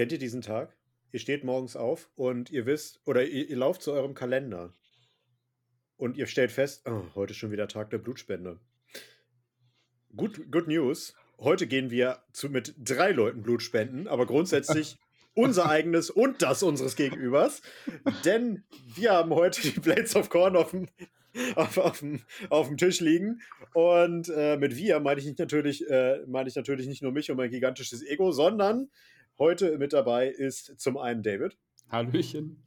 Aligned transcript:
Kennt 0.00 0.12
ihr 0.12 0.18
diesen 0.18 0.40
Tag? 0.40 0.74
Ihr 1.12 1.20
steht 1.20 1.44
morgens 1.44 1.76
auf 1.76 2.08
und 2.14 2.48
ihr 2.48 2.64
wisst, 2.64 3.02
oder 3.04 3.22
ihr, 3.22 3.50
ihr 3.50 3.56
lauft 3.58 3.82
zu 3.82 3.92
eurem 3.92 4.14
Kalender 4.14 4.72
und 5.98 6.16
ihr 6.16 6.26
stellt 6.26 6.50
fest, 6.50 6.88
oh, 6.88 7.02
heute 7.14 7.32
ist 7.32 7.36
schon 7.36 7.50
wieder 7.50 7.68
Tag 7.68 7.90
der 7.90 7.98
Blutspende. 7.98 8.58
Good, 10.16 10.50
good 10.50 10.68
News. 10.68 11.14
Heute 11.38 11.66
gehen 11.66 11.90
wir 11.90 12.22
zu, 12.32 12.48
mit 12.48 12.74
drei 12.78 13.12
Leuten 13.12 13.42
Blut 13.42 13.60
spenden, 13.60 14.08
aber 14.08 14.24
grundsätzlich 14.24 14.96
unser 15.34 15.68
eigenes 15.68 16.08
und 16.08 16.40
das 16.40 16.62
unseres 16.62 16.96
Gegenübers. 16.96 17.60
Denn 18.24 18.64
wir 18.94 19.12
haben 19.12 19.34
heute 19.34 19.60
die 19.60 19.80
Blades 19.80 20.16
of 20.16 20.30
Corn 20.30 20.56
auf 20.56 20.70
dem, 20.70 20.88
auf, 21.56 21.76
auf 21.76 21.98
dem, 21.98 22.22
auf 22.48 22.68
dem 22.68 22.78
Tisch 22.78 23.00
liegen. 23.00 23.42
Und 23.74 24.30
äh, 24.30 24.56
mit 24.56 24.76
wir 24.76 24.98
meine 25.00 25.20
ich, 25.20 25.26
nicht 25.26 25.38
natürlich, 25.38 25.86
äh, 25.90 26.20
meine 26.26 26.48
ich 26.48 26.56
natürlich 26.56 26.86
nicht 26.86 27.02
nur 27.02 27.12
mich 27.12 27.30
und 27.30 27.36
mein 27.36 27.50
gigantisches 27.50 28.02
Ego, 28.02 28.32
sondern 28.32 28.88
heute 29.40 29.78
mit 29.78 29.92
dabei 29.92 30.28
ist 30.28 30.78
zum 30.78 30.96
einen 30.96 31.24
David. 31.24 31.58
Hallöchen. 31.90 32.62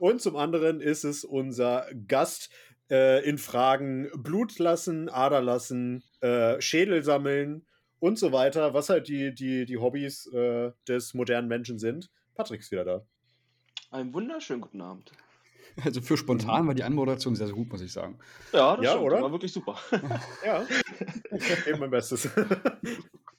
Und 0.00 0.20
zum 0.20 0.34
anderen 0.36 0.80
ist 0.80 1.04
es 1.04 1.22
unser 1.24 1.86
Gast 2.08 2.50
äh, 2.90 3.24
in 3.28 3.38
Fragen 3.38 4.10
Blut 4.16 4.58
lassen, 4.58 5.08
Ader 5.08 5.40
lassen, 5.42 6.02
äh, 6.20 6.60
Schädel 6.60 7.04
sammeln 7.04 7.66
und 8.00 8.18
so 8.18 8.32
weiter, 8.32 8.74
was 8.74 8.88
halt 8.88 9.08
die, 9.08 9.34
die, 9.34 9.66
die 9.66 9.76
Hobbys 9.76 10.26
äh, 10.32 10.72
des 10.88 11.14
modernen 11.14 11.48
Menschen 11.48 11.78
sind. 11.78 12.10
Patrick 12.34 12.60
ist 12.60 12.72
wieder 12.72 12.84
da. 12.84 13.06
Einen 13.90 14.12
wunderschönen 14.12 14.60
guten 14.62 14.80
Abend. 14.80 15.12
Also 15.84 16.00
für 16.00 16.16
spontan 16.16 16.66
war 16.66 16.74
die 16.74 16.84
Anmoderation 16.84 17.34
sehr, 17.34 17.46
sehr 17.46 17.56
gut, 17.56 17.68
muss 17.70 17.80
ich 17.80 17.92
sagen. 17.92 18.18
Ja, 18.52 18.76
das 18.76 18.84
Ja, 18.84 18.90
stimmt, 18.92 19.06
oder? 19.06 19.22
war 19.22 19.32
wirklich 19.32 19.52
super. 19.52 19.76
Ja, 20.44 20.64
ich 21.32 21.64
gebe 21.64 21.78
mein 21.78 21.90
Bestes. 21.90 22.28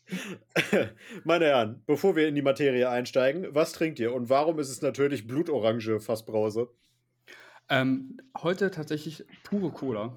Meine 1.23 1.45
Herren, 1.45 1.83
bevor 1.85 2.15
wir 2.15 2.27
in 2.27 2.35
die 2.35 2.41
Materie 2.41 2.89
einsteigen, 2.89 3.47
was 3.53 3.73
trinkt 3.73 3.99
ihr 3.99 4.13
und 4.13 4.29
warum 4.29 4.59
ist 4.59 4.69
es 4.69 4.81
natürlich 4.81 5.27
Blutorange 5.27 5.99
Fassbrause? 5.99 6.69
Ähm, 7.69 8.17
heute 8.37 8.69
tatsächlich 8.69 9.25
pure 9.43 9.71
Cola. 9.71 10.15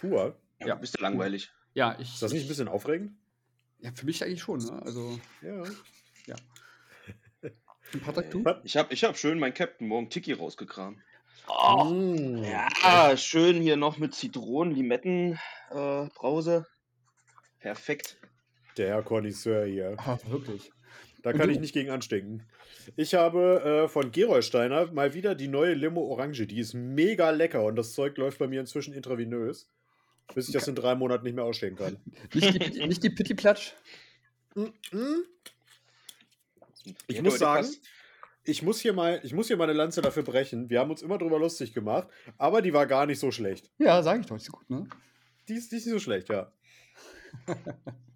Pur. 0.00 0.36
Ja, 0.60 0.74
bist 0.74 0.98
du 0.98 1.02
langweilig. 1.02 1.52
Ja, 1.74 1.96
ich. 2.00 2.14
Ist 2.14 2.22
das 2.22 2.32
nicht 2.32 2.46
ein 2.46 2.48
bisschen 2.48 2.68
aufregend? 2.68 3.12
Ja, 3.80 3.92
für 3.94 4.06
mich 4.06 4.24
eigentlich 4.24 4.42
schon, 4.42 4.58
ne? 4.58 4.82
Also, 4.82 5.20
Ja. 5.40 5.62
und 7.92 8.02
Patrick, 8.02 8.30
du? 8.32 8.44
Ich 8.64 8.76
habe 8.76 8.92
ich 8.92 9.04
hab 9.04 9.16
schön 9.16 9.38
mein 9.38 9.54
Captain 9.54 9.86
Morgan 9.86 10.10
Tiki 10.10 10.32
rausgekramt. 10.32 10.98
Mm. 11.48 12.42
Ja, 12.44 13.16
schön 13.16 13.62
hier 13.62 13.76
noch 13.76 13.96
mit 13.98 14.14
Zitronen, 14.14 14.74
Limetten, 14.74 15.38
äh, 15.70 16.06
Brause. 16.14 16.66
Perfekt. 17.60 18.17
Der 18.78 18.88
Herr 18.88 19.02
Connoisseur 19.02 19.66
hier. 19.66 19.96
Ah, 20.06 20.18
wirklich. 20.28 20.70
Da 21.22 21.32
kann 21.32 21.50
ich 21.50 21.58
nicht 21.58 21.72
gegen 21.74 21.90
anstinken. 21.90 22.44
Ich 22.96 23.14
habe 23.14 23.84
äh, 23.84 23.88
von 23.88 24.12
Gerolsteiner 24.12 24.92
mal 24.92 25.14
wieder 25.14 25.34
die 25.34 25.48
neue 25.48 25.74
Limo 25.74 26.00
Orange. 26.02 26.46
Die 26.46 26.60
ist 26.60 26.74
mega 26.74 27.30
lecker 27.30 27.64
und 27.64 27.76
das 27.76 27.92
Zeug 27.92 28.16
läuft 28.16 28.38
bei 28.38 28.46
mir 28.46 28.60
inzwischen 28.60 28.94
intravenös, 28.94 29.68
bis 30.34 30.46
ich 30.46 30.54
das 30.54 30.68
in 30.68 30.76
drei 30.76 30.94
Monaten 30.94 31.24
nicht 31.24 31.34
mehr 31.34 31.44
ausstehen 31.44 31.76
kann. 31.76 31.96
Nicht 32.34 32.74
die, 32.74 32.86
nicht 32.86 33.02
die 33.02 33.10
Pitti 33.10 33.34
Platsch? 33.34 33.74
Mm, 34.54 34.66
mm. 34.92 35.24
Ich 37.08 37.16
Ja, 37.16 37.22
muss 37.22 37.38
sagen, 37.38 37.66
ich 38.44 38.62
muss, 38.62 38.80
hier 38.80 38.92
mal, 38.92 39.20
ich 39.24 39.34
muss 39.34 39.48
hier 39.48 39.56
meine 39.56 39.74
Lanze 39.74 40.00
dafür 40.00 40.22
brechen. 40.22 40.70
Wir 40.70 40.80
haben 40.80 40.90
uns 40.90 41.02
immer 41.02 41.18
drüber 41.18 41.38
lustig 41.38 41.74
gemacht, 41.74 42.08
aber 42.38 42.62
die 42.62 42.72
war 42.72 42.86
gar 42.86 43.04
nicht 43.06 43.18
so 43.18 43.30
schlecht. 43.30 43.70
Ja, 43.78 44.02
sag 44.02 44.20
ich 44.20 44.26
doch, 44.26 44.36
ist 44.36 44.44
so 44.46 44.52
gut, 44.52 44.70
ne? 44.70 44.88
Die 45.48 45.54
ist, 45.54 45.72
die 45.72 45.76
ist 45.76 45.86
nicht 45.86 45.92
so 45.94 45.98
schlecht, 45.98 46.30
ja. 46.30 46.50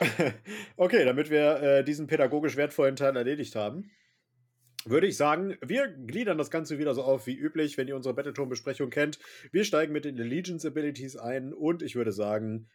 okay, 0.76 1.04
damit 1.04 1.30
wir 1.30 1.62
äh, 1.62 1.84
diesen 1.84 2.06
pädagogisch 2.06 2.56
wertvollen 2.56 2.96
Teil 2.96 3.16
erledigt 3.16 3.54
haben, 3.54 3.90
würde 4.84 5.06
ich 5.06 5.16
sagen, 5.16 5.58
wir 5.60 5.88
gliedern 5.88 6.38
das 6.38 6.50
Ganze 6.50 6.78
wieder 6.78 6.94
so 6.94 7.02
auf 7.02 7.26
wie 7.26 7.36
üblich, 7.36 7.76
wenn 7.76 7.86
ihr 7.86 7.96
unsere 7.96 8.14
Battletome-Besprechung 8.14 8.88
kennt. 8.88 9.18
Wir 9.52 9.64
steigen 9.64 9.92
mit 9.92 10.06
den 10.06 10.18
Allegiance 10.18 10.66
Abilities 10.66 11.16
ein 11.16 11.52
und 11.52 11.82
ich 11.82 11.96
würde 11.96 12.12
sagen, 12.12 12.68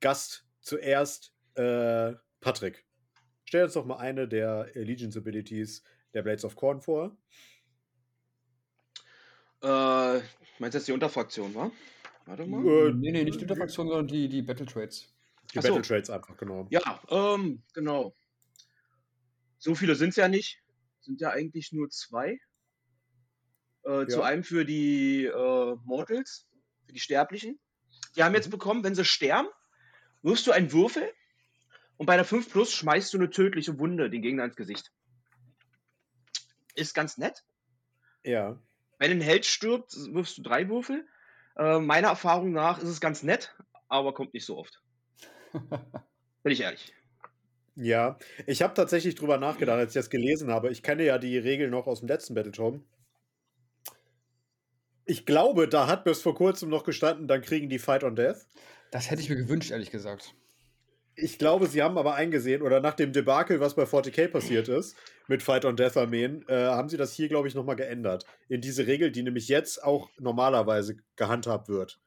Gast 0.00 0.46
zuerst, 0.60 1.34
äh, 1.54 2.12
Patrick. 2.40 2.84
Stell 3.44 3.64
uns 3.64 3.74
doch 3.74 3.84
mal 3.84 3.98
eine 3.98 4.26
der 4.28 4.70
Allegiance 4.74 5.18
Abilities 5.18 5.84
der 6.14 6.22
Blades 6.22 6.44
of 6.44 6.56
Corn 6.56 6.80
vor. 6.80 7.16
Äh, 9.62 10.20
meinst 10.58 10.74
du 10.74 10.78
jetzt 10.78 10.88
die 10.88 10.92
Unterfraktion, 10.92 11.54
wa? 11.54 11.70
Warte 12.24 12.46
mal. 12.46 12.64
Äh, 12.66 12.92
nee, 12.94 13.12
nee, 13.12 13.24
nicht 13.24 13.38
die 13.38 13.44
Unterfraktion, 13.44 13.88
sondern 13.88 14.06
die, 14.08 14.28
die 14.28 14.42
Battle 14.42 14.66
Trades. 14.66 15.11
Die 15.52 15.58
Ach 15.58 15.62
so. 15.62 15.68
Battle 15.74 15.82
Trades 15.82 16.10
einfach, 16.10 16.36
genau. 16.36 16.66
Ja, 16.70 17.00
ähm, 17.08 17.62
genau. 17.74 18.14
So 19.58 19.74
viele 19.74 19.94
sind 19.94 20.10
es 20.10 20.16
ja 20.16 20.28
nicht. 20.28 20.60
Sind 21.00 21.20
ja 21.20 21.30
eigentlich 21.30 21.72
nur 21.72 21.90
zwei. 21.90 22.38
Äh, 23.84 24.06
Zu 24.06 24.20
Ja. 24.20 24.22
einem 24.24 24.44
für 24.44 24.64
die 24.64 25.24
äh, 25.26 25.76
Mortals, 25.84 26.46
für 26.86 26.92
die 26.92 27.00
Sterblichen. 27.00 27.58
Die 28.16 28.22
haben 28.22 28.34
jetzt 28.34 28.46
Mhm. 28.46 28.52
bekommen, 28.52 28.84
wenn 28.84 28.94
sie 28.94 29.04
sterben, 29.04 29.48
wirfst 30.22 30.46
du 30.46 30.52
einen 30.52 30.72
Würfel 30.72 31.12
und 31.96 32.06
bei 32.06 32.16
der 32.16 32.24
5 32.24 32.50
Plus 32.50 32.72
schmeißt 32.72 33.12
du 33.12 33.18
eine 33.18 33.30
tödliche 33.30 33.78
Wunde 33.78 34.08
den 34.10 34.22
Gegner 34.22 34.44
ins 34.44 34.56
Gesicht. 34.56 34.92
Ist 36.74 36.94
ganz 36.94 37.18
nett. 37.18 37.44
Ja. 38.24 38.58
Wenn 38.98 39.10
ein 39.10 39.20
Held 39.20 39.44
stirbt, 39.44 39.92
wirfst 40.12 40.38
du 40.38 40.42
drei 40.42 40.68
Würfel. 40.68 41.06
Äh, 41.56 41.80
meiner 41.80 42.08
Erfahrung 42.08 42.52
nach 42.52 42.78
ist 42.78 42.88
es 42.88 43.00
ganz 43.00 43.22
nett, 43.22 43.54
aber 43.88 44.14
kommt 44.14 44.32
nicht 44.32 44.46
so 44.46 44.56
oft. 44.56 44.81
Bin 46.42 46.52
ich 46.52 46.60
ehrlich. 46.60 46.92
Ja, 47.74 48.18
ich 48.46 48.62
habe 48.62 48.74
tatsächlich 48.74 49.14
drüber 49.14 49.38
nachgedacht, 49.38 49.78
als 49.78 49.92
ich 49.92 50.00
das 50.00 50.10
gelesen 50.10 50.50
habe. 50.50 50.70
Ich 50.70 50.82
kenne 50.82 51.04
ja 51.04 51.18
die 51.18 51.38
Regel 51.38 51.70
noch 51.70 51.86
aus 51.86 52.00
dem 52.00 52.08
letzten 52.08 52.34
Battletome. 52.34 52.82
Ich 55.04 55.26
glaube, 55.26 55.68
da 55.68 55.86
hat 55.86 56.04
bis 56.04 56.22
vor 56.22 56.34
kurzem 56.34 56.68
noch 56.68 56.84
gestanden, 56.84 57.28
dann 57.28 57.40
kriegen 57.40 57.68
die 57.68 57.78
Fight 57.78 58.04
on 58.04 58.14
Death. 58.14 58.46
Das 58.90 59.10
hätte 59.10 59.22
ich 59.22 59.30
mir 59.30 59.36
gewünscht, 59.36 59.70
ehrlich 59.70 59.90
gesagt. 59.90 60.34
Ich 61.14 61.38
glaube, 61.38 61.66
sie 61.66 61.82
haben 61.82 61.98
aber 61.98 62.14
eingesehen, 62.14 62.62
oder 62.62 62.80
nach 62.80 62.94
dem 62.94 63.12
Debakel, 63.12 63.60
was 63.60 63.74
bei 63.74 63.82
40k 63.82 64.28
passiert 64.28 64.68
ist, 64.68 64.96
mit 65.28 65.42
Fight 65.42 65.64
on 65.64 65.76
Death 65.76 65.96
Armeen, 65.96 66.46
äh, 66.48 66.54
haben 66.54 66.88
sie 66.88 66.96
das 66.96 67.12
hier, 67.12 67.28
glaube 67.28 67.48
ich, 67.48 67.54
nochmal 67.54 67.76
geändert. 67.76 68.24
In 68.48 68.60
diese 68.60 68.86
Regel, 68.86 69.10
die 69.10 69.22
nämlich 69.22 69.48
jetzt 69.48 69.82
auch 69.82 70.10
normalerweise 70.18 70.96
gehandhabt 71.16 71.68
wird. 71.68 72.00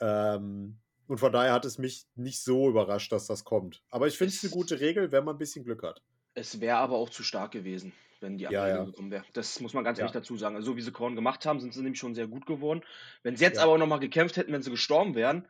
Ähm, 0.00 0.78
und 1.08 1.18
von 1.18 1.32
daher 1.32 1.52
hat 1.52 1.64
es 1.64 1.78
mich 1.78 2.06
nicht 2.14 2.42
so 2.42 2.68
überrascht, 2.68 3.12
dass 3.12 3.26
das 3.26 3.44
kommt. 3.44 3.82
Aber 3.90 4.06
ich 4.06 4.16
finde 4.18 4.34
es 4.34 4.42
eine 4.42 4.52
gute 4.52 4.80
Regel, 4.80 5.12
wenn 5.12 5.24
man 5.24 5.36
ein 5.36 5.38
bisschen 5.38 5.64
Glück 5.64 5.82
hat. 5.82 6.02
Es 6.34 6.60
wäre 6.60 6.76
aber 6.78 6.96
auch 6.96 7.08
zu 7.10 7.22
stark 7.22 7.52
gewesen, 7.52 7.92
wenn 8.20 8.38
die 8.38 8.44
Ja, 8.44 8.48
andere 8.50 8.68
ja. 8.68 8.74
Regel 8.76 8.86
gekommen 8.92 9.10
wäre. 9.10 9.24
Das 9.32 9.60
muss 9.60 9.72
man 9.74 9.84
ganz 9.84 9.98
Ja. 9.98 10.02
ehrlich 10.04 10.12
dazu 10.12 10.36
sagen. 10.36 10.56
Also, 10.56 10.72
so 10.72 10.76
wie 10.76 10.82
sie 10.82 10.92
Korn 10.92 11.14
gemacht 11.14 11.46
haben, 11.46 11.60
sind 11.60 11.72
sie 11.72 11.82
nämlich 11.82 11.98
schon 11.98 12.14
sehr 12.14 12.26
gut 12.26 12.46
geworden. 12.46 12.82
Wenn 13.22 13.36
sie 13.36 13.44
jetzt 13.44 13.56
Ja. 13.56 13.64
aber 13.64 13.78
nochmal 13.78 14.00
gekämpft 14.00 14.36
hätten, 14.36 14.52
wenn 14.52 14.62
sie 14.62 14.70
gestorben 14.70 15.14
wären, 15.14 15.48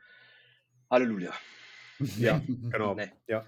Halleluja. 0.89 1.33
Ja, 2.19 2.41
genau. 2.47 2.93
Nee. 2.93 3.11
Ja. 3.27 3.45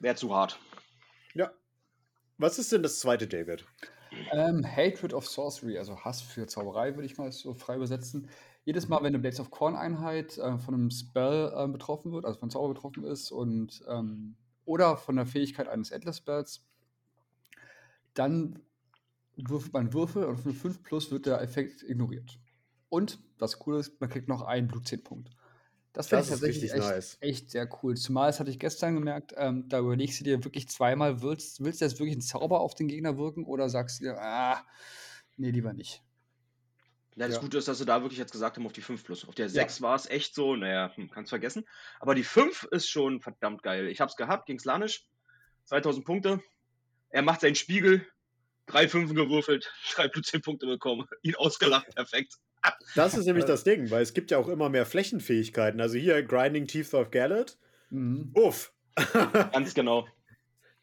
Wäre 0.00 0.16
zu 0.16 0.34
hart. 0.34 0.58
Ja. 1.34 1.50
Was 2.38 2.58
ist 2.58 2.70
denn 2.72 2.82
das 2.82 3.00
zweite, 3.00 3.26
David? 3.26 3.64
Ähm, 4.32 4.64
Hatred 4.64 5.14
of 5.14 5.26
Sorcery, 5.26 5.78
also 5.78 5.98
Hass 6.04 6.20
für 6.20 6.46
Zauberei, 6.46 6.94
würde 6.94 7.06
ich 7.06 7.16
mal 7.16 7.32
so 7.32 7.54
frei 7.54 7.76
übersetzen. 7.76 8.28
Jedes 8.66 8.88
Mal, 8.88 8.98
wenn 8.98 9.06
eine 9.06 9.20
Blades 9.20 9.38
of 9.38 9.50
Corn-Einheit 9.50 10.38
äh, 10.38 10.58
von 10.58 10.74
einem 10.74 10.90
Spell 10.90 11.52
äh, 11.56 11.68
betroffen 11.68 12.10
wird, 12.10 12.24
also 12.24 12.40
von 12.40 12.50
Zauber 12.50 12.74
betroffen 12.74 13.04
ist 13.04 13.30
und 13.30 13.84
ähm, 13.88 14.34
oder 14.64 14.96
von 14.96 15.14
der 15.14 15.24
Fähigkeit 15.24 15.68
eines 15.68 15.92
Endless 15.92 16.16
Spells, 16.16 16.66
dann 18.14 18.58
würfelt 19.36 19.72
man 19.72 19.92
Würfel 19.92 20.24
und 20.24 20.38
für 20.38 20.52
5 20.52 20.82
plus 20.82 21.12
wird 21.12 21.26
der 21.26 21.40
Effekt 21.42 21.84
ignoriert. 21.84 22.40
Und 22.88 23.20
das 23.38 23.60
Coole 23.60 23.78
ist, 23.78 24.00
man 24.00 24.10
kriegt 24.10 24.26
noch 24.26 24.42
einen 24.42 24.66
Blut 24.66 24.88
10 24.88 25.04
Punkt. 25.04 25.30
Das 25.92 26.08
finde 26.08 26.24
ich 26.24 26.28
Das 26.28 26.34
ist 26.34 26.40
tatsächlich 26.40 26.72
echt, 26.72 26.82
nice. 26.82 27.18
echt 27.20 27.50
sehr 27.52 27.68
cool. 27.82 27.96
Zumal, 27.96 28.30
das 28.30 28.40
hatte 28.40 28.50
ich 28.50 28.58
gestern 28.58 28.96
gemerkt, 28.96 29.32
ähm, 29.36 29.68
da 29.68 29.78
überlegst 29.78 30.18
du 30.18 30.24
dir 30.24 30.42
wirklich 30.42 30.68
zweimal, 30.68 31.22
willst, 31.22 31.62
willst 31.62 31.80
du 31.80 31.84
jetzt 31.84 32.00
wirklich 32.00 32.14
einen 32.14 32.22
Zauber 32.22 32.60
auf 32.60 32.74
den 32.74 32.88
Gegner 32.88 33.16
wirken 33.16 33.44
oder 33.44 33.68
sagst 33.68 34.00
du 34.00 34.06
dir, 34.06 34.20
ah, 34.20 34.66
nee, 35.36 35.50
lieber 35.50 35.72
nicht. 35.72 36.02
Ja, 37.16 37.26
das 37.26 37.36
Ja. 37.36 37.40
Gute 37.42 37.58
ist, 37.58 37.66
dass 37.66 37.78
sie 37.78 37.86
da 37.86 38.02
wirklich 38.02 38.18
jetzt 38.18 38.32
gesagt 38.32 38.56
haben, 38.56 38.66
auf 38.66 38.72
die 38.72 38.82
5 38.82 39.02
plus. 39.02 39.26
Auf 39.26 39.34
der 39.34 39.48
6 39.48 39.80
war 39.82 39.96
es 39.96 40.06
echt 40.08 40.34
so, 40.34 40.54
naja, 40.54 40.92
hm, 40.94 41.10
kannst 41.10 41.30
vergessen. 41.30 41.64
Aber 41.98 42.14
die 42.14 42.24
5 42.24 42.64
ist 42.70 42.88
schon 42.88 43.20
verdammt 43.20 43.62
geil. 43.62 43.88
Ich 43.88 44.00
hab's 44.00 44.16
gehabt 44.16 44.46
gegen 44.46 44.58
Slanisch. 44.58 45.08
2000 45.64 46.04
Punkte. 46.04 46.40
Er 47.08 47.22
macht 47.22 47.40
seinen 47.40 47.54
Spiegel. 47.54 48.06
Drei 48.66 48.88
Fünfen 48.88 49.14
gewürfelt, 49.14 49.72
drei 49.94 50.08
plus 50.08 50.26
10 50.26 50.42
Punkte 50.42 50.66
bekommen. 50.66 51.06
Ihn 51.22 51.36
ausgelacht, 51.36 51.94
perfekt. 51.94 52.34
Das 52.96 53.16
ist 53.16 53.26
nämlich 53.26 53.44
das 53.44 53.62
Ding, 53.62 53.90
weil 53.90 54.02
es 54.02 54.12
gibt 54.12 54.32
ja 54.32 54.38
auch 54.38 54.48
immer 54.48 54.68
mehr 54.68 54.84
Flächenfähigkeiten. 54.84 55.80
Also 55.80 55.96
hier 55.98 56.22
Grinding 56.24 56.66
Teeth 56.66 56.92
of 56.94 57.10
Gallet. 57.12 57.58
Mhm. 57.90 58.32
Uff. 58.34 58.72
Ganz 59.52 59.72
genau. 59.72 60.08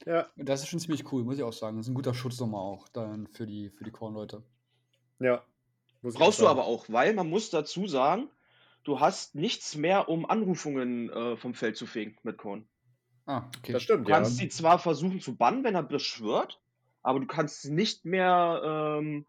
ja, 0.05 0.31
Das 0.37 0.61
ist 0.61 0.69
schon 0.69 0.79
ziemlich 0.79 1.11
cool, 1.11 1.23
muss 1.25 1.37
ich 1.37 1.43
auch 1.43 1.51
sagen. 1.51 1.75
Das 1.77 1.87
ist 1.87 1.91
ein 1.91 1.95
guter 1.95 2.13
Schutz 2.13 2.39
nochmal 2.39 2.61
auch 2.61 2.87
dann 2.87 3.27
für 3.27 3.45
die, 3.45 3.69
für 3.69 3.83
die 3.83 3.91
Korn-Leute. 3.91 4.43
ja. 5.19 5.43
Brauchst 6.03 6.41
du 6.41 6.47
aber 6.47 6.65
auch, 6.65 6.85
weil 6.89 7.13
man 7.13 7.29
muss 7.29 7.49
dazu 7.49 7.87
sagen, 7.87 8.29
du 8.83 8.99
hast 8.99 9.35
nichts 9.35 9.75
mehr, 9.75 10.09
um 10.09 10.29
Anrufungen 10.29 11.09
äh, 11.09 11.37
vom 11.37 11.53
Feld 11.53 11.77
zu 11.77 11.85
fegen 11.85 12.17
mit 12.23 12.37
Korn. 12.37 12.67
Ah, 13.25 13.43
okay. 13.57 13.71
Das 13.71 13.83
stimmt, 13.83 14.05
Du 14.05 14.11
ja. 14.11 14.17
kannst 14.17 14.37
sie 14.37 14.49
zwar 14.49 14.79
versuchen 14.79 15.21
zu 15.21 15.35
bannen, 15.35 15.63
wenn 15.63 15.75
er 15.75 15.83
beschwört, 15.83 16.61
aber 17.01 17.19
du 17.21 17.25
kannst 17.25 17.61
sie 17.61 17.71
nicht 17.71 18.03
mehr 18.05 18.99
ähm, 18.99 19.25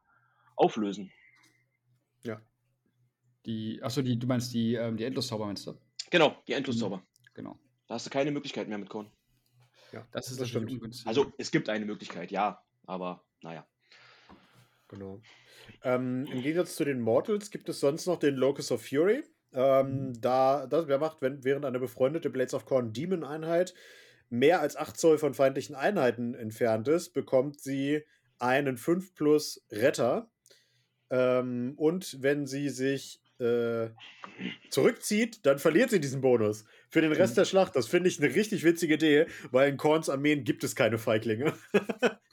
auflösen. 0.56 1.12
Die, 3.46 3.82
achso, 3.82 4.02
die, 4.02 4.18
du 4.18 4.26
meinst 4.26 4.54
die, 4.54 4.74
ähm, 4.74 4.96
die 4.96 5.04
Endloszauber, 5.04 5.46
meinst 5.46 5.66
du? 5.66 5.74
Genau, 6.10 6.36
die 6.48 6.52
Endloszauber. 6.54 7.02
Genau. 7.34 7.58
Da 7.86 7.94
hast 7.94 8.06
du 8.06 8.10
keine 8.10 8.30
Möglichkeit 8.30 8.68
mehr 8.68 8.78
mit 8.78 8.88
Korn. 8.88 9.10
ja. 9.92 10.06
Das 10.12 10.30
ist 10.30 10.40
Das 10.40 10.52
natürlich 10.52 10.78
stimmt. 10.78 11.02
Also 11.06 11.32
es 11.36 11.50
gibt 11.50 11.68
eine 11.68 11.84
Möglichkeit, 11.84 12.30
ja, 12.30 12.62
aber 12.86 13.22
naja. 13.42 13.66
Genau. 14.88 15.20
Ähm, 15.82 16.26
Im 16.30 16.42
Gegensatz 16.42 16.76
zu 16.76 16.84
den 16.84 17.00
Mortals 17.00 17.50
gibt 17.50 17.68
es 17.68 17.80
sonst 17.80 18.06
noch 18.06 18.18
den 18.18 18.34
Locus 18.34 18.70
of 18.70 18.86
Fury. 18.86 19.22
Ähm, 19.52 20.12
da, 20.20 20.66
das, 20.66 20.88
wer 20.88 20.98
macht, 20.98 21.22
wenn 21.22 21.44
während 21.44 21.64
eine 21.64 21.78
befreundete 21.78 22.28
Blades 22.30 22.54
of 22.54 22.66
Corn 22.66 22.92
Demon 22.92 23.24
Einheit 23.24 23.72
mehr 24.30 24.60
als 24.60 24.76
8 24.76 24.96
Zoll 24.96 25.18
von 25.18 25.32
feindlichen 25.34 25.76
Einheiten 25.76 26.34
entfernt 26.34 26.88
ist, 26.88 27.10
bekommt 27.12 27.60
sie 27.60 28.02
einen 28.38 28.76
5 28.76 29.14
plus 29.14 29.64
Retter. 29.70 30.28
Ähm, 31.10 31.74
und 31.76 32.20
wenn 32.20 32.46
sie 32.46 32.68
sich 32.68 33.20
äh, 33.38 33.90
zurückzieht, 34.70 35.44
dann 35.46 35.58
verliert 35.58 35.90
sie 35.90 36.00
diesen 36.00 36.20
Bonus 36.20 36.64
für 36.88 37.00
den 37.00 37.12
Rest 37.12 37.34
Mhm. 37.34 37.40
der 37.40 37.44
Schlacht. 37.44 37.76
Das 37.76 37.86
finde 37.86 38.08
ich 38.08 38.22
eine 38.22 38.34
richtig 38.34 38.64
witzige 38.64 38.94
Idee, 38.94 39.26
weil 39.50 39.68
in 39.70 39.76
Korns 39.76 40.08
Armeen 40.08 40.44
gibt 40.44 40.64
es 40.64 40.74
keine 40.74 40.98
Feiglinge. 40.98 41.52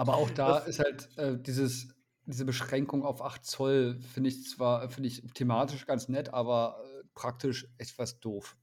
Aber 0.00 0.16
auch 0.16 0.30
da 0.30 0.54
Das- 0.60 0.66
ist 0.66 0.78
halt 0.78 1.18
äh, 1.18 1.36
dieses, 1.38 1.88
diese 2.24 2.46
Beschränkung 2.46 3.04
auf 3.04 3.20
8 3.20 3.44
Zoll, 3.44 4.00
finde 4.14 4.30
ich 4.30 4.44
zwar, 4.48 4.88
finde 4.88 5.08
ich 5.08 5.22
thematisch 5.34 5.84
ganz 5.84 6.08
nett, 6.08 6.32
aber 6.32 6.82
äh, 6.82 7.04
praktisch 7.14 7.68
etwas 7.76 8.18
doof. 8.18 8.56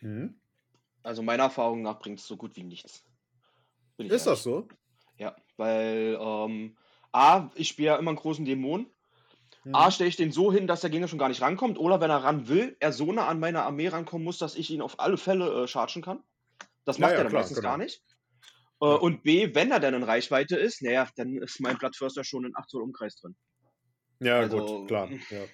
Hm? 0.00 0.34
Also 1.04 1.22
meiner 1.22 1.44
Erfahrung 1.44 1.82
nach 1.82 2.00
bringt 2.00 2.18
es 2.18 2.26
so 2.26 2.36
gut 2.36 2.56
wie 2.56 2.64
nichts. 2.64 3.04
Ist 3.98 4.26
das 4.26 4.26
ehrlich. 4.26 4.40
so? 4.42 4.68
Ja, 5.18 5.36
weil 5.56 6.18
ähm, 6.20 6.76
A, 7.12 7.48
ich 7.54 7.68
spiele 7.68 7.86
ja 7.90 7.96
immer 7.96 8.10
einen 8.10 8.18
großen 8.18 8.44
Dämon. 8.44 8.86
Hm. 9.62 9.72
A, 9.72 9.92
stelle 9.92 10.08
ich 10.08 10.16
den 10.16 10.32
so 10.32 10.52
hin, 10.52 10.66
dass 10.66 10.80
der 10.80 10.90
Gegner 10.90 11.06
schon 11.06 11.20
gar 11.20 11.28
nicht 11.28 11.42
rankommt. 11.42 11.78
Oder 11.78 12.00
wenn 12.00 12.10
er 12.10 12.24
ran 12.24 12.48
will, 12.48 12.76
er 12.80 12.92
so 12.92 13.12
nah 13.12 13.28
an 13.28 13.38
meine 13.38 13.62
Armee 13.62 13.86
rankommen 13.86 14.24
muss, 14.24 14.38
dass 14.38 14.56
ich 14.56 14.70
ihn 14.70 14.82
auf 14.82 14.98
alle 14.98 15.16
Fälle 15.16 15.62
äh, 15.62 15.68
chargen 15.68 16.02
kann. 16.02 16.24
Das 16.84 16.98
Ja, 16.98 17.02
macht 17.02 17.12
ja, 17.12 17.18
er 17.18 17.22
dann 17.22 17.30
klar, 17.30 17.42
meistens 17.42 17.58
genau. 17.58 17.68
gar 17.68 17.78
nicht. 17.78 18.02
Äh, 18.80 18.86
Ja. 18.86 18.94
Und 18.96 19.22
B, 19.22 19.54
wenn 19.54 19.70
er 19.70 19.80
dann 19.80 19.94
in 19.94 20.02
Reichweite 20.02 20.56
ist, 20.56 20.82
naja, 20.82 21.08
dann 21.16 21.38
ist 21.38 21.60
mein 21.60 21.78
Blattförster 21.78 22.24
schon 22.24 22.44
in 22.44 22.52
8 22.56 22.68
Zoll 22.68 22.82
Umkreis 22.82 23.16
drin. 23.16 23.36
Ja, 24.20 24.40
Also, 24.40 24.58
gut, 24.58 24.88
klar. 24.88 25.10
Ja. 25.30 25.44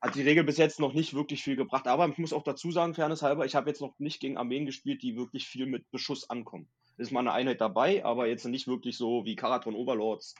Hat 0.00 0.14
die 0.14 0.22
Regel 0.22 0.44
bis 0.44 0.58
jetzt 0.58 0.78
noch 0.78 0.94
nicht 0.94 1.14
wirklich 1.14 1.42
viel 1.42 1.56
gebracht. 1.56 1.88
Aber 1.88 2.08
ich 2.08 2.18
muss 2.18 2.32
auch 2.32 2.44
dazu 2.44 2.70
sagen, 2.70 2.94
fairness 2.94 3.22
halber, 3.22 3.46
ich 3.46 3.56
habe 3.56 3.68
jetzt 3.68 3.80
noch 3.80 3.98
nicht 3.98 4.20
gegen 4.20 4.36
Armeen 4.36 4.64
gespielt, 4.64 5.02
die 5.02 5.16
wirklich 5.16 5.48
viel 5.48 5.66
mit 5.66 5.90
Beschuss 5.90 6.30
ankommen. 6.30 6.68
Ist 6.98 7.10
mal 7.10 7.20
eine 7.20 7.32
Einheit 7.32 7.60
dabei, 7.60 8.04
aber 8.04 8.26
jetzt 8.28 8.44
nicht 8.44 8.68
wirklich 8.68 8.96
so 8.96 9.24
wie 9.24 9.36
Karatron 9.36 9.74
Overlords 9.74 10.34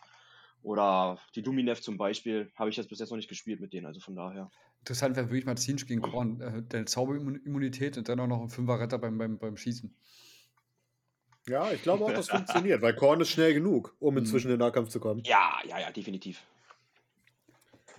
oder 0.62 1.18
die 1.34 1.42
Duminev 1.42 1.80
zum 1.80 1.96
Beispiel. 1.96 2.50
Habe 2.56 2.70
ich 2.70 2.76
jetzt 2.76 2.88
bis 2.88 2.98
jetzt 2.98 3.10
noch 3.10 3.16
nicht 3.16 3.28
gespielt 3.28 3.60
mit 3.60 3.72
denen, 3.72 3.86
also 3.86 4.00
von 4.00 4.14
daher. 4.14 4.50
Interessant 4.80 5.16
wäre 5.16 5.28
wirklich 5.28 5.44
mal 5.44 5.56
Zinsch 5.56 5.86
gegen 5.86 6.02
Korn, 6.02 6.40
äh, 6.40 6.62
deine 6.68 6.84
Zauberimmunität 6.84 7.96
und 7.98 8.08
dann 8.08 8.20
auch 8.20 8.26
noch 8.26 8.42
ein 8.42 8.48
Fünfer-Retter 8.48 8.98
beim, 8.98 9.18
beim, 9.18 9.38
beim 9.38 9.56
Schießen. 9.56 9.94
Ja, 11.48 11.70
ich 11.72 11.82
glaube 11.82 12.04
auch, 12.04 12.12
das 12.12 12.28
funktioniert, 12.28 12.82
weil 12.82 12.94
Korn 12.94 13.20
ist 13.20 13.30
schnell 13.30 13.54
genug, 13.54 13.94
um 13.98 14.14
Mhm. 14.14 14.18
inzwischen 14.20 14.48
in 14.48 14.54
den 14.54 14.60
Nahkampf 14.60 14.88
zu 14.90 15.00
kommen. 15.00 15.22
Ja, 15.24 15.58
ja, 15.66 15.78
ja, 15.80 15.90
definitiv. 15.90 16.42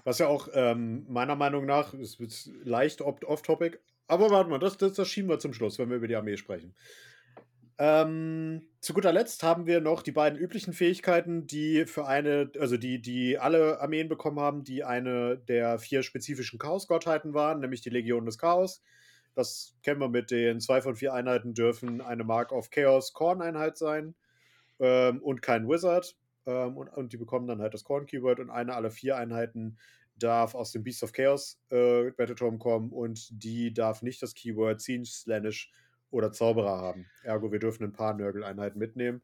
Was 0.06 0.20
ja 0.20 0.28
auch 0.28 0.48
ähm, 0.54 1.06
meiner 1.10 1.36
Meinung 1.36 1.66
nach 1.66 1.94
ist, 1.94 2.20
ist 2.20 2.52
leicht 2.64 3.02
off- 3.02 3.24
off-topic. 3.24 3.80
Aber 4.08 4.30
warte 4.32 4.50
mal, 4.50 4.58
das, 4.60 4.78
das, 4.78 4.94
das 4.94 5.08
schieben 5.08 5.30
wir 5.30 5.40
zum 5.40 5.54
Schluss, 5.54 5.78
wenn 5.78 5.90
wir 5.90 5.98
über 5.98 6.08
die 6.08 6.16
Armee 6.16 6.38
sprechen. 6.38 6.74
Ähm, 7.78 8.64
zu 8.82 8.94
guter 8.94 9.14
Letzt 9.14 9.42
haben 9.44 9.66
wir 9.66 9.80
noch 9.80 10.02
die 10.02 10.12
beiden 10.12 10.38
üblichen 10.38 10.74
Fähigkeiten, 10.74 11.48
die 11.48 11.86
für 11.86 12.08
eine, 12.08 12.52
also 12.60 12.76
die, 12.76 13.02
die 13.02 13.38
alle 13.38 13.80
Armeen 13.80 14.10
bekommen 14.10 14.40
haben, 14.40 14.64
die 14.64 14.84
eine 14.84 15.38
der 15.38 15.80
vier 15.80 16.04
spezifischen 16.04 16.60
Chaos-Gottheiten 16.60 17.34
waren, 17.34 17.60
nämlich 17.62 17.82
die 17.82 17.90
Legion 17.90 18.26
des 18.26 18.38
Chaos. 18.38 18.82
Das 19.36 19.76
kennen 19.84 20.00
wir 20.02 20.10
mit 20.10 20.32
den 20.32 20.60
zwei 20.60 20.82
von 20.82 20.96
vier 20.96 21.14
Einheiten 21.14 21.54
dürfen 21.54 22.02
eine 22.02 22.24
Mark 22.24 22.52
of 22.52 22.70
Chaos 22.72 23.14
Korn-Einheit 23.14 23.78
sein 23.78 24.16
ähm, 24.80 25.22
und 25.22 25.42
kein 25.42 25.68
Wizard. 25.68 26.18
Ähm, 26.46 26.78
und, 26.78 26.90
und 26.90 27.14
die 27.14 27.18
bekommen 27.18 27.48
dann 27.48 27.62
halt 27.62 27.74
das 27.74 27.84
Korn-Keyword 27.84 28.40
und 28.40 28.50
eine 28.50 28.76
aller 28.76 28.92
vier 28.92 29.18
Einheiten 29.18 29.78
darf 30.18 30.56
aus 30.56 30.72
dem 30.72 30.84
Beast 30.84 31.04
of 31.04 31.14
Chaos 31.14 31.62
äh, 31.70 32.12
Battleturm 32.12 32.60
kommen 32.60 32.92
und 32.92 33.30
die 33.44 33.74
darf 33.74 34.02
nicht 34.02 34.22
das 34.22 34.34
Keyword 34.34 34.82
Siege, 34.82 35.06
Slanish 35.06 35.72
oder 36.12 36.32
Zauberer 36.32 36.78
haben. 36.78 37.06
Ergo, 37.24 37.52
wir 37.52 37.60
dürfen 37.60 37.84
ein 37.84 37.94
paar 37.94 38.14
Nörgel-Einheiten 38.16 38.80
mitnehmen. 38.80 39.22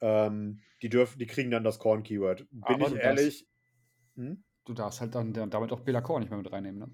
Ähm, 0.00 0.60
die, 0.80 0.88
dürfen, 0.88 1.18
die 1.18 1.26
kriegen 1.26 1.50
dann 1.50 1.64
das 1.64 1.78
Korn-Keyword. 1.78 2.46
Bin 2.50 2.62
Aber 2.62 2.72
ich 2.72 2.84
du 2.84 2.94
darfst- 2.94 3.02
ehrlich? 3.04 3.48
Hm? 4.14 4.44
Du 4.64 4.74
darfst 4.74 5.00
halt 5.00 5.14
dann 5.14 5.32
dann 5.32 5.50
damit 5.50 5.72
auch 5.72 5.80
Bela 5.80 6.00
Korn 6.02 6.20
nicht 6.20 6.28
mehr 6.30 6.38
mit 6.38 6.52
reinnehmen, 6.52 6.78
ne? 6.78 6.90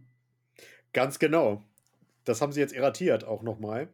Ganz 0.92 1.18
genau. 1.18 1.62
Das 2.24 2.40
haben 2.40 2.52
sie 2.52 2.60
jetzt 2.60 2.74
erratiert 2.74 3.24
auch 3.24 3.42
nochmal, 3.42 3.88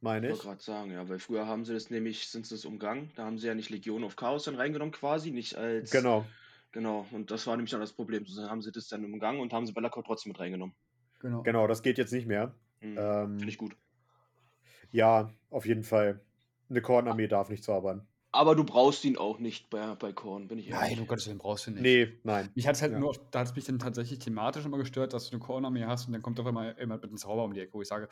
meine 0.00 0.26
Ich 0.26 0.32
ich. 0.32 0.38
wollte 0.38 0.48
gerade 0.48 0.62
sagen, 0.62 0.90
ja, 0.92 1.08
weil 1.08 1.18
früher 1.18 1.46
haben 1.46 1.64
sie 1.64 1.74
das 1.74 1.90
nämlich, 1.90 2.28
sind 2.28 2.46
sie 2.46 2.54
es 2.54 2.64
umgangen. 2.64 3.10
Da 3.16 3.24
haben 3.24 3.38
sie 3.38 3.46
ja 3.46 3.54
nicht 3.54 3.70
Legion 3.70 4.04
of 4.04 4.16
Chaos 4.16 4.44
dann 4.44 4.54
reingenommen 4.54 4.92
quasi, 4.92 5.30
nicht 5.30 5.56
als. 5.56 5.90
Genau. 5.90 6.24
Genau, 6.72 7.06
und 7.12 7.30
das 7.30 7.46
war 7.46 7.56
nämlich 7.56 7.70
dann 7.70 7.80
das 7.80 7.92
Problem. 7.92 8.26
So 8.26 8.48
haben 8.50 8.60
sie 8.60 8.72
das 8.72 8.88
dann 8.88 9.04
umgangen 9.04 9.40
und 9.40 9.52
haben 9.52 9.64
sie 9.64 9.72
Bellacore 9.72 10.04
trotzdem 10.04 10.30
mit 10.32 10.40
reingenommen. 10.40 10.74
Genau. 11.20 11.42
Genau, 11.42 11.66
das 11.68 11.82
geht 11.82 11.98
jetzt 11.98 12.12
nicht 12.12 12.26
mehr. 12.26 12.54
Mhm. 12.80 12.96
Ähm, 12.98 13.38
Finde 13.38 13.48
ich 13.48 13.58
gut. 13.58 13.76
Ja, 14.90 15.30
auf 15.50 15.66
jeden 15.66 15.84
Fall. 15.84 16.20
Eine 16.68 16.82
Kornarmee 16.82 17.28
darf 17.28 17.48
nicht 17.48 17.62
zaubern. 17.62 18.06
Aber 18.34 18.54
du 18.56 18.64
brauchst 18.64 19.04
ihn 19.04 19.16
auch 19.16 19.38
nicht 19.38 19.70
bei, 19.70 19.94
bei 19.94 20.12
Korn, 20.12 20.48
bin 20.48 20.58
ich 20.58 20.68
Nein, 20.68 20.82
ehrlich. 20.82 20.98
du 20.98 21.06
Gottes 21.06 21.26
Willen 21.26 21.38
brauchst 21.38 21.66
du 21.66 21.70
nicht. 21.70 21.82
Nee, 21.82 22.12
nein. 22.24 22.50
Mich 22.54 22.66
hat 22.66 22.74
es 22.76 22.82
halt 22.82 22.92
Ja. 22.92 22.98
nur, 22.98 23.14
da 23.30 23.40
hat 23.40 23.46
es 23.48 23.54
mich 23.54 23.64
dann 23.64 23.78
tatsächlich 23.78 24.18
thematisch 24.18 24.64
immer 24.64 24.78
gestört, 24.78 25.12
dass 25.12 25.30
du 25.30 25.36
eine 25.36 25.40
Kornarmee 25.44 25.84
hast 25.84 26.06
und 26.06 26.12
dann 26.12 26.22
kommt 26.22 26.40
auf 26.40 26.46
einmal 26.46 26.76
jemand 26.78 27.02
mit 27.02 27.10
einem 27.10 27.16
Zauber 27.18 27.44
um 27.44 27.54
die 27.54 27.60
Ecke, 27.60 27.72
wo 27.74 27.82
ich 27.82 27.88
sage, 27.88 28.08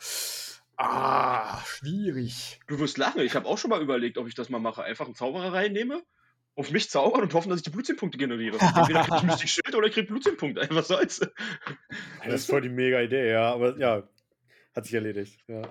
ah, 0.77 1.59
schwierig. 1.65 2.59
Du 2.67 2.79
wirst 2.79 2.97
lachen. 2.97 3.21
Ich 3.21 3.35
habe 3.35 3.47
auch 3.47 3.57
schon 3.57 3.69
mal 3.69 3.81
überlegt, 3.81 4.17
ob 4.17 4.27
ich 4.27 4.35
das 4.35 4.49
mal 4.49 4.59
mache. 4.59 4.83
Einfach 4.83 5.05
einen 5.05 5.15
Zauberer 5.15 5.53
reinnehme, 5.53 6.01
auf 6.55 6.71
mich 6.71 6.89
zaubern 6.89 7.21
und 7.21 7.33
hoffen, 7.33 7.49
dass 7.49 7.59
ich 7.59 7.63
die 7.63 7.69
Blutzinnpunkte 7.71 8.17
generiere. 8.17 8.57
Entweder 8.75 9.03
krieg 9.03 9.15
ich 9.17 9.23
Mystic 9.23 9.49
Schild 9.49 9.75
oder 9.75 9.87
ich 9.87 9.93
krieg 9.93 10.07
Blutzinnpunkte. 10.07 10.61
Ey, 10.61 10.69
Was 10.75 10.87
soll's? 10.87 11.19
Das 12.25 12.33
ist 12.33 12.49
voll 12.49 12.61
die 12.61 12.69
mega 12.69 13.01
Idee, 13.01 13.31
ja. 13.31 13.53
Aber 13.53 13.77
ja, 13.77 14.03
hat 14.75 14.85
sich 14.85 14.93
erledigt. 14.93 15.39
Ja. 15.47 15.61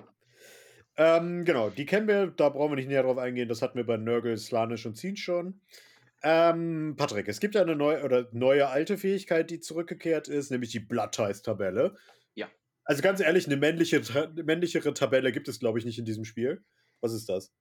Ähm, 0.95 1.43
genau, 1.43 1.69
die 1.69 1.85
kennen 1.85 2.07
wir, 2.07 2.27
da 2.27 2.49
brauchen 2.49 2.71
wir 2.71 2.75
nicht 2.75 2.87
näher 2.87 3.03
drauf 3.03 3.17
eingehen. 3.17 3.49
Das 3.49 3.61
hatten 3.61 3.77
wir 3.77 3.85
bei 3.85 3.97
Nurgle, 3.97 4.37
Slanish 4.37 4.85
und 4.85 4.95
Zin 4.95 5.15
schon. 5.15 5.59
Ähm, 6.21 6.95
Patrick, 6.97 7.27
es 7.27 7.39
gibt 7.39 7.55
ja 7.55 7.61
eine 7.61 7.75
neue 7.75 8.03
oder 8.03 8.29
neue 8.31 8.69
alte 8.69 8.97
Fähigkeit, 8.97 9.49
die 9.49 9.59
zurückgekehrt 9.59 10.27
ist, 10.27 10.51
nämlich 10.51 10.71
die 10.71 10.79
Blood-Ties-Tabelle. 10.79 11.95
Ja. 12.35 12.47
Also 12.85 13.01
ganz 13.01 13.19
ehrlich, 13.19 13.45
eine 13.47 13.57
männliche, 13.57 14.01
männlichere 14.35 14.93
Tabelle 14.93 15.31
gibt 15.31 15.47
es, 15.47 15.59
glaube 15.59 15.79
ich, 15.79 15.85
nicht 15.85 15.99
in 15.99 16.05
diesem 16.05 16.23
Spiel. 16.23 16.63
Was 17.01 17.11
ist 17.11 17.27
das? 17.27 17.51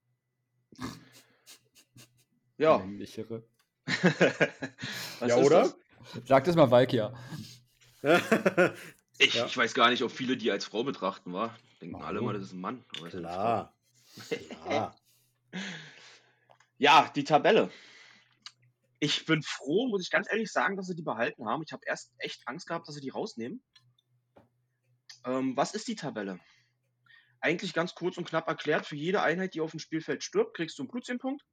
Ja. 2.56 2.78
Männlichere. 2.78 3.42
Was 3.86 5.28
ja, 5.28 5.36
ist 5.38 5.46
oder? 5.46 5.62
das? 5.62 5.76
Sag 6.26 6.44
das 6.44 6.54
mal 6.54 6.70
Valkia. 6.70 7.12
Ich, 9.24 9.34
Ja. 9.34 9.46
ich 9.46 9.56
weiß 9.56 9.74
gar 9.74 9.90
nicht, 9.90 10.02
ob 10.02 10.10
viele 10.10 10.36
die 10.36 10.50
als 10.50 10.64
Frau 10.64 10.82
betrachten, 10.84 11.32
war. 11.32 11.56
Denken 11.80 11.94
Warum? 11.94 12.06
alle 12.06 12.20
mal, 12.22 12.34
das 12.34 12.42
ist 12.44 12.52
ein 12.52 12.60
Mann. 12.60 12.84
Klar. 13.10 13.74
Klar. 14.64 14.96
Ja, 16.78 17.08
die 17.14 17.22
Tabelle. 17.22 17.70
Ich 18.98 19.24
bin 19.24 19.40
froh, 19.44 19.86
muss 19.86 20.02
ich 20.02 20.10
ganz 20.10 20.28
ehrlich 20.28 20.50
sagen, 20.50 20.76
dass 20.76 20.88
sie 20.88 20.96
die 20.96 21.02
behalten 21.02 21.46
haben. 21.46 21.62
Ich 21.64 21.72
habe 21.72 21.82
erst 21.86 22.12
echt 22.18 22.42
Angst 22.48 22.66
gehabt, 22.66 22.88
dass 22.88 22.96
sie 22.96 23.00
die 23.00 23.10
rausnehmen. 23.10 23.62
Ähm, 25.24 25.56
was 25.56 25.74
ist 25.74 25.86
die 25.86 25.94
Tabelle? 25.94 26.40
Eigentlich 27.40 27.72
ganz 27.72 27.94
kurz 27.94 28.16
und 28.16 28.28
knapp 28.28 28.48
erklärt, 28.48 28.84
für 28.86 28.96
jede 28.96 29.22
Einheit, 29.22 29.54
die 29.54 29.60
auf 29.60 29.70
dem 29.70 29.78
Spielfeld 29.78 30.24
stirbt, 30.24 30.56
kriegst 30.56 30.76
du 30.78 30.82
einen 30.82 30.90
Blutzinnpunkt. 30.90 31.44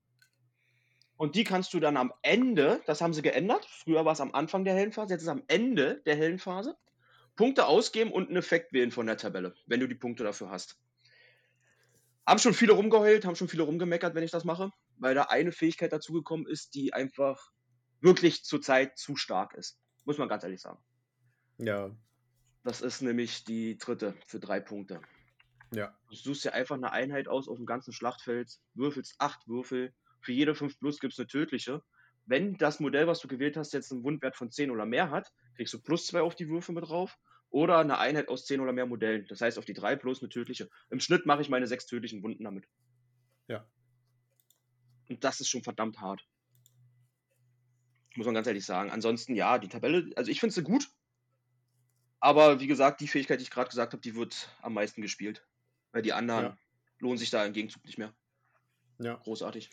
Und 1.15 1.35
die 1.35 1.43
kannst 1.43 1.73
du 1.75 1.79
dann 1.79 1.97
am 1.97 2.11
Ende, 2.23 2.81
das 2.87 3.01
haben 3.01 3.13
sie 3.13 3.21
geändert, 3.21 3.65
früher 3.65 4.05
war 4.05 4.13
es 4.13 4.21
am 4.21 4.33
Anfang 4.33 4.63
der 4.63 4.73
Heldenphase, 4.73 5.13
jetzt 5.13 5.21
ist 5.21 5.27
es 5.27 5.31
am 5.31 5.43
Ende 5.47 6.01
der 6.07 6.15
Heldenphase, 6.15 6.75
Punkte 7.39 7.67
ausgeben 7.67 8.11
und 8.11 8.27
einen 8.27 8.35
Effekt 8.35 8.73
wählen 8.73 8.91
von 8.91 9.05
der 9.07 9.15
Tabelle, 9.15 9.55
wenn 9.65 9.79
du 9.79 9.87
die 9.87 9.95
Punkte 9.95 10.25
dafür 10.25 10.49
hast. 10.49 10.77
Haben 12.27 12.39
schon 12.39 12.53
viele 12.53 12.73
rumgeheult, 12.73 13.23
haben 13.23 13.37
schon 13.37 13.47
viele 13.47 13.63
rumgemeckert, 13.63 14.13
wenn 14.13 14.25
ich 14.25 14.31
das 14.31 14.43
mache, 14.43 14.71
weil 14.97 15.15
da 15.15 15.21
eine 15.21 15.53
Fähigkeit 15.53 15.93
dazugekommen 15.93 16.45
ist, 16.47 16.75
die 16.75 16.93
einfach 16.93 17.53
wirklich 18.01 18.43
zurzeit 18.43 18.97
zu 18.97 19.15
stark 19.15 19.53
ist. 19.53 19.79
Muss 20.03 20.17
man 20.17 20.27
ganz 20.27 20.43
ehrlich 20.43 20.59
sagen. 20.59 20.83
Ja, 21.59 21.95
Das 22.65 22.81
ist 22.81 22.99
nämlich 22.99 23.45
die 23.45 23.77
dritte 23.77 24.15
für 24.27 24.41
drei 24.41 24.59
Punkte. 24.59 24.99
ja. 25.73 25.97
Du 26.09 26.15
suchst 26.15 26.43
dir 26.43 26.53
einfach 26.53 26.75
eine 26.75 26.91
Einheit 26.91 27.29
aus 27.29 27.47
auf 27.47 27.55
dem 27.55 27.65
ganzen 27.65 27.93
Schlachtfeld, 27.93 28.59
würfelst 28.73 29.15
acht 29.17 29.47
Würfel. 29.47 29.93
Für 30.19 30.33
jede 30.33 30.55
5 30.55 30.77
plus 30.77 30.99
gibt 30.99 31.13
es 31.13 31.19
eine 31.19 31.27
tödliche. 31.27 31.83
Wenn 32.29 32.57
das 32.57 32.79
Modell, 32.79 33.07
was 33.07 33.19
du 33.21 33.27
gewählt 33.27 33.57
hast, 33.57 33.73
jetzt 33.73 33.91
einen 33.91 34.03
Wundwert 34.03 34.35
von 34.35 34.51
10 34.51 34.69
oder 34.69 34.85
mehr 34.85 35.09
hat, 35.09 35.31
kriegst 35.55 35.73
du 35.73 35.81
plus 35.81 36.05
2 36.05 36.21
auf 36.21 36.35
die 36.35 36.47
Würfel 36.47 36.75
mit 36.75 36.87
drauf. 36.87 37.17
oder 37.51 37.79
eine 37.79 37.97
Einheit 37.97 38.27
aus 38.29 38.45
10 38.45 38.59
oder 38.59 38.71
mehr 38.71 38.85
Modellen. 38.85 39.25
Das 39.27 39.41
heißt 39.41 39.57
auf 39.57 39.65
die 39.65 39.73
3 39.73 39.95
plus 39.95 40.21
eine 40.21 40.29
tödliche. 40.29 40.69
Im 40.91 40.99
Schnitt 40.99 41.25
mache 41.25 41.41
ich 41.41 41.49
meine 41.49 41.65
sechs 41.65 41.87
tödlichen 41.87 42.21
Wunden 42.21 42.43
damit. 42.43 42.67
Ja. 43.47 43.67
Und 45.09 45.23
das 45.23 45.39
ist 45.39 45.49
schon 45.49 45.63
verdammt 45.63 45.99
hart. 45.99 46.21
Muss 48.15 48.27
man 48.27 48.35
ganz 48.35 48.45
ehrlich 48.45 48.65
sagen. 48.65 48.91
Ansonsten, 48.91 49.33
ja, 49.33 49.57
die 49.57 49.67
Tabelle, 49.67 50.11
also 50.15 50.29
ich 50.29 50.39
finde 50.39 50.53
sie 50.53 50.61
gut. 50.61 50.87
Aber 52.19 52.59
wie 52.59 52.67
gesagt, 52.67 53.01
die 53.01 53.07
Fähigkeit, 53.07 53.39
die 53.39 53.43
ich 53.45 53.49
gerade 53.49 53.69
gesagt 53.69 53.93
habe, 53.93 54.01
die 54.01 54.13
wird 54.15 54.49
am 54.61 54.75
meisten 54.75 55.01
gespielt. 55.01 55.43
Weil 55.91 56.03
die 56.03 56.13
anderen 56.13 56.43
Ja. 56.45 56.57
lohnen 56.99 57.17
sich 57.17 57.31
da 57.31 57.43
im 57.43 57.53
Gegenzug 57.53 57.83
nicht 57.83 57.97
mehr. 57.97 58.13
Ja. 58.99 59.15
Großartig. 59.15 59.71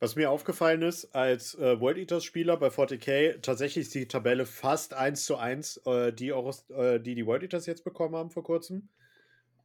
Was 0.00 0.14
mir 0.14 0.30
aufgefallen 0.30 0.82
ist, 0.82 1.06
als 1.14 1.54
äh, 1.56 1.80
World 1.80 1.98
Eaters-Spieler 1.98 2.56
bei 2.56 2.68
40k, 2.68 3.40
tatsächlich 3.42 3.86
ist 3.86 3.94
die 3.94 4.06
Tabelle 4.06 4.46
fast 4.46 4.94
1 4.94 5.24
zu 5.24 5.36
1, 5.36 5.78
äh, 5.86 6.12
die, 6.12 6.32
aus- 6.32 6.70
äh, 6.70 7.00
die 7.00 7.16
die 7.16 7.26
World 7.26 7.42
Eaters 7.42 7.66
jetzt 7.66 7.82
bekommen 7.82 8.14
haben 8.14 8.30
vor 8.30 8.44
kurzem. 8.44 8.88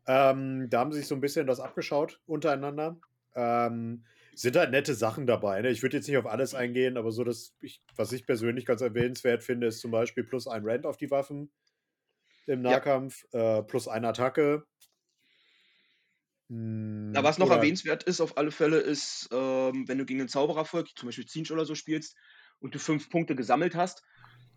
Ähm, 0.08 0.70
da 0.70 0.80
haben 0.80 0.92
sie 0.92 1.00
sich 1.00 1.08
so 1.08 1.13
ein 1.16 1.22
bisschen 1.22 1.46
das 1.46 1.60
abgeschaut 1.60 2.20
untereinander. 2.25 2.98
Ähm, 3.36 4.06
sind 4.36 4.56
halt 4.56 4.72
nette 4.72 4.96
Sachen 4.96 5.28
dabei. 5.28 5.62
Ne? 5.62 5.70
Ich 5.70 5.84
würde 5.84 5.98
jetzt 5.98 6.08
nicht 6.08 6.18
auf 6.18 6.25
alles 6.25 6.56
eingehen, 6.56 6.98
aber 6.98 7.12
so, 7.12 7.24
das, 7.24 7.56
ich, 7.62 7.84
was 7.96 8.12
ich 8.12 8.25
persönlich 8.25 8.66
ganz 8.66 8.82
erwähnenswert 8.82 9.44
finde, 9.44 9.68
ist 9.68 9.82
zum 9.82 9.92
Beispiel 9.92 10.24
plus 10.24 10.48
ein 10.48 10.63
Rand 10.66 10.88
auf 10.88 10.98
die 10.98 11.12
Waffen 11.12 11.52
im 12.48 12.63
Ja. 12.63 12.72
Nahkampf, 12.72 13.25
äh, 13.34 13.62
plus 13.62 13.88
eine 13.88 14.08
Attacke. 14.10 14.66
Hm, 16.50 17.12
Na, 17.12 17.24
was 17.24 17.38
noch 17.38 17.48
oder- 17.48 17.58
erwähnenswert 17.58 18.04
ist, 18.04 18.22
auf 18.22 18.38
alle 18.38 18.52
Fälle, 18.52 18.78
ist, 18.78 19.30
ähm, 19.32 19.88
wenn 19.88 19.98
du 19.98 20.06
gegen 20.06 20.20
einen 20.20 20.30
Zauberervolk, 20.30 20.90
zum 20.98 21.08
Beispiel 21.08 21.26
Zinch 21.26 21.52
oder 21.52 21.66
so 21.66 21.76
spielst, 21.76 22.16
und 22.60 22.76
du 22.76 22.80
fünf 22.80 23.10
Punkte 23.10 23.36
gesammelt 23.36 23.76
hast, 23.76 24.04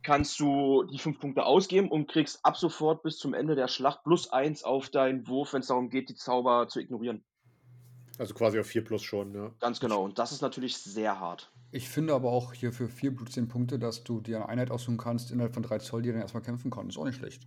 kannst 0.03 0.39
du 0.39 0.85
die 0.85 0.99
fünf 0.99 1.19
Punkte 1.19 1.45
ausgeben 1.45 1.91
und 1.91 2.09
kriegst 2.09 2.45
ab 2.45 2.57
sofort 2.57 3.03
bis 3.03 3.19
zum 3.19 3.35
Ende 3.35 3.57
der 3.57 3.67
Schlacht 3.69 4.05
plus 4.05 4.31
eins 4.31 4.63
auf 4.63 4.89
deinen 4.89 5.27
Wurf, 5.27 5.53
wenn 5.53 5.61
es 5.61 5.67
darum 5.67 5.91
geht, 5.91 6.09
die 6.09 6.15
Zauber 6.15 6.69
zu 6.69 6.79
ignorieren. 6.81 7.25
Also 8.19 8.33
quasi 8.33 8.59
auf 8.59 8.67
4 8.67 8.83
plus 8.85 9.03
schon, 9.03 9.35
ja. 9.35 9.53
Ganz 9.59 9.81
genau. 9.81 10.03
Und 10.05 10.19
das 10.19 10.33
ist 10.33 10.41
natürlich 10.41 10.79
sehr 10.79 11.21
hart. 11.21 11.53
Ich 11.71 11.89
finde 11.89 12.15
aber 12.15 12.31
auch 12.31 12.55
hier 12.55 12.73
für 12.73 12.89
4 12.89 13.15
plus 13.15 13.33
10 13.33 13.49
Punkte, 13.49 13.79
dass 13.79 14.05
du 14.05 14.21
dir 14.21 14.37
eine 14.37 14.49
Einheit 14.49 14.71
aussuchen 14.71 14.97
kannst, 14.97 15.31
innerhalb 15.31 15.53
von 15.53 15.63
3 15.63 15.79
Zoll, 15.79 16.03
die 16.03 16.13
dann 16.13 16.21
erstmal 16.21 16.43
kämpfen 16.43 16.71
kann. 16.71 16.89
Ist 16.89 16.97
auch 16.97 17.05
nicht 17.05 17.17
schlecht. 17.17 17.47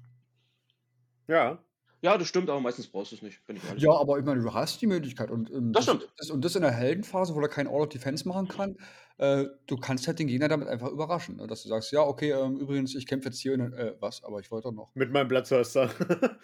Ja, 1.27 1.63
Ja, 2.01 2.17
das 2.17 2.27
stimmt, 2.29 2.49
aber 2.49 2.61
meistens 2.61 2.87
brauchst 2.87 3.11
du 3.11 3.17
es 3.17 3.21
nicht, 3.21 3.45
bin 3.45 3.57
ich 3.57 3.63
ehrlich. 3.65 3.83
Ja, 3.83 3.91
aber 3.91 4.17
ich 4.19 4.25
meine, 4.25 4.41
du 4.41 4.53
hast 4.53 4.81
die 4.81 4.87
Möglichkeit. 4.87 5.29
Und, 5.31 5.49
ähm, 5.51 5.73
Das 5.73 5.83
stimmt. 5.83 6.07
Das, 6.17 6.29
und 6.29 6.45
das 6.45 6.55
in 6.55 6.61
der 6.61 6.71
Heldenphase, 6.71 7.35
wo 7.35 7.41
er 7.41 7.49
kein 7.49 7.67
All-of-Defense 7.67 8.27
machen 8.27 8.47
kann. 8.47 8.77
Äh, 9.17 9.47
du 9.67 9.75
kannst 9.75 10.07
halt 10.07 10.17
den 10.19 10.27
Gegner 10.27 10.47
damit 10.47 10.69
einfach 10.69 10.87
überraschen. 10.89 11.35
Ne? 11.37 11.47
Dass 11.47 11.63
du 11.63 11.67
sagst, 11.69 11.91
ja, 11.91 12.01
okay, 12.01 12.31
ähm, 12.31 12.57
übrigens, 12.57 12.95
ich 12.95 13.05
kämpfe 13.05 13.27
jetzt 13.29 13.39
hier 13.41 13.53
in, 13.53 13.73
äh, 13.73 13.95
was, 13.99 14.23
aber 14.23 14.39
ich 14.39 14.49
wollte 14.49 14.69
doch 14.69 14.73
noch 14.73 14.95
mit 14.95 15.11
meinem 15.11 15.27
Blatzhörster. 15.27 15.89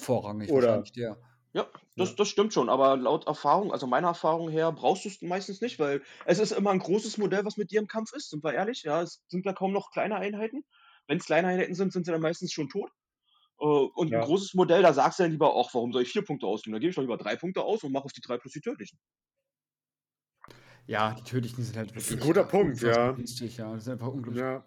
vorrangig 0.00 0.50
Oder- 0.50 0.68
wahrscheinlich 0.68 0.92
der. 0.92 1.18
Ja, 1.52 1.68
das, 1.96 2.08
Ja. 2.10 2.14
das 2.16 2.28
stimmt 2.28 2.52
schon, 2.52 2.68
aber 2.68 2.96
laut 2.96 3.28
Erfahrung, 3.28 3.72
also 3.72 3.86
meiner 3.86 4.08
Erfahrung 4.08 4.48
her, 4.50 4.72
brauchst 4.72 5.04
du 5.04 5.08
es 5.08 5.22
meistens 5.22 5.60
nicht, 5.60 5.78
weil 5.78 6.02
es 6.24 6.40
ist 6.40 6.50
immer 6.50 6.70
ein 6.70 6.80
großes 6.80 7.16
Modell, 7.16 7.44
was 7.44 7.56
mit 7.56 7.70
dir 7.70 7.78
im 7.78 7.86
Kampf 7.86 8.12
ist, 8.12 8.30
sind 8.30 8.42
wir 8.42 8.54
ehrlich. 8.54 8.82
Ja, 8.82 9.02
es 9.02 9.22
sind 9.28 9.46
ja 9.46 9.52
kaum 9.52 9.72
noch 9.72 9.92
kleine 9.92 10.16
Einheiten. 10.16 10.64
Wenn 11.06 11.18
es 11.18 11.26
kleine 11.26 11.46
Einheiten 11.48 11.74
sind, 11.74 11.92
sind 11.92 12.06
sie 12.06 12.10
dann 12.12 12.22
meistens 12.22 12.52
schon 12.52 12.68
tot. 12.68 12.90
Äh, 13.60 13.64
Und 13.64 14.10
Ja. 14.10 14.20
ein 14.20 14.26
großes 14.26 14.54
Modell, 14.54 14.82
da 14.82 14.92
sagst 14.92 15.18
du 15.18 15.24
dann 15.24 15.32
lieber, 15.32 15.54
ach, 15.56 15.72
warum 15.74 15.92
soll 15.92 16.02
ich 16.02 16.10
vier 16.12 16.22
Punkte 16.24 16.46
ausgeben? 16.46 16.72
Da 16.74 16.78
gebe 16.78 16.90
ich 16.90 16.96
doch 16.96 17.02
lieber 17.02 17.16
drei 17.18 17.36
Punkte 17.36 17.62
aus 17.62 17.82
und 17.84 17.92
mache 17.92 18.04
auf 18.04 18.12
die 18.12 18.20
drei 18.20 18.38
plus 18.38 18.52
die 18.52 18.60
tödlichen. 18.60 18.98
Ja, 20.86 21.14
die 21.14 21.22
tödlichen 21.22 21.62
sind 21.64 21.76
halt 21.76 21.94
Das 21.94 22.04
ist 22.04 22.10
wirklich. 22.10 22.22
ein 22.22 22.26
guter 22.26 22.44
Punkt, 22.44 22.80
ja. 22.82 23.12
Günstig, 23.12 23.56
ja. 23.56 23.72
Das 23.74 23.82
ist 23.84 23.88
einfach 23.88 24.08
unglaublich. 24.08 24.40
ja. 24.40 24.64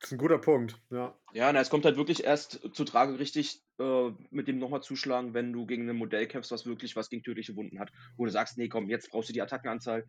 Das 0.00 0.10
ist 0.10 0.12
ein 0.12 0.18
guter 0.18 0.38
Punkt, 0.38 0.80
ja. 0.90 1.18
Ja, 1.32 1.52
na, 1.52 1.60
es 1.60 1.70
kommt 1.70 1.84
halt 1.84 1.96
wirklich 1.96 2.22
erst 2.24 2.60
zu 2.74 2.84
Trage 2.84 3.18
richtig 3.18 3.60
äh, 3.78 4.10
mit 4.30 4.46
dem 4.46 4.58
nochmal 4.58 4.82
zuschlagen, 4.82 5.34
wenn 5.34 5.52
du 5.52 5.66
gegen 5.66 5.88
ein 5.88 5.96
Modell 5.96 6.26
kämpfst, 6.28 6.52
was 6.52 6.66
wirklich 6.66 6.96
was 6.96 7.08
gegen 7.10 7.22
tödliche 7.22 7.56
Wunden 7.56 7.80
hat. 7.80 7.90
Wo 8.16 8.24
du 8.24 8.30
sagst, 8.30 8.56
nee, 8.56 8.68
komm, 8.68 8.88
jetzt 8.88 9.10
brauchst 9.10 9.28
du 9.28 9.32
die 9.32 9.42
Attackenanzahl, 9.42 10.04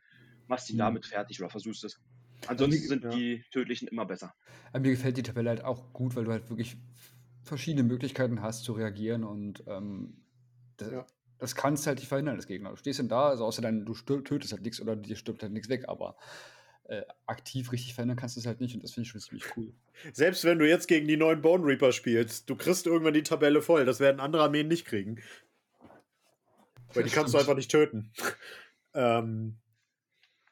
machst 0.47 0.69
die 0.69 0.73
Mhm. 0.73 0.77
damit 0.77 1.05
fertig 1.05 1.39
oder 1.41 1.49
versuchst 1.49 1.83
es. 1.85 1.99
Ansonsten 2.45 2.87
sind 2.87 3.03
ja. 3.03 3.09
die 3.09 3.43
tödlichen 3.51 3.87
immer 3.87 4.05
besser. 4.05 4.33
Aber 4.71 4.81
mir 4.81 4.91
gefällt 4.91 5.17
die 5.17 5.23
Tabelle 5.23 5.49
halt 5.49 5.63
auch 5.63 5.91
gut, 5.93 6.15
weil 6.15 6.25
du 6.25 6.31
halt 6.31 6.49
wirklich 6.49 6.77
verschiedene 7.43 7.83
Möglichkeiten 7.83 8.41
hast 8.41 8.63
zu 8.63 8.73
reagieren 8.73 9.23
und 9.23 9.63
ähm, 9.67 10.17
das, 10.77 10.91
Ja. 10.91 11.05
das 11.39 11.55
kannst 11.55 11.85
du 11.85 11.87
halt 11.87 11.99
nicht 11.99 12.07
verhindern, 12.07 12.35
das 12.35 12.47
Gegner. 12.47 12.69
Du 12.69 12.75
stehst 12.75 12.99
dann 12.99 13.09
da, 13.09 13.29
also 13.29 13.45
außer 13.45 13.61
dein, 13.61 13.85
du 13.85 13.93
tötest 13.93 14.51
halt 14.51 14.61
nichts 14.61 14.79
oder 14.81 14.95
dir 14.95 15.15
stirbt 15.15 15.41
halt 15.41 15.53
nichts 15.53 15.69
weg, 15.69 15.85
aber 15.87 16.17
äh, 16.83 17.03
aktiv 17.25 17.71
richtig 17.71 17.95
verhindern 17.95 18.17
kannst 18.17 18.35
du 18.35 18.39
es 18.39 18.45
halt 18.45 18.61
nicht 18.61 18.75
und 18.75 18.83
das 18.83 18.91
finde 18.91 19.05
ich 19.05 19.09
schon 19.09 19.21
ziemlich 19.21 19.57
cool. 19.57 19.73
Selbst 20.13 20.43
wenn 20.45 20.59
du 20.59 20.67
jetzt 20.67 20.87
gegen 20.87 21.07
die 21.07 21.17
neuen 21.17 21.41
Bone 21.41 21.65
Reaper 21.65 21.91
spielst, 21.91 22.49
du 22.49 22.55
kriegst 22.55 22.85
irgendwann 22.85 23.13
die 23.13 23.23
Tabelle 23.23 23.61
voll. 23.61 23.85
Das 23.85 23.99
werden 23.99 24.19
andere 24.19 24.43
Armeen 24.43 24.67
nicht 24.67 24.85
kriegen. 24.85 25.19
Weil 26.93 27.03
die 27.03 27.09
kannst 27.09 27.33
du 27.33 27.37
einfach 27.37 27.55
nicht 27.55 27.69
töten. 27.71 28.11
ähm, 28.93 29.57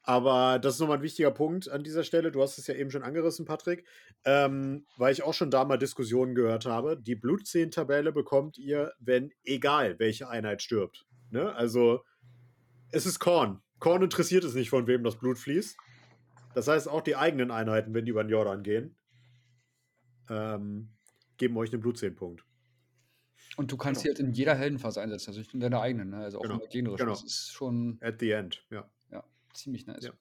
aber 0.05 0.59
das 0.59 0.75
ist 0.75 0.79
nochmal 0.79 0.97
ein 0.97 1.03
wichtiger 1.03 1.31
Punkt 1.31 1.69
an 1.69 1.83
dieser 1.83 2.03
Stelle. 2.03 2.31
Du 2.31 2.41
hast 2.41 2.57
es 2.57 2.67
ja 2.67 2.75
eben 2.75 2.91
schon 2.91 3.03
angerissen, 3.03 3.45
Patrick. 3.45 3.85
Ähm, 4.23 4.85
weil 4.97 5.11
ich 5.13 5.23
auch 5.23 5.33
schon 5.33 5.51
da 5.51 5.65
mal 5.65 5.77
Diskussionen 5.77 6.35
gehört 6.35 6.65
habe. 6.65 6.97
Die 6.97 7.15
Blutzehen-Tabelle 7.15 8.11
bekommt 8.11 8.57
ihr, 8.57 8.93
wenn 8.99 9.31
egal 9.43 9.97
welche 9.99 10.29
Einheit 10.29 10.61
stirbt. 10.61 11.05
Ne? 11.31 11.53
Also, 11.55 12.03
es 12.91 13.05
ist 13.05 13.19
Korn. 13.19 13.61
Korn 13.79 14.03
interessiert 14.03 14.43
es 14.43 14.53
nicht, 14.53 14.69
von 14.69 14.87
wem 14.87 15.03
das 15.03 15.17
Blut 15.17 15.37
fließt. 15.37 15.75
Das 16.53 16.67
heißt, 16.67 16.87
auch 16.87 17.01
die 17.01 17.15
eigenen 17.15 17.51
Einheiten, 17.51 17.93
wenn 17.93 18.05
die 18.05 18.11
über 18.11 18.23
den 18.23 18.29
Jordan 18.29 18.63
gehen, 18.63 18.95
ähm, 20.29 20.89
geben 21.37 21.57
euch 21.57 21.71
einen 21.73 21.81
Blutzehnpunkt. 21.81 22.45
Und 23.57 23.71
du 23.71 23.77
kannst 23.77 24.03
Genau. 24.03 24.15
sie 24.15 24.19
halt 24.21 24.27
in 24.29 24.33
jeder 24.33 24.55
Heldenphase 24.55 25.01
einsetzen, 25.01 25.29
also 25.29 25.39
nicht 25.39 25.53
in 25.53 25.59
deiner 25.59 25.81
eigenen, 25.81 26.09
ne? 26.09 26.17
also 26.17 26.39
auch 26.39 26.43
Genau, 26.43 26.55
in 26.55 26.59
der 26.61 26.69
gegnerischen. 26.69 27.05
genau. 27.05 27.15
Das 27.19 27.23
ist 27.23 27.51
schon 27.51 27.97
At 28.01 28.19
the 28.19 28.31
end, 28.31 28.65
ja. 28.69 28.89
Ziemlich 29.55 29.87
nice. 29.87 30.05
Ja. 30.05 30.13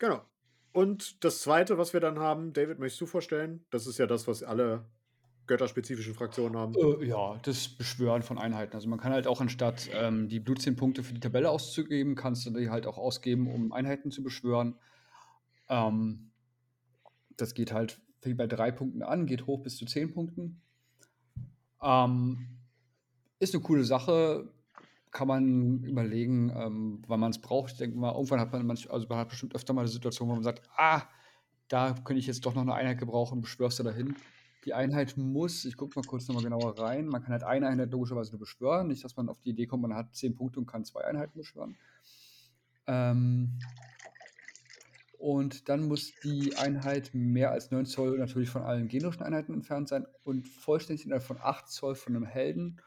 Genau. 0.00 0.22
Und 0.72 1.24
das 1.24 1.42
zweite, 1.42 1.78
was 1.78 1.92
wir 1.92 2.00
dann 2.00 2.18
haben, 2.18 2.52
David, 2.52 2.78
möchtest 2.78 3.00
du 3.02 3.06
vorstellen? 3.06 3.64
Das 3.70 3.86
ist 3.86 3.98
ja 3.98 4.06
das, 4.06 4.26
was 4.26 4.42
alle 4.42 4.86
götterspezifischen 5.46 6.14
Fraktionen 6.14 6.56
haben. 6.56 6.74
Äh, 6.74 7.06
ja, 7.06 7.38
das 7.42 7.68
Beschwören 7.68 8.22
von 8.22 8.38
Einheiten. 8.38 8.74
Also 8.74 8.88
man 8.88 8.98
kann 8.98 9.12
halt 9.12 9.26
auch 9.26 9.40
anstatt 9.40 9.90
ähm, 9.92 10.28
die 10.28 10.40
Blut 10.40 10.62
10 10.62 10.76
Punkte 10.76 11.02
für 11.02 11.12
die 11.12 11.20
Tabelle 11.20 11.50
auszugeben, 11.50 12.14
kannst 12.14 12.46
du 12.46 12.50
die 12.50 12.70
halt 12.70 12.86
auch 12.86 12.98
ausgeben, 12.98 13.52
um 13.52 13.72
Einheiten 13.72 14.10
zu 14.10 14.22
beschwören. 14.22 14.78
Ähm, 15.68 16.30
das 17.36 17.54
geht 17.54 17.72
halt 17.72 18.00
fängt 18.20 18.36
bei 18.36 18.46
drei 18.46 18.70
Punkten 18.70 19.02
an, 19.02 19.26
geht 19.26 19.46
hoch 19.46 19.62
bis 19.62 19.76
zu 19.76 19.86
10 19.86 20.12
Punkten. 20.12 20.62
Ähm, 21.82 22.58
ist 23.38 23.54
eine 23.54 23.62
coole 23.62 23.84
Sache. 23.84 24.52
Kann 25.10 25.28
man 25.28 25.82
überlegen, 25.84 26.52
ähm, 26.54 27.02
wann 27.06 27.20
man 27.20 27.30
es 27.30 27.40
braucht. 27.40 27.72
Ich 27.72 27.78
denke 27.78 27.98
mal, 27.98 28.12
irgendwann 28.12 28.40
hat 28.40 28.52
man, 28.52 28.64
manch, 28.64 28.90
also 28.90 29.06
man 29.08 29.18
hat 29.18 29.28
bestimmt 29.28 29.54
öfter 29.54 29.72
mal 29.72 29.82
eine 29.82 29.90
Situation, 29.90 30.28
wo 30.28 30.34
man 30.34 30.44
sagt, 30.44 30.62
ah, 30.76 31.02
da 31.68 31.94
könnte 32.04 32.20
ich 32.20 32.26
jetzt 32.26 32.44
doch 32.46 32.54
noch 32.54 32.62
eine 32.62 32.74
Einheit 32.74 32.98
gebrauchen, 32.98 33.40
beschwörst 33.40 33.78
du 33.78 33.82
dahin. 33.82 34.14
Die 34.64 34.74
Einheit 34.74 35.16
muss, 35.16 35.64
ich 35.64 35.76
gucke 35.76 35.98
mal 35.98 36.06
kurz 36.06 36.28
nochmal 36.28 36.44
genauer 36.44 36.78
rein, 36.78 37.06
man 37.06 37.22
kann 37.22 37.32
halt 37.32 37.44
eine 37.44 37.66
Einheit 37.66 37.90
logischerweise 37.90 38.32
nur 38.32 38.40
beschwören, 38.40 38.88
nicht, 38.88 39.02
dass 39.02 39.16
man 39.16 39.28
auf 39.28 39.40
die 39.40 39.50
Idee 39.50 39.66
kommt, 39.66 39.82
man 39.82 39.94
hat 39.94 40.14
10 40.14 40.34
Punkte 40.34 40.60
und 40.60 40.66
kann 40.66 40.84
zwei 40.84 41.04
Einheiten 41.04 41.38
beschwören. 41.38 41.76
Ähm, 42.86 43.58
und 45.18 45.68
dann 45.68 45.86
muss 45.86 46.12
die 46.24 46.56
Einheit 46.56 47.10
mehr 47.14 47.52
als 47.52 47.70
9 47.70 47.86
Zoll 47.86 48.18
natürlich 48.18 48.50
von 48.50 48.62
allen 48.62 48.88
generischen 48.88 49.22
Einheiten 49.22 49.54
entfernt 49.54 49.88
sein 49.88 50.06
und 50.24 50.46
vollständig 50.48 51.04
innerhalb 51.04 51.24
von 51.24 51.38
8 51.40 51.68
Zoll 51.68 51.94
von 51.94 52.16
einem 52.16 52.26
Helden 52.26 52.80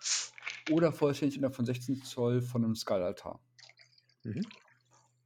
oder 0.72 0.92
vollständig 0.92 1.38
innerhalb 1.38 1.56
von 1.56 1.66
16 1.66 2.04
Zoll 2.04 2.42
von 2.42 2.64
einem 2.64 2.76
Skallaltar. 2.76 3.40
Mhm. 4.24 4.46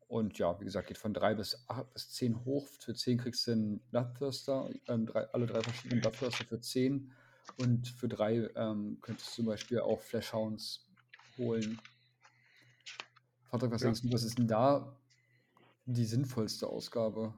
Und 0.07 0.37
ja, 0.39 0.59
wie 0.59 0.65
gesagt, 0.65 0.87
geht 0.87 0.97
von 0.97 1.13
3 1.13 1.35
bis, 1.35 1.67
8 1.67 1.93
bis 1.93 2.11
10 2.11 2.45
hoch. 2.45 2.67
Für 2.79 2.93
10 2.93 3.17
kriegst 3.17 3.45
du 3.45 3.51
einen 3.51 3.79
Bloodthirster, 3.91 4.69
ähm, 4.87 5.05
drei, 5.05 5.25
alle 5.33 5.45
drei 5.45 5.61
verschiedenen 5.61 6.01
Bloodthirster 6.01 6.45
für 6.45 6.61
10. 6.61 7.11
Und 7.57 7.87
für 7.87 8.07
3 8.07 8.49
ähm, 8.55 8.99
könntest 9.01 9.29
du 9.29 9.35
zum 9.35 9.45
Beispiel 9.47 9.79
auch 9.79 10.01
Flashhounds 10.01 10.87
holen. 11.37 11.79
Patrick, 13.49 13.71
was 13.71 13.81
Ja. 13.81 13.87
denkst 13.87 14.01
du, 14.03 14.11
was 14.13 14.23
ist 14.23 14.37
denn 14.37 14.47
da 14.47 14.97
die 15.85 16.05
sinnvollste 16.05 16.67
Ausgabe? 16.67 17.33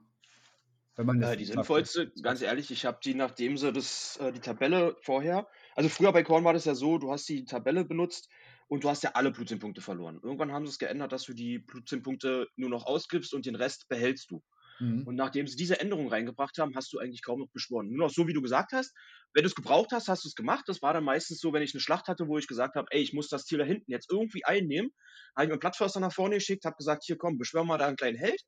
Wenn 1.00 1.06
man 1.06 1.22
Äh, 1.22 1.38
die 1.38 1.46
sinnvollste, 1.46 2.12
ganz 2.22 2.42
ehrlich, 2.42 2.72
ich 2.72 2.86
habe 2.86 3.00
die, 3.02 3.14
nachdem 3.14 3.56
sie 3.58 3.72
das, 3.72 4.18
äh, 4.18 4.34
die 4.34 4.42
Tabelle 4.42 4.98
vorher, 5.00 5.48
also 5.74 5.88
früher 5.88 6.12
bei 6.12 6.24
Korn 6.24 6.44
war 6.44 6.52
das 6.52 6.66
ja 6.66 6.76
so, 6.76 6.98
du 6.98 7.10
hast 7.10 7.30
die 7.30 7.46
Tabelle 7.46 7.86
benutzt 7.86 8.28
und 8.68 8.84
du 8.84 8.90
hast 8.90 9.04
ja 9.04 9.12
alle 9.14 9.32
Blutzinnpunkte 9.32 9.80
verloren. 9.80 10.20
Irgendwann 10.22 10.52
haben 10.52 10.66
sie 10.66 10.72
es 10.72 10.78
geändert, 10.78 11.14
dass 11.14 11.24
du 11.24 11.34
die 11.34 11.58
Blutzinnpunkte 11.60 12.48
nur 12.58 12.70
noch 12.70 12.86
ausgibst 12.86 13.34
und 13.34 13.46
den 13.46 13.56
Rest 13.56 13.88
behältst 13.88 14.30
du. 14.30 14.44
Mhm. 14.80 15.06
Und 15.06 15.16
nachdem 15.16 15.48
sie 15.48 15.56
diese 15.56 15.80
Änderung 15.80 16.10
reingebracht 16.10 16.58
haben, 16.58 16.76
hast 16.76 16.92
du 16.92 17.00
eigentlich 17.00 17.24
kaum 17.24 17.40
noch 17.40 17.50
beschworen. 17.54 17.88
Nur 17.88 18.08
noch 18.08 18.14
so, 18.14 18.28
wie 18.28 18.34
du 18.34 18.42
gesagt 18.42 18.74
hast. 18.74 18.94
Wenn 19.34 19.44
du 19.44 19.48
es 19.48 19.56
gebraucht 19.56 19.92
hast, 19.94 20.10
hast 20.10 20.26
du 20.26 20.28
es 20.28 20.36
gemacht. 20.36 20.66
Das 20.68 20.82
war 20.82 20.94
dann 20.94 21.06
meistens 21.06 21.40
so, 21.40 21.54
wenn 21.54 21.64
ich 21.64 21.74
eine 21.74 21.82
Schlacht 21.82 22.10
hatte, 22.10 22.28
wo 22.28 22.38
ich 22.38 22.48
gesagt 22.48 22.76
habe, 22.76 22.88
ey, 22.92 23.02
ich 23.02 23.14
muss 23.14 23.30
das 23.30 23.46
Ziel 23.46 23.60
da 23.60 23.64
hinten 23.64 23.90
jetzt 23.92 24.12
irgendwie 24.12 24.44
einnehmen. 24.44 24.92
Habe 25.36 25.46
ich 25.46 25.50
meinen 25.50 25.60
Plattförster 25.62 26.02
nach 26.02 26.14
vorne 26.14 26.36
geschickt, 26.36 26.66
habe 26.66 26.76
gesagt, 26.78 27.04
hier 27.06 27.18
komm, 27.18 27.38
beschwör 27.38 27.64
mal 27.64 27.78
da 27.78 27.88
einen 27.88 27.98
kleinen 27.98 28.18
Held. 28.18 28.42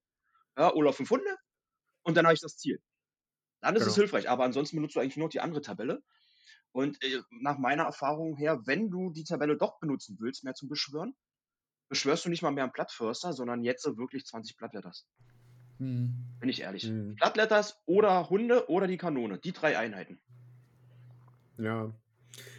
Ja, 0.58 0.74
oder 0.74 0.93
500. 0.93 1.38
Und 2.03 2.17
dann 2.17 2.25
habe 2.25 2.34
ich 2.34 2.41
das 2.41 2.58
Ziel. 2.58 2.81
Dann 3.62 3.75
ist 3.75 3.84
es 3.84 3.93
Genau. 3.96 4.03
hilfreich, 4.03 4.29
aber 4.29 4.43
ansonsten 4.43 4.77
benutzt 4.77 4.96
du 4.96 5.00
eigentlich 5.00 5.17
nur 5.17 5.29
die 5.29 5.39
andere 5.39 5.62
Tabelle. 5.62 6.01
Und 6.72 7.01
äh, 7.03 7.22
nach 7.41 7.58
meiner 7.58 7.84
Erfahrung 7.84 8.36
her, 8.38 8.62
wenn 8.65 8.89
du 8.89 9.12
die 9.12 9.24
Tabelle 9.24 9.58
doch 9.58 9.79
benutzen 9.79 10.17
willst, 10.20 10.43
mehr 10.43 10.53
zum 10.53 10.70
Beschwören, 10.70 11.15
beschwörst 11.89 12.25
du 12.25 12.29
nicht 12.29 12.41
mal 12.41 12.51
mehr 12.51 12.63
einen 12.63 12.74
Blattförster, 12.74 13.34
sondern 13.34 13.63
jetzt 13.63 13.84
so 13.84 13.98
wirklich 13.98 14.25
20 14.25 14.55
Blattletters. 14.58 15.05
Hm. 15.77 16.13
Bin 16.39 16.50
ich 16.50 16.62
ehrlich. 16.62 16.84
Hm. 16.84 17.15
Blattletters 17.15 17.81
oder 17.86 18.29
Hunde 18.29 18.70
oder 18.70 18.88
die 18.88 18.98
Kanone. 18.98 19.38
Die 19.39 19.51
drei 19.51 19.77
Einheiten. 19.77 20.22
Ja. 21.58 21.93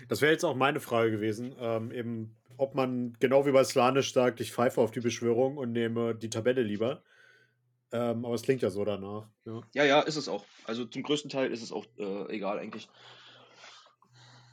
Das 0.08 0.20
wäre 0.20 0.32
jetzt 0.32 0.44
auch 0.44 0.54
meine 0.54 0.80
Frage 0.80 1.10
gewesen. 1.10 1.54
Ähm, 1.58 1.90
eben, 1.90 2.36
ob 2.58 2.74
man 2.74 3.14
genau 3.18 3.46
wie 3.46 3.52
bei 3.52 3.64
Slanisch 3.64 4.12
sagt, 4.12 4.40
ich 4.40 4.52
pfeife 4.52 4.80
auf 4.80 4.90
die 4.90 5.00
Beschwörung 5.00 5.56
und 5.56 5.72
nehme 5.72 6.14
die 6.14 6.30
Tabelle 6.30 6.62
lieber. 6.62 7.02
Ähm, 7.92 8.24
aber 8.24 8.34
es 8.34 8.42
klingt 8.42 8.62
ja 8.62 8.70
so 8.70 8.84
danach. 8.84 9.28
Ja. 9.44 9.60
Ja, 9.74 9.84
ja, 9.84 10.00
ist 10.00 10.16
es 10.16 10.28
auch. 10.28 10.44
Also 10.64 10.84
zum 10.86 11.02
größten 11.02 11.30
Teil 11.30 11.52
ist 11.52 11.62
es 11.62 11.72
auch 11.72 11.84
äh, 11.98 12.34
egal 12.34 12.58
eigentlich. 12.58 12.88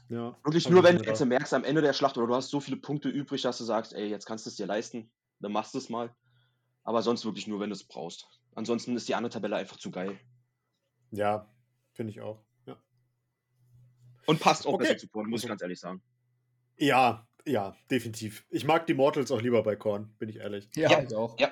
ja. 0.10 0.36
Wirklich 0.43 0.69
nur, 0.69 0.84
wenn 0.84 0.98
du 0.98 1.03
jetzt 1.05 1.24
merkst 1.24 1.53
am 1.53 1.63
Ende 1.63 1.81
der 1.81 1.93
Schlacht 1.93 2.17
oder 2.17 2.27
du 2.27 2.36
hast 2.36 2.50
so 2.50 2.60
viele 2.60 2.77
Punkte 2.77 3.10
übrig, 3.10 3.41
dass 3.41 3.58
du 3.58 3.63
sagst, 3.63 3.93
ey, 3.93 4.08
jetzt 4.10 4.25
kannst 4.25 4.46
du 4.46 4.50
es 4.50 4.55
dir 4.55 4.65
leisten, 4.65 5.10
dann 5.39 5.51
machst 5.53 5.74
du 5.74 5.77
es 5.77 5.89
mal. 5.89 6.13
Aber 6.84 7.01
sonst 7.01 7.24
wirklich 7.25 7.48
nur, 7.48 7.60
wenn 7.60 7.69
du 7.69 7.75
es 7.75 7.84
brauchst. 7.84 8.27
Ansonsten 8.55 8.96
ist 8.96 9.08
die 9.08 9.15
andere 9.15 9.31
Tabelle 9.31 9.55
einfach 9.55 9.77
zu 9.77 9.91
geil. 9.91 10.19
Ja, 11.12 11.48
finde 11.93 12.12
ich 12.12 12.22
auch. 12.22 12.43
Ja. 12.65 12.75
Und 14.25 14.39
passt 14.39 14.65
auch 14.67 14.74
Okay. 14.74 14.84
besser 14.84 14.98
zu 14.98 15.08
Korn, 15.08 15.29
muss 15.29 15.43
ich 15.43 15.50
ganz 15.50 15.62
ehrlich 15.62 15.79
sagen. 15.79 16.01
ja, 16.77 17.25
ja, 17.46 17.75
definitiv. 17.89 18.46
Ich 18.50 18.65
mag 18.65 18.86
die 18.86 18.93
Mortals 18.93 19.31
auch 19.31 19.41
lieber 19.41 19.63
bei 19.63 19.75
Korn, 19.75 20.13
bin 20.19 20.29
ich 20.29 20.38
ehrlich. 20.38 20.69
Ja, 20.75 20.91
Ja. 20.91 21.01
ich 21.01 21.15
auch. 21.15 21.39
Ja, 21.39 21.51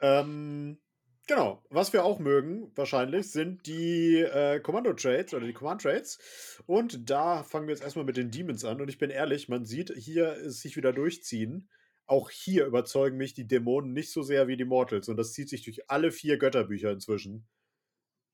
Ähm, 0.00 0.78
genau. 1.26 1.64
Was 1.70 1.92
wir 1.92 2.04
auch 2.04 2.18
mögen, 2.18 2.70
wahrscheinlich, 2.74 3.30
sind 3.30 3.66
die 3.66 4.16
äh, 4.16 4.60
Kommando-Trades 4.60 5.34
oder 5.34 5.46
die 5.46 5.52
Command-Trades. 5.52 6.62
Und 6.66 7.10
da 7.10 7.42
fangen 7.42 7.66
wir 7.66 7.74
jetzt 7.74 7.84
erstmal 7.84 8.04
mit 8.04 8.16
den 8.16 8.30
Demons 8.30 8.64
an. 8.64 8.80
Und 8.80 8.88
ich 8.88 8.98
bin 8.98 9.10
ehrlich, 9.10 9.48
man 9.48 9.64
sieht 9.64 9.92
hier 9.96 10.32
es 10.32 10.60
sich 10.60 10.76
wieder 10.76 10.92
durchziehen. 10.92 11.68
Auch 12.06 12.30
hier 12.30 12.66
überzeugen 12.66 13.16
mich 13.16 13.34
die 13.34 13.46
Dämonen 13.46 13.92
nicht 13.92 14.12
so 14.12 14.22
sehr 14.22 14.48
wie 14.48 14.56
die 14.56 14.64
Mortals. 14.64 15.08
Und 15.08 15.16
das 15.16 15.32
zieht 15.32 15.48
sich 15.48 15.62
durch 15.62 15.88
alle 15.90 16.12
vier 16.12 16.36
Götterbücher 16.36 16.90
inzwischen. 16.90 17.46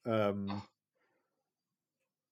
Ähm, 0.04 0.62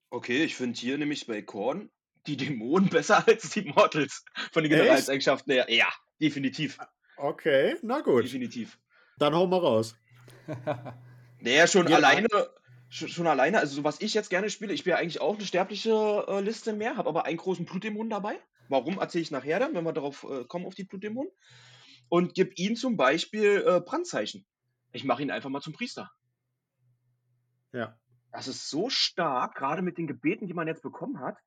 okay, 0.09 0.43
ich 0.43 0.55
finde 0.55 0.79
hier 0.79 0.97
nämlich 0.97 1.27
bei 1.27 1.41
Korn 1.41 1.89
die 2.25 2.37
Dämonen 2.37 2.89
besser 2.89 3.27
als 3.27 3.51
die 3.51 3.61
Mortals. 3.61 4.23
Von 4.51 4.63
den? 4.63 4.71
Generalseigenschaften 4.71 5.53
her. 5.53 5.67
Ja, 5.69 5.87
definitiv. 6.21 6.77
okay, 7.17 7.75
na 7.81 8.01
gut. 8.01 8.23
Definitiv. 8.23 8.79
Dann 9.17 9.33
hau 9.33 9.47
mal 9.47 9.59
raus. 9.59 9.95
Naja, 11.39 11.67
schon 11.67 11.87
Ja. 11.87 11.97
alleine, 11.97 12.27
schon, 12.89 13.09
schon 13.09 13.27
alleine, 13.27 13.59
also 13.59 13.75
so 13.75 13.83
was 13.83 14.01
ich 14.01 14.13
jetzt 14.13 14.29
gerne 14.29 14.49
spiele, 14.49 14.73
ich 14.73 14.79
spiele 14.79 14.97
eigentlich 14.97 15.21
auch 15.21 15.35
eine 15.35 15.45
sterbliche 15.45 16.25
äh, 16.27 16.41
Liste 16.41 16.73
mehr, 16.73 16.97
habe 16.97 17.09
aber 17.09 17.25
einen 17.25 17.37
großen 17.37 17.65
Blutdämon 17.65 18.09
dabei. 18.09 18.39
Warum, 18.69 18.99
erzähle 18.99 19.21
ich 19.21 19.31
nachher 19.31 19.59
dann, 19.59 19.73
wenn 19.75 19.85
wir 19.85 19.93
darauf 19.93 20.23
äh, 20.23 20.43
kommen, 20.45 20.65
auf 20.65 20.75
die 20.75 20.83
Blutdämonen. 20.83 21.31
Und 22.09 22.33
gebe 22.33 22.51
ihm 22.55 22.75
zum 22.75 22.97
Beispiel 22.97 23.63
äh, 23.65 23.81
Brandzeichen. 23.81 24.45
Ich 24.91 25.03
mache 25.03 25.21
ihn 25.21 25.31
einfach 25.31 25.49
mal 25.49 25.61
zum 25.61 25.73
Priester. 25.73 26.11
Ja. 27.71 27.97
Das 28.31 28.47
ist 28.47 28.69
so 28.69 28.89
stark, 28.89 29.55
gerade 29.55 29.81
mit 29.81 29.97
den 29.97 30.07
Gebeten, 30.07 30.47
die 30.47 30.53
man 30.53 30.67
jetzt 30.67 30.81
bekommen 30.81 31.19
hat. 31.19 31.37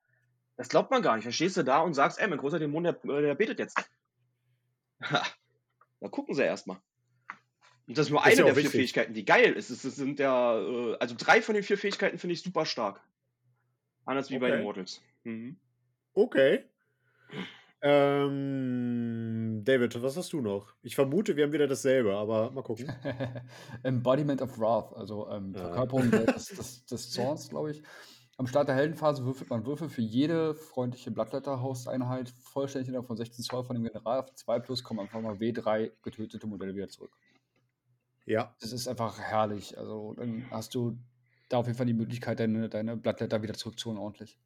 Das 0.57 0.69
glaubt 0.69 0.91
man 0.91 1.03
gar 1.03 1.17
nicht. 1.17 1.25
Dann 1.25 1.33
stehst 1.33 1.57
du 1.57 1.63
da 1.63 1.81
und 1.81 1.95
sagst, 1.95 2.19
ey, 2.19 2.29
mein 2.29 2.39
großer 2.39 2.59
Dämon, 2.59 2.85
der, 2.85 3.05
äh, 3.05 3.23
der 3.23 3.35
betet 3.35 3.59
jetzt. 3.59 3.77
Ha, 5.03 5.23
da 6.01 6.09
gucken 6.09 6.35
sie 6.35 6.43
erstmal. 6.43 6.77
Und 7.91 7.99
das 7.99 8.07
ist 8.07 8.13
nur 8.13 8.21
Das 8.23 8.35
ist 8.35 8.39
eine 8.39 8.39
ja 8.39 8.45
der 8.45 8.53
auch 8.53 8.57
vier 8.57 8.65
wichtig. 8.67 8.79
Fähigkeiten, 8.79 9.15
die 9.15 9.25
geil 9.25 9.53
ist. 9.53 9.69
Es 9.69 9.83
sind 9.83 10.21
ja, 10.21 10.57
äh, 10.61 10.97
also 11.01 11.17
drei 11.19 11.43
von 11.43 11.57
den 11.57 11.65
vier 11.65 11.77
Fähigkeiten 11.77 12.19
finde 12.19 12.35
ich 12.35 12.41
super 12.41 12.65
stark. 12.65 13.01
Anders 14.05 14.31
wie 14.31 14.39
bei 14.39 14.47
den 14.47 14.59
Okay. 14.59 14.63
Mortals. 14.65 15.03
Mhm. 15.25 15.57
Okay. 16.15 16.61
Ähm, 17.83 19.63
David, 19.65 20.01
was 20.01 20.17
hast 20.17 20.33
du 20.33 20.41
noch? 20.41 20.73
Ich 20.83 20.95
vermute, 20.95 21.35
wir 21.35 21.43
haben 21.43 21.53
wieder 21.53 21.67
dasselbe, 21.67 22.15
aber 22.15 22.53
mal 22.53 22.63
gucken. 22.63 22.93
Embodiment 23.83 24.41
of 24.41 24.57
Wrath, 24.61 24.95
also 24.97 25.29
ähm, 25.29 25.53
Ja. 25.53 25.63
Verkörperung 25.63 26.13
des, 26.13 26.47
des, 26.57 26.85
des 26.87 27.11
Zorns, 27.11 27.49
glaube 27.49 27.73
ich. 27.73 27.83
Am 28.37 28.47
Start 28.47 28.69
der 28.69 28.77
Heldenphase 28.77 29.25
würfelt 29.25 29.51
man 29.51 29.67
Würfel 29.67 29.89
für 29.89 30.01
jede 30.03 30.55
freundliche 30.55 31.11
Blattletter-Host-Einheit 31.11 32.31
vollständig 32.31 32.89
innerhalb 32.89 33.09
von 33.09 33.17
16 33.17 33.45
Zoll 33.45 33.65
von 33.65 33.75
dem 33.75 33.83
General 33.83 34.21
auf 34.21 34.33
2 34.33 34.61
plus 34.61 34.85
kommen 34.85 35.01
einfach 35.01 35.21
mal 35.21 35.35
W3 35.35 35.91
getötete 36.03 36.47
Modelle 36.47 36.77
wieder 36.77 36.89
zurück. 36.89 37.11
Ja, 38.27 38.55
Das 38.61 38.73
ist 38.73 38.87
einfach 38.87 39.19
herrlich. 39.19 39.77
Also 39.79 40.15
dann 40.15 40.45
hast 40.51 40.75
du 40.75 40.99
da 41.49 41.57
auf 41.59 41.67
jeden 41.67 41.77
Fall 41.77 41.87
die 41.87 41.95
Möglichkeit, 41.95 42.41
deine, 42.41 42.69
deine 42.69 42.97
Blattletter 42.97 43.43
wieder 43.43 43.55
zurückzuholen 43.55 44.01
ordentlich. 44.01 44.39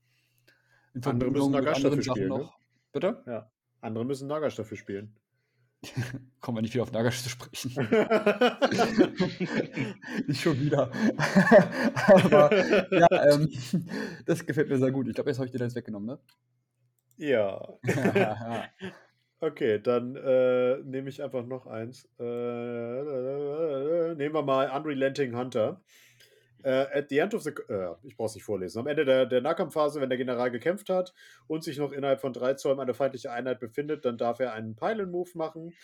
In 0.94 1.04
Andere 1.04 1.30
müssen 1.30 1.52
Nagash 1.52 1.82
dafür 1.82 2.02
spielen, 2.02 2.28
ne? 2.28 2.48
Bitte? 2.92 3.22
ja. 3.26 3.50
Andere 3.80 4.04
müssen 4.04 4.28
Nagash 4.28 4.56
dafür 4.56 4.78
spielen. 4.78 5.14
Kommen 6.40 6.58
wir 6.58 6.62
nicht 6.62 6.72
wieder 6.72 6.84
auf 6.84 6.92
Nagash 6.92 7.22
zu 7.22 7.28
sprechen. 7.28 7.74
nicht 10.26 10.40
schon 10.40 10.58
wieder. 10.58 10.84
Aber 12.06 12.94
ja, 12.94 13.32
ähm, 13.32 13.50
das 14.24 14.46
gefällt 14.46 14.70
mir 14.70 14.78
sehr 14.78 14.92
gut. 14.92 15.08
Ich 15.08 15.14
glaube, 15.14 15.28
jetzt 15.30 15.38
habe 15.38 15.46
ich 15.46 15.52
dir 15.52 15.58
das 15.58 15.74
weggenommen, 15.74 16.06
ne? 16.06 16.18
ja. 17.84 18.64
Okay, 19.40 19.78
dann 19.78 20.16
äh, 20.16 20.78
nehme 20.78 21.08
ich 21.10 21.22
einfach 21.22 21.44
noch 21.44 21.66
eins. 21.66 22.08
Äh, 22.18 22.24
nehmen 24.14 24.34
wir 24.34 24.42
mal 24.42 24.70
Unrelenting 24.70 25.36
Hunter. 25.36 25.82
Äh, 26.62 26.86
at 26.98 27.10
the 27.10 27.18
end 27.18 27.34
of 27.34 27.42
the. 27.42 27.50
Äh, 27.68 27.94
ich 28.04 28.16
brauche 28.16 28.28
es 28.28 28.34
nicht 28.36 28.44
vorlesen. 28.44 28.78
Am 28.78 28.86
Ende 28.86 29.04
der, 29.04 29.26
der 29.26 29.42
Nahkampfphase, 29.42 30.00
wenn 30.00 30.08
der 30.08 30.16
General 30.16 30.50
gekämpft 30.50 30.88
hat 30.88 31.12
und 31.46 31.62
sich 31.62 31.76
noch 31.76 31.92
innerhalb 31.92 32.20
von 32.22 32.32
drei 32.32 32.54
Zäumen 32.54 32.80
eine 32.80 32.94
feindliche 32.94 33.32
Einheit 33.32 33.60
befindet, 33.60 34.06
dann 34.06 34.16
darf 34.16 34.40
er 34.40 34.54
einen 34.54 34.76
Pylon-Move 34.76 35.30
machen. 35.34 35.74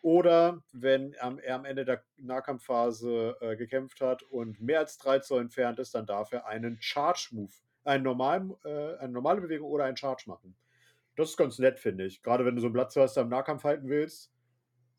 Oder 0.00 0.62
wenn 0.72 1.16
am- 1.18 1.40
er 1.40 1.56
am 1.56 1.64
Ende 1.64 1.84
der 1.84 2.04
Nahkampfphase 2.18 3.36
äh, 3.40 3.56
gekämpft 3.56 4.00
hat 4.00 4.22
und 4.22 4.60
mehr 4.60 4.78
als 4.78 4.96
drei 4.96 5.18
Zoll 5.18 5.40
entfernt 5.40 5.80
ist, 5.80 5.92
dann 5.92 6.06
darf 6.06 6.32
er 6.32 6.46
einen 6.46 6.76
Charge-Move, 6.80 7.52
einen 7.82 8.04
normalen, 8.04 8.54
eine 8.62 9.12
normale 9.12 9.40
Bewegung 9.40 9.68
oder 9.68 9.84
einen 9.84 9.96
Charge 9.96 10.24
machen. 10.26 10.54
Das 11.18 11.30
ist 11.30 11.36
ganz 11.36 11.58
nett, 11.58 11.80
finde 11.80 12.04
ich. 12.06 12.22
Gerade 12.22 12.44
wenn 12.44 12.54
du 12.54 12.60
so 12.60 12.68
einen 12.68 12.74
Platzhörster 12.74 13.22
im 13.22 13.28
Nahkampf 13.28 13.64
halten 13.64 13.88
willst, 13.88 14.30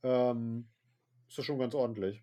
ähm, 0.04 0.68
ist 1.30 1.38
das 1.38 1.46
schon 1.46 1.58
ganz 1.58 1.74
ordentlich. 1.74 2.22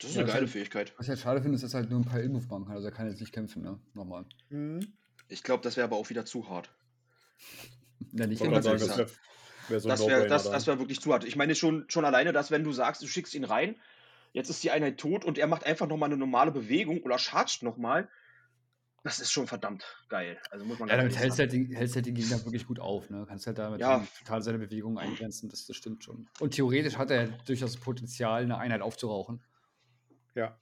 Das 0.00 0.10
ist 0.10 0.16
Ja, 0.16 0.22
eine 0.22 0.26
das 0.26 0.34
geile 0.34 0.46
ist- 0.46 0.52
Fähigkeit. 0.52 0.92
Was 0.98 1.06
ich 1.06 1.10
halt 1.10 1.20
schade 1.20 1.40
finde, 1.40 1.54
ist, 1.54 1.62
dass 1.62 1.74
er 1.74 1.80
halt 1.80 1.90
nur 1.90 2.00
ein 2.00 2.04
paar 2.04 2.20
Move 2.22 2.44
machen 2.48 2.64
kann. 2.66 2.74
Also 2.74 2.88
er 2.88 2.92
kann 2.92 3.08
jetzt 3.08 3.20
nicht 3.20 3.32
kämpfen, 3.32 3.62
ne? 3.62 3.78
Nochmal. 3.94 4.24
Mhm. 4.48 4.92
Ich 5.28 5.44
glaube, 5.44 5.62
das 5.62 5.76
wäre 5.76 5.84
aber 5.86 5.96
auch 5.96 6.10
wieder 6.10 6.24
zu 6.24 6.48
hart. 6.48 6.74
Ja, 8.12 8.26
nicht 8.26 8.40
Ich 8.40 8.46
immer 8.46 8.60
sagen, 8.60 8.80
das 8.80 8.98
wäre 8.98 9.08
wär 9.68 9.80
so 9.80 9.88
das 9.88 10.06
wäre 10.08 10.26
das, 10.26 10.50
das 10.50 10.66
wär 10.66 10.80
wirklich 10.80 11.00
zu 11.00 11.12
hart. 11.12 11.22
Ich 11.22 11.36
meine 11.36 11.54
schon, 11.54 11.84
schon 11.88 12.04
alleine, 12.04 12.32
dass 12.32 12.50
wenn 12.50 12.64
du 12.64 12.72
sagst, 12.72 13.00
du 13.00 13.06
schickst 13.06 13.32
ihn 13.36 13.44
rein, 13.44 13.76
jetzt 14.32 14.50
ist 14.50 14.64
die 14.64 14.72
Einheit 14.72 14.98
tot 14.98 15.24
und 15.24 15.38
er 15.38 15.46
macht 15.46 15.64
einfach 15.64 15.86
nochmal 15.86 16.08
eine 16.08 16.16
normale 16.16 16.50
Bewegung 16.50 17.00
oder 17.04 17.16
chargt 17.18 17.62
nochmal, 17.62 18.08
das 19.04 19.18
ist 19.20 19.32
schon 19.32 19.46
verdammt 19.46 19.84
geil. 20.08 20.40
Also 20.50 20.64
muss 20.64 20.78
man 20.78 20.88
Ja, 20.88 20.96
damit 20.96 21.16
hältst 21.16 21.38
du 21.38 21.42
halt 21.42 21.52
den, 21.52 21.72
hältst 21.74 21.96
halt 21.96 22.06
den 22.06 22.14
Gegner 22.14 22.44
wirklich 22.44 22.66
gut 22.66 22.78
auf, 22.80 23.10
ne? 23.10 23.24
Kannst 23.28 23.46
halt 23.46 23.58
damit 23.58 23.80
Ja. 23.80 24.06
total 24.18 24.42
seine 24.42 24.58
Bewegungen 24.58 24.98
eingrenzen, 24.98 25.48
das, 25.48 25.66
das 25.66 25.76
stimmt 25.76 26.04
schon. 26.04 26.28
Und 26.40 26.54
theoretisch 26.54 26.96
hat 26.96 27.10
er 27.10 27.26
durchaus 27.46 27.76
Potenzial, 27.76 28.42
eine 28.42 28.58
Einheit 28.58 28.80
aufzurauchen. 28.80 29.42
Ja, 30.34 30.56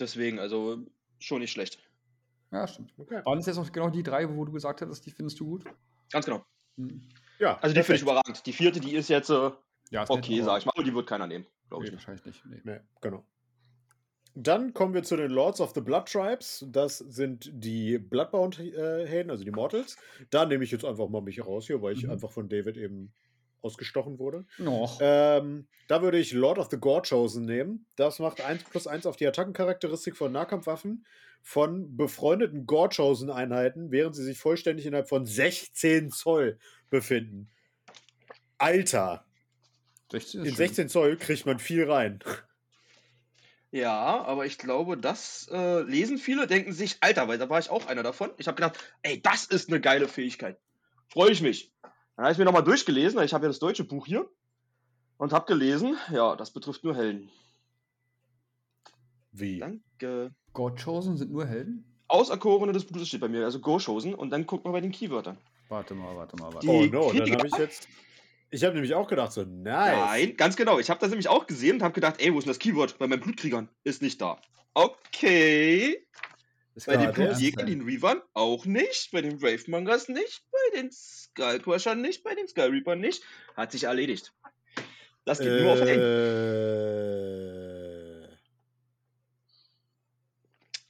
Deswegen, 0.00 0.38
also 0.38 0.86
schon 1.18 1.40
nicht 1.40 1.50
schlecht. 1.50 1.78
Ja, 2.52 2.66
stimmt. 2.66 2.92
okay. 2.96 3.20
Waren 3.24 3.38
es 3.38 3.46
jetzt 3.46 3.56
noch 3.56 3.70
genau 3.72 3.90
die 3.90 4.02
drei, 4.02 4.28
wo 4.28 4.44
du 4.44 4.52
gesagt 4.52 4.80
hattest, 4.80 5.04
die 5.04 5.10
findest 5.10 5.38
du 5.40 5.46
gut? 5.46 5.64
Ganz 6.10 6.24
genau. 6.24 6.44
Hm. 6.76 7.06
Ja, 7.38 7.58
Also 7.58 7.74
die 7.74 7.82
finde 7.82 7.96
ich 7.96 8.02
überragend. 8.02 8.46
Die 8.46 8.52
vierte, 8.52 8.80
die 8.80 8.94
ist 8.94 9.08
jetzt 9.08 9.30
äh, 9.30 9.50
Ja, 9.90 10.04
ist 10.04 10.10
okay, 10.10 10.40
sag 10.42 10.58
ich 10.58 10.66
mal, 10.66 10.72
aber 10.74 10.84
die 10.84 10.94
wird 10.94 11.06
keiner 11.08 11.26
nehmen, 11.26 11.46
glaube 11.68 11.82
Nee, 11.84 11.88
ich 11.90 11.94
wahrscheinlich 11.94 12.24
nicht. 12.24 12.44
Nee. 12.46 12.60
Nee, 12.64 12.80
genau. 13.00 13.24
Dann 14.34 14.72
kommen 14.72 14.94
wir 14.94 15.02
zu 15.02 15.16
den 15.16 15.30
Lords 15.30 15.60
of 15.60 15.72
the 15.74 15.80
Blood 15.80 16.06
Tribes. 16.06 16.64
Das 16.68 16.98
sind 16.98 17.50
die 17.52 17.98
Bloodbound-Helden, 17.98 19.30
also 19.30 19.44
die 19.44 19.50
Mortals. 19.50 19.96
Da 20.30 20.46
nehme 20.46 20.62
ich 20.64 20.70
jetzt 20.70 20.84
einfach 20.84 21.08
mal 21.08 21.22
mich 21.22 21.44
raus 21.44 21.66
hier, 21.66 21.82
weil 21.82 21.94
ich 21.94 22.04
Mhm. 22.04 22.10
einfach 22.10 22.30
von 22.30 22.48
David 22.48 22.76
eben 22.76 23.12
ausgestochen 23.62 24.18
wurde. 24.20 24.46
Noch. 24.58 24.98
Ähm, 25.02 25.66
da 25.88 26.00
würde 26.02 26.18
ich 26.18 26.32
Lord 26.32 26.58
of 26.58 26.68
the 26.70 26.76
Gore-Chosen 26.78 27.44
nehmen. 27.44 27.86
Das 27.96 28.20
macht 28.20 28.40
1 28.40 28.62
plus 28.64 28.86
1 28.86 29.06
auf 29.06 29.16
die 29.16 29.26
Attackencharakteristik 29.26 30.16
von 30.16 30.30
Nahkampfwaffen 30.30 31.04
von 31.42 31.96
befreundeten 31.96 32.66
Gore-Chosen-Einheiten, 32.66 33.90
während 33.90 34.14
sie 34.14 34.24
sich 34.24 34.38
vollständig 34.38 34.86
innerhalb 34.86 35.08
von 35.08 35.24
16 35.26 36.10
Zoll 36.10 36.58
befinden. 36.90 37.48
Alter, 38.58 39.24
16 40.10 40.40
ist 40.42 40.46
in 40.46 40.50
schön. 40.50 40.56
16 40.56 40.88
Zoll 40.88 41.16
kriegt 41.16 41.46
man 41.46 41.58
viel 41.58 41.90
rein. 41.90 42.18
Ja, 43.70 44.22
aber 44.24 44.46
ich 44.46 44.56
glaube, 44.56 44.96
das 44.96 45.48
äh, 45.52 45.82
lesen 45.82 46.16
viele, 46.18 46.46
denken 46.46 46.72
sich, 46.72 46.96
Alter, 47.00 47.28
weil 47.28 47.38
da 47.38 47.50
war 47.50 47.58
ich 47.58 47.68
auch 47.68 47.86
einer 47.86 48.02
davon. 48.02 48.30
Ich 48.38 48.46
habe 48.46 48.56
gedacht, 48.56 48.78
ey, 49.02 49.20
das 49.20 49.44
ist 49.44 49.68
eine 49.68 49.80
geile 49.80 50.08
Fähigkeit. 50.08 50.58
Freue 51.08 51.32
ich 51.32 51.42
mich. 51.42 51.72
Dann 51.82 52.24
habe 52.24 52.32
ich 52.32 52.38
mir 52.38 52.44
nochmal 52.44 52.64
durchgelesen, 52.64 53.18
weil 53.18 53.26
ich 53.26 53.34
habe 53.34 53.44
ja 53.44 53.48
das 53.48 53.58
deutsche 53.58 53.84
Buch 53.84 54.06
hier 54.06 54.28
und 55.18 55.32
habe 55.32 55.46
gelesen, 55.46 55.96
ja, 56.10 56.34
das 56.34 56.50
betrifft 56.50 56.82
nur 56.82 56.96
Helden. 56.96 57.30
Wie? 59.32 59.58
Danke. 59.58 60.34
God 60.54 60.82
Chosen 60.82 61.16
sind 61.16 61.30
nur 61.30 61.46
Helden? 61.46 61.84
Auserkorene 62.08 62.72
des 62.72 62.86
Blutes 62.86 63.08
steht 63.08 63.20
bei 63.20 63.28
mir, 63.28 63.44
also 63.44 63.60
Go 63.60 63.78
Chosen. 63.78 64.14
Und 64.14 64.30
dann 64.30 64.46
guckt 64.46 64.64
mal 64.64 64.72
bei 64.72 64.80
den 64.80 64.92
Keywörtern. 64.92 65.36
Warte 65.68 65.94
mal, 65.94 66.16
warte 66.16 66.36
mal, 66.36 66.52
warte 66.52 66.66
mal. 66.66 66.72
Oh 66.72 66.86
no, 66.86 67.12
dann 67.12 67.30
habe 67.32 67.46
ich 67.46 67.58
jetzt. 67.58 67.86
Ich 68.50 68.64
habe 68.64 68.74
nämlich 68.74 68.94
auch 68.94 69.08
gedacht, 69.08 69.32
so 69.32 69.44
nice. 69.44 69.96
Nein, 69.96 70.36
ganz 70.36 70.56
genau. 70.56 70.78
Ich 70.78 70.88
habe 70.88 71.00
das 71.00 71.10
nämlich 71.10 71.28
auch 71.28 71.46
gesehen 71.46 71.76
und 71.76 71.82
habe 71.82 71.94
gedacht, 71.94 72.16
ey, 72.18 72.32
wo 72.32 72.38
ist 72.38 72.44
denn 72.44 72.52
das 72.52 72.58
Keyword? 72.58 72.98
Bei 72.98 73.06
meinen 73.06 73.20
Blutkriegern 73.20 73.68
ist 73.84 74.00
nicht 74.00 74.20
da. 74.20 74.40
Okay. 74.74 76.06
Das 76.74 76.86
Bei 76.86 76.96
den 76.96 77.12
Blutjägern, 77.12 77.66
den 77.66 77.82
Reavern 77.82 78.22
auch 78.34 78.64
nicht. 78.64 79.10
Bei 79.12 79.20
den 79.20 79.42
Wraithmongers 79.42 80.08
nicht. 80.08 80.44
Bei 80.50 80.80
den 80.80 80.90
Skullcrushern 80.92 82.00
nicht. 82.00 82.22
Bei 82.22 82.34
den 82.34 82.48
Skull 82.48 82.70
Reapern 82.70 83.00
nicht. 83.00 83.22
Hat 83.56 83.72
sich 83.72 83.84
erledigt. 83.84 84.32
Das 85.24 85.40
geht 85.40 85.60
nur 85.60 85.72
auf 85.72 85.80
Helden. 85.80 86.02
Äh, 86.02 88.28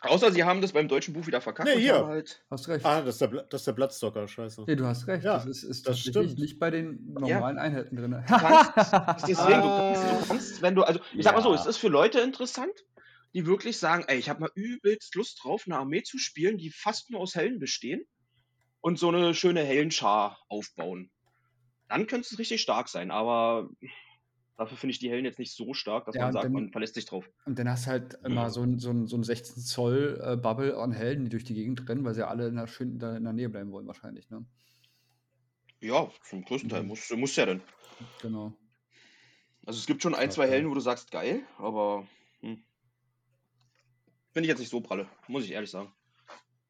Außer 0.01 0.31
sie 0.31 0.45
haben 0.45 0.61
das 0.61 0.73
beim 0.73 0.87
deutschen 0.87 1.13
Buch 1.13 1.27
wieder 1.27 1.41
verkackt. 1.41 1.69
Nee, 1.69 1.81
hier. 1.81 2.07
Halt 2.07 2.45
Hast 2.51 2.69
recht. 2.69 2.85
ah, 2.87 3.01
das 3.01 3.17
ist 3.17 3.21
der, 3.21 3.27
Bla- 3.27 3.43
das 3.43 3.63
ist 3.63 3.67
der 3.67 3.73
Bloodstocker, 3.73 4.29
scheiße. 4.29 4.65
Nee, 4.69 4.77
du 4.77 4.87
hast 4.87 5.07
recht. 5.09 5.25
Ja, 5.25 5.35
das 5.35 5.47
ist, 5.47 5.65
ist 5.65 5.89
das 5.89 5.99
stimmt. 5.99 6.39
nicht 6.39 6.59
bei 6.61 6.71
den 6.71 7.13
normalen 7.13 7.59
Einheiten 7.59 7.97
drin. 7.97 8.23
kannst- 8.27 9.29
Deswegen, 9.29 9.61
du 9.63 9.69
kannst, 9.69 10.03
du 10.23 10.29
kannst, 10.29 10.63
wenn 10.63 10.75
du, 10.77 10.83
also 10.85 11.01
ich 11.15 11.25
sag 11.25 11.35
mal 11.35 11.43
so, 11.43 11.53
Ja. 11.53 11.61
es 11.61 11.67
ist 11.67 11.79
für 11.79 11.89
Leute 11.89 12.21
interessant, 12.21 12.71
die 13.35 13.45
wirklich 13.45 13.79
sagen, 13.79 14.05
ey, 14.07 14.19
ich 14.19 14.29
habe 14.29 14.41
mal 14.41 14.51
übelst 14.55 15.15
Lust 15.17 15.41
drauf, 15.43 15.65
eine 15.67 15.77
Armee 15.77 16.03
zu 16.05 16.17
spielen, 16.19 16.59
die 16.59 16.71
fast 16.71 17.11
nur 17.11 17.21
aus 17.21 17.35
Helden 17.35 17.59
bestehen 17.59 18.03
und 18.81 18.99
so 19.01 19.09
eine 19.09 19.35
schöne 19.35 19.63
Heldenschar 19.65 20.39
aufbauen. 20.49 21.11
Dann 21.89 22.07
könnte 22.07 22.29
es 22.31 22.39
richtig 22.39 22.61
stark 22.63 22.89
sein, 22.89 23.11
aber 23.11 23.69
dafür 24.59 24.77
finde 24.77 24.91
ich 24.91 24.99
die 24.99 25.09
Helden 25.09 25.25
jetzt 25.25 25.39
nicht 25.39 25.55
so 25.55 25.73
stark, 25.73 26.05
dass 26.05 26.15
Ja, 26.17 26.25
man 26.25 26.33
sagt, 26.33 26.45
dann- 26.47 26.53
man 26.53 26.71
verlässt 26.71 26.95
sich 26.95 27.07
drauf. 27.07 27.31
Und 27.47 27.59
dann 27.59 27.69
hast 27.71 27.87
du 27.87 27.91
halt 27.91 28.19
immer 28.25 28.51
so 28.51 28.63
ein, 28.63 28.79
so 28.79 28.91
ein, 28.91 29.07
so 29.07 29.17
ein 29.17 29.23
16 29.23 29.63
Zoll 29.63 30.21
äh, 30.23 30.37
Bubble 30.37 30.77
an 30.77 30.93
Helden, 30.93 31.25
die 31.25 31.31
durch 31.31 31.45
die 31.45 31.55
Gegend 31.55 31.89
rennen, 31.89 32.05
weil 32.05 32.15
sie 32.15 32.27
alle 32.27 32.49
in 32.49 32.57
der, 32.57 32.67
schön, 32.67 32.93
in 32.95 32.99
der 32.99 33.33
Nähe 33.33 33.49
bleiben 33.49 33.71
wollen, 33.73 33.87
wahrscheinlich. 33.87 34.29
Ne? 34.31 34.45
Ja, 35.81 36.11
zum 36.25 36.45
größten 36.45 36.69
Teil 36.69 36.83
Mhm. 36.83 36.89
muss, 36.89 37.09
muss 37.17 37.37
ja 37.37 37.47
dann. 37.47 37.63
Genau. 38.21 38.53
Also 39.65 39.79
es 39.79 39.87
gibt 39.87 40.03
schon 40.03 40.15
ein, 40.15 40.31
zwei 40.31 40.45
klar. 40.45 40.55
Helden, 40.55 40.71
wo 40.71 40.75
du 40.75 40.81
sagst, 40.81 41.11
geil, 41.13 41.43
aber 41.59 42.07
hm. 42.41 42.63
finde 44.33 44.47
ich 44.47 44.49
jetzt 44.49 44.59
nicht 44.59 44.71
so 44.71 44.81
pralle, 44.81 45.09
muss 45.29 45.45
ich 45.45 45.53
ehrlich 45.53 45.71
sagen. 45.71 45.93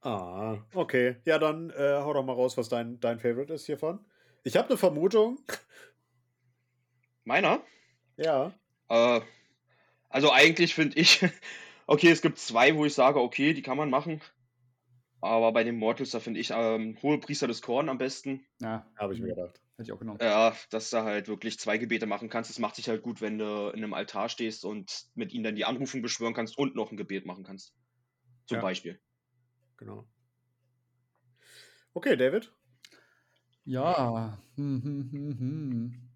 Ah, 0.03 0.59
okay. 0.75 1.17
Ja, 1.25 1.39
dann 1.39 1.71
äh, 1.71 2.01
hau 2.03 2.13
doch 2.13 2.25
mal 2.25 2.33
raus, 2.35 2.57
was 2.59 2.69
dein, 2.69 3.01
dein 3.01 3.19
Favorite 3.19 3.55
ist 3.55 3.67
hiervon. 3.67 4.05
Ich 4.45 4.57
habe 4.57 4.69
eine 4.69 4.77
Vermutung. 4.77 5.39
Meiner? 7.25 7.63
Ja. 8.19 8.53
Äh, 8.89 9.21
also 10.11 10.33
eigentlich 10.33 10.75
finde 10.75 10.99
ich, 10.99 11.21
okay, 11.87 12.11
es 12.11 12.21
gibt 12.21 12.39
zwei, 12.39 12.77
wo 12.77 12.85
ich 12.85 12.95
sage, 12.95 13.21
okay, 13.21 13.55
die 13.55 13.63
kann 13.63 13.77
man 13.79 13.91
machen. 13.91 14.21
Aber 15.21 15.53
bei 15.53 15.65
den 15.65 15.77
Mortals, 15.77 16.11
da 16.11 16.21
finde 16.21 16.39
ich 16.41 16.51
ähm, 16.53 16.97
Hohe 17.03 17.19
Priester 17.19 17.49
des 17.49 17.63
Korn 17.63 17.89
am 17.89 17.99
besten. 17.99 18.45
Ja, 18.61 18.87
Habe 18.97 19.15
ich 19.15 19.21
mir 19.21 19.35
gedacht. 19.35 19.61
Hätte 19.77 19.83
ich 19.83 19.93
auch 19.93 19.99
genommen. 19.99 20.19
Ja, 20.21 20.57
dass 20.71 20.91
du 20.91 21.03
halt 21.03 21.29
wirklich 21.29 21.59
zwei 21.59 21.79
Gebete 21.79 22.07
machen 22.07 22.29
kannst. 22.29 22.51
Das 22.51 22.59
macht 22.59 22.77
sich 22.77 22.89
halt 22.89 23.03
gut, 23.03 23.21
wenn 23.21 23.39
du 23.39 23.69
in 23.71 23.83
einem 23.83 23.95
Altar 23.95 24.29
stehst 24.29 24.65
und 24.65 25.07
mit 25.15 25.33
ihnen 25.33 25.45
dann 25.45 25.57
die 25.57 25.65
Anrufung 25.65 26.03
beschwören 26.03 26.35
kannst 26.35 26.59
und 26.59 26.75
noch 26.75 26.91
ein 26.91 26.97
Gebet 26.97 27.27
machen 27.27 27.45
kannst. 27.45 27.75
Zum 28.47 28.57
Ja. 28.57 28.63
Beispiel. 28.63 29.01
Genau. 29.77 30.09
Okay, 31.95 32.17
David. 32.17 32.53
Ja. 33.65 34.39
Hm, 34.57 34.83
hm, 34.83 35.11
hm, 35.13 35.39
hm. 35.39 35.95
Dann 35.99 36.08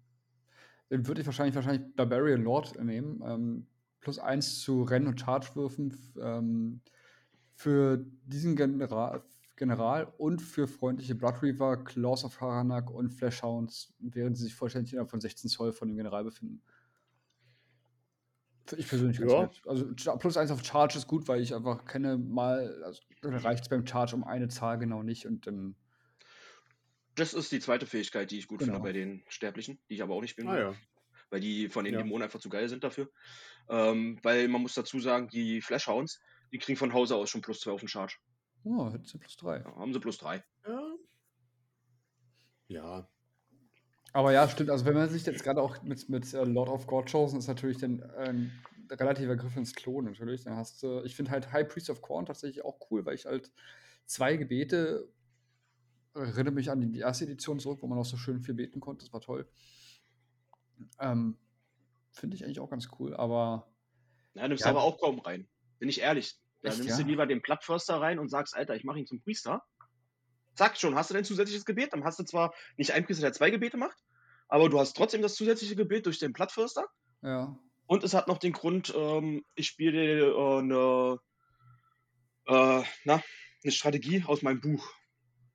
würde 1.01 1.21
ich 1.21 1.27
wahrscheinlich, 1.27 1.55
wahrscheinlich 1.55 1.95
Barbarian 1.95 2.43
Lord 2.43 2.81
nehmen. 2.83 3.21
Ähm, 3.25 3.67
plus 4.01 4.19
eins 4.19 4.59
zu 4.59 4.83
Renn- 4.83 5.07
und 5.07 5.19
Charge-Würfen 5.19 5.95
ähm, 6.21 6.81
für 7.55 8.05
diesen 8.25 8.55
General, 8.55 9.23
General 9.55 10.11
und 10.17 10.41
für 10.41 10.67
freundliche 10.67 11.15
Blood 11.15 11.41
Reaver, 11.41 11.83
Claws 11.83 12.25
of 12.25 12.39
Haranak 12.41 12.89
und 12.89 13.09
Flashhounds, 13.09 13.93
während 13.99 14.37
sie 14.37 14.43
sich 14.45 14.55
vollständig 14.55 14.93
innerhalb 14.93 15.09
von 15.09 15.21
16 15.21 15.49
Zoll 15.49 15.71
von 15.71 15.87
dem 15.87 15.97
General 15.97 16.23
befinden. 16.23 16.61
Finde 18.65 18.81
ich 18.81 18.89
persönlich 18.89 19.19
ganz 19.19 19.31
Ja. 19.31 19.41
nett. 19.41 19.61
Also 19.65 19.93
plus 20.17 20.37
eins 20.37 20.51
auf 20.51 20.63
Charge 20.63 20.97
ist 20.97 21.07
gut, 21.07 21.27
weil 21.27 21.41
ich 21.41 21.53
einfach 21.53 21.85
kenne 21.85 22.17
mal, 22.17 22.81
also, 22.83 23.01
reicht 23.23 23.63
es 23.63 23.69
beim 23.69 23.85
Charge 23.85 24.15
um 24.15 24.23
eine 24.23 24.47
Zahl 24.47 24.77
genau 24.77 25.03
nicht 25.03 25.27
und 25.27 25.47
dann 25.47 25.75
Das 27.15 27.33
ist 27.33 27.51
die 27.51 27.59
zweite 27.59 27.85
Fähigkeit, 27.85 28.31
die 28.31 28.39
ich 28.39 28.47
gut 28.47 28.59
Genau. 28.59 28.73
finde 28.73 28.83
bei 28.87 28.93
den 28.93 29.23
Sterblichen, 29.27 29.79
die 29.89 29.95
ich 29.95 30.03
aber 30.03 30.15
auch 30.15 30.21
nicht 30.21 30.35
bin. 30.35 30.47
Ah 30.47 30.57
ja. 30.59 30.75
weil 31.29 31.39
die 31.41 31.67
von 31.69 31.83
den 31.83 31.95
Ja. 31.95 32.01
Dämonen 32.01 32.23
einfach 32.23 32.39
zu 32.39 32.49
geil 32.49 32.69
sind 32.69 32.83
dafür. 32.83 33.09
Ähm, 33.67 34.19
weil 34.21 34.47
man 34.47 34.61
muss 34.61 34.75
dazu 34.75 34.99
sagen, 34.99 35.29
die 35.29 35.61
Flashhounds, 35.61 36.19
die 36.51 36.59
kriegen 36.59 36.77
von 36.77 36.93
Hause 36.93 37.15
aus 37.15 37.29
schon 37.31 37.41
plus 37.41 37.59
zwei 37.59 37.71
auf 37.71 37.79
den 37.81 37.87
Charge. 37.89 38.17
oh, 38.65 38.91
hätte 38.91 39.05
sie 39.07 39.17
plus 39.17 39.35
drei. 39.37 39.57
Ja, 39.59 39.75
haben 39.75 39.93
sie 39.93 39.99
plus 39.99 40.17
drei. 40.19 40.43
Ja. 40.67 40.81
Ja. 42.67 43.09
Aber 44.13 44.31
ja, 44.31 44.47
stimmt. 44.47 44.69
Also, 44.69 44.85
wenn 44.85 44.93
man 44.93 45.09
sich 45.09 45.25
jetzt 45.25 45.43
gerade 45.43 45.61
auch 45.61 45.81
mit, 45.81 46.07
mit 46.07 46.31
äh, 46.33 46.43
Lord 46.43 46.69
of 46.69 46.85
God 46.87 47.09
Chosen 47.11 47.39
ist 47.39 47.47
natürlich 47.47 47.77
dann 47.79 48.03
ein 48.03 48.51
relativer 48.91 49.35
Griff 49.35 49.55
ins 49.57 49.73
Klo 49.73 50.01
natürlich. 50.01 50.43
Dann 50.43 50.55
hast 50.55 50.83
du, 50.83 51.01
ich 51.03 51.15
finde 51.15 51.31
halt 51.31 51.51
High 51.51 51.67
Priest 51.67 51.89
of 51.89 52.01
Corn 52.01 52.25
tatsächlich 52.27 52.63
auch 52.63 52.79
cool, 52.91 53.05
weil 53.05 53.15
ich 53.15 53.25
halt 53.25 53.51
zwei 54.05 54.37
Gebete 54.37 55.09
erinnere 56.13 56.53
mich 56.53 56.69
an 56.69 56.79
die 56.91 56.99
erste 56.99 57.25
Edition 57.25 57.59
zurück, 57.59 57.79
wo 57.81 57.87
man 57.87 57.97
auch 57.97 58.05
so 58.05 58.17
schön 58.17 58.41
viel 58.41 58.53
beten 58.53 58.79
konnte. 58.79 59.03
Das 59.05 59.13
war 59.13 59.21
toll. 59.21 59.47
Ähm, 60.99 61.37
finde 62.11 62.35
ich 62.35 62.43
eigentlich 62.45 62.59
auch 62.59 62.69
ganz 62.69 62.89
cool, 62.99 63.15
aber 63.15 63.67
Ja, 64.35 64.47
nimmst 64.47 64.63
Ja. 64.63 64.71
aber 64.71 64.83
auch 64.83 64.99
kaum 64.99 65.19
rein. 65.19 65.47
Bin 65.79 65.89
ich 65.89 66.01
ehrlich. 66.01 66.35
Da 66.61 66.69
Echt, 66.69 66.79
nimmst 66.79 66.97
du 66.97 67.01
ja? 67.01 67.07
lieber 67.07 67.25
den 67.25 67.41
Plattförster 67.41 67.99
rein 67.99 68.19
und 68.19 68.29
sagst, 68.29 68.55
Alter, 68.55 68.75
ich 68.75 68.83
mache 68.83 68.99
ihn 68.99 69.05
zum 69.05 69.21
Priester. 69.21 69.63
Zack, 70.55 70.77
schon, 70.77 70.95
hast 70.95 71.09
du 71.09 71.13
dein 71.15 71.25
zusätzliches 71.25 71.65
Gebet. 71.65 71.93
Dann 71.93 72.03
hast 72.03 72.19
du 72.19 72.23
zwar 72.23 72.53
nicht 72.77 72.91
einen 72.91 73.05
Priester, 73.05 73.23
der 73.23 73.33
zwei 73.33 73.49
Gebete 73.49 73.77
macht, 73.77 73.97
aber 74.47 74.69
du 74.69 74.79
hast 74.79 74.95
trotzdem 74.95 75.21
das 75.21 75.35
zusätzliche 75.35 75.75
Gebet 75.75 76.05
durch 76.05 76.19
den 76.19 76.33
Plattförster. 76.33 76.85
ja. 77.21 77.57
Und 77.85 78.05
es 78.05 78.13
hat 78.13 78.29
noch 78.29 78.37
den 78.37 78.53
Grund, 78.53 78.93
ähm, 78.95 79.43
ich 79.55 79.67
spiele 79.67 80.27
äh, 80.31 80.57
eine, 80.59 81.19
äh, 82.45 82.83
na, 83.03 83.21
eine 83.63 83.71
Strategie 83.73 84.23
aus 84.25 84.41
meinem 84.41 84.61
Buch. 84.61 84.89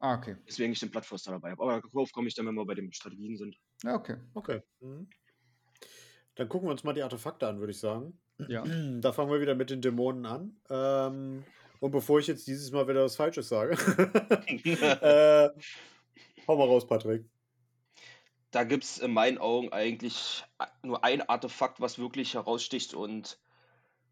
Ah, 0.01 0.15
okay. 0.15 0.37
Deswegen 0.47 0.73
ich 0.73 0.81
den 0.81 0.91
Plattförster 0.91 1.33
dabei 1.33 1.51
habe. 1.51 1.63
Aber 1.63 1.81
darauf 1.81 2.13
komme 2.13 2.29
ich 2.29 2.35
dann, 2.35 2.47
wenn 2.47 2.55
wir 2.55 2.65
bei 2.65 2.75
den 2.75 2.93
Strategien 2.93 3.37
sind. 3.37 3.57
Ja, 3.83 3.95
okay. 3.95 4.17
Okay. 4.35 4.63
Mhm. 4.81 5.09
Dann 6.37 6.49
gucken 6.49 6.69
wir 6.69 6.73
uns 6.73 6.85
mal 6.85 6.93
die 6.93 7.03
Artefakte 7.03 7.49
an, 7.49 7.59
würde 7.59 7.73
ich 7.73 7.81
sagen. 7.81 8.19
Ja. 8.49 8.63
Da 9.01 9.13
fangen 9.13 9.31
wir 9.31 9.41
wieder 9.41 9.57
mit 9.57 9.71
den 9.71 9.81
Dämonen 9.83 10.25
an. 10.27 10.57
Ähm, 10.71 11.45
und 11.81 11.91
bevor 11.91 12.21
ich 12.21 12.29
jetzt 12.29 12.47
dieses 12.47 12.71
Mal 12.71 12.87
wieder 12.87 13.05
was 13.05 13.17
Falsches 13.17 13.49
sage, 13.49 13.73
äh, 14.65 15.51
hau 16.47 16.57
mal 16.57 16.67
raus, 16.67 16.87
Patrick. 16.87 17.25
da 18.51 18.65
gibt 18.65 18.85
es 18.85 18.99
in 18.99 19.13
meinen 19.13 19.39
Augen 19.39 19.73
eigentlich 19.73 20.45
nur 20.83 21.05
ein 21.05 21.23
Artefakt, 21.29 21.81
was 21.81 21.99
wirklich 21.99 22.35
heraussticht 22.35 22.95
und 22.95 23.39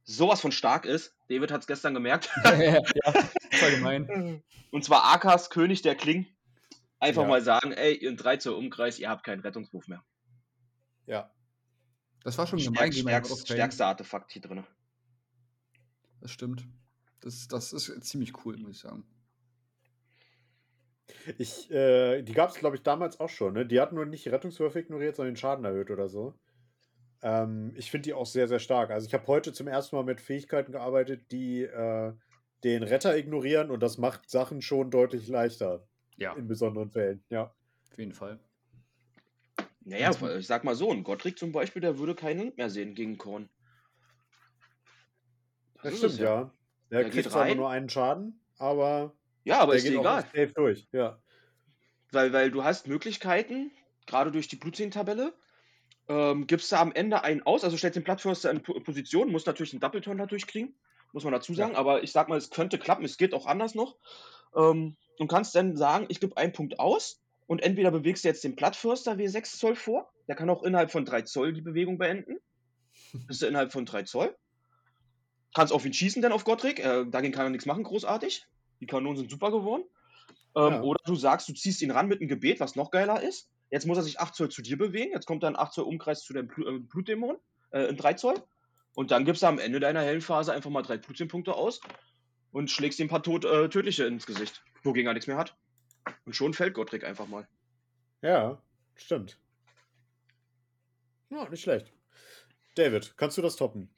sowas 0.06 0.40
von 0.40 0.52
stark 0.52 0.86
ist. 0.86 1.14
David 1.28 1.50
hat 1.50 1.60
es 1.60 1.66
gestern 1.66 1.92
gemerkt. 1.92 2.30
ja, 2.44 2.80
das 2.80 3.14
war 3.62 3.70
gemein. 3.70 4.42
Und 4.70 4.84
zwar 4.84 5.12
Akas, 5.12 5.50
König 5.50 5.82
der 5.82 5.96
Klingen. 5.96 6.26
Einfach 6.98 7.22
Ja. 7.22 7.28
mal 7.28 7.42
sagen, 7.42 7.72
ey, 7.72 7.92
in 7.94 8.16
3 8.16 8.38
Zoll 8.38 8.54
Umkreis, 8.54 8.98
ihr 8.98 9.10
habt 9.10 9.24
keinen 9.24 9.40
Rettungswurf 9.40 9.86
mehr. 9.88 10.02
Ja. 11.06 11.30
Das 12.24 12.38
war 12.38 12.46
schon 12.46 12.58
gemein. 12.58 12.74
Stärk, 12.76 12.92
gegen 12.92 13.04
meinen 13.04 13.24
stärkst, 13.24 13.48
stärkster 13.48 13.86
Artefakt 13.86 14.32
hier 14.32 14.42
drin. 14.42 14.64
Das 16.20 16.30
stimmt. 16.30 16.66
Das, 17.20 17.46
das 17.48 17.72
ist 17.72 18.02
ziemlich 18.04 18.44
cool, 18.44 18.56
muss 18.56 18.76
ich 18.76 18.78
sagen. 18.78 19.04
Ich, 21.38 21.70
äh, 21.70 22.22
die 22.22 22.32
gab 22.32 22.50
es, 22.50 22.56
glaube 22.56 22.76
ich, 22.76 22.82
damals 22.82 23.20
auch 23.20 23.28
schon. 23.28 23.54
Ne? 23.54 23.66
Die 23.66 23.80
hatten 23.80 23.94
nur 23.94 24.06
nicht 24.06 24.24
die 24.24 24.28
Rettungswürfe 24.30 24.80
ignoriert, 24.80 25.16
sondern 25.16 25.34
den 25.34 25.38
Schaden 25.38 25.64
erhöht 25.64 25.90
oder 25.90 26.08
so. 26.08 26.34
Ähm, 27.22 27.72
ich 27.76 27.90
finde 27.90 28.04
die 28.04 28.14
auch 28.14 28.26
sehr, 28.26 28.48
sehr 28.48 28.58
stark. 28.58 28.90
Also 28.90 29.06
ich 29.06 29.14
habe 29.14 29.26
heute 29.26 29.52
zum 29.52 29.68
ersten 29.68 29.96
Mal 29.96 30.04
mit 30.04 30.20
Fähigkeiten 30.20 30.72
gearbeitet, 30.72 31.30
die 31.32 31.62
äh, 31.62 32.12
den 32.64 32.82
Retter 32.82 33.16
ignorieren 33.16 33.70
und 33.70 33.80
das 33.80 33.98
macht 33.98 34.30
Sachen 34.30 34.62
schon 34.62 34.90
deutlich 34.90 35.28
leichter 35.28 35.86
Ja, 36.16 36.32
in 36.34 36.48
besonderen 36.48 36.90
Fällen. 36.90 37.24
Ja. 37.30 37.54
auf 37.92 37.98
jeden 37.98 38.12
Fall. 38.12 38.40
Naja, 39.80 40.10
ich 40.36 40.46
sag 40.46 40.64
mal 40.64 40.74
so, 40.74 40.90
ein 40.92 41.04
Gottrick 41.04 41.38
zum 41.38 41.52
Beispiel, 41.52 41.80
der 41.80 41.98
würde 41.98 42.14
keinen 42.14 42.40
Hund 42.40 42.56
mehr 42.56 42.70
sehen 42.70 42.94
gegen 42.94 43.18
Korn. 43.18 43.48
Das 45.82 45.92
ist 45.92 45.98
stimmt, 45.98 46.12
es 46.14 46.18
ja. 46.18 46.52
Der, 46.90 47.02
Der 47.02 47.10
kriegt 47.10 47.30
zwar 47.30 47.54
nur 47.54 47.70
einen 47.70 47.88
Schaden, 47.88 48.40
aber 48.58 49.16
Ja, 49.44 49.60
aber 49.60 49.72
der 49.72 49.78
ist 49.78 49.84
geht 49.84 49.92
dir 49.94 50.00
auch 50.00 50.02
egal. 50.02 50.22
safe 50.22 50.52
durch. 50.54 50.88
Ja. 50.92 51.20
Weil, 52.12 52.32
weil 52.32 52.50
du 52.50 52.64
hast 52.64 52.88
Möglichkeiten, 52.88 53.70
gerade 54.06 54.30
durch 54.32 54.48
die 54.48 54.56
Blutzehntabelle, 54.56 55.34
ähm, 56.08 56.46
gibst 56.46 56.70
du 56.72 56.76
am 56.78 56.92
Ende 56.92 57.22
einen 57.24 57.42
aus, 57.42 57.64
also 57.64 57.76
stellst 57.76 57.96
den 57.96 58.04
Plattförster 58.04 58.50
in 58.50 58.62
Po- 58.62 58.78
Position, 58.80 59.30
musst 59.30 59.46
natürlich 59.46 59.72
einen 59.72 59.80
Doppelturn 59.80 60.18
dadurch 60.18 60.46
kriegen, 60.46 60.74
muss 61.12 61.24
man 61.24 61.32
dazu 61.32 61.54
sagen, 61.54 61.74
aber 61.76 62.02
ich 62.02 62.12
sag 62.12 62.28
mal, 62.28 62.38
es 62.38 62.50
könnte 62.50 62.78
klappen, 62.78 63.04
es 63.04 63.16
geht 63.16 63.34
auch 63.34 63.46
anders 63.46 63.74
noch. 63.74 63.96
Ähm, 64.54 64.96
und 65.18 65.28
kannst 65.28 65.54
dann 65.54 65.76
sagen, 65.76 66.06
ich 66.08 66.20
gebe 66.20 66.36
einen 66.36 66.52
Punkt 66.52 66.78
aus 66.78 67.20
und 67.46 67.62
entweder 67.62 67.90
bewegst 67.90 68.24
du 68.24 68.28
jetzt 68.28 68.44
den 68.44 68.54
Plattförster 68.56 69.12
W6 69.14 69.58
Zoll 69.58 69.74
vor, 69.76 70.10
der 70.28 70.36
kann 70.36 70.50
auch 70.50 70.62
innerhalb 70.62 70.90
von 70.90 71.04
3 71.04 71.22
Zoll 71.22 71.52
die 71.52 71.62
Bewegung 71.62 71.98
beenden. 71.98 72.38
Bist 73.26 73.42
du 73.42 73.46
innerhalb 73.46 73.72
von 73.72 73.86
3 73.86 74.02
Zoll. 74.04 74.36
kannst 75.54 75.72
auf 75.72 75.86
ihn 75.86 75.92
schießen, 75.92 76.20
dann 76.22 76.32
auf 76.32 76.44
Gottrick. 76.44 76.80
Äh, 76.80 77.06
dagegen 77.06 77.32
kann 77.32 77.46
er 77.46 77.50
nichts 77.50 77.66
machen, 77.66 77.84
großartig. 77.84 78.46
Die 78.80 78.86
Kanonen 78.86 79.16
sind 79.16 79.30
super 79.30 79.50
geworden. 79.50 79.84
Ähm, 80.54 80.72
Ja. 80.74 80.82
Oder 80.82 80.98
du 81.06 81.14
sagst, 81.14 81.48
du 81.48 81.54
ziehst 81.54 81.80
ihn 81.82 81.90
ran 81.90 82.08
mit 82.08 82.20
einem 82.20 82.28
Gebet, 82.28 82.60
was 82.60 82.76
noch 82.76 82.90
geiler 82.90 83.22
ist. 83.22 83.48
Jetzt 83.70 83.86
muss 83.86 83.98
er 83.98 84.04
sich 84.04 84.20
8 84.20 84.34
Zoll 84.34 84.50
zu 84.50 84.62
dir 84.62 84.78
bewegen. 84.78 85.12
Jetzt 85.12 85.26
kommt 85.26 85.42
dann 85.42 85.56
8 85.56 85.72
Zoll 85.72 85.84
Umkreis 85.84 86.22
zu 86.22 86.32
dem 86.32 86.46
Blu 86.46 86.66
äh, 86.66 86.78
Blutdämon 86.78 87.36
äh, 87.70 87.88
in 87.88 87.96
3 87.96 88.14
Zoll. 88.14 88.42
Und 88.94 89.10
dann 89.10 89.24
gibst 89.24 89.42
du 89.42 89.46
am 89.46 89.58
Ende 89.58 89.80
deiner 89.80 90.00
Heldenphase 90.00 90.52
einfach 90.52 90.70
mal 90.70 90.82
drei 90.82 90.96
Blutdämonpunkte 90.96 91.54
aus 91.54 91.80
und 92.50 92.70
schlägst 92.70 92.98
ihm 92.98 93.06
ein 93.06 93.10
paar 93.10 93.22
tot, 93.22 93.44
äh, 93.44 93.68
tödliche 93.68 94.06
ins 94.06 94.24
Gesicht, 94.24 94.64
wogegen 94.82 95.06
er 95.06 95.12
nichts 95.12 95.26
mehr 95.26 95.36
hat. 95.36 95.54
Und 96.24 96.34
schon 96.34 96.54
fällt 96.54 96.72
Gottrick 96.72 97.04
einfach 97.04 97.26
mal. 97.26 97.46
Ja, 98.22 98.62
stimmt. 98.94 99.38
Ja, 101.28 101.46
nicht 101.48 101.62
schlecht. 101.62 101.92
David, 102.76 103.16
kannst 103.18 103.36
du 103.36 103.42
das 103.42 103.56
toppen? 103.56 103.90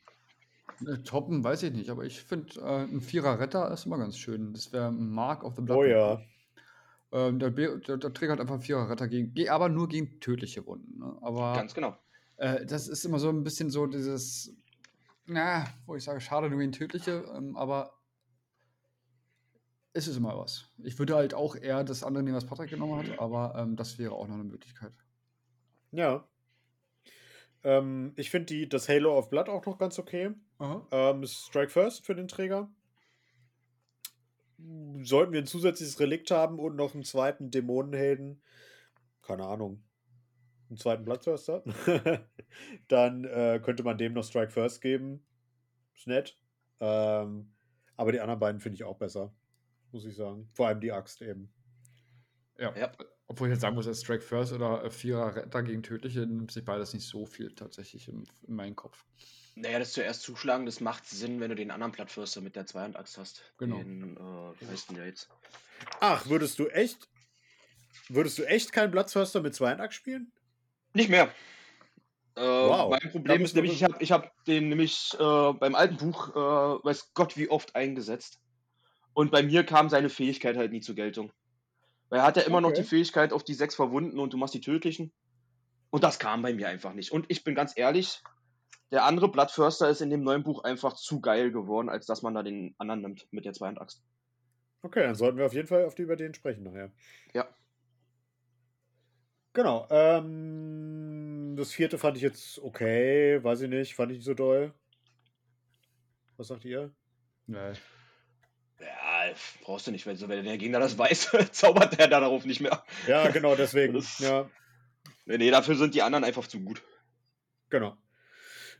Äh, 0.87 0.98
Toppen 1.04 1.44
weiß 1.44 1.62
ich 1.62 1.72
nicht, 1.72 1.90
aber 1.90 2.04
ich 2.04 2.20
finde, 2.20 2.61
äh, 2.61 2.83
ein 2.83 3.00
Vierer 3.00 3.38
Retter 3.38 3.70
ist 3.70 3.87
immer 3.87 3.98
ganz 3.98 4.18
schön. 4.18 4.52
Das 4.52 4.72
wäre 4.72 4.90
Mark 4.90 5.44
of 5.44 5.54
the 5.57 5.62
Blood. 5.62 5.78
Oh 5.78 5.85
ja. 5.85 6.20
Ähm, 7.11 7.38
der, 7.38 7.51
der, 7.51 7.97
der 7.97 8.12
triggert 8.12 8.38
einfach 8.40 8.55
einen 8.55 8.62
Vierer 8.62 8.90
Retter 8.90 9.09
gegen, 9.09 9.33
ge- 9.33 9.49
aber 9.49 9.68
nur 9.68 9.88
gegen 9.88 10.21
tödliche 10.21 10.66
Wunden. 10.66 10.99
Ne? 10.99 11.16
Aber 11.23 11.55
Ganz 11.55 11.73
genau. 11.75 11.97
äh, 12.37 12.66
das 12.66 12.87
ist 12.87 13.05
immer 13.05 13.18
so 13.18 13.31
ein 13.31 13.42
bisschen 13.44 13.71
so 13.71 13.87
dieses, 13.87 14.55
na, 15.25 15.64
wo 15.87 15.97
ich 15.97 16.05
sage, 16.05 16.21
schade 16.21 16.51
nur 16.51 16.59
gegen 16.59 16.73
tödliche, 16.73 17.25
ähm, 17.35 17.57
aber 17.57 17.94
es 19.94 20.07
ist 20.07 20.16
immer 20.18 20.37
was. 20.38 20.71
Ich 20.85 20.99
würde 20.99 21.16
halt 21.16 21.33
auch 21.33 21.57
eher 21.57 21.83
das 21.83 22.05
andere 22.05 22.23
nehmen, 22.23 22.37
was 22.37 22.44
Patrick 22.44 22.71
genommen 22.71 22.99
hat, 22.99 23.18
aber 23.18 23.55
ähm, 23.57 23.75
das 23.75 23.99
wäre 23.99 24.12
auch 24.12 24.29
noch 24.29 24.35
eine 24.35 24.44
Möglichkeit. 24.44 24.92
Ja. 25.92 26.29
Ähm, 27.64 28.12
ich 28.16 28.31
finde 28.31 28.68
das 28.68 28.88
Halo 28.88 29.16
of 29.16 29.31
Blood 29.31 29.49
auch 29.49 29.64
noch 29.64 29.79
ganz 29.79 29.99
okay. 29.99 30.35
Ähm, 30.90 31.27
Strike 31.27 31.71
First 31.71 32.05
für 32.05 32.14
den 32.14 32.29
Träger. 32.29 32.71
Sollten 35.03 35.33
wir 35.33 35.40
ein 35.40 35.47
zusätzliches 35.47 36.01
Relikt 36.01 36.31
haben 36.31 36.59
und 36.59 36.77
noch 36.77 36.94
einen 36.94 37.05
zweiten 37.05 37.51
Dämonenhelden, 37.51 38.42
keine 39.23 39.44
Ahnung, 39.44 39.85
einen 40.68 40.79
zweiten 40.79 41.05
Bloodthirster, 41.05 41.62
dann 42.88 43.25
äh, 43.25 43.61
könnte 43.62 43.85
man 43.85 43.99
dem 43.99 44.14
noch 44.14 44.25
Strike 44.25 44.51
First 44.51 44.81
geben. 44.81 45.25
Ist 45.94 46.07
nett. 46.07 46.38
Ähm, 46.81 47.53
aber 47.97 48.12
die 48.12 48.21
anderen 48.21 48.40
beiden 48.40 48.61
finde 48.61 48.77
ich 48.77 48.85
auch 48.85 48.97
besser, 48.97 49.33
muss 49.92 50.05
ich 50.05 50.16
sagen. 50.16 50.49
Vor 50.55 50.68
allem 50.68 50.81
die 50.81 50.92
Axt 50.92 51.23
eben. 51.23 51.53
Ja. 52.59 52.77
Ja. 52.77 52.92
Obwohl 53.27 53.49
ich 53.49 53.53
jetzt 53.53 53.61
sagen 53.61 53.75
muss, 53.75 53.87
dass 53.87 54.01
Strike 54.01 54.23
First 54.23 54.53
oder 54.53 54.90
Vierer 54.90 55.37
Retter 55.37 55.62
gegen 55.62 55.83
Tödliche 55.83 56.21
nimmt 56.21 56.51
sich 56.51 56.64
beides 56.64 56.94
nicht 56.94 57.07
so 57.07 57.27
viel 57.27 57.55
tatsächlich 57.55 58.09
im, 58.09 58.25
in 58.47 58.55
meinen 58.55 58.75
Kopf. 58.75 59.05
Naja, 59.61 59.79
das 59.81 59.92
zuerst 59.92 60.23
zuschlagen, 60.23 60.66
das 60.66 60.81
macht 60.81 61.07
Sinn, 61.07 61.40
wenn 61.40 61.49
du 61.51 61.57
den 61.57 61.71
anderen 61.71 61.92
Plattfürster 61.92 62.40
mit 62.40 62.55
der 62.55 62.66
Zweihandaxt 62.66 63.18
hast. 63.18 63.42
Genau. 63.59 63.77
Den, 63.79 64.16
äh, 64.16 64.61
wie 64.61 64.66
heißt 64.66 64.88
denn 64.88 64.97
der 64.97 65.07
jetzt? 65.07 65.29
Ach, 66.01 66.27
würdest 66.29 66.59
du 66.59 66.68
echt, 66.68 67.09
würdest 68.09 68.38
du 68.38 68.44
echt 68.44 68.73
keinen 68.73 68.90
Bloodthirster 68.90 69.40
mit 69.40 69.55
Zweihandachs 69.55 69.94
spielen? 69.97 70.33
Nicht 70.94 71.11
mehr. 71.11 71.33
Äh, 72.37 72.40
Wow. 72.40 72.90
Mein 72.90 73.11
Problem 73.11 73.42
ist 73.42 73.55
nämlich, 73.57 73.73
ich 73.73 73.85
habe 73.85 73.97
ich 73.99 74.12
hab 74.12 74.44
den 74.44 74.68
nämlich 74.68 75.12
äh, 75.18 75.53
beim 75.55 75.75
alten 75.75 75.97
Buch, 75.97 76.31
äh, 76.31 76.85
weiß 76.85 77.12
Gott 77.14 77.37
wie 77.37 77.49
oft 77.51 77.75
eingesetzt. 77.75 78.40
Und 79.12 79.33
bei 79.33 79.42
mir 79.42 79.64
kam 79.64 79.88
seine 79.88 80.09
Fähigkeit 80.09 80.57
halt 80.57 80.71
nie 80.71 80.81
zur 80.81 80.94
Geltung. 80.94 81.33
Weil 82.11 82.21
er 82.21 82.25
hat 82.25 82.37
ja 82.37 82.42
immer 82.42 82.61
noch 82.61 82.71
Okay. 82.71 82.83
die 82.83 82.88
Fähigkeit 82.88 83.33
auf 83.33 83.42
die 83.42 83.55
sechs 83.55 83.75
Verwunden 83.75 84.21
und 84.21 84.33
du 84.33 84.37
machst 84.37 84.55
die 84.55 84.61
tödlichen. 84.61 85.12
Und 85.90 86.05
das 86.05 86.21
kam 86.21 86.42
bei 86.42 86.55
mir 86.55 86.68
einfach 86.68 86.94
nicht. 86.94 87.11
Und 87.11 87.27
ich 87.29 87.42
bin 87.42 87.55
ganz 87.57 87.73
ehrlich, 87.77 88.23
der 88.90 89.05
andere 89.05 89.29
Bloodförster 89.31 89.88
ist 89.90 90.01
in 90.01 90.11
dem 90.11 90.22
neuen 90.22 90.42
Buch 90.42 90.64
einfach 90.64 90.94
zu 90.94 91.20
geil 91.20 91.51
geworden, 91.51 91.88
als 91.88 92.07
dass 92.07 92.22
man 92.22 92.35
da 92.35 92.42
den 92.42 92.74
anderen 92.79 93.03
nimmt 93.03 93.27
mit 93.33 93.44
der 93.44 93.53
Zweihandaxt. 93.53 94.03
Okay, 94.83 95.03
dann 95.03 95.14
sollten 95.14 95.38
wir 95.38 95.46
auf 95.46 95.53
jeden 95.55 95.68
Fall 95.68 95.85
auf 95.85 95.94
die, 95.94 96.03
über 96.03 96.16
den 96.16 96.35
sprechen 96.35 96.62
nachher. 96.64 96.92
Ja. 97.35 97.48
Genau. 99.53 99.87
Ähm, 99.90 101.55
das 101.57 101.72
vierte 101.72 101.98
fand 101.98 102.16
ich 102.16 102.22
jetzt 102.22 102.59
okay, 102.61 103.42
weiß 103.42 103.62
ich 103.62 103.70
nicht, 103.70 103.94
fand 103.94 104.12
ich 104.12 104.18
nicht 104.18 104.24
so 104.27 104.35
doll. 104.35 104.72
Was 106.37 106.48
sagt 106.48 106.64
ihr? 106.64 106.92
Nee. 107.46 107.72
Ja, 108.81 109.35
brauchst 109.62 109.88
du 109.88 109.90
nicht, 109.90 110.07
weil 110.07 110.14
so, 110.16 110.29
wenn 110.29 110.44
der 110.44 110.59
Gegner 110.59 110.79
das 110.79 110.96
weiß, 110.96 111.33
zaubert 111.51 111.98
er 111.98 112.07
da 112.07 112.20
darauf 112.20 112.44
nicht 112.44 112.61
mehr. 112.61 112.85
Ja, 113.09 113.29
genau, 113.31 113.57
deswegen. 113.57 113.94
Das- 113.94 114.18
ja, 114.20 114.48
Nee, 115.27 115.37
nee, 115.38 115.51
dafür 115.51 115.74
sind 115.74 115.94
die 115.94 116.01
anderen 116.03 116.24
einfach 116.24 116.46
zu 116.46 116.61
gut. 116.61 116.83
genau. 117.68 117.96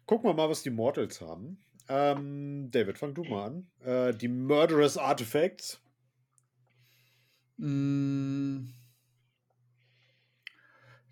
Gucken 0.09 0.31
wir 0.31 0.33
mal, 0.33 0.49
was 0.49 0.63
die 0.63 0.71
Mortals 0.71 1.21
haben. 1.21 1.63
Ähm, 1.87 2.71
David, 2.71 2.97
fang 2.97 3.13
du 3.13 3.25
mal 3.25 3.45
an. 3.49 3.67
Äh, 3.81 4.15
die 4.15 4.29
Murderous 4.29 4.97
Artifacts. 4.97 5.83
Mm. 7.59 8.69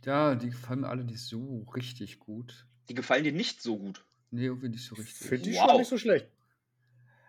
Ja, 0.06 0.34
die 0.34 0.48
gefallen 0.48 0.80
mir 0.80 0.88
alle 0.88 1.04
nicht 1.04 1.20
so 1.20 1.66
richtig 1.74 2.20
gut. 2.20 2.66
Die 2.88 2.94
gefallen 2.94 3.24
dir 3.24 3.32
nicht 3.32 3.60
so 3.60 3.76
gut. 3.76 4.02
Nee, 4.30 4.46
irgendwie 4.46 4.70
nicht 4.70 4.86
so 4.86 4.94
richtig. 4.94 5.28
Finde 5.28 5.50
ich 5.50 5.56
Wow. 5.56 5.68
schon 5.72 5.78
nicht 5.78 5.88
so 5.90 5.98
schlecht. 5.98 6.28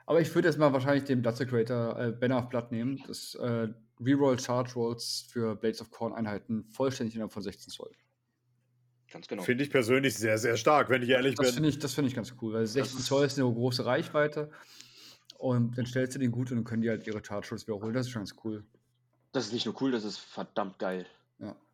Aber 0.06 0.22
ich 0.22 0.34
würde 0.34 0.48
jetzt 0.48 0.58
mal 0.58 0.72
wahrscheinlich 0.72 1.04
den 1.04 1.22
Blood 1.22 1.36
Creator 1.50 2.00
äh, 2.00 2.12
Banner 2.14 2.38
of 2.38 2.48
Blood 2.48 2.72
nehmen. 2.72 3.04
Das 3.08 3.36
äh, 3.36 3.68
Reroll 4.00 4.40
Charge 4.40 4.72
Rolls 4.76 5.28
für 5.30 5.54
Blades 5.58 5.82
of 5.82 5.92
Corn 5.92 6.14
Einheiten 6.14 6.64
vollständig 6.70 7.16
innerhalb 7.16 7.34
von 7.34 7.44
16 7.44 7.74
Zoll. 7.74 7.92
Ganz 9.12 9.28
genau. 9.28 9.44
Finde 9.44 9.64
ich 9.64 9.70
persönlich 9.70 10.16
sehr, 10.16 10.38
sehr 10.38 10.58
stark, 10.58 10.90
wenn 10.90 11.02
ich 11.02 11.10
ehrlich 11.10 11.36
Das 11.36 11.48
bin. 11.48 11.54
finde 11.56 11.70
ich, 11.70 11.80
das 11.80 11.94
finde 11.94 12.10
ich 12.10 12.16
ganz 12.16 12.34
cool, 12.42 12.54
weil 12.54 12.68
16 12.68 13.00
Zoll 13.00 13.26
ist 13.26 13.40
eine 13.40 13.52
große 13.52 13.86
Reichweite. 13.86 14.52
Und 15.38 15.78
dann 15.78 15.86
stellst 15.86 16.16
du 16.16 16.20
den 16.20 16.32
gut 16.32 16.52
und 16.52 16.58
dann 16.58 16.64
können 16.66 16.82
die 16.82 16.90
halt 16.90 17.06
ihre 17.08 17.24
Charge 17.24 17.50
Rolls 17.52 17.68
wiederholen. 17.68 17.94
Das 17.94 18.08
ist 18.08 18.12
schon 18.12 18.22
ganz 18.22 18.36
cool. 18.44 18.66
Das 19.32 19.46
ist 19.46 19.54
nicht 19.54 19.66
nur 19.66 19.80
cool, 19.82 19.92
das 19.92 20.04
ist 20.04 20.18
verdammt 20.18 20.80
geil. 20.80 21.06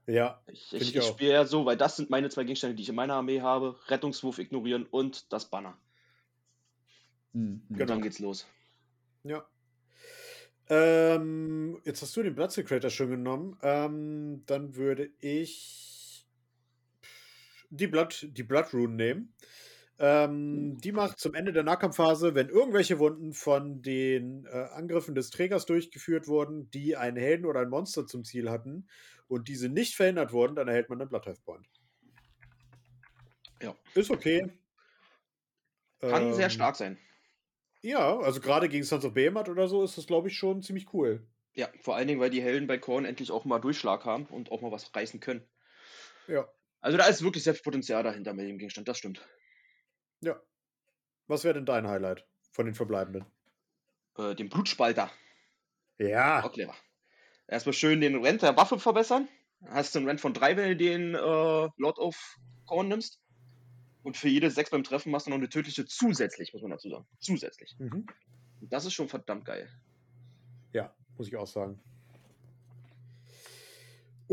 Ja, 0.05 0.41
Ich, 0.47 0.65
Find 0.67 0.81
ich, 0.81 0.89
ich 0.89 0.95
ich 0.97 1.05
spiele 1.05 1.31
ja 1.31 1.45
so, 1.45 1.65
weil 1.65 1.77
das 1.77 1.95
sind 1.95 2.09
meine 2.09 2.27
zwei 2.29 2.43
Gegenstände, 2.43 2.75
die 2.75 2.83
ich 2.83 2.89
in 2.89 2.95
meiner 2.95 3.13
Armee 3.13 3.39
habe. 3.39 3.77
Rettungswurf 3.87 4.37
ignorieren 4.37 4.85
und 4.85 5.31
das 5.31 5.49
Banner. 5.49 5.77
Hm, 7.33 7.41
hm. 7.41 7.61
Und 7.69 7.77
Genau. 7.77 7.85
dann 7.93 8.01
geht's 8.01 8.19
los. 8.19 8.45
Ja. 9.23 9.45
Ähm, 10.69 11.79
jetzt 11.85 12.01
hast 12.01 12.15
du 12.17 12.23
den 12.23 12.35
Blood 12.35 12.51
Secretor 12.51 12.89
schon 12.89 13.09
genommen. 13.11 13.57
Ähm, 13.61 14.43
dann 14.45 14.75
würde 14.75 15.09
ich 15.21 15.92
die 17.77 17.88
Blood, 17.88 18.27
die 18.31 18.43
Blood 18.43 18.73
Rune 18.73 18.95
nehmen. 18.95 19.33
Ähm, 19.99 20.77
die 20.81 20.91
macht 20.91 21.19
zum 21.19 21.36
Ende 21.36 21.53
der 21.53 21.63
Nahkampfphase, 21.63 22.33
wenn 22.33 22.49
irgendwelche 22.49 22.99
Wunden 22.99 23.33
von 23.33 23.81
den 23.81 24.45
äh, 24.45 24.67
Angriffen 24.73 25.15
des 25.15 25.29
Trägers 25.29 25.65
durchgeführt 25.65 26.27
wurden, 26.27 26.69
die 26.71 26.97
einen 26.97 27.17
Helden 27.17 27.45
oder 27.45 27.59
ein 27.59 27.69
Monster 27.69 28.07
zum 28.07 28.23
Ziel 28.23 28.49
hatten 28.49 28.88
und 29.27 29.47
diese 29.47 29.69
nicht 29.69 29.95
verhindert 29.95 30.33
wurden, 30.33 30.55
dann 30.55 30.67
erhält 30.67 30.89
man 30.89 30.99
einen 30.99 31.09
Blood 31.09 31.25
Point. 31.45 31.67
Ja. 33.62 33.75
Ist 33.93 34.09
okay. 34.09 34.51
Kann 35.99 36.33
sehr 36.33 36.45
Ähm, 36.45 36.51
stark 36.51 36.75
sein. 36.75 36.97
Ja, 37.81 38.17
also 38.19 38.41
gerade 38.41 38.69
gegen 38.69 38.83
Sons 38.83 39.05
of 39.05 39.13
Behemoth 39.13 39.49
oder 39.49 39.67
so 39.67 39.83
ist 39.83 39.97
das, 39.97 40.07
glaube 40.07 40.27
ich, 40.27 40.38
schon 40.38 40.62
ziemlich 40.62 40.93
cool. 40.93 41.25
Ja, 41.53 41.69
vor 41.81 41.95
allen 41.95 42.07
Dingen, 42.07 42.19
weil 42.19 42.29
die 42.29 42.41
Helden 42.41 42.67
bei 42.67 42.77
Korn 42.77 43.05
endlich 43.05 43.31
auch 43.31 43.45
mal 43.45 43.59
Durchschlag 43.59 44.05
haben 44.05 44.25
und 44.25 44.51
auch 44.51 44.62
mal 44.62 44.71
was 44.71 44.93
reißen 44.93 45.19
können. 45.19 45.47
Ja. 46.27 46.47
Also 46.83 46.97
da 46.97 47.05
ist 47.05 47.23
wirklich 47.23 47.45
selbst 47.45 47.63
Potenzial 47.63 48.03
dahinter 48.03 48.33
mit 48.33 48.45
dem 48.45 48.57
Gegenstand, 48.57 48.89
das 48.89 48.97
stimmt. 48.97 49.25
Ja. 50.19 50.39
Was 51.27 51.45
wäre 51.45 51.53
denn 51.53 51.65
dein 51.65 51.87
Highlight 51.87 52.27
von 52.51 52.65
den 52.65 52.75
Verbleibenden? 52.75 53.25
Äh, 54.17 54.35
den 54.35 54.49
Blutspalter. 54.49 55.09
Ja. 55.97 56.43
Auch 56.43 56.51
clever. 56.51 56.75
Erstmal 57.47 57.71
schön 57.71 58.01
den 58.01 58.21
Rent 58.21 58.41
der 58.41 58.57
Waffe 58.57 58.79
verbessern. 58.79 59.29
Hast 59.65 59.95
du 59.95 59.99
einen 59.99 60.09
Rent 60.09 60.19
von 60.19 60.33
3, 60.33 60.57
wenn 60.57 60.69
du 60.71 60.75
den 60.75 61.15
äh, 61.15 61.17
Lord 61.77 61.99
of 61.99 62.37
Korn 62.65 62.89
nimmst. 62.89 63.21
Und 64.03 64.17
für 64.17 64.27
jede 64.27 64.51
6 64.51 64.71
beim 64.71 64.83
Treffen 64.83 65.09
machst 65.09 65.27
du 65.27 65.29
noch 65.31 65.37
eine 65.37 65.47
tödliche 65.47 65.85
zusätzlich, 65.85 66.51
muss 66.51 66.63
man 66.63 66.71
dazu 66.71 66.89
sagen. 66.89 67.07
Zusätzlich. 67.19 67.73
Mhm. 67.79 68.07
Und 68.59 68.73
das 68.73 68.83
ist 68.83 68.93
schon 68.93 69.07
verdammt 69.07 69.45
geil. 69.45 69.69
Ja, 70.73 70.93
muss 71.17 71.29
ich 71.29 71.37
auch 71.37 71.47
sagen. 71.47 71.81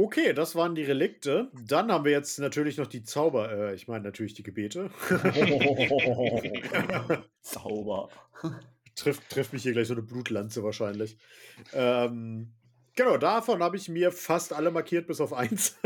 Okay, 0.00 0.32
das 0.32 0.56
waren 0.56 0.74
die 0.74 0.82
Relikte. 0.82 1.50
Dann 1.52 1.92
haben 1.92 2.06
wir 2.06 2.12
jetzt 2.12 2.38
natürlich 2.38 2.78
noch 2.78 2.86
die 2.86 3.02
Zauber, 3.02 3.52
äh, 3.52 3.74
ich 3.74 3.86
meine 3.86 4.02
natürlich 4.02 4.32
die 4.32 4.42
Gebete. 4.42 4.90
Sauber. 7.42 8.08
trifft, 8.96 9.28
trifft 9.28 9.52
mich 9.52 9.62
hier 9.62 9.72
gleich 9.72 9.88
so 9.88 9.92
eine 9.92 10.02
Blutlanze 10.02 10.64
wahrscheinlich. 10.64 11.18
Ähm, 11.74 12.54
genau, 12.96 13.18
davon 13.18 13.62
habe 13.62 13.76
ich 13.76 13.90
mir 13.90 14.10
fast 14.10 14.54
alle 14.54 14.70
markiert, 14.70 15.06
bis 15.06 15.20
auf 15.20 15.34
eins. 15.34 15.78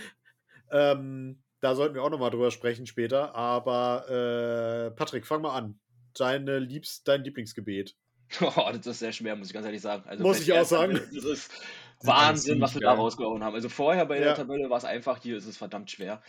ähm, 0.70 1.42
da 1.60 1.74
sollten 1.74 1.94
wir 1.94 2.02
auch 2.02 2.10
nochmal 2.10 2.30
drüber 2.30 2.50
sprechen 2.50 2.86
später. 2.86 3.34
Aber 3.34 4.10
äh, 4.10 4.90
Patrick, 4.90 5.26
fang 5.26 5.40
mal 5.40 5.56
an. 5.56 5.80
Deine 6.12 6.58
Liebst, 6.58 7.08
dein 7.08 7.24
Lieblingsgebet. 7.24 7.96
Oh, 8.42 8.70
das 8.70 8.86
ist 8.86 8.98
sehr 8.98 9.12
schwer, 9.12 9.36
muss 9.36 9.46
ich 9.46 9.54
ganz 9.54 9.64
ehrlich 9.64 9.80
sagen. 9.80 10.06
Also 10.06 10.22
Muss 10.22 10.40
ich 10.40 10.52
auch 10.52 10.66
sagen. 10.66 11.00
Das 11.14 11.24
ist 11.24 11.50
Wahnsinn, 12.02 12.60
was 12.60 12.74
wir 12.74 12.80
da 12.80 12.92
rausgehauen 12.94 13.42
haben. 13.42 13.54
Also 13.54 13.68
vorher 13.68 14.06
bei 14.06 14.18
Ja. 14.18 14.24
der 14.26 14.34
Tabelle 14.34 14.70
war 14.70 14.78
es 14.78 14.84
einfach, 14.84 15.20
hier 15.22 15.36
ist 15.36 15.46
es 15.46 15.56
verdammt 15.56 15.90
schwer. 15.90 16.22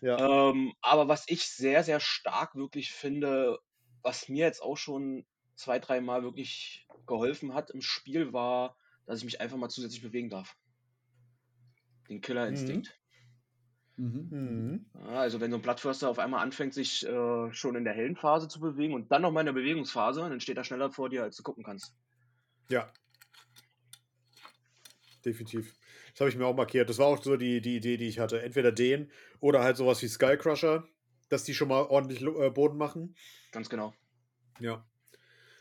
Ja. 0.00 0.50
Ähm, 0.50 0.72
aber 0.80 1.08
was 1.08 1.24
ich 1.28 1.44
sehr, 1.44 1.82
sehr 1.84 2.00
stark 2.00 2.54
wirklich 2.54 2.92
finde, 2.92 3.58
was 4.02 4.28
mir 4.28 4.46
jetzt 4.46 4.62
auch 4.62 4.76
schon 4.76 5.26
zwei, 5.54 5.78
dreimal 5.78 6.22
wirklich 6.22 6.86
geholfen 7.06 7.54
hat 7.54 7.70
im 7.70 7.82
Spiel, 7.82 8.32
war, 8.32 8.76
dass 9.06 9.18
ich 9.18 9.24
mich 9.24 9.40
einfach 9.40 9.56
mal 9.56 9.68
zusätzlich 9.68 10.02
bewegen 10.02 10.30
darf. 10.30 10.56
Den 12.08 12.20
Killerinstinkt. 12.20 12.96
Mhm. 13.96 14.28
Mhm. 14.30 14.86
Ja, 14.94 15.20
also 15.20 15.40
wenn 15.40 15.50
so 15.50 15.58
ein 15.58 15.62
Blattförster 15.62 16.08
auf 16.08 16.18
einmal 16.18 16.42
anfängt, 16.42 16.72
sich 16.72 17.06
äh, 17.06 17.52
schon 17.52 17.76
in 17.76 17.84
der 17.84 17.92
hellen 17.92 18.16
Phase 18.16 18.48
zu 18.48 18.60
bewegen 18.60 18.94
und 18.94 19.12
dann 19.12 19.22
noch 19.22 19.30
mal 19.30 19.40
in 19.40 19.46
der 19.46 19.52
Bewegungsphase, 19.52 20.20
dann 20.20 20.40
steht 20.40 20.56
er 20.56 20.64
schneller 20.64 20.90
vor 20.90 21.10
dir, 21.10 21.22
als 21.22 21.36
du 21.36 21.42
gucken 21.42 21.64
kannst. 21.64 21.94
Ja. 22.70 22.92
Definitiv. 25.24 25.74
Das 26.12 26.20
habe 26.20 26.30
ich 26.30 26.36
mir 26.36 26.46
auch 26.46 26.56
markiert. 26.56 26.88
Das 26.88 26.98
war 26.98 27.06
auch 27.06 27.22
so 27.22 27.36
die, 27.36 27.60
die 27.60 27.76
Idee, 27.76 27.96
die 27.96 28.08
ich 28.08 28.18
hatte. 28.18 28.42
Entweder 28.42 28.72
den 28.72 29.10
oder 29.40 29.62
halt 29.62 29.76
sowas 29.76 30.02
wie 30.02 30.08
Skycrusher, 30.08 30.84
dass 31.28 31.44
die 31.44 31.54
schon 31.54 31.68
mal 31.68 31.82
ordentlich 31.82 32.22
äh, 32.22 32.50
Boden 32.50 32.78
machen. 32.78 33.14
Ganz 33.52 33.68
genau. 33.68 33.94
Ja. 34.60 34.84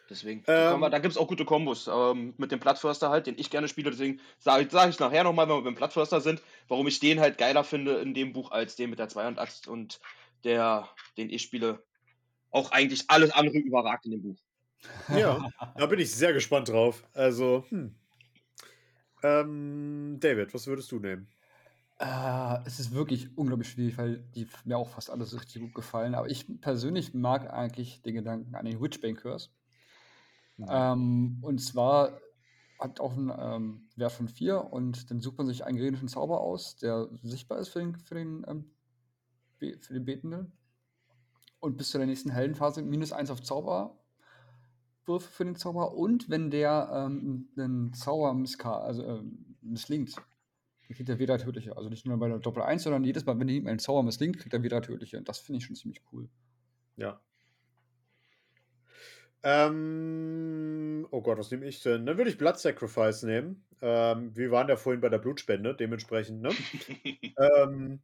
Deswegen. 0.09 0.43
da 0.45 0.73
Ähm, 0.73 0.81
da 0.81 0.99
gibt 0.99 1.11
es 1.11 1.17
auch 1.17 1.27
gute 1.27 1.45
Kombos 1.45 1.87
ähm, 1.87 2.33
mit 2.37 2.51
dem 2.51 2.59
Plattförster 2.59 3.09
halt, 3.09 3.27
den 3.27 3.37
ich 3.37 3.51
gerne 3.51 3.67
spiele. 3.67 3.91
Deswegen 3.91 4.19
sage 4.39 4.63
ich, 4.63 4.71
sag 4.71 4.89
ich 4.89 4.99
nachher 4.99 5.23
nochmal, 5.23 5.47
wenn 5.47 5.57
wir 5.57 5.63
beim 5.63 5.75
Plattförster 5.75 6.19
sind, 6.19 6.41
warum 6.67 6.87
ich 6.87 6.99
den 6.99 7.19
halt 7.19 7.37
geiler 7.37 7.63
finde 7.63 7.99
in 7.99 8.13
dem 8.13 8.33
Buch 8.33 8.51
als 8.51 8.75
den 8.75 8.89
mit 8.89 8.97
der 8.97 9.09
Zweihand-Axt 9.09 9.67
und 9.67 9.99
der, 10.43 10.89
den 11.17 11.29
ich 11.29 11.43
spiele. 11.43 11.83
Auch 12.49 12.71
eigentlich 12.71 13.03
alles 13.09 13.31
andere 13.31 13.57
überragt 13.57 14.05
in 14.05 14.11
dem 14.11 14.21
Buch. 14.23 14.37
Ja, 15.09 15.47
da 15.77 15.85
bin 15.85 15.99
ich 15.99 16.11
sehr 16.11 16.33
gespannt 16.33 16.69
drauf. 16.69 17.03
Also, 17.13 17.65
hm. 17.69 17.93
Ähm, 19.23 20.17
David, 20.19 20.53
was 20.53 20.67
würdest 20.67 20.91
du 20.91 20.99
nehmen? 20.99 21.27
Äh, 21.99 22.59
es 22.65 22.79
ist 22.79 22.93
wirklich 22.93 23.37
unglaublich 23.37 23.69
schwierig, 23.69 23.97
weil 23.97 24.19
die 24.35 24.47
mir 24.63 24.77
auch 24.77 24.89
fast 24.89 25.09
alles 25.09 25.33
richtig 25.33 25.61
gut 25.61 25.75
gefallen. 25.75 26.15
Aber 26.15 26.29
ich 26.29 26.61
persönlich 26.61 27.13
mag 27.13 27.51
eigentlich 27.51 28.01
den 28.01 28.15
Gedanken 28.15 28.55
an 28.55 28.65
den 28.65 28.81
Witchbane 28.81 29.15
Curse. 29.15 29.49
Ähm, 30.67 31.39
und 31.41 31.59
zwar 31.59 32.19
hat 32.79 32.99
auch 32.99 33.15
einen 33.15 33.31
ähm, 33.37 33.89
Wert 33.95 34.13
von 34.13 34.27
4 34.27 34.71
und 34.71 35.11
dann 35.11 35.19
sucht 35.19 35.37
man 35.37 35.47
sich 35.47 35.65
einen 35.65 35.77
geredeten 35.77 36.07
Zauber 36.07 36.41
aus, 36.41 36.77
der 36.77 37.09
sichtbar 37.21 37.59
ist 37.59 37.69
für 37.69 37.79
den, 37.79 37.95
für 37.95 38.15
den, 38.15 38.45
ähm, 38.47 38.71
für 39.57 39.93
den 39.93 40.05
Betenden. 40.05 40.53
Und 41.59 41.77
bis 41.77 41.89
zu 41.89 41.97
der 41.97 42.07
nächsten 42.07 42.31
Heldenphase 42.31 42.81
minus 42.81 43.11
1 43.11 43.29
auf 43.31 43.41
Zauberwürfe 45.09 45.31
für 45.31 45.45
den 45.45 45.55
Zauber. 45.55 45.93
Und 45.93 46.29
wenn 46.29 46.51
der 46.51 46.89
ähm, 46.93 47.49
einen 47.57 47.93
Zauber 47.93 48.33
misska 48.33 48.79
also, 48.79 49.03
ähm, 49.03 49.55
misslingt, 49.61 50.15
dann 50.15 50.95
kriegt 50.95 51.09
er 51.09 51.19
wieder 51.19 51.37
tödliche. 51.37 51.75
Also 51.75 51.89
nicht 51.89 52.05
nur 52.05 52.17
bei 52.17 52.27
der 52.27 52.39
Doppel 52.39 52.63
1, 52.63 52.83
sondern 52.83 53.03
jedes 53.03 53.25
Mal, 53.25 53.39
wenn 53.39 53.49
ihm 53.49 53.67
ein 53.67 53.79
Zauber 53.79 54.03
misslingt, 54.03 54.37
kriegt 54.37 54.53
er 54.53 54.63
wieder 54.63 54.81
tödliche. 54.81 55.17
Und 55.17 55.27
das 55.27 55.39
finde 55.39 55.57
ich 55.57 55.65
schon 55.65 55.75
ziemlich 55.75 56.01
cool. 56.11 56.29
Ja. 56.95 57.19
Ähm, 59.41 61.07
oh 61.11 61.21
Gott, 61.21 61.37
was 61.37 61.51
nehme 61.51 61.65
ich 61.65 61.81
denn? 61.81 62.05
Dann 62.05 62.17
würde 62.17 62.29
ich 62.29 62.37
Blood 62.37 62.59
Sacrifice 62.59 63.23
nehmen. 63.23 63.63
Ähm, 63.81 64.35
wir 64.35 64.51
waren 64.51 64.67
ja 64.67 64.75
vorhin 64.75 64.99
bei 64.99 65.09
der 65.09 65.19
Blutspende, 65.19 65.73
dementsprechend, 65.73 66.41
ne? 66.41 66.49
ähm, 67.37 68.01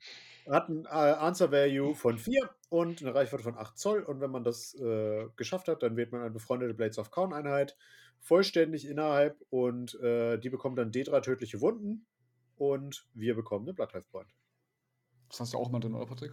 hat 0.50 0.70
ein 0.70 0.86
äh, 0.86 0.90
Answer 0.90 1.52
Value 1.52 1.96
von 1.96 2.18
4 2.18 2.50
und 2.70 3.02
eine 3.02 3.14
Reichweite 3.14 3.44
von 3.44 3.58
8 3.58 3.78
Zoll. 3.78 4.04
Und 4.04 4.22
wenn 4.22 4.32
man 4.32 4.44
das 4.44 4.76
äh, 4.76 5.26
geschafft 5.36 5.68
hat, 5.68 5.84
dann 5.84 5.98
wählt 5.98 6.12
man 6.12 6.22
eine 6.22 6.32
befreundete 6.32 6.74
Blades 6.74 7.00
of 7.00 7.12
Corn 7.12 7.34
Einheit 7.34 7.76
vollständig 8.22 8.88
innerhalb 8.88 9.38
und 9.50 10.00
äh, 10.02 10.38
die 10.38 10.50
bekommt 10.50 10.80
dann 10.80 10.92
D3 10.92 11.22
tödliche 11.22 11.62
Wunden 11.62 12.06
und 12.58 13.06
wir 13.14 13.36
bekommen 13.36 13.66
eine 13.66 13.74
Blood 13.74 13.92
Hive 13.92 14.06
Point. 14.10 14.30
Das 15.30 15.42
hast 15.42 15.54
du 15.54 15.58
auch 15.58 15.70
mal 15.70 15.80
drin, 15.80 15.94
oder 15.94 16.06
Patrick? 16.06 16.32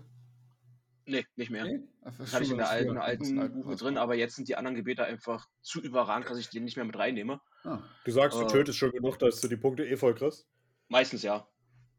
Nee, 1.07 1.27
nicht 1.37 1.51
mehr. 1.51 1.65
Nee? 1.65 1.81
Das 2.19 2.33
hatte 2.33 2.45
ich 2.45 2.51
in 2.51 2.59
der 2.59 2.71
alten, 2.71 2.99
alten 2.99 3.53
Buch 3.53 3.67
mit 3.67 3.81
drin, 3.81 3.97
aber 3.97 4.15
jetzt 4.15 4.37
sind 4.37 4.49
die 4.49 4.57
anderen 4.57 4.77
Gebete 4.77 5.05
einfach 5.05 5.47
zu 5.61 5.81
überragend, 5.81 6.29
dass 6.29 6.39
ich 6.39 6.49
die 6.49 6.61
nicht 6.61 6.77
mehr 6.77 6.85
mit 6.85 6.97
reinnehme. 6.97 7.41
Ah. 7.65 7.79
Du 8.05 8.11
sagst, 8.11 8.39
du 8.39 8.45
Äh. 8.45 8.49
tötest 8.49 8.79
schon 8.79 8.93
genug, 8.93 9.19
dass 9.19 9.41
du 9.41 9.49
die 9.49 9.57
Punkte 9.57 9.85
eh 9.87 9.97
voll 9.97 10.15
kriegst. 10.15 10.47
Meistens 10.89 11.23
ja. 11.23 11.47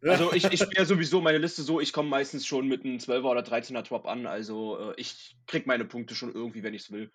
Also 0.02 0.34
ich, 0.34 0.44
ich 0.46 0.60
spiele 0.63 0.86
sowieso 0.86 1.22
meine 1.22 1.38
Liste 1.38 1.62
so, 1.63 1.80
ich 1.80 1.94
komme 1.94 2.10
meistens 2.10 2.46
schon 2.46 2.68
mit 2.68 2.84
einem 2.84 2.98
12er 2.98 3.24
oder 3.24 3.42
13er 3.42 3.82
Drop 3.84 4.06
an, 4.06 4.26
also 4.28 4.92
äh, 4.92 4.94
ich 4.98 5.38
krieg 5.48 5.66
meine 5.66 5.86
Punkte 5.86 6.16
schon 6.16 6.34
irgendwie, 6.34 6.63
wenn 6.63 6.74
ich 6.74 6.84
es 6.84 6.92
will. 6.92 7.12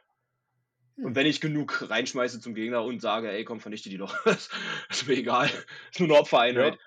Hm. 0.96 1.04
Und 1.04 1.14
wenn 1.14 1.26
ich 1.26 1.40
genug 1.40 1.90
reinschmeiße 1.90 2.40
zum 2.40 2.54
Gegner 2.54 2.82
und 2.84 3.00
sage, 3.00 3.30
ey 3.30 3.44
komm, 3.44 3.60
vernichte 3.60 3.90
die 3.90 3.98
doch, 3.98 4.14
ist 4.90 5.06
mir 5.06 5.14
egal. 5.16 5.50
Ist 5.90 6.00
nur 6.00 6.08
eine 6.08 6.18
Opfereinheit. 6.18 6.78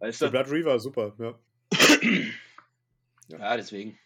Weißt 0.00 0.20
Der 0.20 0.28
du? 0.28 0.32
Blood 0.32 0.50
Reaver, 0.50 0.78
super, 0.78 1.14
ja. 1.18 1.38
Ja, 3.28 3.56
deswegen. 3.56 3.98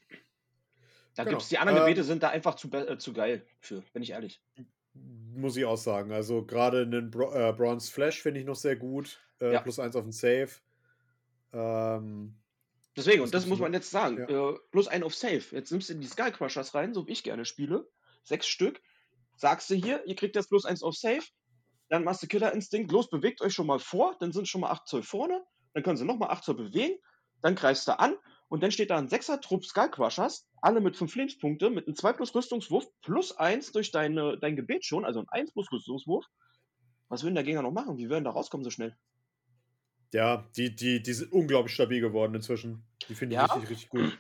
Da 1.15 1.25
Genau. 1.25 1.37
gibt's, 1.37 1.49
die 1.49 1.59
anderen 1.59 1.79
Ähm, 1.79 1.85
Gebete 1.85 2.05
sind 2.05 2.23
da 2.23 2.31
einfach 2.31 2.55
zu, 2.55 2.71
äh, 2.73 2.97
zu 2.99 3.13
geil 3.13 3.47
für, 3.61 3.83
bin 3.93 4.03
ich 4.03 4.11
ehrlich. 4.11 4.43
Muss 4.95 5.57
ich 5.57 5.65
auch 5.65 5.77
sagen. 5.77 6.13
Also 6.13 6.45
gerade 6.45 6.83
einen 6.83 7.11
Bro 7.11 7.33
äh, 7.35 7.53
Bronze 7.53 7.91
Flash 7.93 8.21
finde 8.23 8.41
ich 8.41 8.47
noch 8.47 8.57
sehr 8.57 8.77
gut. 8.77 9.21
Äh, 9.41 9.53
Ja. 9.53 9.61
Plus 9.61 9.79
eins 9.79 9.97
auf 9.97 10.05
den 10.05 10.13
Save. 10.13 10.51
Ähm, 11.53 12.39
Deswegen, 12.97 13.23
und 13.23 13.33
das 13.33 13.47
muss 13.47 13.59
man 13.59 13.73
jetzt 13.73 13.91
sagen. 13.91 14.19
Äh, 14.19 14.53
plus 14.71 14.87
ein 14.89 15.03
auf 15.03 15.15
Safe. 15.15 15.43
Jetzt 15.53 15.71
nimmst 15.71 15.89
du 15.89 15.95
die 15.95 16.07
Skullcrushers 16.07 16.75
rein, 16.75 16.93
so 16.93 17.07
wie 17.07 17.13
ich 17.13 17.23
gerne 17.23 17.45
spiele. 17.47 17.89
Sechs 18.23 18.47
Stück. 18.47 18.83
Sagst 19.37 19.71
du 19.71 19.75
hier, 19.75 20.05
ihr 20.07 20.15
kriegt 20.15 20.37
jetzt 20.37 20.49
plus 20.49 20.67
eins 20.67 20.83
auf 20.83 20.95
Safe. 20.95 21.23
Dann 21.89 22.05
machst 22.05 22.23
du 22.23 22.27
Killer 22.27 22.53
Instinct. 22.53 22.93
Los, 22.93 23.09
bewegt 23.09 23.41
euch 23.41 23.55
schon 23.55 23.67
mal 23.67 23.79
vor. 23.79 24.17
Dann 24.21 24.33
sind 24.33 24.47
schon 24.47 24.61
mal 24.61 24.71
8 24.71 24.87
Zoll 24.87 25.03
vorne. 25.03 25.43
Dann 25.73 25.83
können 25.83 25.97
sie 25.97 26.05
nochmal 26.05 26.31
8 26.31 26.45
Zoll 26.45 26.57
bewegen. 26.57 26.99
Dann 27.43 27.55
greifst 27.55 27.89
du 27.89 27.99
an. 27.99 28.15
Und 28.53 28.63
dann 28.63 28.71
steht 28.71 28.91
da 28.91 28.99
ein 28.99 29.09
6er 29.09 29.41
Trupp 29.41 29.65
Skullcrushers. 29.65 30.47
Alle 30.61 30.83
mit 30.83 30.95
5 30.95 31.15
Lebenspunkte. 31.17 31.71
Mit 31.71 31.87
einem 31.87 31.97
2 31.97 32.13
plus 32.13 32.35
Rüstungswurf. 32.35 32.85
Plus 33.01 33.33
1 33.33 33.73
durch 33.73 33.93
deine, 33.93 34.37
dein 34.39 34.57
Gebet 34.57 34.85
schon. 34.85 35.07
Also 35.07 35.21
ein 35.21 35.29
1 35.31 35.53
plus 35.53 35.73
Rüstungswurf. 35.73 36.27
Was 37.09 37.23
will 37.23 37.31
denn 37.31 37.37
der 37.37 37.45
Gegner 37.45 37.63
noch 37.63 37.73
machen? 37.73 37.97
Wie 37.97 38.11
werden 38.11 38.25
da 38.25 38.31
rauskommen 38.31 38.63
so 38.63 38.71
schnell? 38.71 38.95
ja, 40.13 40.47
die, 40.55 40.77
die, 40.77 41.03
die 41.03 41.13
sind 41.15 41.33
unglaublich 41.33 41.73
stabil 41.75 42.03
geworden 42.03 42.35
inzwischen. 42.35 42.85
Die 43.09 43.15
finde 43.15 43.35
ich 43.37 43.41
Ja. 43.41 43.47
richtig, 43.47 43.71
richtig 43.71 43.89
gut. 43.89 44.19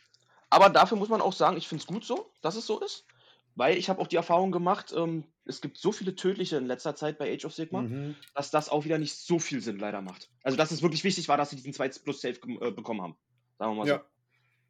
Aber 0.48 0.70
dafür 0.70 0.96
muss 0.96 1.10
man 1.10 1.20
auch 1.20 1.34
sagen, 1.34 1.58
ich 1.58 1.68
finde 1.68 1.82
es 1.82 1.86
gut 1.86 2.02
so, 2.06 2.32
dass 2.40 2.56
es 2.56 2.66
so 2.66 2.80
ist. 2.80 3.06
Weil 3.54 3.76
ich 3.76 3.90
habe 3.90 4.00
auch 4.00 4.06
die 4.06 4.16
Erfahrung 4.16 4.50
gemacht, 4.50 4.94
ähm, 4.96 5.24
es 5.44 5.60
gibt 5.60 5.76
so 5.76 5.92
viele 5.92 6.14
tödliche 6.14 6.56
in 6.56 6.64
letzter 6.64 6.96
Zeit 6.96 7.18
bei 7.18 7.30
Age 7.34 7.44
of 7.44 7.52
Sigma, 7.54 7.82
Mhm. 7.82 8.16
dass 8.34 8.50
das 8.50 8.70
auch 8.70 8.86
wieder 8.86 8.96
nicht 8.96 9.14
so 9.14 9.38
viel 9.38 9.60
Sinn 9.60 9.78
leider 9.78 10.00
macht. 10.00 10.30
Also, 10.42 10.56
dass 10.56 10.70
es 10.70 10.80
wirklich 10.80 11.04
wichtig 11.04 11.28
war, 11.28 11.36
dass 11.36 11.50
sie 11.50 11.56
diesen 11.56 11.74
2 11.74 11.90
plus 11.90 12.22
Safe 12.22 12.38
äh, 12.62 12.70
bekommen 12.70 13.02
haben. 13.02 13.16
Sagen 13.58 13.72
wir 13.72 13.76
mal 13.76 13.86
so. 13.86 13.92
Ja. 13.92 14.04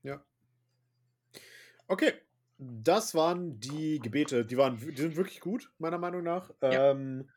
Ja. 0.03 0.25
Okay. 1.87 2.13
Das 2.59 3.15
waren 3.15 3.59
die 3.59 3.99
Gebete. 3.99 4.45
Die, 4.45 4.57
waren, 4.57 4.79
die 4.79 5.01
sind 5.01 5.17
wirklich 5.17 5.41
gut, 5.41 5.73
meiner 5.79 5.99
Meinung 5.99 6.23
nach. 6.23 6.51
Ja. 6.63 6.91
Ähm, 6.93 7.29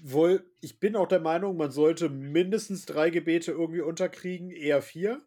wohl, 0.00 0.50
ich 0.60 0.80
bin 0.80 0.96
auch 0.96 1.08
der 1.08 1.20
Meinung, 1.20 1.56
man 1.56 1.70
sollte 1.70 2.08
mindestens 2.08 2.86
drei 2.86 3.10
Gebete 3.10 3.52
irgendwie 3.52 3.80
unterkriegen, 3.80 4.50
eher 4.50 4.82
vier 4.82 5.20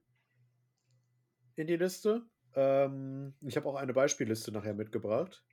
in 1.55 1.67
die 1.67 1.75
Liste. 1.75 2.25
Ähm, 2.55 3.33
ich 3.41 3.55
habe 3.55 3.67
auch 3.67 3.75
eine 3.75 3.93
Beispielliste 3.93 4.51
nachher 4.51 4.73
mitgebracht. 4.73 5.43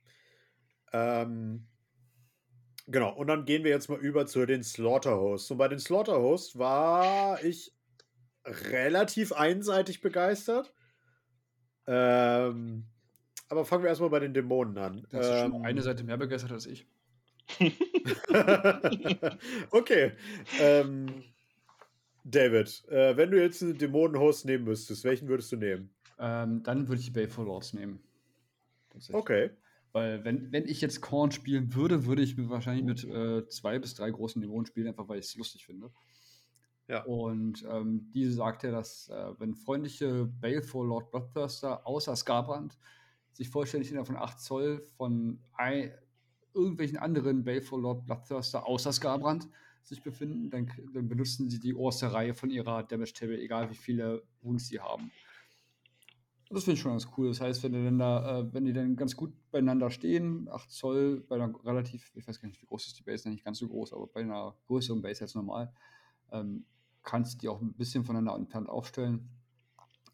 Ähm, 0.91 1.67
genau, 2.87 3.13
und 3.13 3.27
dann 3.27 3.45
gehen 3.45 3.63
wir 3.63 3.71
jetzt 3.71 3.89
mal 3.89 3.99
über 3.99 4.25
zu 4.25 4.45
den 4.45 4.63
Slaughterhosts. 4.63 5.51
Und 5.51 5.57
bei 5.57 5.67
den 5.67 5.79
Slaughterhosts 5.79 6.57
war 6.57 7.43
ich 7.43 7.75
relativ 8.45 9.31
einseitig 9.31 10.01
begeistert. 10.01 10.73
Ähm, 11.87 12.85
aber 13.49 13.65
fangen 13.65 13.83
wir 13.83 13.89
erstmal 13.89 14.09
bei 14.11 14.19
den 14.19 14.33
Dämonen 14.33 14.77
an. 14.77 15.07
Das 15.09 15.27
ist 15.27 15.39
schon 15.39 15.55
Ähm, 15.55 15.63
eine 15.63 15.81
Seite 15.81 16.03
mehr 16.03 16.17
begeistert 16.17 16.51
als 16.51 16.67
ich. 16.67 16.85
okay. 19.71 20.11
Ähm, 20.59 21.23
David, 22.23 22.83
äh, 22.89 23.17
wenn 23.17 23.31
du 23.31 23.41
jetzt 23.41 23.63
einen 23.63 23.77
Dämonenhost 23.77 24.45
nehmen 24.45 24.65
müsstest, 24.65 25.03
welchen 25.03 25.27
würdest 25.27 25.51
du 25.51 25.57
nehmen? 25.57 25.89
Ähm, 26.19 26.61
dann 26.63 26.87
würde 26.87 26.99
ich 26.99 27.07
die 27.07 27.11
Baleful 27.11 27.45
Lords 27.45 27.73
nehmen. 27.73 28.03
Okay. 29.11 29.49
Weil, 29.91 30.23
wenn, 30.23 30.51
wenn 30.51 30.65
ich 30.67 30.81
jetzt 30.81 31.01
Korn 31.01 31.31
spielen 31.31 31.73
würde, 31.73 32.05
würde 32.05 32.21
ich 32.21 32.37
mir 32.37 32.49
wahrscheinlich 32.49 32.85
mit 32.85 33.03
äh, 33.03 33.47
zwei 33.47 33.79
bis 33.79 33.95
drei 33.95 34.11
großen 34.11 34.39
Dämonen 34.41 34.67
spielen, 34.67 34.87
einfach 34.87 35.07
weil 35.07 35.19
ich 35.19 35.25
es 35.25 35.35
lustig 35.35 35.65
finde. 35.65 35.91
Ja. 36.89 37.03
Und 37.03 37.63
ähm, 37.69 38.09
diese 38.13 38.33
sagt 38.33 38.63
ja, 38.63 38.71
dass 38.71 39.09
äh, 39.09 39.33
wenn 39.37 39.53
freundliche 39.53 40.25
Baleful 40.25 40.87
Lord 40.87 41.11
Bloodthirster 41.11 41.85
außer 41.85 42.15
Scarbrand 42.15 42.77
sich 43.31 43.47
vollständig 43.47 43.91
innerhalb 43.91 44.07
von 44.07 44.17
8 44.17 44.39
Zoll 44.41 44.89
von 44.97 45.39
ein, 45.53 45.91
irgendwelchen 46.55 46.97
anderen 46.97 47.43
Baleful 47.43 47.81
Lord 47.81 48.05
Bloodthirster 48.05 48.65
außer 48.65 48.91
Scarbrand 48.91 49.47
sich 49.83 50.01
befinden, 50.01 50.49
dann, 50.49 50.71
dann 50.93 51.07
benutzen 51.07 51.47
sie 51.49 51.59
die 51.59 51.75
oberste 51.75 52.11
Reihe 52.11 52.33
von 52.33 52.49
ihrer 52.49 52.83
Damage 52.83 53.13
Table, 53.13 53.39
egal 53.39 53.69
wie 53.69 53.75
viele 53.75 54.23
Wounds 54.41 54.67
sie 54.67 54.79
haben. 54.79 55.11
Das 56.49 56.63
finde 56.63 56.73
ich 56.73 56.81
schon 56.81 56.93
ganz 56.93 57.07
cool. 57.15 57.27
Das 57.27 57.39
heißt, 57.39 57.61
wenn 57.61 57.73
die 57.73 57.83
dann 57.83 57.99
da, 57.99 58.39
äh, 58.39 58.53
wenn 58.53 58.65
die 58.65 58.73
dann 58.73 58.95
ganz 58.95 59.15
gut 59.15 59.31
beieinander 59.51 59.91
stehen, 59.91 60.49
8 60.49 60.71
Zoll 60.71 61.23
bei 61.29 61.35
einer 61.35 61.53
relativ, 61.63 62.11
ich 62.15 62.27
weiß 62.27 62.41
gar 62.41 62.47
nicht, 62.47 62.59
wie 62.59 62.65
groß 62.65 62.87
ist 62.87 62.97
die 62.97 63.03
Base, 63.03 63.29
nicht 63.29 63.45
ganz 63.45 63.59
so 63.59 63.67
groß, 63.67 63.93
aber 63.93 64.07
bei 64.07 64.21
einer 64.21 64.55
größeren 64.65 65.03
Base 65.03 65.21
als 65.21 65.35
normal, 65.35 65.71
ähm, 66.31 66.65
kannst 67.03 67.35
du 67.35 67.37
die 67.39 67.47
auch 67.49 67.61
ein 67.61 67.73
bisschen 67.73 68.03
voneinander 68.03 68.35
entfernt 68.35 68.69
aufstellen. 68.69 69.29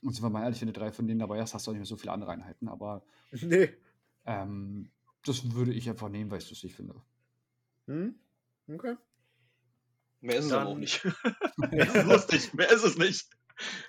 Und 0.04 0.14
sind 0.14 0.24
wir 0.24 0.30
mal 0.30 0.44
ehrlich, 0.44 0.62
wenn 0.62 0.68
du 0.68 0.74
drei 0.74 0.92
von 0.92 1.08
denen 1.08 1.20
dabei 1.20 1.42
hast, 1.42 1.54
hast 1.54 1.66
du 1.66 1.72
auch 1.72 1.74
nicht 1.74 1.80
mehr 1.82 1.88
so 1.88 1.98
viele 1.98 2.12
andere 2.12 2.32
Einheiten. 2.32 2.68
Aber 2.68 3.04
Nee. 3.32 3.70
ähm, 4.26 4.92
das 5.26 5.54
würde 5.54 5.74
ich 5.74 5.90
einfach 5.90 6.10
nehmen, 6.10 6.30
weil 6.32 6.38
ich 6.40 6.46
es 6.46 6.52
lustig 6.52 6.76
finde. 6.76 6.96
Hm? 7.88 8.16
Okay. 8.72 8.96
Mehr 10.22 10.38
ist 10.38 10.46
es 10.46 10.52
aber 10.52 10.66
auch 10.68 10.72
Dann- 10.72 10.80
nicht. 10.80 11.04
Mehr 11.58 11.88
ist 11.88 11.96
es 11.96 12.06
lustig, 12.06 12.54
mehr 12.54 12.72
ist 12.72 12.84
es 12.84 12.98
nicht. 12.98 13.28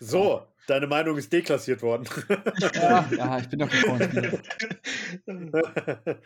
So, 0.01 0.47
deine 0.69 0.87
Meinung 0.87 1.17
ist 1.17 1.33
deklassiert 1.33 1.83
worden. 1.83 2.07
Ja, 2.75 3.09
ja 3.11 3.39
ich 3.39 3.49
bin 3.49 3.59
doch 3.59 3.69
gekommen. 3.71 4.41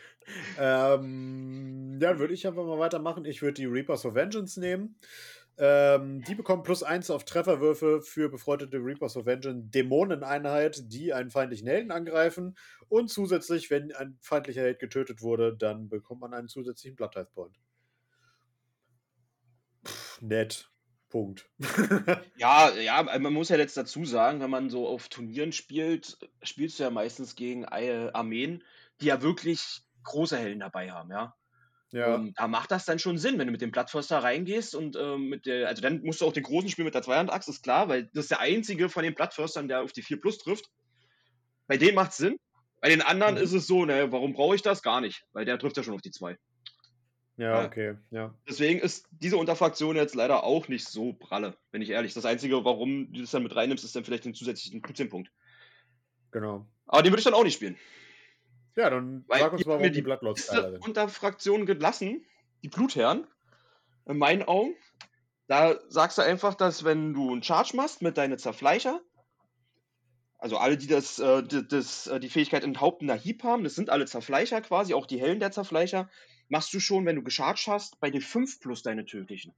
ähm, 0.59 1.99
ja, 2.01 2.18
würde 2.18 2.35
ich 2.35 2.47
einfach 2.47 2.64
mal 2.64 2.79
weitermachen. 2.79 3.25
Ich 3.25 3.43
würde 3.43 3.55
die 3.55 3.66
Reapers 3.66 4.05
of 4.05 4.14
Vengeance 4.14 4.59
nehmen. 4.61 4.97
Ähm, 5.62 6.22
die 6.24 6.34
bekommen 6.34 6.62
plus 6.62 6.82
1 6.82 7.11
auf 7.11 7.26
Trefferwürfe 7.26 8.00
für 8.00 8.30
befreundete 8.30 8.78
Reapers 8.78 9.18
of 9.18 9.26
Vengeance 9.26 9.68
Dämoneneinheit, 9.68 10.90
die 10.90 11.12
einen 11.12 11.30
feindlichen 11.30 11.68
Helden 11.68 11.90
angreifen. 11.90 12.56
Und 12.88 13.11
zusätzlich, 13.11 13.70
wenn 13.70 13.92
ein 13.92 14.16
feindlicher 14.22 14.62
Held 14.62 14.78
getötet 14.78 15.20
wurde, 15.20 15.54
dann 15.54 15.90
bekommt 15.90 16.22
man 16.22 16.32
einen 16.32 16.48
zusätzlichen 16.48 16.96
Blood 16.96 17.12
Type 17.12 17.28
Point. 17.34 17.61
Pff, 19.86 20.22
nett. 20.22 20.70
Punkt. 21.11 21.50
Ja, 22.38 22.70
ja, 22.70 23.02
man 23.18 23.32
muss 23.32 23.50
ja 23.50 23.58
jetzt 23.58 23.76
dazu 23.76 24.06
sagen, 24.06 24.40
wenn 24.40 24.48
man 24.48 24.70
so 24.70 24.88
auf 24.88 25.08
Turnieren 25.08 25.52
spielt, 25.52 26.16
spielst 26.42 26.78
du 26.78 26.84
ja 26.84 26.90
meistens 26.90 27.34
gegen 27.34 27.66
Armeen, 27.66 28.64
die 29.00 29.06
ja 29.06 29.20
wirklich 29.20 29.82
große 30.04 30.38
Helden 30.38 30.61
dabei 30.61 30.90
haben, 30.90 31.11
ja. 31.11 31.34
Ja. 31.93 32.14
Ähm, 32.16 32.32
da 32.36 32.47
macht 32.49 32.70
das 32.70 32.84
dann 32.84 32.99
schon 32.99 33.18
Sinn, 33.18 33.38
wenn 33.38 33.47
du 33.47 33.53
mit 33.53 33.61
dem 33.61 33.72
Bloodthirster 33.72 34.18
reingehst 34.22 34.74
und 34.74 34.97
ähm, 34.97 35.28
mit 35.28 35.47
der, 35.47 35.68
also 35.68 35.82
dann 35.82 36.03
musst 36.03 36.20
du 36.20 36.26
auch 36.26 36.32
den 36.32 36.45
großen 36.45 36.70
spielen 36.70 36.84
mit 36.86 36.95
der 36.95 37.03
Zweihand-Axt, 37.03 37.49
ist 37.49 37.62
klar, 37.62 37.88
weil 37.88 38.05
das 38.14 38.24
ist 38.24 38.30
der 38.30 38.41
einzige 38.41 38.88
von 38.88 39.03
den 39.03 39.14
Bloodthirstern, 39.14 39.68
der 39.68 39.82
auf 39.82 39.93
die 39.93 40.03
4 40.03 40.20
Plus 40.20 40.38
trifft. 40.38 40.70
Bei 41.66 41.76
dem 41.76 41.95
macht 41.95 42.12
es 42.12 42.18
Sinn. 42.18 42.36
Bei 42.80 42.88
den 42.88 43.03
anderen 43.03 43.34
Mhm. 43.34 43.41
ist 43.43 43.53
es 43.53 43.66
so, 43.66 43.84
ne, 43.84 44.11
warum 44.12 44.32
brauche 44.32 44.55
ich 44.55 44.62
das? 44.62 44.82
Gar 44.82 45.01
nicht, 45.01 45.26
weil 45.32 45.45
der 45.45 45.59
trifft 45.59 45.76
ja 45.76 45.82
schon 45.82 45.95
auf 45.95 46.01
die 46.01 46.11
2. 46.12 46.36
ja, 47.36 47.61
ja. 47.61 47.66
okay. 47.66 47.97
Ja. 48.11 48.34
Deswegen 48.49 48.80
ist 48.80 49.07
diese 49.11 49.36
Unterfraktion 49.36 49.97
jetzt 49.97 50.14
leider 50.14 50.45
auch 50.45 50.68
nicht 50.68 50.86
so 50.88 51.12
pralle, 51.12 51.57
wenn 51.72 51.82
ich 51.82 51.91
ehrlich. 51.91 52.14
Das 52.14 52.24
Einzige, 52.24 52.64
warum 52.64 53.12
du 53.12 53.20
das 53.20 53.30
dann 53.32 53.43
mit 53.43 53.55
reinnimmst, 53.57 53.84
ist 53.84 53.97
dann 53.97 54.05
vielleicht 54.05 54.24
den 54.24 54.34
zusätzlichen 54.34 54.82
Q10-Punkt. 54.82 55.30
Genau. 56.30 56.66
Aber 56.86 57.03
den 57.03 57.12
würde 57.12 57.20
ich 57.20 57.24
dann 57.24 57.34
auch 57.34 57.45
nicht 57.45 57.55
spielen. 57.55 57.76
Ja, 58.77 58.91
dann 58.91 59.25
Weil 59.29 59.41
sag 59.41 59.53
uns 59.53 59.64
mal, 59.64 59.73
warum 59.73 59.85
die 59.85 59.91
die 59.91 60.03
Bloodlords 60.03 60.43
Diese 60.43 60.57
geiler 60.57 60.73
sind. 60.73 60.85
Unterfraktion 60.87 61.66
gelassen, 61.66 62.25
die 62.62 62.68
Blutherren, 62.68 63.27
in 64.07 64.18
meinen 64.18 64.43
Augen. 64.43 64.75
Da 65.47 65.79
sagst 65.89 66.18
du 66.18 66.23
einfach, 66.23 66.55
dass 66.55 66.85
wenn 66.85 67.12
du 67.12 67.33
einen 67.33 67.43
Charge 67.43 67.77
machst 67.77 68.03
mit 68.03 68.16
deinen 68.16 68.39
Zerfleischer, 68.39 69.01
also 70.39 70.57
alle, 70.57 70.79
die 70.79 70.87
das, 70.87 71.18
äh, 71.18 71.43
die, 71.43 71.66
das, 71.66 72.07
äh, 72.07 72.21
die 72.21 72.31
Fähigkeit 72.31 72.64
enthauptender 72.64 73.14
Hieb 73.14 73.43
haben, 73.43 73.64
das 73.64 73.75
sind 73.75 73.91
alle 73.91 74.07
Zerfleischer 74.07 74.61
quasi, 74.62 74.95
auch 74.95 75.07
die 75.07 75.21
Hellen 75.21 75.41
der 75.41 75.51
Zerfleischer, 75.51 76.09
machst 76.49 76.73
du 76.73 76.81
schon, 76.81 77.05
wenn 77.05 77.16
du 77.16 77.23
gecharged 77.23 77.66
hast, 77.66 78.01
bei 78.01 78.11
den 78.11 78.23
5 78.23 78.61
plus 78.61 78.83
deine 78.83 79.05
tödlichen. 79.05 79.55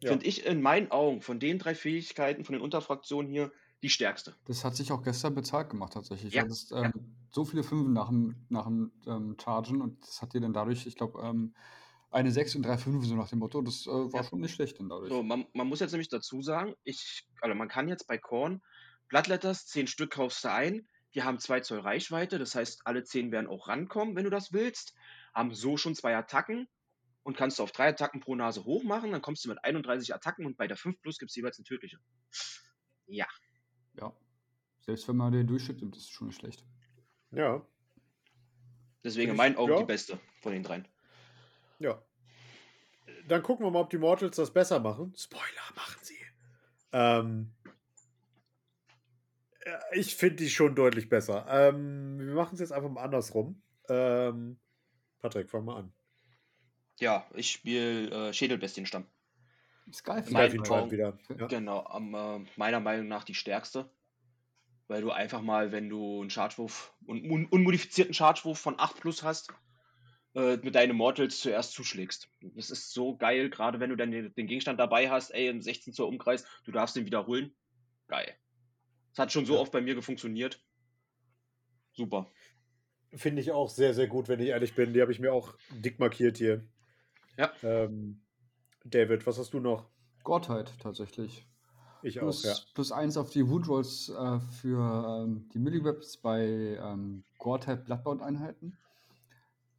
Ja. 0.00 0.10
Finde 0.10 0.26
ich 0.26 0.44
in 0.44 0.60
meinen 0.60 0.90
Augen 0.90 1.22
von 1.22 1.40
den 1.40 1.58
drei 1.58 1.74
Fähigkeiten, 1.74 2.44
von 2.44 2.52
den 2.52 2.62
Unterfraktionen 2.62 3.30
hier, 3.30 3.50
die 3.84 3.90
stärkste. 3.90 4.34
Das 4.46 4.64
hat 4.64 4.74
sich 4.76 4.90
auch 4.92 5.02
gestern 5.02 5.34
bezahlt 5.34 5.70
gemacht, 5.70 5.92
tatsächlich. 5.92 6.34
Ja, 6.34 6.42
hattest 6.42 6.72
ähm, 6.72 6.92
so 7.30 7.44
viele 7.44 7.62
Fünfen 7.62 7.92
nach 7.92 8.08
dem, 8.08 8.46
nach 8.48 8.64
dem 8.64 8.92
ähm, 9.06 9.36
Chargen 9.42 9.80
und 9.80 10.02
das 10.02 10.22
hat 10.22 10.32
dir 10.32 10.40
dann 10.40 10.52
dadurch, 10.52 10.86
ich 10.86 10.96
glaube, 10.96 11.20
ähm, 11.22 11.54
eine 12.10 12.30
6 12.30 12.54
und 12.54 12.64
drei 12.64 12.78
Fünfe, 12.78 13.06
so 13.06 13.14
nach 13.14 13.28
dem 13.28 13.40
Motto. 13.40 13.60
Das 13.60 13.86
äh, 13.86 13.90
war 13.90 14.22
Ja. 14.22 14.22
schon 14.22 14.40
nicht 14.40 14.54
schlecht 14.54 14.78
dann 14.80 14.88
dadurch. 14.88 15.12
So, 15.12 15.22
man, 15.22 15.46
man 15.52 15.66
muss 15.66 15.80
jetzt 15.80 15.92
nämlich 15.92 16.08
dazu 16.08 16.40
sagen, 16.42 16.74
ich, 16.84 17.26
also 17.42 17.54
man 17.54 17.68
kann 17.68 17.88
jetzt 17.88 18.06
bei 18.06 18.18
Korn 18.18 18.62
Bloodletters, 19.08 19.66
10 19.66 19.86
Stück 19.86 20.12
kaufst 20.12 20.44
du 20.44 20.50
ein, 20.50 20.88
die 21.14 21.22
haben 21.22 21.38
2 21.38 21.60
Zoll 21.60 21.80
Reichweite, 21.80 22.38
das 22.38 22.54
heißt, 22.54 22.86
alle 22.86 23.04
10 23.04 23.30
werden 23.32 23.46
auch 23.48 23.68
rankommen, 23.68 24.16
wenn 24.16 24.24
du 24.24 24.30
das 24.30 24.52
willst, 24.52 24.94
haben 25.34 25.54
so 25.54 25.76
schon 25.76 25.94
zwei 25.94 26.16
Attacken 26.16 26.68
und 27.22 27.36
kannst 27.36 27.58
du 27.58 27.62
auf 27.64 27.72
drei 27.72 27.88
Attacken 27.88 28.20
pro 28.20 28.34
Nase 28.34 28.64
hoch 28.64 28.82
machen, 28.84 29.12
dann 29.12 29.22
kommst 29.22 29.44
du 29.44 29.48
mit 29.50 29.62
31 29.64 30.14
Attacken 30.14 30.46
und 30.46 30.56
bei 30.56 30.66
der 30.68 30.76
5 30.76 31.00
Plus 31.02 31.18
gibt 31.18 31.30
es 31.30 31.36
jeweils 31.36 31.58
eine 31.58 31.64
tödliche. 31.64 31.98
Ja, 33.06 33.26
Ja. 33.98 34.12
Selbst 34.80 35.08
wenn 35.08 35.16
man 35.16 35.32
den 35.32 35.46
Durchschnitt 35.46 35.80
nimmt, 35.80 35.96
ist 35.96 36.02
es 36.04 36.08
schon 36.10 36.26
nicht 36.28 36.38
schlecht. 36.40 36.64
Ja, 37.30 37.64
deswegen 39.02 39.30
in 39.30 39.34
Ich- 39.34 39.38
meinen 39.38 39.56
Augen 39.56 39.72
ja. 39.72 39.78
die 39.78 39.84
beste 39.84 40.18
von 40.42 40.52
den 40.52 40.62
dreien. 40.62 40.86
ja. 41.78 42.02
Dann 43.26 43.42
gucken 43.42 43.64
wir 43.64 43.70
mal, 43.70 43.80
ob 43.80 43.88
die 43.90 43.96
Mortals 43.98 44.36
das 44.36 44.52
besser 44.52 44.80
machen. 44.80 45.14
Spoiler 45.16 45.44
machen 45.74 45.98
sie. 46.02 46.18
Ähm, 46.92 47.54
ja, 49.64 49.80
ich 49.92 50.14
finde 50.14 50.36
die 50.36 50.50
schon 50.50 50.74
deutlich 50.74 51.08
besser. 51.08 51.46
Ähm, 51.48 52.18
wir 52.18 52.34
machen 52.34 52.52
es 52.54 52.60
jetzt 52.60 52.72
einfach 52.72 52.90
mal 52.90 53.02
andersrum. 53.02 53.62
Ähm, 53.88 54.58
Patrick, 55.20 55.48
fang 55.48 55.64
mal 55.64 55.76
an. 55.78 55.92
Ja, 57.00 57.26
ich 57.34 57.50
spiele 57.50 58.28
äh, 58.28 58.32
Schädelbestienstamm. 58.34 59.06
Skyfall. 59.92 60.34
Halt 60.34 60.90
wieder. 60.90 61.18
Ja. 61.38 61.46
Genau, 61.46 61.84
am, 61.84 62.14
äh, 62.14 62.46
meiner 62.56 62.80
Meinung 62.80 63.08
nach 63.08 63.24
die 63.24 63.34
stärkste. 63.34 63.90
Weil 64.86 65.00
du 65.00 65.10
einfach 65.10 65.40
mal, 65.40 65.72
wenn 65.72 65.88
du 65.88 66.20
einen 66.20 66.30
Chargewurf, 66.30 66.94
einen 67.08 67.30
un 67.30 67.46
unmodifizierten 67.46 68.12
Chargewurf 68.14 68.58
von 68.58 68.78
8 68.78 69.00
plus 69.00 69.22
hast, 69.22 69.52
äh, 70.34 70.56
mit 70.58 70.74
deinen 70.74 70.96
Mortals 70.96 71.40
zuerst 71.40 71.72
zuschlägst. 71.72 72.28
Das 72.42 72.70
ist 72.70 72.92
so 72.92 73.16
geil, 73.16 73.48
gerade 73.50 73.80
wenn 73.80 73.90
du 73.90 73.96
dann 73.96 74.10
den, 74.10 74.34
den 74.34 74.46
Gegenstand 74.46 74.78
dabei 74.80 75.08
hast, 75.08 75.30
ey, 75.30 75.48
im 75.48 75.62
16 75.62 75.94
Zoll 75.94 76.08
Umkreis, 76.08 76.44
du 76.64 76.72
darfst 76.72 76.96
den 76.96 77.06
wiederholen. 77.06 77.54
Geil. 78.08 78.34
Das 79.10 79.20
hat 79.20 79.32
schon 79.32 79.46
so 79.46 79.54
Ja. 79.54 79.60
oft 79.60 79.72
bei 79.72 79.80
mir 79.80 80.02
funktioniert. 80.02 80.60
Super. 81.92 82.30
Finde 83.14 83.40
ich 83.40 83.52
auch 83.52 83.70
sehr, 83.70 83.94
sehr 83.94 84.08
gut, 84.08 84.28
wenn 84.28 84.40
ich 84.40 84.48
ehrlich 84.48 84.74
bin. 84.74 84.92
Die 84.92 85.00
habe 85.00 85.12
ich 85.12 85.20
mir 85.20 85.32
auch 85.32 85.56
dick 85.70 85.98
markiert 86.00 86.36
hier. 86.36 86.66
Ja. 87.38 87.52
Ähm, 87.62 88.23
David, 88.84 89.26
was 89.26 89.38
hast 89.38 89.52
du 89.54 89.60
noch? 89.60 89.86
Gottheit 90.22 90.72
tatsächlich. 90.80 91.46
Ich 92.02 92.18
auch, 92.20 92.24
Plus, 92.24 92.42
ja. 92.44 92.54
plus 92.74 92.92
eins 92.92 93.16
auf 93.16 93.30
die 93.30 93.48
Wound 93.48 93.66
Rolls 93.68 94.10
äh, 94.10 94.40
für 94.40 95.22
ähm, 95.24 95.48
die 95.52 95.58
Milliwebs 95.58 96.18
bei 96.18 96.78
ähm, 96.80 97.24
Gore-Type 97.38 97.84
Bloodbound-Einheiten, 97.84 98.76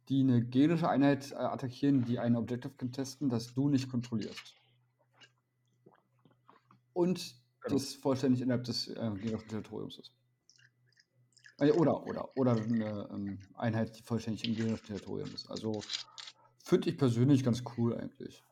die 0.08 0.20
eine 0.20 0.44
genische 0.44 0.88
Einheit 0.88 1.32
äh, 1.32 1.36
attackieren, 1.36 2.04
die 2.04 2.18
ein 2.18 2.36
Objective 2.36 2.74
contesten, 2.76 3.28
das 3.28 3.54
du 3.54 3.68
nicht 3.68 3.88
kontrollierst. 3.88 4.56
Und 6.92 7.34
Genau. 7.66 7.78
das 7.78 7.94
vollständig 7.94 8.40
innerhalb 8.42 8.62
des 8.64 8.86
äh, 8.88 9.10
gegnerischen 9.16 9.48
Territoriums 9.48 9.98
ist. 9.98 10.12
Äh, 11.58 11.72
oder, 11.72 12.06
oder, 12.06 12.36
oder 12.36 12.52
eine 12.52 13.08
ähm, 13.12 13.38
Einheit, 13.54 13.98
die 13.98 14.02
vollständig 14.02 14.44
im 14.44 14.54
gegnerischen 14.54 14.86
Territorium 14.86 15.34
ist. 15.34 15.50
Also 15.50 15.82
finde 16.62 16.90
ich 16.90 16.96
persönlich 16.96 17.42
ganz 17.42 17.64
cool 17.76 17.96
eigentlich. 17.96 18.44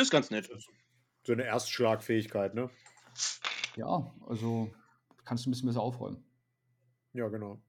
Ist 0.00 0.10
ganz 0.10 0.30
nett. 0.30 0.50
So 1.24 1.32
eine 1.32 1.44
Erstschlagfähigkeit, 1.44 2.54
ne? 2.54 2.70
Ja, 3.76 4.14
also 4.26 4.72
kannst 5.24 5.44
du 5.44 5.50
ein 5.50 5.52
bisschen 5.52 5.68
besser 5.68 5.82
aufräumen. 5.82 6.24
Ja, 7.12 7.28
genau. 7.28 7.60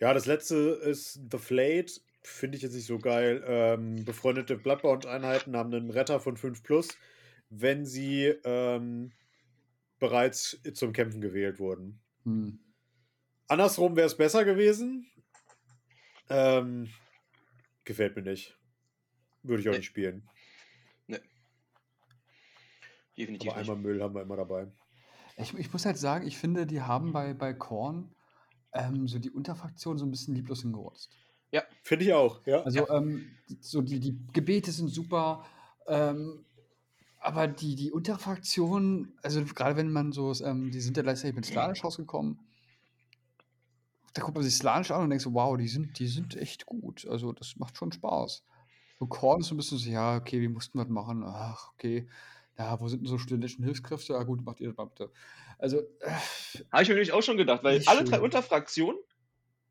Ja, 0.00 0.12
das 0.12 0.26
letzte 0.26 0.56
ist 0.56 1.20
The 1.30 1.38
Flayed. 1.38 2.02
Finde 2.22 2.56
ich 2.56 2.62
jetzt 2.62 2.74
nicht 2.74 2.86
so 2.86 2.98
geil. 2.98 3.42
Ähm, 3.46 4.04
befreundete 4.04 4.56
Bloodbound-Einheiten 4.56 5.56
haben 5.56 5.72
einen 5.72 5.90
Retter 5.90 6.20
von 6.20 6.36
5 6.36 6.62
plus, 6.62 6.88
wenn 7.48 7.86
sie 7.86 8.26
ähm, 8.44 9.12
bereits 9.98 10.60
zum 10.74 10.92
Kämpfen 10.92 11.20
gewählt 11.20 11.58
wurden. 11.58 12.00
Hm. 12.24 12.58
Andersrum 13.48 13.96
wäre 13.96 14.06
es 14.06 14.16
besser 14.16 14.44
gewesen. 14.44 15.06
Ähm, 16.28 16.90
gefällt 17.84 18.16
mir 18.16 18.22
nicht. 18.22 18.58
Würde 19.42 19.62
ich 19.62 19.68
auch 19.68 19.76
nicht 19.76 19.86
spielen. 19.86 20.28
Definitiv 23.16 23.50
Aber 23.50 23.60
nicht. 23.60 23.70
einmal 23.70 23.82
Müll 23.82 24.02
haben 24.02 24.14
wir 24.14 24.22
immer 24.22 24.36
dabei. 24.36 24.66
Ich, 25.36 25.54
ich 25.54 25.72
muss 25.72 25.84
halt 25.84 25.98
sagen, 25.98 26.26
ich 26.26 26.38
finde, 26.38 26.66
die 26.66 26.82
haben 26.82 27.12
bei, 27.12 27.34
bei 27.34 27.52
Korn 27.52 28.14
ähm, 28.72 29.08
so 29.08 29.18
die 29.18 29.30
Unterfraktion 29.30 29.98
so 29.98 30.04
ein 30.04 30.10
bisschen 30.10 30.34
lieblos 30.34 30.62
hingerotzt. 30.62 31.16
Finde 31.82 32.04
ich 32.04 32.12
auch, 32.12 32.44
ja. 32.46 32.62
Also 32.62 32.88
ähm, 32.90 33.30
so 33.60 33.80
die, 33.80 34.00
die 34.00 34.18
Gebete 34.32 34.72
sind 34.72 34.88
super, 34.88 35.44
ähm, 35.86 36.44
aber 37.20 37.46
die, 37.46 37.74
die 37.74 37.92
Unterfraktion, 37.92 39.12
also 39.22 39.42
gerade 39.44 39.76
wenn 39.76 39.90
man 39.90 40.12
so, 40.12 40.32
ähm, 40.44 40.70
die 40.70 40.80
sind 40.80 40.96
ja 40.96 41.02
gleichzeitig 41.02 41.36
mit 41.36 41.46
Slanisch 41.46 41.84
rausgekommen, 41.84 42.40
da 44.12 44.22
guckt 44.22 44.34
man 44.34 44.44
sich 44.44 44.54
Slanisch 44.54 44.90
an 44.90 45.02
und 45.02 45.10
denkt 45.10 45.22
so, 45.22 45.32
wow, 45.34 45.56
die 45.56 45.68
sind, 45.68 45.98
die 45.98 46.06
sind 46.06 46.36
echt 46.36 46.66
gut. 46.66 47.06
Also 47.06 47.32
das 47.32 47.56
macht 47.56 47.76
schon 47.76 47.92
Spaß. 47.92 48.44
So 48.98 49.06
Korn 49.06 49.40
ist 49.40 49.48
so 49.48 49.54
ein 49.54 49.56
bisschen 49.56 49.78
so, 49.78 49.90
ja, 49.90 50.16
okay, 50.16 50.40
wie 50.40 50.48
mussten 50.48 50.78
wir 50.78 50.84
das 50.84 50.92
machen? 50.92 51.24
Ach, 51.24 51.72
okay. 51.72 52.08
Ja, 52.58 52.80
wo 52.80 52.88
sind 52.88 53.00
denn 53.00 53.08
so 53.08 53.18
studentischen 53.18 53.64
Hilfskräfte? 53.64 54.16
Ah, 54.16 54.22
gut, 54.24 54.44
macht 54.44 54.60
ihr 54.60 54.68
das 54.68 54.76
mal 54.76 54.86
bitte. 54.86 55.12
Also, 55.58 55.80
äh, 56.00 56.12
Habe 56.72 56.82
ich 56.82 56.88
mir 56.88 56.94
nämlich 56.94 57.12
auch 57.12 57.22
schon 57.22 57.36
gedacht, 57.36 57.64
weil 57.64 57.82
alle 57.86 58.04
schön. 58.04 58.04
drei 58.04 58.20
Unterfraktionen 58.20 58.98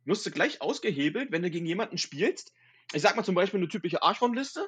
wirst 0.05 0.25
du 0.25 0.31
gleich 0.31 0.61
ausgehebelt, 0.61 1.31
wenn 1.31 1.43
du 1.43 1.49
gegen 1.51 1.65
jemanden 1.65 1.97
spielst. 1.97 2.53
Ich 2.93 3.01
sag 3.01 3.15
mal 3.15 3.23
zum 3.23 3.35
Beispiel 3.35 3.59
eine 3.59 3.69
typische 3.69 4.01
Archon-Liste 4.03 4.67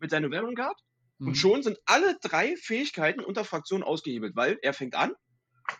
mit 0.00 0.10
seiner 0.10 0.30
Vanguard. 0.30 0.80
hm. 1.20 1.26
Und 1.26 1.36
schon 1.36 1.62
sind 1.62 1.78
alle 1.86 2.18
drei 2.22 2.56
Fähigkeiten 2.56 3.20
unter 3.20 3.44
Fraktion 3.44 3.82
ausgehebelt, 3.84 4.36
weil 4.36 4.58
er 4.62 4.74
fängt 4.74 4.94
an 4.94 5.14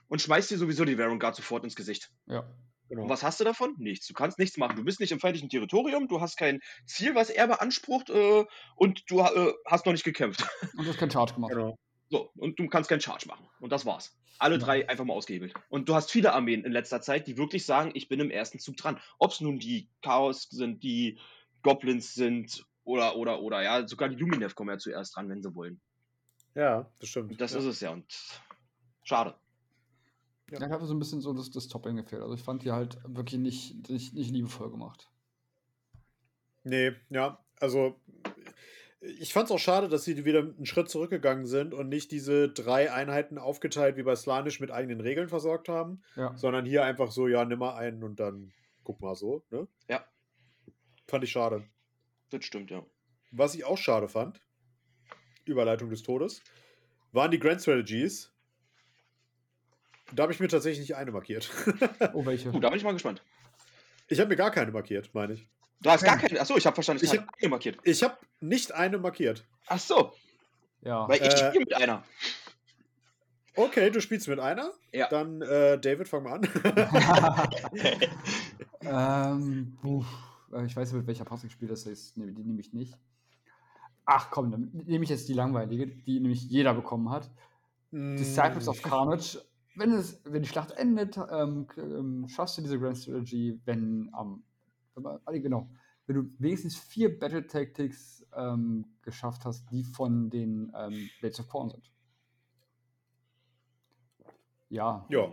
und 0.08 0.22
schmeißt 0.22 0.50
dir 0.50 0.58
sowieso 0.58 0.84
die 0.84 0.98
Vanguard 0.98 1.36
sofort 1.36 1.64
ins 1.64 1.76
Gesicht. 1.76 2.10
Ja. 2.26 2.46
Und 2.88 2.96
Genau. 2.98 3.08
was 3.08 3.22
hast 3.22 3.40
du 3.40 3.44
davon? 3.44 3.74
Nichts. 3.78 4.06
Du 4.06 4.14
kannst 4.14 4.38
nichts 4.38 4.56
machen. 4.56 4.76
Du 4.76 4.84
bist 4.84 5.00
nicht 5.00 5.10
im 5.12 5.18
feindlichen 5.20 5.48
Territorium, 5.48 6.06
du 6.08 6.20
hast 6.20 6.36
kein 6.36 6.60
Ziel, 6.84 7.14
was 7.14 7.30
er 7.30 7.48
beansprucht 7.48 8.10
äh, 8.10 8.44
und 8.76 9.02
du 9.10 9.20
äh, 9.20 9.52
hast 9.66 9.86
noch 9.86 9.92
nicht 9.92 10.04
gekämpft. 10.04 10.46
Und 10.76 10.84
du 10.84 10.88
hast 10.90 10.98
keinen 10.98 11.10
Charge 11.10 11.34
gemacht. 11.34 11.52
Genau. 11.52 11.76
So, 12.10 12.30
und 12.36 12.58
du 12.58 12.68
kannst 12.68 12.88
keinen 12.88 13.00
Charge 13.00 13.26
machen. 13.26 13.48
Und 13.60 13.72
das 13.72 13.84
war's. 13.84 14.16
Alle 14.38 14.56
Ja. 14.56 14.60
drei 14.60 14.88
einfach 14.88 15.04
mal 15.04 15.14
ausgehebelt. 15.14 15.54
Und 15.68 15.88
du 15.88 15.94
hast 15.96 16.12
viele 16.12 16.32
Armeen 16.32 16.62
in 16.64 16.70
letzter 16.70 17.00
Zeit, 17.00 17.26
die 17.26 17.36
wirklich 17.36 17.66
sagen, 17.66 17.90
ich 17.94 18.08
bin 18.08 18.20
im 18.20 18.30
ersten 18.30 18.60
Zug 18.60 18.76
dran. 18.76 19.00
Ob 19.18 19.32
es 19.32 19.40
nun 19.40 19.58
die 19.58 19.88
Chaos 20.02 20.48
sind, 20.50 20.84
die 20.84 21.18
Goblins 21.62 22.14
sind 22.14 22.64
oder, 22.84 23.16
oder, 23.16 23.40
oder, 23.42 23.62
ja, 23.62 23.88
sogar 23.88 24.08
die 24.08 24.14
Luminev 24.14 24.54
kommen 24.54 24.70
ja 24.70 24.78
zuerst 24.78 25.16
dran, 25.16 25.28
wenn 25.28 25.42
sie 25.42 25.52
wollen. 25.56 25.80
Ja, 26.54 26.88
das 27.00 27.08
stimmt. 27.08 27.32
Und 27.32 27.40
das 27.40 27.54
ja. 27.54 27.58
ist 27.58 27.64
es 27.64 27.80
ja. 27.80 27.90
Und 27.90 28.06
schade. 29.02 29.34
Ja, 30.50 30.64
ich 30.64 30.70
habe 30.72 30.86
so 30.86 30.94
ein 30.94 30.98
bisschen 30.98 31.20
so 31.20 31.32
das, 31.32 31.50
das 31.50 31.68
Topping 31.68 31.96
gefehlt. 31.96 32.22
Also 32.22 32.34
ich 32.34 32.42
fand 32.42 32.62
die 32.62 32.70
halt 32.72 32.98
wirklich 33.06 33.40
nicht, 33.40 33.88
nicht, 33.90 34.14
nicht 34.14 34.30
liebevoll 34.30 34.70
gemacht. 34.70 35.10
Nee, 36.62 36.92
ja, 37.10 37.44
also 37.60 38.00
ich 39.00 39.32
fand 39.32 39.46
es 39.46 39.52
auch 39.52 39.58
schade, 39.58 39.88
dass 39.88 40.04
sie 40.04 40.24
wieder 40.24 40.40
einen 40.40 40.66
Schritt 40.66 40.88
zurückgegangen 40.88 41.46
sind 41.46 41.74
und 41.74 41.88
nicht 41.88 42.10
diese 42.10 42.48
drei 42.48 42.92
Einheiten 42.92 43.38
aufgeteilt 43.38 43.96
wie 43.96 44.02
bei 44.02 44.16
Slanisch 44.16 44.58
mit 44.60 44.70
eigenen 44.70 45.00
Regeln 45.00 45.28
versorgt 45.28 45.68
haben, 45.68 46.02
Ja. 46.16 46.36
sondern 46.36 46.64
hier 46.64 46.84
einfach 46.84 47.10
so, 47.10 47.28
ja, 47.28 47.44
nimm 47.44 47.58
mal 47.58 47.74
einen 47.76 48.02
und 48.02 48.18
dann 48.18 48.52
guck 48.84 49.00
mal 49.00 49.14
so, 49.14 49.44
ne? 49.50 49.68
Ja. 49.88 50.04
Fand 51.06 51.22
ich 51.24 51.30
schade. 51.30 51.64
Das 52.30 52.44
stimmt, 52.44 52.70
ja. 52.70 52.84
Was 53.30 53.54
ich 53.54 53.64
auch 53.64 53.78
schade 53.78 54.08
fand, 54.08 54.40
Überleitung 55.44 55.90
des 55.90 56.02
Todes, 56.02 56.42
waren 57.12 57.30
die 57.30 57.38
Grand 57.38 57.60
Strategies. 57.60 58.32
Da 60.14 60.22
habe 60.22 60.32
ich 60.32 60.40
mir 60.40 60.48
tatsächlich 60.48 60.80
nicht 60.80 60.96
eine 60.96 61.10
markiert. 61.12 61.50
Oh, 62.14 62.24
welche? 62.24 62.50
Gut, 62.50 62.62
da 62.62 62.68
bin 62.70 62.78
ich 62.78 62.84
mal 62.84 62.92
gespannt. 62.92 63.22
ich 64.08 64.18
habe 64.20 64.28
mir 64.28 64.36
gar 64.36 64.50
keine 64.50 64.70
markiert, 64.70 65.10
meine 65.14 65.34
ich. 65.34 65.46
Du 65.80 65.90
hast 65.90 66.04
gar 66.04 66.16
keine. 66.16 66.40
Achso, 66.40 66.56
ich 66.56 66.64
habe 66.66 66.74
verstanden, 66.74 67.04
ich 67.04 67.12
Ich 67.12 67.18
habe 67.18 67.28
eine 67.40 67.48
markiert. 67.50 67.78
Ich 67.82 68.02
habe 68.02 68.16
nicht 68.40 68.72
eine 68.72 68.98
markiert. 68.98 69.44
Ach 69.66 69.78
so, 69.78 70.12
Ja. 70.82 71.08
weil 71.08 71.16
ich 71.20 71.28
Äh, 71.34 71.36
spiele 71.36 71.58
mit 71.60 71.74
einer. 71.74 72.02
Okay, 73.56 73.90
du 73.90 74.00
spielst 74.00 74.28
mit 74.28 74.38
einer. 74.38 74.70
Ja. 74.92 75.08
Dann, 75.08 75.40
äh, 75.42 75.78
David, 75.78 76.08
fang 76.08 76.22
mal 76.24 76.34
an. 76.34 76.42
ähm, 78.82 79.76
uff, 79.82 80.06
äh, 80.52 80.64
ich 80.66 80.76
weiß 80.76 80.88
nicht, 80.92 80.98
mit 80.98 81.06
welcher 81.06 81.24
Pass 81.24 81.44
ich 81.44 81.52
spiele, 81.52 81.70
das 81.70 81.86
heißt, 81.86 82.16
nee, 82.16 82.30
die 82.32 82.42
nehme 82.44 82.60
ich 82.60 82.72
nicht. 82.72 82.94
Ach 84.04 84.30
komm, 84.30 84.50
dann 84.52 84.70
nehme 84.86 85.04
ich 85.04 85.10
jetzt 85.10 85.28
die 85.28 85.32
langweilige, 85.34 85.86
die 85.88 86.20
nämlich 86.20 86.42
jeder 86.44 86.74
bekommen 86.74 87.10
hat. 87.10 87.28
Disciples 87.90 88.66
Mm. 88.66 88.68
of 88.68 88.82
Carnage. 88.82 89.40
Wenn, 89.76 89.92
es, 89.92 90.20
wenn 90.24 90.42
die 90.42 90.48
Schlacht 90.48 90.72
endet, 90.72 91.16
ähm, 91.30 91.66
ähm, 91.76 92.26
schaffst 92.28 92.56
du 92.58 92.62
diese 92.62 92.78
Grand 92.78 92.96
Strategy, 92.98 93.60
wenn 93.64 94.08
am. 94.12 94.42
wenn 94.94 95.02
man- 95.02 95.20
ah, 95.24 95.32
genau. 95.32 95.70
Wenn 96.06 96.16
du 96.16 96.30
wenigstens 96.38 96.76
vier 96.76 97.18
Battle 97.18 97.46
Tactics 97.46 98.24
ähm, 98.34 98.86
geschafft 99.02 99.44
hast, 99.44 99.70
die 99.70 99.82
von 99.84 100.30
den 100.30 100.72
ähm, 100.76 101.10
Blades 101.20 101.40
of 101.40 101.48
Corn 101.48 101.68
sind. 101.70 101.90
Ja, 104.68 105.06
Ja. 105.10 105.32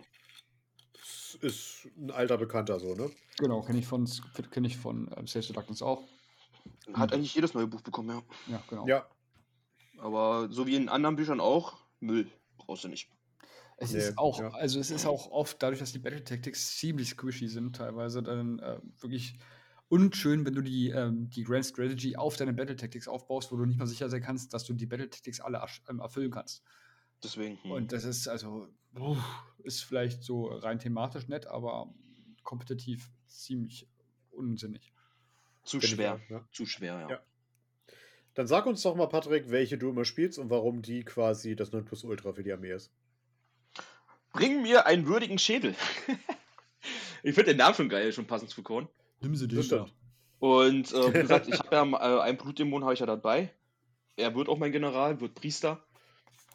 Das 0.94 1.36
ist 1.42 1.88
ein 1.98 2.12
alter 2.12 2.38
Bekannter 2.38 2.80
so, 2.80 2.94
ne? 2.96 3.10
genau, 3.38 3.62
kenne 3.64 3.80
ich 3.80 3.88
von, 3.88 4.08
kenn 4.52 4.64
ich 4.64 4.78
von 4.78 5.10
ähm, 5.18 5.26
Sales 5.28 5.50
of 5.50 5.56
Darkness 5.56 5.82
auch. 5.82 6.04
Hat 6.94 7.12
eigentlich 7.12 7.34
jedes 7.34 7.54
neue 7.56 7.68
Buch 7.68 7.82
bekommen, 7.82 8.10
ja. 8.10 8.22
Ja, 8.54 8.64
genau. 8.70 8.88
Ja. 8.88 9.08
Aber 9.98 10.50
so 10.52 10.68
wie 10.68 10.76
in 10.76 10.90
anderen 10.90 11.16
Büchern 11.16 11.40
auch, 11.40 11.78
Müll. 12.00 12.30
Brauchst 12.58 12.84
du 12.84 12.88
nicht. 12.88 13.10
Es 13.78 13.92
Nee, 13.92 14.00
ist 14.00 14.18
auch, 14.18 14.40
ja. 14.40 14.50
also 14.50 14.80
es 14.80 14.92
ist 14.92 15.06
auch 15.06 15.32
oft, 15.32 15.62
dadurch, 15.62 15.80
dass 15.80 15.92
die 15.92 16.00
Battle 16.00 16.24
Tactics 16.24 16.78
ziemlich 16.78 17.10
squishy 17.10 17.48
sind, 17.48 17.76
teilweise 17.76 18.22
dann 18.22 18.60
äh, 18.60 18.80
wirklich 19.00 19.38
unschön, 19.90 20.46
wenn 20.46 20.56
du 20.56 20.62
die, 20.62 20.90
ähm, 20.90 21.30
die 21.30 21.44
Grand 21.44 21.66
Strategy 21.66 22.16
auf 22.16 22.36
deine 22.36 22.54
Battle 22.54 22.76
Tactics 22.76 23.08
aufbaust, 23.08 23.52
wo 23.52 23.58
du 23.58 23.66
nicht 23.66 23.78
mal 23.78 23.88
sicher 23.88 24.10
sein 24.10 24.22
kannst, 24.22 24.54
dass 24.54 24.66
du 24.66 24.74
die 24.74 24.86
Battle 24.86 25.10
Tactics 25.10 25.40
alle 25.40 25.64
ähm, 25.90 26.00
erfüllen 26.00 26.32
kannst. 26.32 26.64
Deswegen. 27.24 27.62
hm. 27.64 27.72
Und 27.72 27.92
das 27.92 28.04
ist 28.04 28.28
also, 28.28 28.68
ist 29.64 29.84
vielleicht 29.84 30.24
so 30.24 30.48
rein 30.48 30.80
thematisch 30.80 31.28
nett, 31.28 31.48
aber 31.48 31.94
kompetitiv 32.44 33.12
ziemlich 33.28 33.88
unsinnig. 34.32 34.94
zu 35.64 35.80
Bin 35.80 35.90
schwer. 35.90 36.20
ja. 36.30 36.48
Zu 36.52 36.66
schwer, 36.66 37.00
ja. 37.00 37.10
Ja. 37.10 37.22
Dann 38.34 38.48
sag 38.48 38.66
uns 38.66 38.82
doch 38.82 38.96
mal, 38.96 39.08
Patrick, 39.08 39.52
welche 39.52 39.78
du 39.78 39.90
immer 39.90 40.06
spielst 40.06 40.40
und 40.40 40.50
warum 40.50 40.82
die 40.82 41.04
quasi 41.04 41.56
das 41.56 41.72
Nonplusultra 41.72 42.34
für 42.34 42.44
die 42.44 42.52
Armee 42.52 42.72
ist. 42.72 42.92
Bring 44.34 44.62
mir 44.62 44.86
einen 44.86 45.08
würdigen 45.08 45.40
Schädel. 45.40 45.76
ich 47.24 47.34
finde 47.34 47.52
den 47.52 47.58
Namen 47.58 47.76
schon 47.76 47.90
geil, 47.90 48.12
schon 48.12 48.28
passend 48.28 48.50
zu 48.50 48.62
Korn. 48.64 48.90
Nimm 49.22 49.36
sie 49.36 49.48
Das 49.48 49.68
stimmt. 49.68 49.94
Und 50.40 50.92
äh, 50.92 51.14
wie 51.14 51.20
gesagt, 51.22 51.48
ich 51.48 51.58
habe 51.58 51.74
ja 51.74 51.84
äh, 51.86 52.22
einen 52.22 52.38
Blutdämon 52.38 52.84
habe 52.84 52.94
ich 52.94 53.00
ja 53.00 53.06
dabei. 53.06 53.54
Er 54.18 54.36
wird 54.36 54.50
auch 54.50 54.58
mein 54.58 54.74
General, 54.74 55.22
wird 55.22 55.36
Priester. 55.36 55.82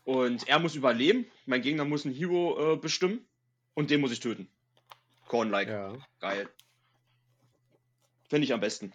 Und 0.04 0.46
er 0.46 0.58
muss 0.58 0.74
überleben. 0.74 1.26
Mein 1.46 1.62
Gegner 1.62 1.84
muss 1.84 2.04
einen 2.04 2.14
Hero 2.14 2.74
äh, 2.74 2.76
bestimmen. 2.76 3.26
Und 3.74 3.90
den 3.90 4.00
muss 4.00 4.12
ich 4.12 4.20
töten. 4.20 4.50
Korn-like. 5.26 5.68
Ja. 5.68 5.94
Geil. 6.20 6.48
Finde 8.28 8.44
ich 8.44 8.52
am 8.52 8.60
besten. 8.60 8.92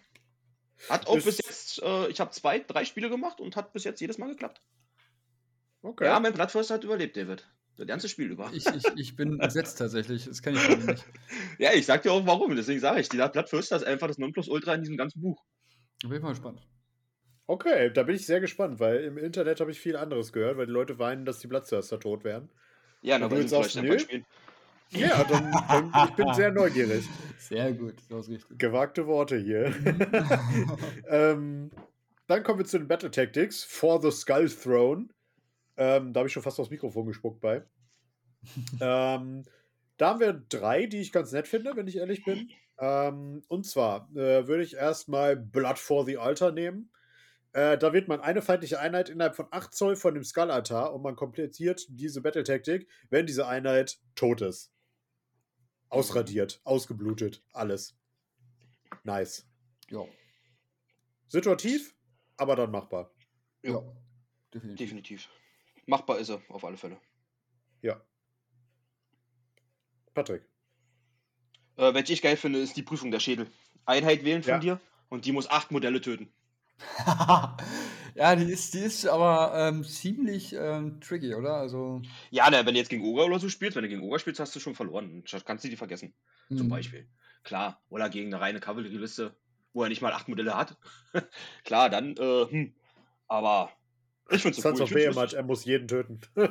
Hat 0.89 1.07
auch 1.07 1.15
Ist- 1.15 1.25
bis 1.25 1.37
jetzt, 1.37 1.81
äh, 1.81 2.07
ich 2.09 2.19
habe 2.19 2.31
zwei, 2.31 2.59
drei 2.59 2.85
Spiele 2.85 3.09
gemacht 3.09 3.39
und 3.39 3.55
hat 3.55 3.73
bis 3.73 3.85
jetzt 3.85 4.01
jedes 4.01 4.17
Mal 4.17 4.27
geklappt. 4.27 4.61
Okay. 5.81 6.05
Ja, 6.05 6.19
mein 6.19 6.33
Blattförster 6.33 6.75
hat 6.75 6.83
überlebt, 6.83 7.17
David. 7.17 7.47
Das 7.77 7.87
ganze 7.87 8.07
Spiel 8.07 8.29
über. 8.29 8.51
Ich, 8.53 8.67
ich, 8.67 8.83
ich 8.95 9.15
bin 9.15 9.39
entsetzt 9.39 9.79
tatsächlich, 9.79 10.25
das 10.25 10.41
kenne 10.41 10.57
ich 10.57 10.85
nicht. 10.85 11.05
Ja, 11.57 11.73
ich 11.73 11.85
sag 11.85 12.03
dir 12.03 12.11
auch 12.11 12.25
warum. 12.25 12.55
Deswegen 12.55 12.79
sage 12.79 12.99
ich, 12.99 13.09
dieser 13.09 13.29
Blattförster 13.29 13.75
ist 13.75 13.83
einfach 13.83 14.07
das 14.07 14.17
Nonplusultra 14.17 14.75
in 14.75 14.81
diesem 14.81 14.97
ganzen 14.97 15.21
Buch. 15.21 15.43
Da 16.01 16.07
bin 16.07 16.17
ich 16.17 16.23
mal 16.23 16.29
gespannt. 16.29 16.61
Okay, 17.47 17.91
da 17.91 18.03
bin 18.03 18.15
ich 18.15 18.25
sehr 18.25 18.39
gespannt, 18.39 18.79
weil 18.79 19.03
im 19.03 19.17
Internet 19.17 19.59
habe 19.59 19.71
ich 19.71 19.79
viel 19.79 19.95
anderes 19.95 20.31
gehört, 20.31 20.57
weil 20.57 20.67
die 20.67 20.71
Leute 20.71 20.97
weinen, 20.99 21.25
dass 21.25 21.39
die 21.39 21.47
Blattthirster 21.47 21.99
tot 21.99 22.23
wären. 22.23 22.49
Ja, 23.01 23.19
dann 23.19 23.29
du 23.29 23.47
sagst, 23.47 23.71
vielleicht 23.71 23.83
nö? 23.83 23.91
einfach 23.91 24.03
spielen. 24.05 24.25
Ja, 24.91 25.23
dann, 25.23 25.51
dann 25.91 26.07
ich 26.07 26.15
bin 26.15 26.33
sehr 26.33 26.51
neugierig. 26.51 27.05
Sehr 27.39 27.73
gut, 27.73 27.95
das 28.09 28.27
ist 28.27 28.33
richtig. 28.33 28.59
Gewagte 28.59 29.07
Worte 29.07 29.37
hier. 29.37 29.73
ähm, 31.09 31.71
dann 32.27 32.43
kommen 32.43 32.59
wir 32.59 32.65
zu 32.65 32.77
den 32.77 32.87
Battle 32.87 33.11
Tactics. 33.11 33.63
For 33.63 34.01
the 34.01 34.11
Skull 34.11 34.49
Throne. 34.49 35.09
Ähm, 35.77 36.13
da 36.13 36.19
habe 36.19 36.27
ich 36.27 36.33
schon 36.33 36.43
fast 36.43 36.59
aufs 36.59 36.69
Mikrofon 36.69 37.05
gespuckt 37.07 37.41
bei. 37.41 37.63
ähm, 38.81 39.43
da 39.97 40.09
haben 40.09 40.19
wir 40.19 40.33
drei, 40.33 40.85
die 40.85 41.01
ich 41.01 41.11
ganz 41.11 41.31
nett 41.31 41.47
finde, 41.47 41.75
wenn 41.75 41.87
ich 41.87 41.97
ehrlich 41.97 42.23
bin. 42.23 42.51
Ähm, 42.79 43.43
und 43.47 43.65
zwar 43.65 44.09
äh, 44.15 44.47
würde 44.47 44.63
ich 44.63 44.75
erstmal 44.75 45.35
Blood 45.35 45.79
for 45.79 46.05
the 46.05 46.17
Altar 46.17 46.51
nehmen. 46.51 46.91
Äh, 47.53 47.77
da 47.77 47.93
wird 47.93 48.07
man 48.07 48.19
eine 48.19 48.41
feindliche 48.41 48.79
Einheit 48.79 49.09
innerhalb 49.09 49.35
von 49.35 49.47
8 49.51 49.73
Zoll 49.73 49.95
von 49.95 50.15
dem 50.15 50.23
Skull-Altar 50.23 50.93
und 50.93 51.03
man 51.03 51.15
komplettiert 51.15 51.85
diese 51.89 52.21
Battle-Taktik, 52.21 52.87
wenn 53.09 53.27
diese 53.27 53.47
Einheit 53.47 53.99
tot 54.15 54.41
ist. 54.41 54.71
Ausradiert, 55.89 56.61
ausgeblutet, 56.63 57.43
alles. 57.53 57.95
Nice. 59.03 59.47
Ja, 59.91 60.05
Situativ, 61.33 61.95
aber 62.37 62.55
dann 62.55 62.69
machbar. 62.69 63.11
ja, 63.63 63.81
definitiv. 64.53 64.77
Definitiv. 64.87 65.29
Machbar 65.85 66.19
ist 66.19 66.29
er, 66.29 66.41
auf 66.49 66.63
alle 66.63 66.77
Fälle. 66.77 66.97
Ja. 67.81 68.01
Patrick. 70.13 70.43
Äh, 71.75 71.93
welche 71.93 72.13
ich 72.13 72.21
geil 72.21 72.37
finde, 72.37 72.59
ist 72.59 72.77
die 72.77 72.83
Prüfung 72.83 73.11
der 73.11 73.19
Schädel. 73.19 73.47
Einheit 73.85 74.23
wählen 74.23 74.43
von 74.43 74.53
Ja. 74.53 74.59
dir 74.59 74.79
und 75.09 75.25
die 75.25 75.31
muss 75.31 75.49
acht 75.49 75.71
Modelle 75.71 76.01
töten. 76.01 76.31
ja, 78.15 78.35
die 78.35 78.51
ist, 78.51 78.73
die 78.73 78.79
ist 78.79 79.05
aber 79.05 79.53
ähm, 79.55 79.83
ziemlich 79.83 80.53
ähm, 80.53 80.99
tricky, 81.01 81.33
oder? 81.33 81.55
Also, 81.55 82.01
Ja, 82.31 82.49
na, 82.49 82.65
wenn 82.65 82.73
du 82.73 82.79
jetzt 82.79 82.89
gegen 82.89 83.03
Ogre 83.05 83.25
oder 83.25 83.39
so 83.39 83.49
spielst, 83.49 83.75
wenn 83.75 83.83
du 83.83 83.89
gegen 83.89 84.03
Ogre 84.03 84.19
spielst, 84.19 84.39
hast 84.39 84.55
du 84.55 84.59
schon 84.59 84.75
verloren. 84.75 85.23
Kannst 85.45 85.63
du 85.65 85.69
die 85.69 85.75
vergessen, 85.77 86.13
zum 86.49 86.61
hm. 86.61 86.69
Beispiel. 86.69 87.07
Klar. 87.43 87.81
Oder 87.89 88.09
gegen 88.09 88.33
eine 88.33 88.41
reine 88.41 88.59
Kavallerieliste, 88.59 89.35
wo 89.73 89.83
er 89.83 89.89
nicht 89.89 90.01
mal 90.01 90.13
acht 90.13 90.27
Modelle 90.27 90.55
hat. 90.55 90.77
Klar, 91.63 91.89
dann, 91.89 92.15
äh, 92.17 92.45
hm. 92.49 92.75
Aber 93.27 93.71
ich 94.29 94.41
finde 94.41 94.57
es 94.57 94.65
cool. 94.65 94.81
of 94.81 94.91
lustig. 94.91 95.33
er 95.33 95.43
muss 95.43 95.65
jeden 95.65 95.87
töten. 95.87 96.21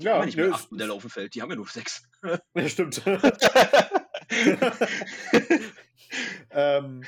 Ja 0.00 0.24
nicht 0.24 0.36
mehr 0.36 0.52
acht 0.52 0.90
auf 0.90 1.02
dem 1.02 1.10
Feld, 1.10 1.34
die 1.34 1.42
haben 1.42 1.50
ja 1.50 1.56
nur 1.56 1.66
sechs. 1.66 2.08
Ja, 2.54 2.68
stimmt. 2.68 3.02
ähm, 6.50 7.02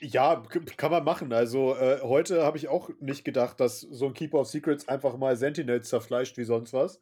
ja, 0.00 0.42
kann 0.76 0.90
man 0.90 1.04
machen. 1.04 1.32
Also 1.32 1.76
äh, 1.76 2.00
heute 2.02 2.44
habe 2.44 2.56
ich 2.56 2.68
auch 2.68 2.90
nicht 3.00 3.24
gedacht, 3.24 3.60
dass 3.60 3.80
so 3.80 4.06
ein 4.06 4.14
Keeper 4.14 4.40
of 4.40 4.48
Secrets 4.48 4.88
einfach 4.88 5.16
mal 5.16 5.36
Sentinels 5.36 5.88
zerfleischt 5.88 6.36
wie 6.36 6.44
sonst 6.44 6.72
was. 6.72 7.00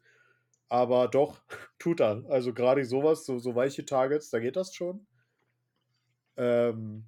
Aber 0.69 1.07
doch, 1.07 1.41
tut 1.79 1.99
er. 1.99 2.23
Also 2.29 2.53
gerade 2.53 2.85
sowas, 2.85 3.25
so, 3.25 3.39
so 3.39 3.55
weiche 3.55 3.85
Targets, 3.85 4.29
da 4.29 4.39
geht 4.39 4.55
das 4.55 4.73
schon. 4.73 5.05
Ähm, 6.37 7.05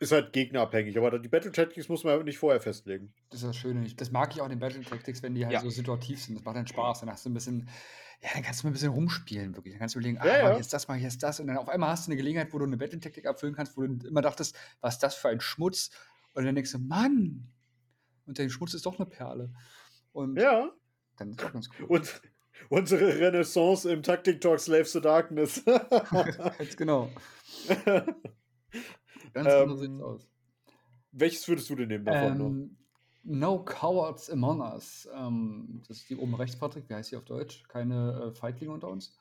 ist 0.00 0.12
halt 0.12 0.32
gegnerabhängig, 0.32 0.96
aber 0.98 1.18
die 1.18 1.28
Battle 1.28 1.52
Tactics 1.52 1.88
muss 1.88 2.04
man 2.04 2.22
nicht 2.24 2.38
vorher 2.38 2.60
festlegen. 2.60 3.12
Das 3.30 3.40
ist 3.42 3.48
das 3.48 3.56
Schöne. 3.56 3.88
Das 3.96 4.10
mag 4.10 4.34
ich 4.34 4.40
auch 4.40 4.44
in 4.46 4.50
den 4.50 4.58
Battle 4.58 4.82
Tactics, 4.82 5.22
wenn 5.22 5.34
die 5.34 5.44
halt 5.44 5.54
Ja. 5.54 5.60
so 5.60 5.70
situativ 5.70 6.22
sind. 6.22 6.34
Das 6.36 6.44
macht 6.44 6.56
dann 6.56 6.66
Spaß. 6.66 7.00
Dann 7.00 7.10
hast 7.10 7.24
du 7.24 7.30
ein 7.30 7.34
bisschen, 7.34 7.68
Ja, 8.22 8.30
dann 8.34 8.42
kannst 8.42 8.62
du 8.62 8.66
mal 8.66 8.70
ein 8.70 8.74
bisschen 8.74 8.90
rumspielen, 8.92 9.54
wirklich. 9.56 9.74
Dann 9.74 9.80
kannst 9.80 9.94
du 9.94 9.98
überlegen, 9.98 10.16
Ja, 10.18 10.32
ah, 10.32 10.50
ja. 10.50 10.56
jetzt 10.56 10.72
das, 10.72 10.86
ich 10.88 11.02
jetzt 11.02 11.22
das. 11.22 11.40
Und 11.40 11.46
dann 11.48 11.56
auf 11.58 11.68
einmal 11.68 11.90
hast 11.90 12.06
du 12.06 12.10
eine 12.10 12.16
Gelegenheit, 12.16 12.52
wo 12.52 12.58
du 12.58 12.64
eine 12.64 12.76
Battle-Taktik 12.76 13.24
erfüllen 13.24 13.54
kannst, 13.54 13.76
wo 13.76 13.82
du 13.86 14.06
immer 14.06 14.22
dachtest, 14.22 14.56
was 14.80 14.94
ist 14.94 15.02
das 15.02 15.14
für 15.14 15.28
ein 15.28 15.40
Schmutz? 15.40 15.90
Und 16.34 16.44
dann 16.44 16.54
denkst 16.54 16.72
du, 16.72 16.78
Mann! 16.78 17.48
Und 18.26 18.38
der 18.38 18.48
Schmutz 18.48 18.74
ist 18.74 18.84
doch 18.86 18.98
eine 18.98 19.06
Perle. 19.06 19.52
Und 20.12 20.38
Ja. 20.38 20.70
dann 21.16 21.30
ist 21.30 21.44
auch 21.44 21.52
ganz 21.52 21.68
cool. 21.78 21.86
Und 21.86 22.20
unsere 22.70 23.18
Renaissance 23.18 23.90
im 23.90 24.02
Tactic 24.02 24.40
Talk 24.40 24.60
Slaves 24.60 24.92
to 24.92 25.00
Darkness. 25.00 25.62
Ganz 26.58 26.76
genau. 26.76 27.10
Ganz 29.36 29.48
genau 29.48 29.72
Ähm, 29.72 29.76
sieht's 29.76 30.00
aus. 30.00 30.28
Welches 31.12 31.46
würdest 31.46 31.68
du 31.68 31.76
denn 31.76 31.88
nehmen 31.88 32.04
davon? 32.06 32.40
Ähm, 32.40 32.76
no 33.22 33.62
Cowards 33.62 34.30
Among 34.30 34.60
Us. 34.60 35.06
Ähm, 35.14 35.82
das 35.86 35.98
ist 35.98 36.10
die 36.10 36.16
oben 36.16 36.34
rechts, 36.34 36.56
Patrick. 36.56 36.88
Wie 36.88 36.94
heißt 36.94 37.12
die 37.12 37.16
auf 37.16 37.24
Deutsch? 37.24 37.62
Keine 37.68 38.30
äh, 38.30 38.34
Feiglinge 38.34 38.72
unter 38.72 38.88
uns? 38.88 39.14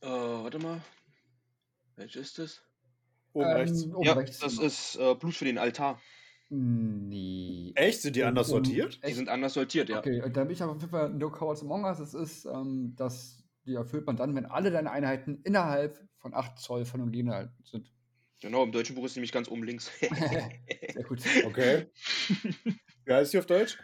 Äh, 0.00 0.06
warte 0.08 0.58
mal. 0.58 0.80
Welches 1.96 2.28
ist 2.28 2.38
das? 2.38 2.62
Oben 3.34 3.46
Ähm, 3.50 3.56
rechts. 3.56 3.84
Oben 3.84 4.02
ja, 4.06 4.12
rechts. 4.14 4.38
das 4.38 4.58
ist 4.58 4.96
äh, 4.96 5.14
Blut 5.14 5.34
für 5.34 5.44
den 5.44 5.58
Altar. 5.58 6.00
Nee. 6.48 7.72
Echt? 7.74 8.00
Sind 8.00 8.16
die 8.16 8.24
anders 8.24 8.48
sortiert? 8.48 8.96
Die 9.02 9.08
Echt? 9.08 9.16
sind 9.16 9.28
anders 9.28 9.52
sortiert, 9.52 9.90
ja. 9.90 9.98
Okay, 9.98 10.22
und 10.22 10.34
dann 10.38 10.46
bin 10.46 10.54
ich 10.54 10.62
aber 10.62 10.72
auf 10.72 10.80
jeden 10.80 10.90
Fall 10.90 11.10
No 11.10 11.30
Cowards 11.30 11.60
Among 11.60 11.84
Us. 11.84 11.98
Das 11.98 12.14
ist, 12.14 12.46
ähm, 12.46 12.94
das, 12.96 13.44
die 13.66 13.74
erfüllt 13.74 14.06
man 14.06 14.16
dann, 14.16 14.34
wenn 14.34 14.46
alle 14.46 14.70
deine 14.70 14.90
Einheiten 14.90 15.42
innerhalb 15.44 16.02
von 16.16 16.32
8 16.32 16.58
Zoll 16.58 16.86
von 16.86 17.00
dem 17.00 17.12
Gegner 17.12 17.52
sind. 17.64 17.92
Genau, 18.40 18.62
im 18.62 18.72
deutschen 18.72 18.94
Buch 18.94 19.04
ist 19.04 19.16
nämlich 19.16 19.32
ganz 19.32 19.48
oben 19.48 19.64
links. 19.64 19.90
Sehr 20.00 21.04
gut. 21.04 21.20
Okay. 21.46 21.86
Wie 23.04 23.12
heißt 23.12 23.32
die 23.32 23.38
auf 23.38 23.46
Deutsch? 23.46 23.78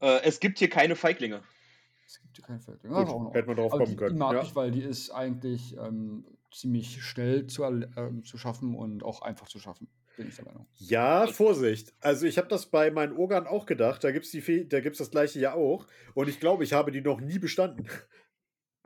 äh, 0.00 0.20
es 0.24 0.40
gibt 0.40 0.58
hier 0.58 0.68
keine 0.70 0.96
Feiglinge. 0.96 1.42
Es 2.06 2.20
gibt 2.20 2.36
hier 2.36 2.44
keine 2.44 2.60
Feldlinge. 2.60 2.94
Gut, 2.96 3.08
auch 3.08 3.22
noch. 3.22 3.34
hätte 3.34 3.46
man 3.46 3.56
drauf 3.56 3.72
Aber 3.72 3.84
kommen 3.84 3.90
die, 3.90 3.96
die 3.96 3.96
können. 3.98 4.18
mag 4.18 4.34
Ja. 4.34 4.42
ich, 4.42 4.54
weil 4.56 4.70
die 4.72 4.82
ist 4.82 5.10
eigentlich 5.10 5.76
ähm, 5.76 6.24
ziemlich 6.52 7.02
schnell 7.04 7.46
zu, 7.46 7.64
ähm, 7.64 8.24
zu 8.24 8.38
schaffen 8.38 8.74
und 8.74 9.04
auch 9.04 9.22
einfach 9.22 9.46
zu 9.46 9.60
schaffen, 9.60 9.88
bin 10.16 10.26
ich 10.28 10.34
der 10.34 10.46
Meinung. 10.46 10.66
Ja, 10.74 11.28
Vorsicht. 11.28 11.94
Also 12.00 12.26
ich 12.26 12.38
habe 12.38 12.48
das 12.48 12.66
bei 12.66 12.90
meinen 12.90 13.16
Ogern 13.16 13.46
auch 13.46 13.66
gedacht. 13.66 14.02
Da 14.02 14.10
gibt 14.10 14.26
es 14.26 14.68
da 14.68 14.80
gibt's 14.80 14.98
das 14.98 15.10
gleiche 15.12 15.38
ja 15.38 15.54
auch. 15.54 15.86
Und 16.14 16.28
ich 16.28 16.40
glaube, 16.40 16.64
ich 16.64 16.72
habe 16.72 16.90
die 16.90 17.00
noch 17.02 17.20
nie 17.20 17.38
bestanden. 17.38 17.86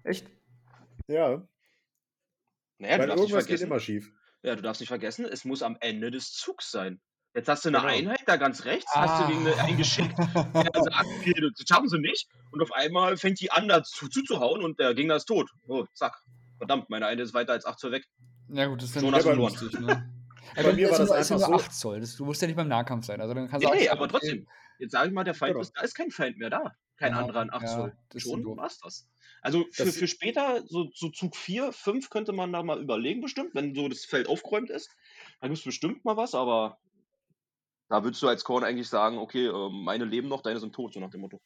Echt? 0.02 0.26
Ja, 1.08 1.46
Naja, 2.78 2.98
du 2.98 3.08
weil 3.08 3.18
irgendwas 3.18 3.46
geht 3.46 3.60
immer 3.62 3.80
schief. 3.80 4.12
Ja, 4.44 4.54
du 4.54 4.62
darfst 4.62 4.80
nicht 4.80 4.88
vergessen, 4.88 5.24
es 5.24 5.44
muss 5.44 5.62
am 5.62 5.76
Ende 5.80 6.10
des 6.10 6.32
Zugs 6.32 6.70
sein. 6.70 7.00
Jetzt 7.34 7.48
hast 7.48 7.64
du 7.64 7.70
eine 7.70 7.78
Genau. 7.78 7.88
Einheit 7.92 8.20
da 8.26 8.36
ganz 8.36 8.64
rechts, 8.64 8.94
hast 8.94 9.22
du 9.24 9.26
gegen 9.32 9.46
eine, 9.46 9.56
einen 9.58 9.76
geschickt, 9.78 10.14
der 10.18 10.24
sagt, 10.84 11.06
okay, 11.18 11.32
das 11.34 11.66
schaffen 11.68 11.88
sie 11.88 11.98
nicht. 11.98 12.28
Und 12.52 12.62
auf 12.62 12.70
einmal 12.72 13.16
fängt 13.16 13.40
die 13.40 13.50
an, 13.50 13.66
da 13.66 13.82
zu, 13.82 14.08
zuzuhauen 14.08 14.62
und 14.62 14.78
der 14.78 14.94
Gegner 14.94 15.16
ist 15.16 15.24
tot. 15.24 15.50
Oh, 15.66 15.84
zack. 15.94 16.14
Verdammt, 16.58 16.90
meine 16.90 17.06
Einheit 17.06 17.24
ist 17.24 17.34
weiter 17.34 17.52
als 17.54 17.64
8 17.66 17.78
Zoll 17.80 17.92
weg. 17.92 18.04
Ja, 18.50 18.66
gut, 18.66 18.80
das 18.82 18.90
ist 18.90 18.96
dann 19.02 19.10
verloren. 19.20 19.36
lustig, 19.52 19.72
ne? 19.80 20.08
Bei 20.54 20.72
mir 20.74 20.90
war 20.90 20.98
das 20.98 21.08
ja 21.08 21.14
einfach 21.16 21.30
nur 21.48 21.58
so- 21.58 21.64
8 21.64 21.74
Zoll. 21.74 22.00
Das, 22.00 22.14
du 22.14 22.24
musst 22.26 22.40
ja 22.42 22.46
nicht 22.46 22.56
beim 22.56 22.68
Nahkampf 22.68 23.06
sein. 23.06 23.20
Also 23.20 23.34
dann 23.34 23.48
kannst 23.48 23.64
Nee, 23.64 23.70
du 23.70 23.72
auch 23.72 23.80
nee, 23.80 23.86
sagen, 23.86 23.98
aber 23.98 24.08
trotzdem. 24.08 24.46
Jetzt 24.78 24.92
sage 24.92 25.08
ich 25.08 25.14
mal, 25.14 25.24
der 25.24 25.34
Feind 25.34 25.52
Genau. 25.54 25.62
ist, 25.62 25.72
da 25.74 25.80
ist 25.80 25.94
kein 25.94 26.10
Feind 26.10 26.36
mehr 26.38 26.50
da. 26.50 26.72
Kein 26.96 27.12
Ja, 27.12 27.18
anderer 27.20 27.40
an 27.40 27.50
8 27.50 27.62
ja, 27.62 27.68
Zoll. 27.68 27.96
das 28.10 28.24
ist 28.24 28.30
Schon 28.30 28.56
war's 28.56 28.78
das. 28.78 29.08
Also 29.42 29.64
für, 29.72 29.84
Das- 29.84 29.96
für 29.96 30.06
später, 30.08 30.62
so, 30.66 30.90
so 30.94 31.10
Zug 31.10 31.36
4, 31.36 31.72
5 31.72 32.08
könnte 32.10 32.32
man 32.32 32.52
da 32.52 32.62
mal 32.62 32.80
überlegen, 32.80 33.20
bestimmt, 33.20 33.54
wenn 33.54 33.74
so 33.74 33.88
das 33.88 34.04
Feld 34.04 34.28
aufgeräumt 34.28 34.70
ist. 34.70 34.90
Da 35.40 35.48
gibt 35.48 35.58
es 35.58 35.64
bestimmt 35.64 36.04
mal 36.04 36.16
was, 36.16 36.34
aber 36.34 36.78
da 37.88 38.02
würdest 38.04 38.22
du 38.22 38.28
als 38.28 38.44
Korn 38.44 38.64
eigentlich 38.64 38.88
sagen, 38.88 39.18
okay, 39.18 39.46
äh, 39.46 39.70
meine 39.70 40.04
leben 40.04 40.28
noch, 40.28 40.40
deine 40.42 40.60
sind 40.60 40.74
tot, 40.74 40.94
so 40.94 41.00
nach 41.00 41.10
dem 41.10 41.20
Motto. 41.20 41.40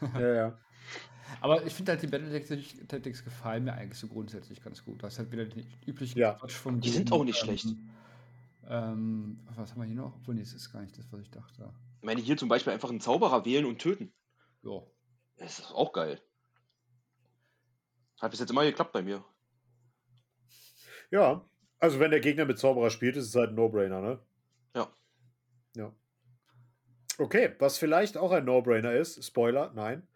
Ja, 0.14 0.34
ja. 0.34 0.58
Aber 1.40 1.64
ich 1.64 1.72
finde 1.72 1.92
halt, 1.92 2.02
die 2.02 2.08
Battle 2.08 2.42
Tactics 2.88 3.24
gefallen 3.24 3.64
mir 3.64 3.72
eigentlich 3.72 3.98
so 3.98 4.06
grundsätzlich 4.08 4.60
ganz 4.62 4.84
gut. 4.84 5.02
Das 5.02 5.14
ist 5.14 5.18
halt 5.20 5.32
wieder 5.32 5.46
die 5.46 5.64
üblichen 5.86 6.18
Ja. 6.18 6.34
Quatsch 6.34 6.52
von 6.52 6.80
Die 6.80 6.90
sind 6.90 7.10
auch 7.10 7.24
nicht 7.24 7.38
schlecht. 7.38 7.68
Ähm, 8.68 9.40
was 9.54 9.70
haben 9.70 9.80
wir 9.80 9.86
hier 9.86 9.96
noch? 9.96 10.14
Obwohl, 10.16 10.34
nee, 10.34 10.42
das 10.42 10.52
ist 10.52 10.70
gar 10.72 10.82
nicht 10.82 10.96
das, 10.98 11.06
was 11.10 11.20
ich 11.20 11.30
dachte. 11.30 11.72
Ich 12.00 12.06
meine, 12.06 12.20
hier 12.20 12.36
zum 12.36 12.48
Beispiel 12.48 12.72
einfach 12.72 12.90
einen 12.90 13.00
Zauberer 13.00 13.44
wählen 13.44 13.64
und 13.64 13.78
töten. 13.78 14.12
Ja. 14.62 14.82
Das 15.36 15.58
ist 15.58 15.72
auch 15.72 15.92
geil. 15.92 16.20
Hat 18.20 18.30
bis 18.30 18.40
jetzt 18.40 18.50
immer 18.50 18.64
geklappt 18.64 18.92
bei 18.92 19.02
mir. 19.02 19.24
Ja, 21.10 21.44
also 21.78 21.98
wenn 21.98 22.10
der 22.10 22.20
Gegner 22.20 22.44
mit 22.44 22.58
Zauberer 22.58 22.90
spielt, 22.90 23.16
ist 23.16 23.26
es 23.26 23.34
halt 23.34 23.50
ein 23.50 23.56
No-Brainer, 23.56 24.00
ne? 24.00 24.18
Ja. 24.74 24.88
Ja. 25.74 25.92
Okay, 27.18 27.54
was 27.58 27.78
vielleicht 27.78 28.16
auch 28.16 28.30
ein 28.30 28.44
No-Brainer 28.44 28.92
ist, 28.94 29.22
Spoiler, 29.24 29.72
nein, 29.74 30.06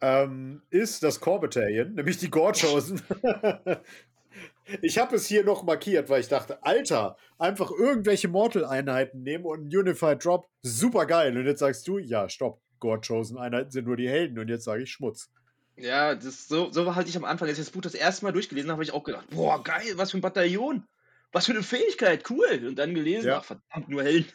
ähm, 0.00 0.62
ist 0.70 1.02
das 1.02 1.20
Core 1.20 1.40
Battalion, 1.40 1.94
nämlich 1.94 2.18
die 2.18 2.30
Gore-Chosen. 2.30 3.02
ich 4.82 4.98
habe 4.98 5.16
es 5.16 5.26
hier 5.26 5.44
noch 5.44 5.64
markiert, 5.64 6.08
weil 6.08 6.20
ich 6.20 6.28
dachte, 6.28 6.62
Alter, 6.62 7.16
einfach 7.38 7.70
irgendwelche 7.72 8.28
Mortal-Einheiten 8.28 9.22
nehmen 9.22 9.44
und 9.44 9.60
einen 9.60 9.76
Unified 9.76 10.24
Drop, 10.24 10.48
super 10.62 11.06
geil. 11.06 11.36
Und 11.36 11.46
jetzt 11.46 11.60
sagst 11.60 11.86
du, 11.88 11.98
ja, 11.98 12.28
stopp, 12.28 12.60
Gore-Chosen-Einheiten 12.80 13.70
sind 13.70 13.86
nur 13.86 13.96
die 13.96 14.08
Helden 14.08 14.38
und 14.38 14.48
jetzt 14.48 14.64
sage 14.64 14.82
ich 14.82 14.90
Schmutz. 14.90 15.30
Ja, 15.76 16.14
das, 16.14 16.48
so, 16.48 16.70
so 16.72 16.86
war 16.86 16.96
halt 16.96 17.08
ich 17.08 17.16
am 17.16 17.24
Anfang, 17.24 17.48
als 17.48 17.58
ich 17.58 17.64
das 17.64 17.72
Buch 17.72 17.82
das 17.82 17.94
erste 17.94 18.24
Mal 18.24 18.32
durchgelesen 18.32 18.70
habe, 18.70 18.76
habe 18.78 18.84
ich 18.84 18.92
auch 18.92 19.04
gedacht, 19.04 19.28
boah, 19.30 19.62
geil, 19.62 19.92
was 19.96 20.10
für 20.10 20.18
ein 20.18 20.22
Bataillon. 20.22 20.84
Was 21.30 21.46
für 21.46 21.52
eine 21.52 21.62
Fähigkeit, 21.62 22.28
cool. 22.30 22.64
Und 22.66 22.76
dann 22.76 22.94
gelesen, 22.94 23.28
Ja. 23.28 23.38
ach, 23.38 23.44
verdammt, 23.44 23.88
nur 23.88 24.02
Helden. 24.02 24.26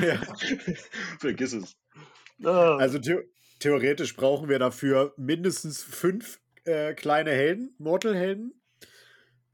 Ja. 0.00 0.16
Vergiss 1.18 1.54
es. 1.54 1.76
Ah. 2.44 2.76
Also 2.76 3.00
the 3.02 3.20
theoretisch 3.58 4.14
brauchen 4.14 4.48
wir 4.48 4.58
dafür 4.58 5.14
mindestens 5.16 5.82
fünf 5.82 6.40
äh, 6.64 6.92
kleine 6.94 7.30
Helden, 7.30 7.74
Mortal-Helden. 7.78 8.60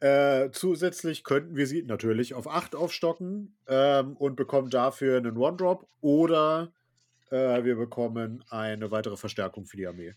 Äh, 0.01 0.51
zusätzlich 0.51 1.25
könnten 1.25 1.57
wir 1.57 1.67
sie 1.67 1.83
natürlich 1.83 2.35
auf 2.35 2.49
acht 2.49 2.75
aufstocken 2.75 3.57
ähm, 3.69 4.17
und 4.17 4.35
bekommen 4.35 4.71
dafür 4.71 5.19
einen 5.19 5.37
One-Drop 5.37 5.87
oder 6.01 6.73
äh, 7.31 7.65
wir 7.65 7.77
bekommen 7.77 8.45
eine 8.51 8.91
weitere 8.91 9.17
Verstärkung 9.17 9.67
für 9.67 9.77
die 9.77 9.87
Armee. 9.87 10.15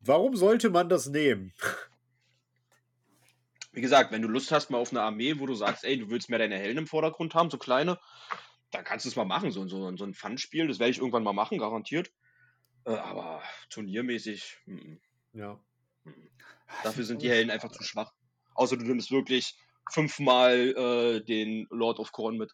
Warum 0.00 0.36
sollte 0.36 0.70
man 0.70 0.88
das 0.88 1.08
nehmen? 1.08 1.52
Wie 3.72 3.80
gesagt, 3.80 4.10
wenn 4.12 4.22
du 4.22 4.28
Lust 4.28 4.50
hast 4.50 4.70
mal 4.70 4.78
auf 4.78 4.90
eine 4.90 5.02
Armee, 5.02 5.38
wo 5.38 5.46
du 5.46 5.54
sagst, 5.54 5.84
ey, 5.84 5.98
du 5.98 6.10
willst 6.10 6.30
mehr 6.30 6.38
deine 6.38 6.56
Helden 6.56 6.78
im 6.78 6.86
Vordergrund 6.86 7.34
haben, 7.34 7.50
so 7.50 7.58
kleine, 7.58 7.98
dann 8.70 8.84
kannst 8.84 9.04
du 9.04 9.08
es 9.08 9.16
mal 9.16 9.24
machen. 9.24 9.50
So, 9.50 9.66
so, 9.68 9.94
so 9.96 10.04
ein 10.04 10.14
Fun-Spiel, 10.14 10.68
das 10.68 10.78
werde 10.78 10.90
ich 10.90 10.98
irgendwann 10.98 11.22
mal 11.24 11.32
machen, 11.32 11.58
garantiert. 11.58 12.10
Äh, 12.84 12.92
aber 12.94 13.42
turniermäßig, 13.70 14.58
mm, 14.66 14.94
Ja. 15.32 15.60
dafür 16.82 17.04
sind 17.04 17.22
die 17.22 17.30
Helden 17.30 17.50
einfach 17.50 17.70
zu 17.70 17.82
schwach. 17.82 18.12
Außer 18.54 18.76
du 18.76 18.84
nimmst 18.84 19.10
wirklich 19.10 19.56
fünfmal 19.90 20.74
äh, 20.76 21.24
den 21.24 21.66
Lord 21.70 21.98
of 21.98 22.12
Korn 22.12 22.36
mit. 22.36 22.52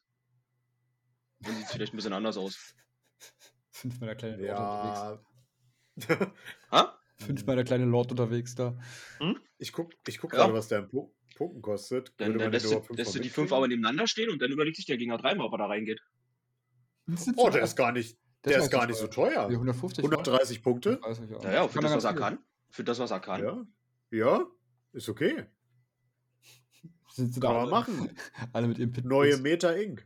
Dann 1.41 1.55
sieht 1.57 1.67
es 1.67 1.73
vielleicht 1.73 1.95
ein 1.95 1.97
bisschen 1.97 2.13
anders 2.13 2.37
aus. 2.37 2.75
Fünfmal 3.85 4.07
der 4.07 4.17
kleine 4.17 4.37
Lord 4.47 4.59
unterwegs. 6.01 6.09
Ja. 6.09 6.33
Ha? 6.73 6.99
Fünfmal 7.17 7.57
der 7.57 7.65
kleine 7.65 7.85
Lord 7.85 8.11
unterwegs 8.11 8.55
da. 8.55 8.77
ich 9.59 9.73
gucke 9.73 9.95
ich 10.09 10.19
guck 10.19 10.33
Ja. 10.33 10.39
gerade, 10.41 10.55
was 10.55 10.69
der 10.69 10.81
in 10.81 10.89
Pu- 10.89 11.11
Punkten 11.37 11.61
kostet. 11.63 12.13
Dann, 12.17 12.39
dann 12.39 12.51
lässt, 12.51 12.73
du, 12.73 12.83
lässt 12.95 13.15
du 13.15 13.19
die 13.21 13.29
fünf 13.29 13.53
aber 13.53 13.69
nebeneinander 13.69 14.07
stehen 14.07 14.31
und 14.31 14.41
dann 14.41 14.51
überlegt 14.51 14.77
sich 14.77 14.87
der 14.87 14.97
Gegner 14.97 15.19
dreimal, 15.19 15.47
ob 15.47 15.53
er 15.53 15.59
da 15.59 15.67
reingeht. 15.67 16.01
Oh, 17.37 17.51
der 17.51 17.63
ist 17.63 17.77
gar 17.77 17.93
nicht, 17.93 18.19
der 18.45 18.59
ist 18.59 18.71
gar 18.71 18.87
nicht 18.87 18.97
so 18.97 19.07
teuer. 19.07 19.49
Die 19.49 19.55
150 19.55 20.03
130 20.03 20.63
Punkte? 20.63 20.99
130, 21.03 21.31
ja. 21.31 21.39
Naja, 21.43 21.69
für 21.69 21.81
das, 21.81 21.95
was 21.95 22.05
er 22.05 22.15
kann. 22.15 22.39
Für 22.71 22.85
das, 22.85 22.99
was 22.99 23.11
er 23.11 23.21
kann. 23.21 23.43
Ja. 23.45 23.65
Ja, 24.11 24.47
ist 24.93 25.09
okay. 25.09 25.45
Sind 27.13 27.35
sie 27.35 27.41
Kann 27.41 27.51
da 27.53 27.53
man 27.53 27.63
alle, 27.63 27.71
machen. 27.71 28.17
alle 28.53 28.67
mit 28.69 29.05
Neue 29.05 29.37
Meta 29.37 29.71
Inc. 29.71 30.05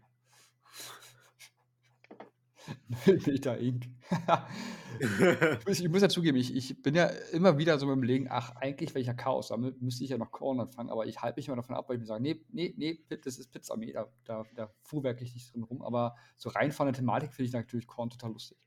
Meter 3.27 3.59
Ink. 3.59 3.87
ich, 5.67 5.89
muss, 5.89 6.03
ja 6.03 6.09
zugeben, 6.09 6.39
ich, 6.39 6.55
ich 6.55 6.83
bin 6.83 6.95
ja 6.95 7.07
immer 7.33 7.59
wieder 7.59 7.79
so 7.79 7.87
mit 7.87 7.97
dem 7.97 8.03
Legen, 8.03 8.27
ach, 8.31 8.57
eigentlich, 8.57 8.95
wenn 8.95 9.03
ich 9.03 9.07
ja 9.07 9.15
Chaos 9.15 9.49
sammle, 9.49 9.75
müsste 9.81 10.05
ich 10.05 10.11
ja 10.11 10.19
noch 10.19 10.31
Korn 10.31 10.61
anfangen, 10.61 10.91
aber 10.91 11.07
ich 11.07 11.21
halte 11.21 11.39
mich 11.39 11.49
immer 11.49 11.57
davon 11.57 11.77
ab, 11.77 11.89
weil 11.89 11.97
ich 11.97 12.01
mir 12.01 12.07
sage, 12.07 12.23
nee, 12.23 12.41
nee, 12.51 12.75
nee, 12.77 12.99
das 13.09 13.39
ist 13.39 13.51
Pizzarmee, 13.51 13.93
da, 13.93 14.11
da, 14.25 14.45
da 14.55 14.73
fuhrwerk 14.83 15.21
ich 15.21 15.35
nicht 15.35 15.53
drin 15.53 15.63
rum, 15.63 15.83
aber 15.83 16.17
so 16.37 16.49
rein 16.49 16.73
von 16.73 16.87
der 16.87 16.95
Thematik 16.95 17.33
finde 17.33 17.49
ich 17.49 17.53
natürlich 17.53 17.87
Korn 17.87 18.11
total 18.11 18.33
lustig. 18.33 18.59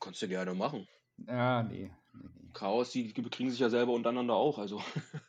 Kannst 0.00 0.22
du 0.22 0.28
gerne 0.28 0.54
machen. 0.54 0.88
Ja, 1.28 1.62
nee. 1.62 1.92
nee, 2.14 2.28
nee. 2.40 2.50
Chaos, 2.52 2.90
die 2.90 3.12
bekriegen 3.12 3.50
sich 3.50 3.60
ja 3.60 3.70
selber 3.70 3.92
untereinander 3.92 4.34
auch. 4.34 4.58
Also. 4.58 4.82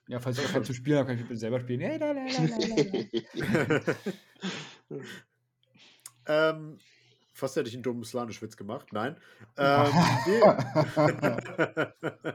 Ja, 0.08 0.20
falls 0.20 0.40
ich 0.40 0.52
keinen 0.52 0.66
zu 0.66 0.74
spielen 0.74 0.98
habe, 0.98 1.16
kann 1.16 1.32
ich 1.32 1.40
selber 1.40 1.60
spielen. 1.60 1.82
Ähm, 6.26 6.80
fast 7.34 7.56
hätte 7.56 7.70
ich 7.70 7.76
einen 7.76 7.84
dummen 7.84 8.04
Slanisch-Witz 8.04 8.58
gemacht. 8.58 8.88
Nein. 8.92 9.18
Ähm, 9.58 9.92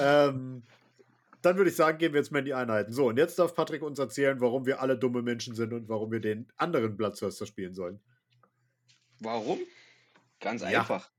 ähm, 0.00 0.62
dann 1.42 1.56
würde 1.56 1.70
ich 1.70 1.76
sagen, 1.76 1.98
gehen 1.98 2.12
wir 2.12 2.20
jetzt 2.20 2.32
mal 2.32 2.40
in 2.40 2.44
die 2.44 2.54
Einheiten. 2.54 2.92
So, 2.92 3.08
und 3.08 3.18
jetzt 3.18 3.38
darf 3.38 3.54
Patrick 3.54 3.82
uns 3.82 3.98
erzählen, 3.98 4.40
warum 4.40 4.66
wir 4.66 4.80
alle 4.80 4.98
dumme 4.98 5.22
Menschen 5.22 5.54
sind 5.54 5.72
und 5.72 5.88
warum 5.88 6.10
wir 6.10 6.20
den 6.20 6.48
anderen 6.56 6.96
Bloodthirster 6.96 7.46
spielen 7.46 7.74
sollen. 7.74 8.00
Warum? 9.20 9.58
Ganz 10.40 10.62
Ja. 10.62 10.80
einfach. 10.80 11.10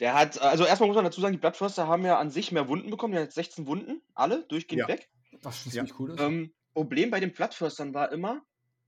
Der 0.00 0.14
hat, 0.14 0.38
also 0.40 0.64
erstmal 0.64 0.88
muss 0.88 0.96
man 0.96 1.06
dazu 1.06 1.20
sagen, 1.20 1.32
die 1.32 1.38
Bloodthirster 1.38 1.86
haben 1.86 2.04
ja 2.04 2.18
an 2.18 2.30
sich 2.30 2.52
mehr 2.52 2.68
Wunden 2.68 2.90
bekommen. 2.90 3.14
Der 3.14 3.22
hat 3.22 3.32
16 3.32 3.66
Wunden, 3.66 4.02
alle 4.14 4.44
durchgehend 4.44 4.80
Ja. 4.80 4.88
weg. 4.88 5.08
Was 5.42 5.62
schon 5.62 5.72
Ja. 5.72 5.84
ziemlich 5.84 5.98
cool 5.98 6.10
ist. 6.10 6.20
Ähm, 6.20 6.52
Problem 6.74 7.10
bei 7.10 7.20
den 7.20 7.32
Bloodthirstern 7.32 7.94
war 7.94 8.12
immer 8.12 8.42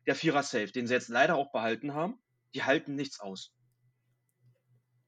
der 0.06 0.14
Vierer 0.14 0.42
Safe, 0.42 0.66
den 0.66 0.86
sie 0.86 0.94
jetzt 0.94 1.08
leider 1.08 1.36
auch 1.36 1.50
behalten 1.52 1.94
haben. 1.94 2.18
Die 2.54 2.62
halten 2.62 2.94
nichts 2.94 3.20
aus. 3.20 3.52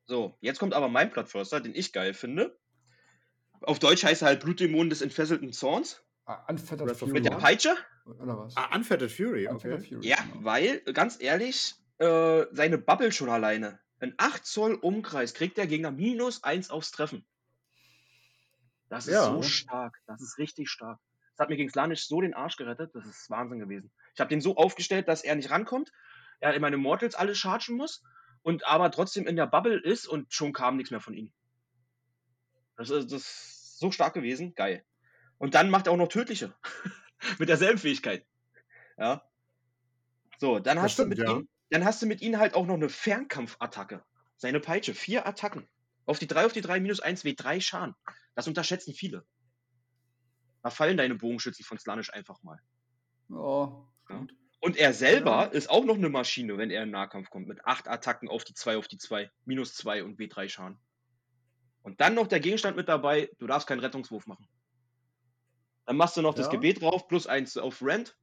So, 0.06 0.36
jetzt 0.40 0.58
kommt 0.58 0.74
aber 0.74 0.88
mein 0.88 1.10
Bloodthirster, 1.10 1.60
den 1.60 1.74
ich 1.74 1.92
geil 1.92 2.14
finde. 2.14 2.58
Auf 3.62 3.78
Deutsch 3.78 4.02
heißt 4.04 4.22
er 4.22 4.28
halt 4.28 4.40
Blutdämon 4.42 4.90
des 4.90 5.02
entfesselten 5.02 5.52
Zorns. 5.52 6.02
Ah, 6.24 6.44
Unfettered 6.48 6.96
Fury. 6.96 7.12
Mit 7.12 7.24
der. 7.24 7.32
Peitsche. 7.32 7.76
Oder 8.06 8.38
was? 8.38 8.56
Ah, 8.56 8.74
Unfettered 8.74 9.10
Fury, 9.12 9.46
Unfettered 9.46 9.80
okay. 9.80 9.88
Fury. 9.94 10.06
Ja, 10.08 10.16
genau. 10.22 10.44
weil, 10.44 10.80
ganz 10.92 11.20
ehrlich, 11.20 11.74
äh, 11.98 12.46
seine 12.52 12.78
Bubble 12.78 13.12
schon 13.12 13.28
alleine. 13.28 13.78
In 14.00 14.14
8 14.16 14.44
Zoll 14.46 14.74
Umkreis 14.74 15.34
kriegt 15.34 15.58
der 15.58 15.66
Gegner 15.66 15.90
minus 15.90 16.42
1 16.42 16.70
aufs 16.70 16.90
Treffen. 16.90 17.26
Das 18.88 19.06
ist 19.06 19.14
Ja. 19.14 19.24
so 19.26 19.42
stark. 19.42 19.96
Das 20.06 20.20
ist 20.22 20.38
richtig 20.38 20.68
stark. 20.70 20.98
Das 21.36 21.44
hat 21.44 21.50
mir 21.50 21.56
gegen 21.56 21.70
Slanisch 21.70 22.06
so 22.06 22.20
den 22.20 22.34
Arsch 22.34 22.56
gerettet. 22.56 22.90
Das 22.94 23.06
ist 23.06 23.30
Wahnsinn 23.30 23.60
gewesen. 23.60 23.92
Ich 24.14 24.20
habe 24.20 24.28
den 24.30 24.40
so 24.40 24.56
aufgestellt, 24.56 25.06
dass 25.08 25.22
er 25.22 25.36
nicht 25.36 25.50
rankommt. 25.50 25.92
Er 26.40 26.54
in 26.54 26.62
meine 26.62 26.76
Mortals 26.76 27.14
alle 27.14 27.34
chargen 27.34 27.76
muss. 27.76 28.02
Und 28.42 28.66
aber 28.66 28.90
trotzdem 28.90 29.26
in 29.26 29.36
der 29.36 29.46
Bubble 29.46 29.78
ist 29.78 30.06
und 30.06 30.32
schon 30.32 30.52
kam 30.52 30.76
nichts 30.76 30.90
mehr 30.90 31.00
von 31.00 31.14
ihm. 31.14 31.32
Das 32.76 32.88
ist, 32.88 33.12
das 33.12 33.22
ist 33.22 33.78
so 33.78 33.90
stark 33.90 34.14
gewesen. 34.14 34.54
Geil. 34.54 34.84
Und 35.38 35.54
dann 35.54 35.70
macht 35.70 35.86
er 35.86 35.92
auch 35.92 35.98
noch 35.98 36.08
tödliche. 36.08 36.54
Mit 37.38 37.48
derselben 37.48 37.78
Fähigkeit. 37.78 38.26
Ja. 38.96 39.22
So, 40.38 40.58
dann 40.58 40.76
Das 40.76 40.84
hast 40.84 40.98
du 40.98 41.02
stimmt, 41.02 41.10
mit 41.10 41.18
ja. 41.18 41.36
ihm, 41.36 41.48
dann 41.68 41.84
hast 41.84 42.00
du 42.00 42.06
mit 42.06 42.22
ihm 42.22 42.38
halt 42.38 42.54
auch 42.54 42.64
noch 42.64 42.74
eine 42.74 42.88
Fernkampfattacke. 42.88 44.02
Seine 44.36 44.60
Peitsche, 44.60 44.94
vier 44.94 45.26
Attacken. 45.26 45.68
Auf 46.06 46.18
die 46.18 46.26
3 46.26 46.46
auf 46.46 46.52
die 46.52 46.62
3 46.62 46.80
minus 46.80 47.00
1 47.00 47.24
W3 47.24 47.60
Schaden. 47.60 47.94
Das 48.34 48.48
unterschätzen 48.48 48.94
viele. 48.94 49.26
Da 50.62 50.70
fallen 50.70 50.96
deine 50.96 51.14
Bogenschützen 51.14 51.64
von 51.64 51.78
Slanisch 51.78 52.12
einfach 52.12 52.42
mal. 52.42 52.60
Ja, 53.28 53.86
stimmt. 54.04 54.34
Und 54.60 54.76
er 54.76 54.92
selber 54.92 55.30
Ja. 55.30 55.44
ist 55.46 55.70
auch 55.70 55.84
noch 55.84 55.96
eine 55.96 56.10
Maschine, 56.10 56.58
wenn 56.58 56.70
er 56.70 56.82
in 56.82 56.90
Nahkampf 56.90 57.30
kommt, 57.30 57.48
mit 57.48 57.64
acht 57.64 57.88
Attacken 57.88 58.28
auf 58.28 58.44
die 58.44 58.54
2 58.54 58.76
auf 58.76 58.88
die 58.88 58.98
2, 58.98 59.30
minus 59.44 59.74
2 59.74 60.04
und 60.04 60.18
W3 60.18 60.48
Schaden. 60.48 60.78
Und 61.82 62.00
dann 62.00 62.14
noch 62.14 62.26
der 62.26 62.40
Gegenstand 62.40 62.76
mit 62.76 62.88
dabei, 62.88 63.30
du 63.38 63.46
darfst 63.46 63.66
keinen 63.66 63.80
Rettungswurf 63.80 64.26
machen. 64.26 64.46
Dann 65.86 65.96
machst 65.96 66.16
du 66.16 66.22
noch 66.22 66.34
das 66.34 66.46
Ja. 66.46 66.52
Gebet 66.52 66.80
drauf, 66.82 67.08
plus 67.08 67.26
eins 67.26 67.56
auf 67.56 67.82
Rent. 67.82 68.16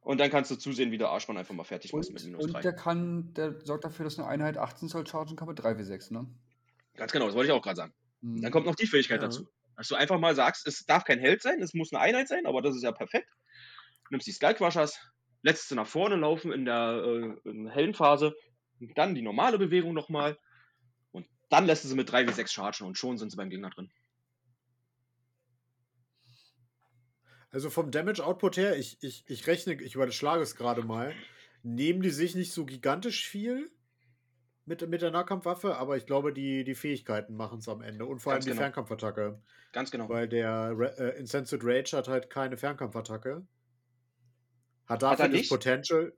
Und 0.00 0.18
dann 0.18 0.30
kannst 0.30 0.50
du 0.50 0.56
zusehen, 0.56 0.90
wie 0.92 0.98
der 0.98 1.08
Arschmann 1.10 1.36
einfach 1.36 1.54
mal 1.54 1.64
fertig 1.64 1.92
machst 1.92 2.12
mit 2.12 2.22
Und, 2.22 2.30
minus 2.30 2.44
und 2.46 2.52
3. 2.54 2.60
der 2.62 2.74
kann, 2.74 3.32
der 3.34 3.60
sorgt 3.64 3.84
dafür, 3.84 4.04
dass 4.04 4.18
eine 4.18 4.28
Einheit 4.28 4.56
18 4.58 4.88
Zoll 4.88 5.06
chargen 5.06 5.36
kann 5.36 5.48
mit 5.48 5.58
3W6, 5.58 6.10
ne? 6.12 6.26
Ganz 6.94 7.12
genau, 7.12 7.26
das 7.26 7.34
wollte 7.34 7.50
ich 7.50 7.56
auch 7.56 7.62
gerade 7.62 7.76
sagen. 7.76 7.94
Mhm. 8.20 8.40
Dann 8.40 8.50
kommt 8.52 8.66
noch 8.66 8.74
die 8.74 8.86
Fähigkeit 8.86 9.20
Ja. 9.20 9.26
dazu. 9.28 9.48
Dass 9.76 9.88
du 9.88 9.94
einfach 9.94 10.18
mal 10.18 10.34
sagst, 10.34 10.66
es 10.66 10.84
darf 10.86 11.04
kein 11.04 11.18
Held 11.18 11.42
sein, 11.42 11.60
es 11.60 11.74
muss 11.74 11.92
eine 11.92 12.00
Einheit 12.00 12.28
sein, 12.28 12.46
aber 12.46 12.62
das 12.62 12.74
ist 12.76 12.82
ja 12.82 12.92
perfekt. 12.92 13.28
Nimmst 14.10 14.26
die 14.26 14.32
Skullcrushers, 14.32 15.00
sie 15.42 15.74
nach 15.74 15.86
vorne 15.86 16.16
laufen 16.16 16.52
in 16.52 16.64
der, 16.64 17.02
äh, 17.44 17.48
in 17.48 17.64
der 17.64 17.74
hellen 17.74 17.94
Phase, 17.94 18.34
und 18.80 18.96
dann 18.96 19.14
die 19.14 19.22
normale 19.22 19.58
Bewegung 19.58 19.94
nochmal 19.94 20.38
und 21.12 21.26
dann 21.48 21.66
lässt 21.66 21.84
du 21.84 21.88
sie 21.88 21.94
mit 21.94 22.10
3w6 22.10 22.48
chargen 22.48 22.86
und 22.86 22.98
schon 22.98 23.18
sind 23.18 23.30
sie 23.30 23.36
beim 23.36 23.50
Gegner 23.50 23.70
drin. 23.70 23.90
Also 27.50 27.70
vom 27.70 27.90
Damage 27.90 28.24
Output 28.24 28.58
her, 28.58 28.76
ich, 28.76 28.98
ich, 29.00 29.24
ich 29.26 29.46
rechne, 29.46 29.80
ich 29.80 29.94
überschlage 29.94 30.42
es 30.42 30.56
gerade 30.56 30.82
mal, 30.82 31.14
nehmen 31.62 32.02
die 32.02 32.10
sich 32.10 32.34
nicht 32.34 32.52
so 32.52 32.66
gigantisch 32.66 33.26
viel 33.26 33.70
mit, 34.66 34.86
mit 34.88 35.00
der 35.00 35.10
Nahkampfwaffe, 35.10 35.76
aber 35.76 35.96
ich 35.96 36.06
glaube, 36.06 36.34
die, 36.34 36.64
die 36.64 36.74
Fähigkeiten 36.74 37.34
machen 37.34 37.60
es 37.60 37.68
am 37.68 37.80
Ende 37.80 38.04
und 38.04 38.18
vor 38.18 38.32
allem 38.32 38.38
Ganz 38.38 38.44
die 38.44 38.50
genau. 38.50 38.62
Fernkampfattacke. 38.62 39.40
Ganz 39.72 39.90
genau. 39.90 40.08
Weil 40.08 40.28
der 40.28 40.76
äh, 40.98 41.18
Incensed 41.18 41.60
Rage 41.62 41.96
hat 41.96 42.08
halt 42.08 42.28
keine 42.28 42.56
Fernkampfattacke. 42.56 43.46
Hat 44.86 45.02
er 45.02 45.10
dafür 45.10 45.28
das 45.28 45.32
nicht? 45.40 45.50
Potential. 45.50 46.12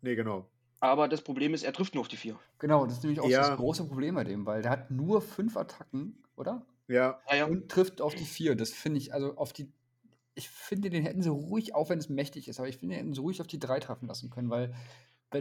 Nee, 0.00 0.14
genau. 0.16 0.50
Aber 0.80 1.08
das 1.08 1.22
Problem 1.22 1.54
ist, 1.54 1.62
er 1.62 1.72
trifft 1.72 1.94
nur 1.94 2.02
auf 2.02 2.08
die 2.08 2.16
4. 2.16 2.38
Genau, 2.58 2.84
das 2.84 2.96
ist 2.98 3.02
nämlich 3.04 3.20
auch 3.20 3.28
Ja. 3.28 3.48
das 3.48 3.56
große 3.56 3.84
Problem 3.86 4.14
bei 4.14 4.24
dem, 4.24 4.44
weil 4.46 4.62
der 4.62 4.70
hat 4.70 4.90
nur 4.90 5.22
fünf 5.22 5.56
Attacken, 5.56 6.22
oder? 6.36 6.66
Ja. 6.88 7.20
Und 7.48 7.70
trifft 7.70 8.00
auf 8.02 8.14
die 8.14 8.24
vier. 8.24 8.54
Das 8.56 8.70
finde 8.70 8.98
ich, 8.98 9.14
also 9.14 9.36
auf 9.36 9.52
die. 9.52 9.72
Ich 10.34 10.50
finde, 10.50 10.90
den 10.90 11.02
hätten 11.04 11.22
sie 11.22 11.30
ruhig, 11.30 11.74
auch 11.74 11.88
wenn 11.90 11.98
es 11.98 12.08
mächtig 12.08 12.48
ist, 12.48 12.58
aber 12.58 12.68
ich 12.68 12.76
finde, 12.78 12.94
den 12.94 12.98
hätten 13.04 13.14
sie 13.14 13.20
ruhig 13.20 13.40
auf 13.40 13.46
die 13.46 13.58
drei 13.60 13.78
treffen 13.80 14.08
lassen 14.08 14.30
können, 14.30 14.50
weil, 14.50 14.74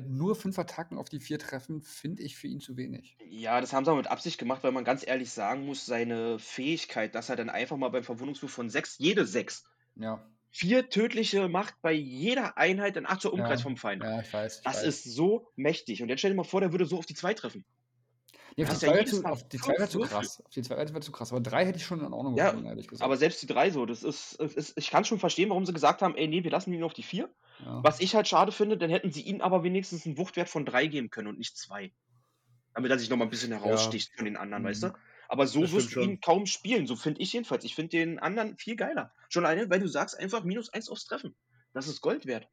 nur 0.07 0.36
fünf 0.36 0.57
Attacken 0.57 0.97
auf 0.97 1.09
die 1.09 1.19
vier 1.19 1.38
treffen, 1.39 1.82
finde 1.82 2.24
ich 2.24 2.36
für 2.36 2.47
ihn 2.47 2.59
zu 2.61 2.78
wenig. 2.78 3.17
Ja, 3.30 3.59
das 3.61 3.74
haben 3.74 3.86
sie 3.86 3.91
aber 3.91 3.97
mit 3.99 4.07
Absicht 4.07 4.38
gemacht, 4.39 4.63
weil 4.63 4.71
man 4.71 4.84
ganz 4.84 5.05
ehrlich 5.05 5.32
sagen 5.32 5.65
muss, 5.65 5.86
seine 5.86 6.39
Fähigkeit, 6.39 7.13
dass 7.15 7.30
er 7.30 7.36
dann 7.36 7.49
einfach 7.49 7.78
mal 7.78 7.89
beim 7.89 8.03
Verwundungswurf 8.03 8.51
von 8.51 8.69
6, 8.69 8.97
jede 8.99 9.26
6, 9.26 9.63
Ja, 9.95 10.26
vier 10.54 10.88
tödliche 10.89 11.49
macht 11.49 11.82
bei 11.82 11.91
jeder 11.91 12.58
Einheit 12.58 12.95
in 12.95 13.06
8 13.08 13.22
Zoll 13.22 13.32
Umkreis 13.34 13.60
Ja. 13.60 13.64
vom 13.64 13.76
Feind. 13.76 14.04
ja, 14.04 14.22
ich 14.22 14.32
weiß. 14.32 14.58
Ich 14.58 14.64
Das 14.64 14.76
weiß. 14.78 14.84
ist 14.84 15.04
so 15.04 15.51
mächtig. 15.56 16.01
Und 16.04 16.10
jetzt 16.10 16.20
stell 16.20 16.32
dir 16.32 16.38
mal 16.38 16.43
vor, 16.43 16.62
der 16.62 16.72
würde 16.72 16.86
so 16.86 16.97
auf 16.99 17.06
die 17.08 17.16
2 17.16 17.34
treffen. 17.34 17.66
Nee, 18.56 18.66
auf 18.66 18.70
die 18.78 18.86
ja 18.86 18.93
zwei 18.93 19.04
zu, 19.04 19.24
auf 19.26 19.47
die 19.49 19.58
fünf 19.58 19.66
zwei 19.66 19.80
wäre 19.80 19.89
zu 19.89 19.99
krass. 20.01 20.41
Auf 20.45 20.51
die 20.54 20.62
zwei 20.62 20.78
wäre 20.78 20.99
zu 20.99 21.12
krass. 21.12 21.32
Aber 21.32 21.41
drei 21.41 21.66
hätte 21.66 21.80
ich 21.80 21.86
schon 21.86 22.01
in 22.06 22.14
Ordnung 22.14 22.38
Ja, 22.38 22.49
gefunden, 22.49 22.68
ehrlich 22.68 22.88
gesagt. 22.88 23.04
Aber 23.04 23.18
selbst 23.18 23.41
die 23.41 23.47
3 23.47 23.72
so, 23.72 23.88
das 23.88 24.04
ist, 24.04 24.34
ist 24.36 24.78
ich 24.78 24.91
kann 24.91 25.06
schon 25.06 25.18
verstehen, 25.18 25.49
warum 25.49 25.66
sie 25.66 25.74
gesagt 25.74 26.04
haben, 26.04 26.16
ey, 26.16 26.28
nee, 26.28 26.43
wir 26.43 26.51
lassen 26.51 26.72
ihn 26.72 26.84
auf 26.84 26.93
die 26.93 27.01
4. 27.01 27.34
ja. 27.66 27.84
Was 27.84 27.99
ich 27.99 28.14
halt 28.14 28.28
schade 28.28 28.51
finde, 28.51 28.78
dann 28.78 28.91
hätten 28.91 29.12
sie 29.12 29.22
ihm 29.24 29.41
aber 29.41 29.64
wenigstens 29.64 30.06
einen 30.06 30.20
Wuchtwert 30.20 30.49
von 30.49 30.66
3 30.66 30.86
geben 30.86 31.10
können 31.10 31.30
und 31.30 31.39
nicht 31.39 31.58
2. 31.58 31.91
Damit 32.76 32.91
er 32.91 32.99
sich 32.99 33.10
nochmal 33.10 33.26
ein 33.28 33.32
bisschen 33.32 33.51
heraussticht 33.51 34.12
von 34.16 34.26
den 34.26 34.38
anderen, 34.38 34.62
Mhm. 34.62 34.68
weißt 34.68 34.84
du? 34.84 34.93
Aber 35.34 35.48
so 35.48 35.62
Das 35.62 35.72
wirst 35.74 35.88
du 35.88 35.92
schon. 35.94 36.04
ihn 36.04 36.22
kaum 36.22 36.46
spielen, 36.46 36.86
so 36.86 36.96
finde 36.96 37.20
ich 37.22 37.34
jedenfalls. 37.34 37.64
Ich 37.64 37.74
finde 37.74 37.90
den 37.90 38.20
anderen 38.20 38.56
viel 38.60 38.76
geiler. 38.76 39.12
Schon 39.30 39.44
alleine, 39.46 39.68
weil 39.68 39.80
du 39.80 39.88
sagst 39.88 40.16
einfach 40.20 40.44
minus 40.44 40.70
1 40.72 40.90
aufs 40.90 41.06
Treffen. 41.06 41.34
Das 41.74 41.88
ist 41.88 42.02
Gold 42.02 42.28
wert. 42.28 42.48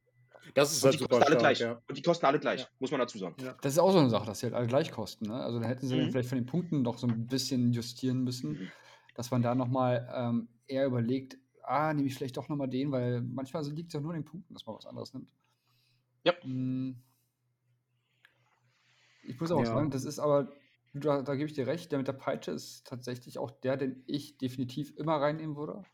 das 0.54 0.72
ist 0.72 0.78
Und 0.82 0.84
halt 0.86 0.94
die 0.94 0.98
super 1.00 1.16
kosten 1.18 1.24
alle 1.24 1.40
stark, 1.40 1.40
gleich. 1.40 1.60
ja. 1.60 1.82
Und 1.86 1.98
die 1.98 2.02
kosten 2.02 2.24
alle 2.26 2.40
gleich, 2.40 2.60
Ja. 2.62 2.68
muss 2.78 2.90
man 2.90 3.00
dazu 3.00 3.18
sagen. 3.18 3.34
Das 3.60 3.72
ist 3.74 3.78
auch 3.78 3.92
so 3.92 3.98
eine 3.98 4.08
Sache, 4.08 4.24
dass 4.24 4.38
sie 4.40 4.46
halt 4.46 4.54
alle 4.54 4.66
gleich 4.66 4.90
kosten. 4.90 5.26
Ne? 5.26 5.34
Also 5.34 5.60
da 5.60 5.66
hätten 5.68 5.86
sie 5.86 5.94
Mhm. 5.96 6.10
vielleicht 6.10 6.30
von 6.30 6.38
den 6.38 6.46
Punkten 6.46 6.82
doch 6.82 6.96
so 6.96 7.06
ein 7.06 7.26
bisschen 7.26 7.72
justieren 7.74 8.24
müssen, 8.24 8.52
Mhm. 8.52 8.70
dass 9.14 9.30
man 9.30 9.42
da 9.42 9.54
nochmal 9.54 10.08
ähm, 10.14 10.48
eher 10.66 10.86
überlegt, 10.86 11.36
ah, 11.62 11.92
nehme 11.92 12.08
ich 12.08 12.14
vielleicht 12.14 12.38
doch 12.38 12.48
nochmal 12.48 12.68
den, 12.70 12.90
weil 12.90 13.20
manchmal 13.20 13.62
liegt 13.70 13.88
es 13.88 13.92
ja 13.94 14.00
nur 14.00 14.12
an 14.14 14.20
den 14.20 14.24
Punkten, 14.24 14.54
dass 14.54 14.64
man 14.64 14.74
was 14.76 14.86
anderes 14.86 15.12
nimmt. 15.12 15.28
Ja. 16.24 16.32
Mm. 16.44 16.94
Ich 19.24 19.38
muss 19.38 19.50
auch 19.50 19.60
Ja. 19.60 19.66
sagen, 19.66 19.90
das 19.90 20.04
ist 20.04 20.18
aber, 20.18 20.48
da, 20.92 21.22
da 21.22 21.34
gebe 21.34 21.46
ich 21.46 21.54
dir 21.54 21.66
recht, 21.66 21.90
der 21.92 21.98
mit 21.98 22.08
der 22.08 22.12
Peitsche 22.14 22.50
ist 22.52 22.86
tatsächlich 22.86 23.38
auch 23.38 23.50
der, 23.50 23.76
den 23.76 24.02
ich 24.06 24.38
definitiv 24.38 24.96
immer 24.96 25.16
reinnehmen 25.16 25.56
würde. 25.56 25.84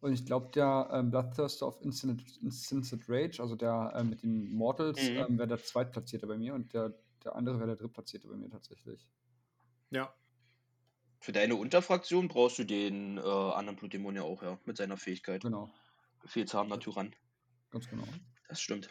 Und 0.00 0.12
ich 0.14 0.24
glaube, 0.24 0.50
der 0.52 0.88
ähm, 0.92 1.10
Bloodthirster 1.10 1.66
of 1.66 1.80
Instant, 1.82 2.38
Instant 2.42 3.04
Rage, 3.08 3.40
also 3.42 3.56
der 3.56 3.92
äh, 3.94 4.04
mit 4.04 4.22
den 4.22 4.50
Mortals, 4.52 4.98
Mhm. 4.98 5.16
ähm, 5.18 5.38
wäre 5.38 5.48
der 5.48 5.62
Zweitplatzierte 5.62 6.26
bei 6.26 6.38
mir 6.38 6.54
und 6.54 6.72
der, 6.72 6.94
der 7.24 7.36
andere 7.36 7.58
wäre 7.58 7.68
der 7.68 7.76
Drittplatzierte 7.76 8.28
bei 8.28 8.36
mir 8.36 8.50
tatsächlich. 8.50 9.06
Ja. 9.90 10.14
Für 11.20 11.32
deine 11.32 11.54
Unterfraktion 11.56 12.28
brauchst 12.28 12.58
du 12.58 12.64
den 12.64 13.18
äh, 13.18 13.20
anderen 13.20 13.76
Blutdämon 13.76 14.16
ja 14.16 14.22
auch, 14.22 14.42
ja, 14.42 14.58
mit 14.64 14.76
seiner 14.76 14.96
Fähigkeit. 14.96 15.42
Genau, 15.42 15.70
Befehlshabender 16.22 16.80
Tyrann. 16.80 17.14
ganz 17.70 17.88
genau. 17.88 18.04
Das 18.50 18.60
stimmt. 18.60 18.88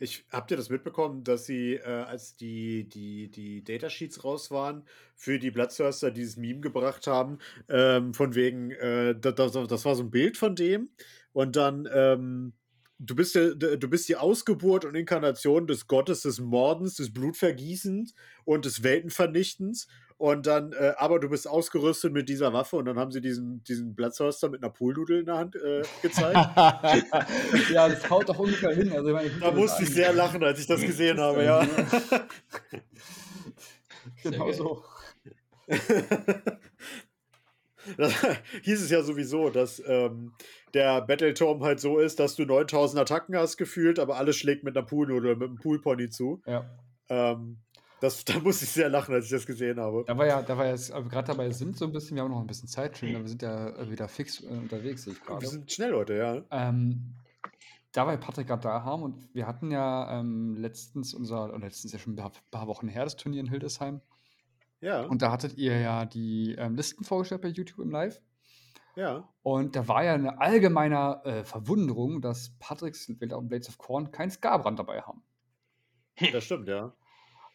Ich 0.00 0.24
habt 0.30 0.50
ihr 0.50 0.56
das 0.56 0.70
mitbekommen, 0.70 1.24
dass 1.24 1.44
sie, 1.44 1.74
äh, 1.74 1.82
als 1.84 2.36
die, 2.36 2.88
die, 2.88 3.30
die 3.30 3.62
Datasheets 3.62 4.24
raus 4.24 4.50
waren, 4.50 4.84
für 5.14 5.38
die 5.38 5.50
Bloodthirster 5.50 6.10
dieses 6.10 6.38
Meme 6.38 6.60
gebracht 6.60 7.06
haben, 7.06 7.38
ähm, 7.68 8.14
von 8.14 8.34
wegen, 8.34 8.70
äh, 8.70 9.14
das, 9.14 9.52
das, 9.52 9.84
war 9.84 9.94
so 9.94 10.02
ein 10.02 10.10
Bild 10.10 10.38
von 10.38 10.56
dem 10.56 10.88
und 11.32 11.56
dann, 11.56 11.86
ähm, 11.92 12.54
du 12.98 13.14
bist, 13.14 13.34
du 13.34 13.88
bist 13.90 14.08
die 14.08 14.16
Ausgeburt 14.16 14.86
und 14.86 14.94
Inkarnation 14.94 15.66
des 15.66 15.86
Gottes 15.86 16.22
des 16.22 16.40
Mordens, 16.40 16.94
des 16.94 17.12
Blutvergießens 17.12 18.14
und 18.46 18.64
des 18.64 18.82
Weltenvernichtens 18.82 19.86
und 20.16 20.46
dann, 20.46 20.72
äh, 20.72 20.94
aber 20.96 21.18
du 21.18 21.28
bist 21.28 21.48
ausgerüstet 21.48 22.12
mit 22.12 22.28
dieser 22.28 22.52
Waffe 22.52 22.76
und 22.76 22.84
dann 22.84 22.98
haben 22.98 23.10
sie 23.10 23.20
diesen, 23.20 23.64
diesen 23.64 23.94
Bloodthirster 23.94 24.48
mit 24.48 24.62
einer 24.62 24.72
Poolnudel 24.72 25.20
in 25.20 25.26
der 25.26 25.36
Hand 25.36 25.56
äh, 25.56 25.82
gezeigt. 26.02 26.34
ja, 27.72 27.88
das 27.88 28.08
haut 28.08 28.28
doch 28.28 28.38
ungefähr 28.38 28.74
hin. 28.74 28.92
Also, 28.92 29.08
ich 29.08 29.14
meine, 29.14 29.30
Da 29.40 29.50
musste 29.50 29.82
ich 29.82 29.90
sehr 29.90 30.12
lachen, 30.12 30.42
als 30.44 30.60
ich 30.60 30.66
das 30.66 30.80
gesehen 30.80 31.18
habe, 31.18 31.44
ja. 31.44 31.66
Genau 34.22 34.52
so. 34.52 34.84
Hieß 38.62 38.82
es 38.82 38.90
ja 38.90 39.02
sowieso, 39.02 39.50
dass 39.50 39.82
ähm, 39.86 40.32
der 40.72 41.02
Battleturm 41.02 41.62
halt 41.62 41.80
so 41.80 41.98
ist, 41.98 42.20
dass 42.20 42.34
du 42.36 42.44
9000 42.44 43.00
Attacken 43.00 43.36
hast 43.36 43.56
gefühlt, 43.56 43.98
aber 43.98 44.16
alles 44.16 44.36
schlägt 44.36 44.64
mit 44.64 44.76
einer 44.76 44.86
Poolnudel, 44.86 45.36
mit 45.36 45.48
einem 45.48 45.58
Poolpony 45.58 46.08
zu. 46.10 46.42
Ja. 46.46 46.70
Ähm, 47.08 47.63
das, 48.04 48.24
da 48.24 48.38
musste 48.38 48.64
ich 48.64 48.70
sehr 48.70 48.88
lachen, 48.88 49.14
als 49.14 49.24
ich 49.26 49.30
das 49.30 49.46
gesehen 49.46 49.80
habe. 49.80 50.04
Da 50.06 50.16
war 50.16 50.26
ja, 50.26 50.42
da 50.42 50.56
war 50.56 50.66
jetzt, 50.66 50.92
gerade 50.92 51.26
dabei 51.26 51.50
sind 51.50 51.76
so 51.76 51.86
ein 51.86 51.92
bisschen, 51.92 52.16
wir 52.16 52.22
haben 52.22 52.30
noch 52.30 52.40
ein 52.40 52.46
bisschen 52.46 52.68
Zeit, 52.68 52.96
schön, 52.98 53.10
wir 53.10 53.28
sind 53.28 53.42
ja 53.42 53.70
äh, 53.70 53.90
wieder 53.90 54.08
fix 54.08 54.42
äh, 54.42 54.46
unterwegs, 54.46 55.04
sehe 55.04 55.14
ich 55.14 55.20
Wir 55.20 55.26
gerade. 55.26 55.46
sind 55.46 55.72
schnell 55.72 55.94
heute, 55.94 56.14
ja. 56.14 56.42
Ähm, 56.50 57.14
da 57.92 58.06
wir 58.06 58.16
Patrick 58.16 58.48
gerade 58.48 58.62
da 58.62 58.82
haben 58.82 59.02
und 59.02 59.34
wir 59.34 59.46
hatten 59.46 59.70
ja 59.70 60.20
ähm, 60.20 60.56
letztens 60.56 61.14
unser, 61.14 61.48
oder 61.48 61.58
letztens 61.60 61.92
ja 61.92 61.98
schon 61.98 62.14
ein 62.14 62.16
paar, 62.16 62.32
paar 62.50 62.66
Wochen 62.66 62.88
her, 62.88 63.04
das 63.04 63.16
Turnier 63.16 63.40
in 63.40 63.48
Hildesheim. 63.48 64.00
Ja. 64.80 65.02
Und 65.04 65.22
da 65.22 65.30
hattet 65.30 65.56
ihr 65.56 65.80
ja 65.80 66.04
die 66.04 66.54
ähm, 66.58 66.74
Listen 66.74 67.04
vorgestellt 67.04 67.40
bei 67.40 67.48
YouTube 67.48 67.78
im 67.78 67.90
Live. 67.90 68.20
Ja. 68.96 69.28
Und 69.42 69.76
da 69.76 69.88
war 69.88 70.04
ja 70.04 70.14
eine 70.14 70.40
allgemeine 70.40 71.22
äh, 71.24 71.44
Verwunderung, 71.44 72.20
dass 72.20 72.50
Patricks 72.58 73.10
Blades 73.18 73.68
of 73.68 73.78
Corn 73.78 74.12
kein 74.12 74.30
Skarbrand 74.30 74.78
dabei 74.78 75.00
haben. 75.00 75.22
Das 76.32 76.44
stimmt, 76.44 76.68
ja. 76.68 76.92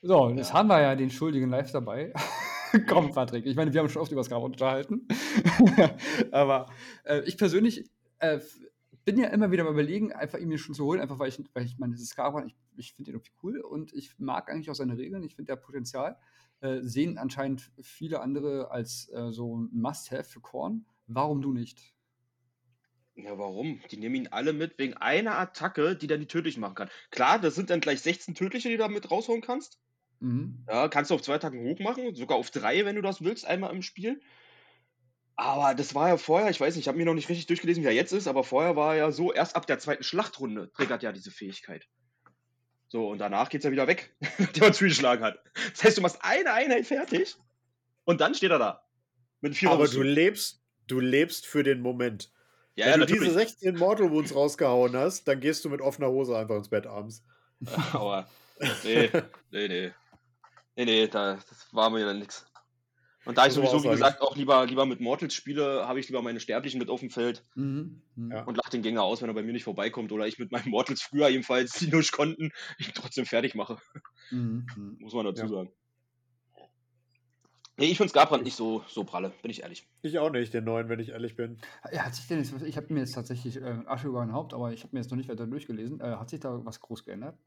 So, 0.01 0.23
und 0.23 0.37
jetzt 0.37 0.49
Ja. 0.49 0.53
haben 0.53 0.67
wir 0.69 0.81
ja 0.81 0.95
den 0.95 1.09
Schuldigen 1.09 1.49
live 1.49 1.71
dabei. 1.71 2.13
Komm, 2.87 3.11
Patrick. 3.11 3.45
Ich 3.45 3.55
meine, 3.55 3.73
wir 3.73 3.81
haben 3.81 3.89
schon 3.89 4.01
oft 4.01 4.11
über 4.11 4.23
Skarbrand 4.23 4.55
unterhalten. 4.55 5.07
Aber 6.31 6.67
äh, 7.03 7.21
ich 7.25 7.37
persönlich 7.37 7.89
äh, 8.19 8.39
bin 9.05 9.17
ja 9.17 9.27
immer 9.29 9.51
wieder 9.51 9.63
mal 9.63 9.73
überlegen, 9.73 10.13
einfach 10.13 10.37
ihn 10.39 10.47
mir 10.47 10.57
schon 10.57 10.75
zu 10.75 10.85
holen, 10.85 11.01
einfach 11.01 11.19
weil 11.19 11.29
ich, 11.29 11.39
weil 11.53 11.65
ich 11.65 11.77
meine, 11.79 11.93
dieses 11.93 12.09
Skarbrand, 12.09 12.47
ich, 12.47 12.55
ich 12.77 12.93
finde 12.93 13.11
ihn 13.11 13.15
irgendwie 13.15 13.33
cool 13.43 13.59
und 13.59 13.93
ich 13.93 14.17
mag 14.19 14.49
eigentlich 14.49 14.69
auch 14.69 14.75
seine 14.75 14.97
Regeln. 14.97 15.23
Ich 15.23 15.35
finde 15.35 15.51
der 15.51 15.57
Potenzial. 15.57 16.17
Äh, 16.61 16.81
sehen 16.81 17.17
anscheinend 17.17 17.71
viele 17.81 18.21
andere 18.21 18.69
als 18.71 19.09
äh, 19.13 19.31
so 19.31 19.57
ein 19.57 19.69
Must-Have 19.73 20.25
für 20.25 20.41
Korn. 20.41 20.85
Warum 21.07 21.41
du 21.41 21.51
nicht? 21.53 21.93
Ja, 23.15 23.37
warum? 23.37 23.81
Die 23.91 23.97
nehmen 23.97 24.15
ihn 24.15 24.27
alle 24.29 24.53
mit 24.53 24.77
wegen 24.77 24.93
einer 24.93 25.37
Attacke, 25.37 25.95
die 25.95 26.07
dann 26.07 26.19
die 26.21 26.27
tödlichen 26.27 26.61
machen 26.61 26.75
kann. 26.75 26.89
Klar, 27.11 27.39
das 27.39 27.55
sind 27.55 27.69
dann 27.69 27.81
gleich 27.81 28.01
16 28.01 28.35
tödliche, 28.35 28.69
die 28.69 28.77
du 28.77 28.83
damit 28.83 29.09
rausholen 29.11 29.41
kannst. 29.41 29.79
Mhm. 30.19 30.65
Ja, 30.67 30.87
kannst 30.87 31.11
du 31.11 31.15
auf 31.15 31.21
zwei 31.21 31.35
Attacken 31.35 31.63
hoch 31.63 31.79
machen, 31.79 32.15
sogar 32.15 32.37
auf 32.37 32.51
drei, 32.51 32.85
wenn 32.85 32.95
du 32.95 33.01
das 33.01 33.23
willst, 33.23 33.45
einmal 33.45 33.71
im 33.73 33.81
Spiel. 33.81 34.21
Aber 35.35 35.73
das 35.73 35.95
war 35.95 36.09
ja 36.09 36.17
vorher, 36.17 36.49
ich 36.49 36.59
weiß 36.59 36.75
nicht, 36.75 36.83
ich 36.83 36.87
habe 36.89 36.97
mir 36.97 37.05
noch 37.05 37.13
nicht 37.13 37.29
richtig 37.29 37.47
durchgelesen, 37.47 37.81
wie 37.83 37.87
er 37.87 37.93
jetzt 37.93 38.11
ist, 38.11 38.27
aber 38.27 38.43
vorher 38.43 38.75
war 38.75 38.93
er 38.93 38.99
ja 38.99 39.11
so, 39.11 39.31
erst 39.31 39.55
ab 39.55 39.65
der 39.67 39.79
zweiten 39.79 40.03
Schlachtrunde 40.03 40.69
triggert 40.73 41.01
ja 41.01 41.13
diese 41.13 41.31
Fähigkeit. 41.31 41.87
So, 42.89 43.07
und 43.07 43.19
danach 43.19 43.49
geht's 43.49 43.63
ja 43.63 43.71
wieder 43.71 43.87
weg, 43.87 44.13
nachdem 44.37 44.63
er 44.63 44.73
zugeschlagen 44.73 45.23
hat. 45.23 45.39
Das 45.71 45.83
heißt, 45.83 45.97
du 45.97 46.01
machst 46.01 46.17
eine 46.21 46.51
Einheit 46.51 46.85
fertig 46.87 47.35
und 48.03 48.19
dann 48.19 48.35
steht 48.35 48.51
er 48.51 48.59
da. 48.59 48.83
Mit 49.39 49.55
vier 49.55 49.69
Aber 49.69 49.87
du 49.87 50.01
lebst, 50.01 50.61
du 50.87 50.99
lebst 50.99 51.47
für 51.47 51.63
den 51.63 51.79
Moment. 51.79 52.33
ja, 52.75 52.87
Wenn 52.87 52.99
ja, 52.99 53.05
du 53.05 53.13
diese 53.13 53.31
16 53.31 53.75
Mortal 53.77 54.11
Wounds 54.11 54.35
rausgehauen 54.35 54.97
hast, 54.97 55.25
dann 55.27 55.39
gehst 55.39 55.63
du 55.63 55.69
mit 55.69 55.79
offener 55.79 56.09
Hose 56.09 56.37
einfach 56.37 56.57
ins 56.57 56.69
Bett 56.69 56.85
abends. 56.85 57.23
Aber 57.93 58.27
nee, 58.83 59.09
nee, 59.51 59.67
nee. 59.69 59.91
Nee, 60.79 60.85
nee, 60.85 61.07
da, 61.09 61.33
das 61.35 61.67
war 61.73 61.89
mir 61.89 62.05
dann 62.05 62.19
nix. 62.19 62.45
Und 63.25 63.37
da 63.37 63.47
ich 63.47 63.51
sowieso, 63.51 63.83
wie 63.83 63.89
gesagt, 63.89 64.21
auch 64.21 64.37
lieber, 64.37 64.65
lieber 64.65 64.85
mit 64.85 65.01
Mortals 65.01 65.33
spiele, 65.33 65.85
habe 65.85 65.99
ich 65.99 66.07
lieber 66.07 66.21
meine 66.21 66.39
Sterblichen 66.39 66.79
mit 66.79 66.89
auf 66.89 67.01
dem 67.01 67.09
Feld 67.09 67.45
Mhm. 67.55 68.01
Mhm. 68.15 68.31
Ja. 68.31 68.43
und 68.45 68.55
lache 68.55 68.69
den 68.71 68.81
Gänger 68.81 69.03
aus, 69.03 69.21
wenn 69.21 69.29
er 69.29 69.33
bei 69.33 69.43
mir 69.43 69.51
nicht 69.51 69.65
vorbeikommt. 69.65 70.13
Oder 70.13 70.25
ich 70.25 70.39
mit 70.39 70.53
meinen 70.53 70.69
Mortals 70.69 71.01
früher 71.01 71.27
ebenfalls, 71.29 71.73
die 71.73 71.93
nicht 71.93 72.13
konnten, 72.13 72.51
ihn 72.79 72.91
trotzdem 72.95 73.25
fertig 73.25 73.55
mache. 73.55 73.77
Mhm. 74.31 74.67
Mhm. 74.73 74.97
Muss 75.01 75.13
man 75.13 75.25
dazu 75.25 75.41
Ja. 75.43 75.49
sagen. 75.49 75.73
Nee, 77.75 77.87
ich 77.91 77.97
finde 77.97 78.11
Skarbrand 78.11 78.43
nicht 78.45 78.55
so, 78.55 78.83
so 78.87 79.03
pralle, 79.03 79.33
bin 79.41 79.51
ich 79.51 79.63
ehrlich. 79.63 79.85
Ich 80.01 80.17
auch 80.17 80.29
nicht, 80.31 80.53
den 80.53 80.63
neuen, 80.63 80.87
wenn 80.87 81.01
ich 81.01 81.09
ehrlich 81.09 81.35
bin. 81.35 81.59
Ja, 81.91 82.05
hat 82.05 82.15
sich 82.15 82.25
denn 82.27 82.37
jetzt, 82.39 82.53
ich 82.61 82.77
habe 82.77 82.93
mir 82.93 83.01
jetzt 83.01 83.15
tatsächlich 83.15 83.57
äh, 83.57 83.83
Asche 83.85 84.07
über 84.07 84.19
mein 84.19 84.31
Haupt, 84.33 84.53
aber 84.53 84.71
ich 84.71 84.83
habe 84.83 84.95
mir 84.95 85.01
jetzt 85.01 85.11
noch 85.11 85.17
nicht 85.17 85.29
weiter 85.29 85.45
durchgelesen. 85.45 85.99
Äh, 85.99 86.15
hat 86.15 86.29
sich 86.29 86.39
da 86.39 86.63
was 86.65 86.79
groß 86.79 87.03
geändert? 87.03 87.37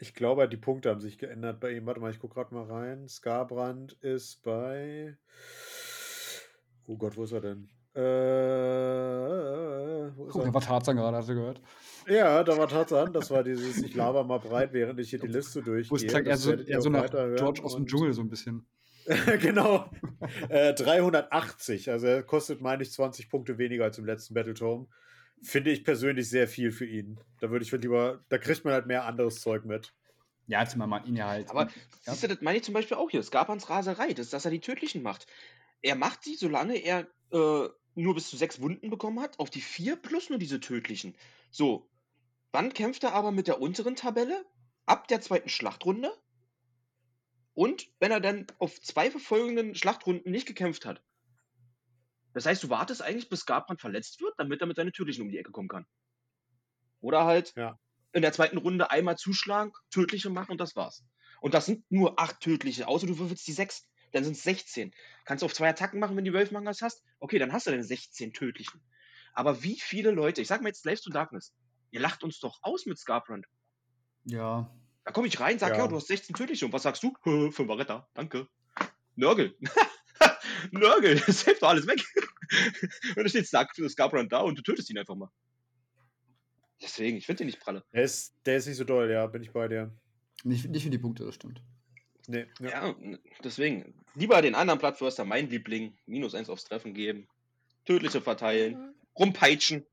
Ich 0.00 0.14
glaube, 0.14 0.48
die 0.48 0.56
Punkte 0.56 0.90
haben 0.90 1.00
sich 1.00 1.18
geändert 1.18 1.58
bei 1.58 1.72
ihm. 1.72 1.84
Warte 1.86 2.00
mal, 2.00 2.12
ich 2.12 2.20
gucke 2.20 2.34
gerade 2.34 2.54
mal 2.54 2.64
rein. 2.64 3.08
Skarbrand 3.08 3.94
ist 3.94 4.42
bei. 4.44 5.16
Oh 6.86 6.96
Gott, 6.96 7.16
wo 7.16 7.24
ist 7.24 7.32
er 7.32 7.40
denn? 7.40 7.68
Äh, 7.94 8.00
wo 10.16 10.26
ist 10.26 10.36
da 10.36 10.42
er? 10.42 10.54
war 10.54 10.60
Tarzan 10.60 10.96
gerade, 10.96 11.16
hast 11.16 11.28
du 11.28 11.34
gehört? 11.34 11.60
Ja, 12.06 12.44
da 12.44 12.56
war 12.56 12.68
Tarzan. 12.68 13.12
Das 13.12 13.32
war 13.32 13.42
dieses, 13.42 13.82
ich 13.82 13.96
laber 13.96 14.22
mal 14.22 14.38
breit, 14.38 14.72
während 14.72 15.00
ich 15.00 15.10
hier 15.10 15.18
die 15.18 15.26
Liste 15.26 15.62
durchgehe. 15.62 16.12
eher 16.12 16.22
Das 16.22 16.42
so, 16.42 16.50
werdet 16.50 16.68
ihr 16.68 16.74
eher 16.74 16.80
so 16.80 16.90
nach 16.90 17.10
George 17.10 17.64
aus 17.64 17.74
dem 17.74 17.86
Dschungel 17.86 18.12
so 18.12 18.22
ein 18.22 18.28
bisschen. 18.28 18.68
genau. 19.40 19.90
Äh, 20.48 20.74
380. 20.74 21.90
Also 21.90 22.06
er 22.06 22.22
kostet, 22.22 22.60
meine 22.60 22.84
ich, 22.84 22.92
20 22.92 23.28
Punkte 23.30 23.58
weniger 23.58 23.84
als 23.84 23.98
im 23.98 24.04
letzten 24.04 24.34
Battletome. 24.34 24.86
Finde 25.42 25.70
ich 25.70 25.84
persönlich 25.84 26.28
sehr 26.28 26.48
viel 26.48 26.72
für 26.72 26.86
ihn. 26.86 27.18
Da 27.40 27.50
würde 27.50 27.64
ich 27.64 27.72
lieber, 27.72 28.24
da 28.28 28.38
kriegt 28.38 28.64
man 28.64 28.74
halt 28.74 28.86
mehr 28.86 29.04
anderes 29.04 29.40
Zeug 29.40 29.64
mit. 29.64 29.94
Ja, 30.46 30.64
zumal 30.66 30.88
man 30.88 31.04
ihn 31.04 31.16
ja 31.16 31.28
halt. 31.28 31.50
Aber 31.50 31.66
ja. 31.66 31.72
siehst 32.12 32.22
du, 32.22 32.28
das 32.28 32.40
meine 32.40 32.58
ich 32.58 32.64
zum 32.64 32.74
Beispiel 32.74 32.96
auch 32.96 33.10
hier. 33.10 33.22
Skarbrand's 33.22 33.68
Raserei, 33.68 34.14
das 34.14 34.26
ist, 34.26 34.32
dass 34.32 34.44
er 34.46 34.50
die 34.50 34.60
tödlichen 34.60 35.02
macht. 35.02 35.26
Er 35.82 35.94
macht 35.94 36.24
sie, 36.24 36.34
solange 36.34 36.76
er 36.76 37.06
äh, 37.32 37.68
nur 37.94 38.14
bis 38.14 38.30
zu 38.30 38.36
sechs 38.36 38.60
Wunden 38.60 38.90
bekommen 38.90 39.20
hat, 39.20 39.38
auf 39.38 39.50
die 39.50 39.60
vier 39.60 39.96
plus 39.96 40.30
nur 40.30 40.38
diese 40.38 40.60
tödlichen. 40.60 41.14
So, 41.50 41.88
dann 42.50 42.72
kämpft 42.72 43.04
er 43.04 43.12
aber 43.12 43.30
mit 43.30 43.46
der 43.46 43.60
unteren 43.60 43.94
Tabelle 43.94 44.44
ab 44.86 45.06
der 45.08 45.20
zweiten 45.20 45.50
Schlachtrunde. 45.50 46.10
Und 47.52 47.90
wenn 47.98 48.10
er 48.10 48.20
dann 48.20 48.46
auf 48.58 48.80
zwei 48.80 49.10
verfolgenden 49.10 49.74
Schlachtrunden 49.74 50.30
nicht 50.30 50.46
gekämpft 50.46 50.86
hat. 50.86 51.02
Das 52.38 52.46
heißt, 52.46 52.62
du 52.62 52.70
wartest 52.70 53.02
eigentlich, 53.02 53.28
bis 53.28 53.40
Skarbrand 53.40 53.80
verletzt 53.80 54.20
wird, 54.20 54.32
damit 54.38 54.60
er 54.60 54.68
mit 54.68 54.76
seinen 54.76 54.92
tödlichen 54.92 55.22
um 55.22 55.28
die 55.28 55.38
Ecke 55.38 55.50
kommen 55.50 55.66
kann. 55.66 55.88
Oder 57.00 57.24
halt 57.24 57.52
Ja. 57.56 57.80
in 58.12 58.22
der 58.22 58.32
zweiten 58.32 58.58
Runde 58.58 58.92
einmal 58.92 59.16
zuschlagen, 59.16 59.72
tödliche 59.90 60.30
machen 60.30 60.52
und 60.52 60.60
das 60.60 60.76
war's. 60.76 61.04
Und 61.40 61.54
das 61.54 61.66
sind 61.66 61.84
nur 61.90 62.20
acht 62.20 62.38
tödliche, 62.38 62.86
außer 62.86 63.08
du 63.08 63.18
würfelst 63.18 63.44
die 63.48 63.52
sechs, 63.52 63.88
dann 64.12 64.22
sind 64.22 64.36
es 64.36 64.44
16. 64.44 64.94
Kannst 65.24 65.42
du 65.42 65.46
auf 65.46 65.52
zwei 65.52 65.68
Attacken 65.68 65.98
machen, 65.98 66.16
wenn 66.16 66.24
du 66.24 66.32
Wölf 66.32 66.52
Mangas 66.52 66.80
hast? 66.80 67.02
Okay, 67.18 67.40
dann 67.40 67.52
hast 67.52 67.66
du 67.66 67.72
deine 67.72 67.82
16 67.82 68.32
tödlichen. 68.32 68.84
Aber 69.32 69.64
wie 69.64 69.80
viele 69.80 70.12
Leute, 70.12 70.40
ich 70.40 70.46
sag 70.46 70.62
mal 70.62 70.68
jetzt 70.68 70.82
Slaves 70.82 71.02
to 71.02 71.10
Darkness, 71.10 71.52
ihr 71.90 71.98
lacht 71.98 72.22
uns 72.22 72.38
doch 72.38 72.60
aus 72.62 72.86
mit 72.86 73.00
Scarbrand. 73.00 73.46
Ja. 74.26 74.72
Da 75.02 75.10
komme 75.10 75.26
ich 75.26 75.40
rein, 75.40 75.58
sag, 75.58 75.70
ja. 75.72 75.78
Ja. 75.78 75.88
du 75.88 75.96
hast 75.96 76.06
16 76.06 76.36
tödliche. 76.36 76.66
Und 76.66 76.72
was 76.72 76.84
sagst 76.84 77.02
du? 77.02 77.12
Fünf 77.50 77.58
Retter, 77.68 78.08
danke. 78.14 78.46
Nörgel. 79.16 79.58
Nörgel, 80.72 81.20
das 81.26 81.44
hilft 81.44 81.62
doch 81.62 81.68
alles 81.68 81.86
weg. 81.86 82.02
und 83.16 83.22
da 83.24 83.28
steht 83.28 83.46
Scar- 83.46 83.88
Scarbrand 83.88 84.32
da 84.32 84.40
und 84.40 84.56
du 84.58 84.62
tötest 84.62 84.90
ihn 84.90 84.98
einfach 84.98 85.14
mal. 85.14 85.30
Deswegen, 86.80 87.16
ich 87.16 87.26
finde 87.26 87.38
den 87.38 87.46
nicht 87.48 87.60
pralle. 87.60 87.84
Der 87.92 88.04
ist, 88.04 88.34
der 88.46 88.56
ist 88.56 88.66
nicht 88.66 88.76
so 88.76 88.84
doll, 88.84 89.10
ja, 89.10 89.26
bin 89.26 89.42
ich 89.42 89.50
bei 89.52 89.66
dir. 89.68 89.92
Nicht, 90.44 90.68
nicht 90.68 90.84
für 90.84 90.90
die 90.90 90.98
Punkte, 90.98 91.24
das 91.24 91.34
stimmt. 91.34 91.60
Nee, 92.28 92.46
ja. 92.60 92.88
Ja, 92.88 92.94
deswegen. 93.42 93.94
Lieber 94.14 94.40
den 94.42 94.54
anderen 94.54 94.78
Plattförster, 94.78 95.24
mein 95.24 95.48
Liebling, 95.48 95.96
minus 96.06 96.34
eins 96.34 96.48
aufs 96.48 96.64
Treffen 96.64 96.94
geben, 96.94 97.26
tödliche 97.84 98.20
verteilen, 98.20 98.94
rumpeitschen 99.18 99.86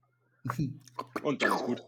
und 1.23 1.41
dann 1.41 1.51
ist 1.53 1.63
gut. 1.63 1.83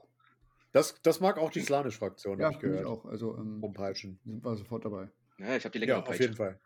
Das, 0.72 0.96
das 1.02 1.20
mag 1.20 1.38
auch 1.38 1.52
die 1.52 1.62
Slanisch-Fraktion, 1.62 2.40
ja, 2.40 2.46
habe 2.46 2.56
ich 2.56 2.60
finde 2.62 2.78
ich 2.78 2.82
gehört. 2.84 3.00
auch. 3.00 3.06
Also 3.06 3.36
ähm, 3.38 3.60
Rumpeitschen. 3.62 4.20
sind 4.26 4.44
wir 4.44 4.56
sofort 4.56 4.86
dabei. 4.86 5.10
Ja, 5.38 5.56
ich 5.56 5.64
habe 5.64 5.72
die 5.74 5.80
längere 5.80 5.98
Ja, 5.98 6.02
auf 6.02 6.08
Peitsche. 6.08 6.24
jeden 6.24 6.36
Fall. 6.36 6.60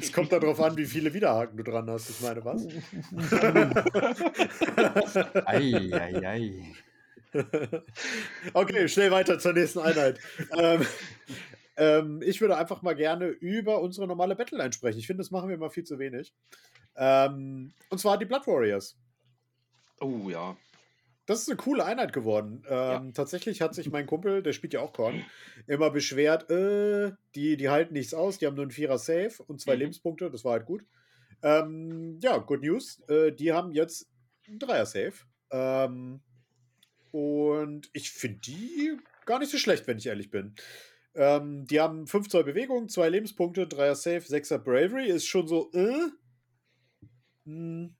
Es 0.00 0.12
kommt 0.12 0.32
darauf 0.32 0.60
an, 0.60 0.76
wie 0.76 0.84
viele 0.86 1.12
Widerhaken 1.12 1.56
du 1.56 1.64
dran 1.64 1.90
hast. 1.90 2.10
Ich 2.10 2.20
meine, 2.20 2.44
was? 2.44 2.66
ei, 5.46 5.90
ei, 5.92 6.26
ei. 6.26 6.74
okay, 8.52 8.88
schnell 8.88 9.10
weiter 9.10 9.38
zur 9.38 9.54
nächsten 9.54 9.80
Einheit. 9.80 10.20
ähm, 10.56 10.86
ähm, 11.76 12.22
ich 12.22 12.40
würde 12.40 12.56
einfach 12.56 12.82
mal 12.82 12.94
gerne 12.94 13.26
über 13.26 13.80
unsere 13.80 14.06
normale 14.06 14.36
Battleline 14.36 14.72
sprechen. 14.72 14.98
Ich 14.98 15.06
finde, 15.06 15.22
das 15.22 15.30
machen 15.30 15.48
wir 15.48 15.56
mal 15.58 15.70
viel 15.70 15.84
zu 15.84 15.98
wenig. 15.98 16.32
Ähm, 16.96 17.72
und 17.88 17.98
zwar 17.98 18.18
die 18.18 18.26
Blood 18.26 18.46
Warriors. 18.46 18.96
Oh 20.00 20.28
ja. 20.28 20.56
Das 21.26 21.40
ist 21.42 21.48
eine 21.48 21.56
coole 21.56 21.84
Einheit 21.84 22.12
geworden. 22.12 22.64
Ähm, 22.68 23.14
Tatsächlich 23.14 23.60
hat 23.62 23.74
sich 23.74 23.90
mein 23.90 24.06
Kumpel, 24.06 24.42
der 24.42 24.52
spielt 24.52 24.74
ja 24.74 24.80
auch 24.80 24.92
Korn, 24.92 25.24
immer 25.66 25.90
beschwert, 25.90 26.50
äh, 26.50 27.12
die, 27.34 27.56
die 27.56 27.68
halten 27.68 27.92
nichts 27.94 28.12
aus, 28.12 28.38
die 28.38 28.46
haben 28.46 28.54
nur 28.56 28.64
einen 28.64 28.72
Vierer 28.72 28.98
Save 28.98 29.32
und 29.46 29.60
zwei 29.60 29.74
Mhm. 29.74 29.80
Lebenspunkte, 29.80 30.30
das 30.30 30.44
war 30.44 30.52
halt 30.52 30.66
gut. 30.66 30.84
Ähm, 31.42 32.18
ja, 32.22 32.38
good 32.38 32.62
news. 32.62 33.00
Äh, 33.08 33.32
die 33.32 33.52
haben 33.52 33.72
jetzt 33.72 34.08
einen 34.48 34.58
Dreier 34.58 34.86
Save. 34.86 35.14
Ähm, 35.50 36.20
und 37.12 37.90
ich 37.92 38.10
finde 38.10 38.38
die 38.40 38.96
gar 39.26 39.38
nicht 39.38 39.50
so 39.50 39.58
schlecht, 39.58 39.86
wenn 39.86 39.98
ich 39.98 40.06
ehrlich 40.06 40.30
bin. 40.30 40.54
Ähm, 41.14 41.66
die 41.66 41.80
haben 41.80 42.06
5 42.06 42.28
Zoll 42.28 42.44
Bewegung, 42.44 42.88
2 42.88 43.08
Lebenspunkte, 43.10 43.66
3er 43.66 43.94
Save, 43.94 44.20
6er 44.24 44.58
Bravery. 44.58 45.08
Ist 45.08 45.26
schon 45.26 45.46
so, 45.46 45.70
äh. 45.72 46.08
Hm. 47.44 47.94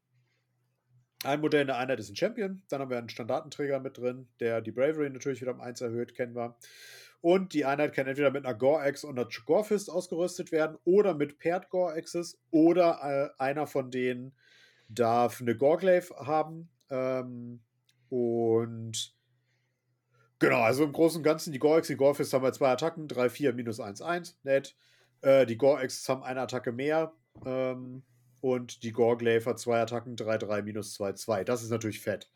Ein 1.24 1.40
Modell 1.40 1.62
in 1.62 1.66
der 1.68 1.78
Einheit 1.78 2.00
ist 2.00 2.10
ein 2.10 2.16
Champion. 2.16 2.62
Dann 2.68 2.80
haben 2.80 2.90
wir 2.90 2.98
einen 2.98 3.08
Standardenträger 3.08 3.78
mit 3.78 3.98
drin, 3.98 4.26
der 4.40 4.60
die 4.60 4.72
Bravery 4.72 5.08
natürlich 5.08 5.40
wieder 5.40 5.52
um 5.52 5.60
1 5.60 5.80
erhöht, 5.80 6.14
kennen 6.14 6.34
wir. 6.34 6.56
Und 7.20 7.54
die 7.54 7.64
Einheit 7.64 7.94
kann 7.94 8.08
entweder 8.08 8.32
mit 8.32 8.44
einer 8.44 8.56
Gore-Axe 8.56 9.06
und 9.06 9.16
einer 9.16 9.28
Gore-Fist 9.46 9.88
ausgerüstet 9.88 10.50
werden 10.50 10.76
oder 10.84 11.14
mit 11.14 11.38
Paired 11.38 11.68
Gore-Axes 11.70 12.40
oder 12.50 13.32
äh, 13.38 13.40
einer 13.40 13.68
von 13.68 13.92
denen 13.92 14.32
darf 14.88 15.40
eine 15.40 15.56
Gore-Glaive 15.56 16.12
haben. 16.16 16.68
Ähm, 16.90 17.60
und 18.08 19.14
genau, 20.40 20.62
also 20.62 20.82
im 20.82 20.92
Großen 20.92 21.18
und 21.18 21.22
Ganzen 21.22 21.52
die 21.52 21.60
Gore-Axe, 21.60 21.92
die 21.92 21.96
Gore-Fist 21.96 22.32
haben 22.32 22.42
wir 22.42 22.52
zwei 22.52 22.70
Attacken, 22.70 23.06
3, 23.06 23.30
4, 23.30 23.52
minus 23.52 23.78
1, 23.78 24.02
1, 24.02 24.40
nett. 24.42 24.74
Äh, 25.20 25.46
die 25.46 25.56
Gore-Axes 25.56 26.08
haben 26.08 26.24
eine 26.24 26.40
Attacke 26.40 26.72
mehr. 26.72 27.12
Ähm, 27.46 28.02
und 28.42 28.82
die 28.82 28.92
hat 29.46 29.58
zwei 29.60 29.80
Attacken, 29.80 30.16
3, 30.16 30.36
3, 30.36 30.62
minus 30.62 30.94
2, 30.94 31.12
2. 31.12 31.44
Das 31.44 31.62
ist 31.62 31.70
natürlich 31.70 32.00
fett. 32.00 32.30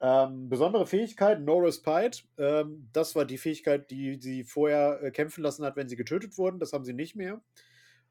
Ähm, 0.00 0.48
besondere 0.48 0.86
Fähigkeit, 0.86 1.40
No 1.42 1.58
Respite. 1.58 2.22
Ähm, 2.38 2.88
das 2.92 3.14
war 3.16 3.24
die 3.24 3.38
Fähigkeit, 3.38 3.90
die 3.90 4.20
sie 4.20 4.44
vorher 4.44 5.02
äh, 5.02 5.10
kämpfen 5.10 5.42
lassen 5.42 5.64
hat, 5.64 5.74
wenn 5.76 5.88
sie 5.88 5.96
getötet 5.96 6.38
wurden. 6.38 6.60
Das 6.60 6.72
haben 6.72 6.84
sie 6.84 6.92
nicht 6.92 7.16
mehr. 7.16 7.42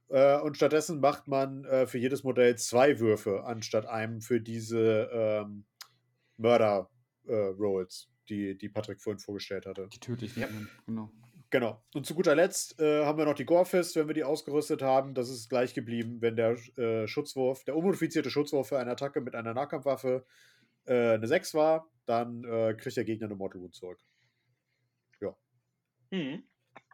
Äh, 0.10 0.40
und 0.42 0.58
stattdessen 0.58 1.00
macht 1.00 1.30
man 1.30 1.64
äh, 1.64 1.88
für 1.88 1.98
jedes 1.98 2.24
Modell 2.24 2.58
zwei 2.58 3.00
Würfe 3.00 3.46
anstatt 3.46 3.86
einem 3.86 4.20
für 4.20 4.42
diese 4.42 5.10
ähm, 5.14 5.64
Mörder-Rolls, 6.38 8.10
die, 8.28 8.58
die 8.58 8.70
Patrick 8.70 9.02
vorhin 9.02 9.20
vorgestellt 9.20 9.66
hatte. 9.66 9.88
Die 9.88 10.00
tödlichen, 10.00 10.42
Ja. 10.42 10.48
genau. 10.86 11.12
Genau. 11.52 11.84
Und 11.94 12.06
zu 12.06 12.16
guter 12.16 12.34
Letzt 12.34 12.80
äh, 12.80 13.06
haben 13.06 13.18
wir 13.18 13.26
noch 13.26 13.36
die 13.36 13.46
Gorefist, 13.46 13.96
wenn 13.96 14.08
wir 14.08 14.14
die 14.14 14.24
ausgerüstet 14.24 14.82
haben. 14.82 15.14
Das 15.14 15.30
ist 15.30 15.50
gleich 15.50 15.74
geblieben, 15.74 16.22
wenn 16.22 16.36
der 16.36 16.56
äh, 16.78 17.08
Schutzwurf, 17.08 17.64
der 17.66 17.76
unmodifizierte 17.76 18.32
Schutzwurf 18.32 18.70
für 18.70 18.80
eine 18.80 18.92
Attacke 18.92 19.22
mit 19.22 19.36
einer 19.36 19.54
Nahkampfwaffe 19.54 20.26
äh, 20.86 21.14
eine 21.14 21.28
6 21.28 21.54
war, 21.54 21.90
dann 22.06 22.44
äh, 22.46 22.74
kriegt 22.74 22.98
der 22.98 23.04
Gegner 23.04 23.28
eine 23.28 23.36
Mortal 23.36 23.62
Wound 23.62 23.76
zurück. 23.76 24.00
Mhm. 26.12 26.44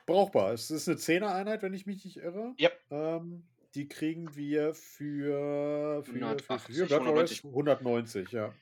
Brauchbar. 0.06 0.54
Es 0.54 0.72
ist 0.72 0.88
eine 0.88 0.98
10er-Einheit, 0.98 1.64
wenn 1.64 1.74
ich 1.74 1.86
mich 1.86 2.06
nicht 2.06 2.18
irre. 2.18 2.54
Ja. 2.58 2.70
Ähm, 2.90 3.44
die 3.76 3.90
kriegen 3.90 4.36
wir 4.36 4.74
für, 4.74 6.04
für, 6.04 6.14
für, 6.14 6.14
180, 6.14 6.76
für 6.76 6.90
Warriors 6.90 7.44
190. 7.44 7.44
190, 7.46 8.32
ja. 8.32 8.54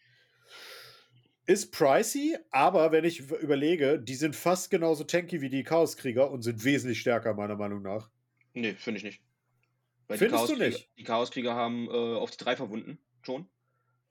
Ist 1.47 1.71
pricey, 1.71 2.37
aber 2.51 2.91
wenn 2.91 3.03
ich 3.05 3.19
überlege, 3.29 3.99
die 3.99 4.15
sind 4.15 4.35
fast 4.35 4.71
genauso 4.71 5.03
tanky 5.03 5.41
wie 5.41 5.49
die 5.49 5.63
Chaoskrieger 5.63 6.31
und 6.31 6.41
sind 6.41 6.63
wesentlich 6.63 6.99
stärker, 6.99 7.35
meiner 7.35 7.55
Meinung 7.55 7.83
nach. 7.83 8.09
Nee, 8.53 8.73
finde 8.73 8.97
ich 8.97 9.03
nicht. 9.03 9.21
Weil 10.07 10.17
Findest 10.17 10.49
die 10.49 10.53
du 10.53 10.59
nicht? 10.59 10.89
Die 10.97 11.03
Chaoskrieger 11.03 11.53
haben 11.53 11.87
äh, 11.87 11.91
auf 11.91 12.31
die 12.31 12.37
drei 12.43 12.55
verwunden. 12.55 12.97
Schon. 13.21 13.47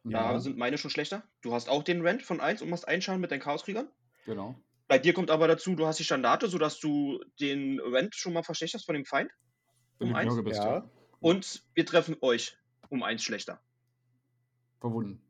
Ja, 0.05 0.33
Da 0.35 0.41
sind 0.41 0.57
meine 0.59 0.79
schon 0.79 0.91
schlechter. 0.91 1.25
Du 1.41 1.55
hast 1.55 1.69
auch 1.69 1.83
den 1.83 2.03
Rent 2.03 2.23
von 2.23 2.41
1 2.41 2.63
und 2.63 2.71
machst 2.71 2.87
einen 2.87 3.03
Schaden 3.03 3.21
mit 3.21 3.31
deinen 3.31 3.41
Chaoskriegern. 3.41 3.89
genau. 4.27 4.55
Bei 4.87 4.99
dir 4.99 5.15
kommt 5.15 5.31
aber 5.31 5.49
dazu, 5.49 5.75
du 5.75 5.87
hast 5.87 5.99
die 5.99 6.05
Standarte, 6.05 6.47
sodass 6.47 6.79
du 6.79 7.19
den 7.41 7.81
Rent 7.81 8.15
schon 8.15 8.35
mal 8.35 8.43
verschlechterst 8.43 8.85
von 8.85 8.95
dem 8.95 9.07
Feind. 9.07 9.31
Um 9.99 10.11
du 10.11 10.15
eins? 10.15 10.27
Nörgel 10.27 10.45
bist, 10.45 10.63
Ja. 10.63 10.77
ja. 10.77 10.91
Und 11.21 11.65
wir 11.75 11.87
treffen 11.87 12.17
euch 12.21 12.59
um 12.91 13.03
eins 13.03 13.25
schlechter. 13.25 13.63
Verwunden. 14.81 15.23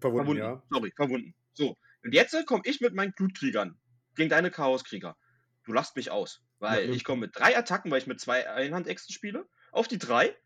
Verwunden, 0.00 0.36
ja. 0.36 0.62
Sorry, 0.70 0.92
verwunden. 0.94 1.34
So. 1.52 1.76
Und 2.02 2.14
jetzt 2.14 2.34
komme 2.46 2.62
ich 2.64 2.80
mit 2.80 2.94
meinen 2.94 3.12
Blutkriegern 3.12 3.78
gegen 4.14 4.30
deine 4.30 4.50
Chaoskrieger. 4.50 5.16
Du 5.64 5.72
lachst 5.72 5.96
mich 5.96 6.10
aus. 6.10 6.42
Weil 6.58 6.88
Ja, 6.88 6.94
ich 6.94 7.04
komme 7.04 7.22
mit 7.22 7.38
drei 7.38 7.56
Attacken, 7.56 7.90
weil 7.90 7.98
ich 7.98 8.06
mit 8.06 8.20
zwei 8.20 8.48
Einhandäxten 8.48 9.12
spiele, 9.12 9.46
auf 9.72 9.88
die 9.88 9.98
drei. 9.98 10.36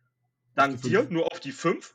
Dank 0.55 0.81
dir 0.83 1.01
fünf. 1.01 1.11
nur 1.11 1.33
auf 1.33 1.41
die 1.41 1.53
fünf. 1.53 1.95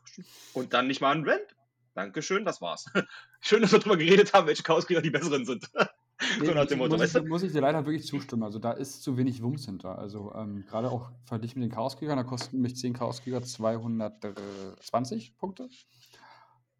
Und 0.53 0.73
dann 0.73 0.87
nicht 0.87 0.99
mal 0.99 1.15
ein 1.15 1.23
Rent. 1.23 1.55
Dankeschön, 1.93 2.43
das 2.45 2.61
war's. 2.61 2.85
Schön, 3.41 3.61
dass 3.61 3.71
wir 3.71 3.79
darüber 3.79 3.97
geredet 3.97 4.33
haben, 4.33 4.47
welche 4.47 4.63
Chaoskrieger 4.63 5.01
die 5.01 5.09
besseren 5.09 5.45
sind. 5.45 5.69
so 6.43 6.51
nach 6.51 6.65
dem 6.65 6.79
Motto, 6.79 6.93
muss, 6.93 7.01
weißt 7.01 7.15
ich, 7.15 7.23
du? 7.23 7.27
muss 7.29 7.43
ich 7.43 7.53
dir 7.53 7.61
leider 7.61 7.85
wirklich 7.85 8.05
zustimmen. 8.05 8.43
Also 8.43 8.59
da 8.59 8.73
ist 8.73 9.01
zu 9.01 9.17
wenig 9.17 9.41
Wumms 9.41 9.65
hinter. 9.65 9.97
Also 9.97 10.33
ähm, 10.35 10.65
gerade 10.67 10.91
auch 10.91 11.11
verglichen 11.25 11.59
mit 11.61 11.71
den 11.71 11.75
Chaoskriegern, 11.75 12.17
da 12.17 12.23
kosten 12.23 12.59
mich 12.59 12.75
10 12.75 12.93
Chaoskrieger 12.93 13.41
220 13.41 15.37
Punkte. 15.37 15.69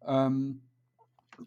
Ähm, 0.02 0.62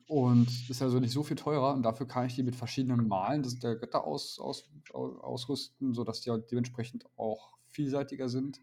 und 0.07 0.69
ist 0.69 0.81
also 0.81 0.99
nicht 0.99 1.11
so 1.11 1.23
viel 1.23 1.37
teurer 1.37 1.73
und 1.73 1.83
dafür 1.83 2.07
kann 2.07 2.25
ich 2.27 2.35
die 2.35 2.43
mit 2.43 2.55
verschiedenen 2.55 3.07
Malen 3.07 3.43
des, 3.43 3.59
der 3.59 3.75
Götter 3.75 4.05
aus, 4.05 4.39
aus, 4.39 4.69
au- 4.93 5.17
ausrüsten, 5.19 5.93
sodass 5.93 6.21
die 6.21 6.31
halt 6.31 6.51
dementsprechend 6.51 7.05
auch 7.17 7.57
vielseitiger 7.67 8.29
sind. 8.29 8.61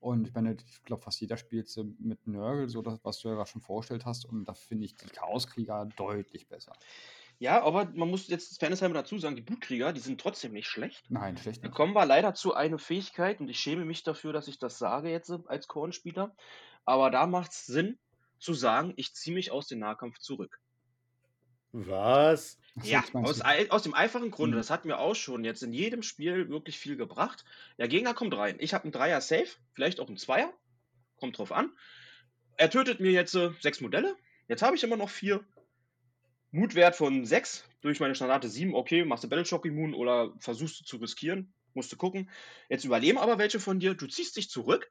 Und 0.00 0.28
ich 0.28 0.34
meine, 0.34 0.56
ich 0.66 0.82
glaube, 0.84 1.02
fast 1.02 1.20
jeder 1.20 1.38
spielt 1.38 1.68
sie 1.68 1.84
mit 1.98 2.26
Nörgel, 2.26 2.68
so 2.68 2.82
das, 2.82 2.98
was 3.04 3.20
du 3.20 3.28
ja 3.28 3.34
gerade 3.34 3.48
schon 3.48 3.62
vorgestellt 3.62 4.04
hast. 4.04 4.26
Und 4.26 4.44
da 4.44 4.52
finde 4.52 4.84
ich 4.84 4.96
die 4.96 5.06
Chaoskrieger 5.06 5.86
deutlich 5.96 6.46
besser. 6.46 6.72
Ja, 7.38 7.62
aber 7.64 7.86
man 7.94 8.10
muss 8.10 8.28
jetzt 8.28 8.60
fairnesshalber 8.60 8.94
dazu 8.94 9.18
sagen, 9.18 9.34
die 9.34 9.42
Blutkrieger, 9.42 9.92
die 9.92 10.00
sind 10.00 10.20
trotzdem 10.20 10.52
nicht 10.52 10.66
schlecht. 10.68 11.04
Nein, 11.08 11.36
schlecht 11.36 11.62
Da 11.62 11.68
nicht. 11.68 11.76
kommen 11.76 11.94
wir 11.94 12.06
leider 12.06 12.34
zu 12.34 12.54
einer 12.54 12.78
Fähigkeit 12.78 13.40
und 13.40 13.48
ich 13.48 13.58
schäme 13.58 13.84
mich 13.84 14.02
dafür, 14.02 14.32
dass 14.32 14.46
ich 14.46 14.58
das 14.58 14.78
sage 14.78 15.10
jetzt 15.10 15.30
als 15.46 15.66
Kornspieler. 15.66 16.36
Aber 16.84 17.10
da 17.10 17.26
macht 17.26 17.52
es 17.52 17.66
Sinn 17.66 17.98
zu 18.38 18.52
sagen, 18.54 18.92
ich 18.96 19.14
ziehe 19.14 19.34
mich 19.34 19.50
aus 19.50 19.66
dem 19.68 19.78
Nahkampf 19.80 20.18
zurück. 20.18 20.60
Was? 21.76 22.56
Ja, 22.84 23.04
aus, 23.14 23.40
aus 23.40 23.82
dem 23.82 23.94
einfachen 23.94 24.30
Grunde, 24.30 24.56
Mhm. 24.56 24.60
das 24.60 24.70
hat 24.70 24.84
mir 24.84 24.98
auch 24.98 25.14
schon 25.16 25.44
jetzt 25.44 25.62
in 25.64 25.72
jedem 25.72 26.02
Spiel 26.04 26.48
wirklich 26.48 26.78
viel 26.78 26.96
gebracht. 26.96 27.44
Der 27.78 27.88
Gegner 27.88 28.14
kommt 28.14 28.36
rein. 28.36 28.56
Ich 28.60 28.74
habe 28.74 28.84
einen 28.84 28.92
Dreier 28.92 29.20
Safe, 29.20 29.48
vielleicht 29.72 29.98
auch 29.98 30.06
einen 30.06 30.16
Zweier. 30.16 30.52
Kommt 31.16 31.36
drauf 31.38 31.50
an. 31.50 31.72
Er 32.56 32.70
tötet 32.70 33.00
mir 33.00 33.10
jetzt 33.10 33.34
äh, 33.34 33.50
sechs 33.60 33.80
Modelle. 33.80 34.16
Jetzt 34.46 34.62
habe 34.62 34.76
ich 34.76 34.84
immer 34.84 34.96
noch 34.96 35.10
vier. 35.10 35.44
Mutwert 36.52 36.94
von 36.94 37.24
sechs. 37.26 37.64
Durch 37.80 37.98
meine 37.98 38.14
Standarte 38.14 38.48
sieben. 38.48 38.74
Okay, 38.74 39.04
machst 39.04 39.24
du 39.24 39.28
Battleshock 39.28 39.66
immun 39.66 39.92
oder 39.94 40.32
versuchst 40.38 40.80
du 40.80 40.84
zu 40.84 40.98
riskieren. 40.98 41.52
Musst 41.74 41.90
du 41.92 41.96
gucken. 41.96 42.30
Jetzt 42.68 42.84
überleben 42.84 43.18
aber 43.18 43.38
welche 43.38 43.58
von 43.58 43.80
dir. 43.80 43.94
Du 43.94 44.06
ziehst 44.06 44.36
dich 44.36 44.48
zurück 44.48 44.88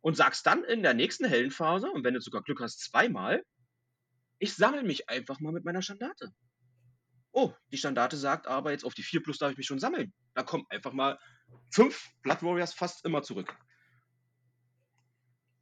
und 0.00 0.16
sagst 0.16 0.44
dann 0.46 0.64
in 0.64 0.82
der 0.82 0.94
nächsten 0.94 1.24
Heldenphase, 1.24 1.88
und 1.90 2.02
wenn 2.02 2.14
du 2.14 2.20
sogar 2.20 2.42
Glück 2.42 2.60
hast, 2.60 2.80
zweimal, 2.80 3.44
ich 4.38 4.54
sammle 4.54 4.82
mich 4.82 5.08
einfach 5.08 5.40
mal 5.40 5.52
mit 5.52 5.64
meiner 5.64 5.82
Standarte. 5.82 6.32
Oh, 7.32 7.52
die 7.70 7.76
Standarte 7.76 8.16
sagt 8.16 8.46
aber, 8.46 8.70
jetzt 8.72 8.84
auf 8.84 8.94
die 8.94 9.02
4 9.02 9.22
plus 9.22 9.38
darf 9.38 9.50
ich 9.52 9.58
mich 9.58 9.66
schon 9.66 9.78
sammeln. 9.78 10.12
Da 10.34 10.42
kommen 10.42 10.64
einfach 10.70 10.92
mal 10.92 11.18
fünf 11.70 12.08
Blood 12.22 12.42
Warriors 12.42 12.72
fast 12.74 13.04
immer 13.04 13.22
zurück. 13.22 13.50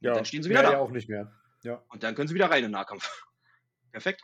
Und 0.01 0.07
Ja, 0.07 0.13
dann 0.13 0.25
stehen 0.25 0.43
sie 0.43 0.49
wieder 0.49 0.61
mehr 0.61 0.71
da. 0.71 0.77
ja 0.77 0.83
auch 0.83 0.91
nicht 0.91 1.09
mehr. 1.09 1.31
Ja. 1.63 1.83
Und 1.89 2.03
dann 2.03 2.15
können 2.15 2.27
sie 2.27 2.35
wieder 2.35 2.49
rein 2.49 2.59
in 2.59 2.65
den 2.65 2.71
Nahkampf. 2.71 3.25
Perfekt. 3.91 4.21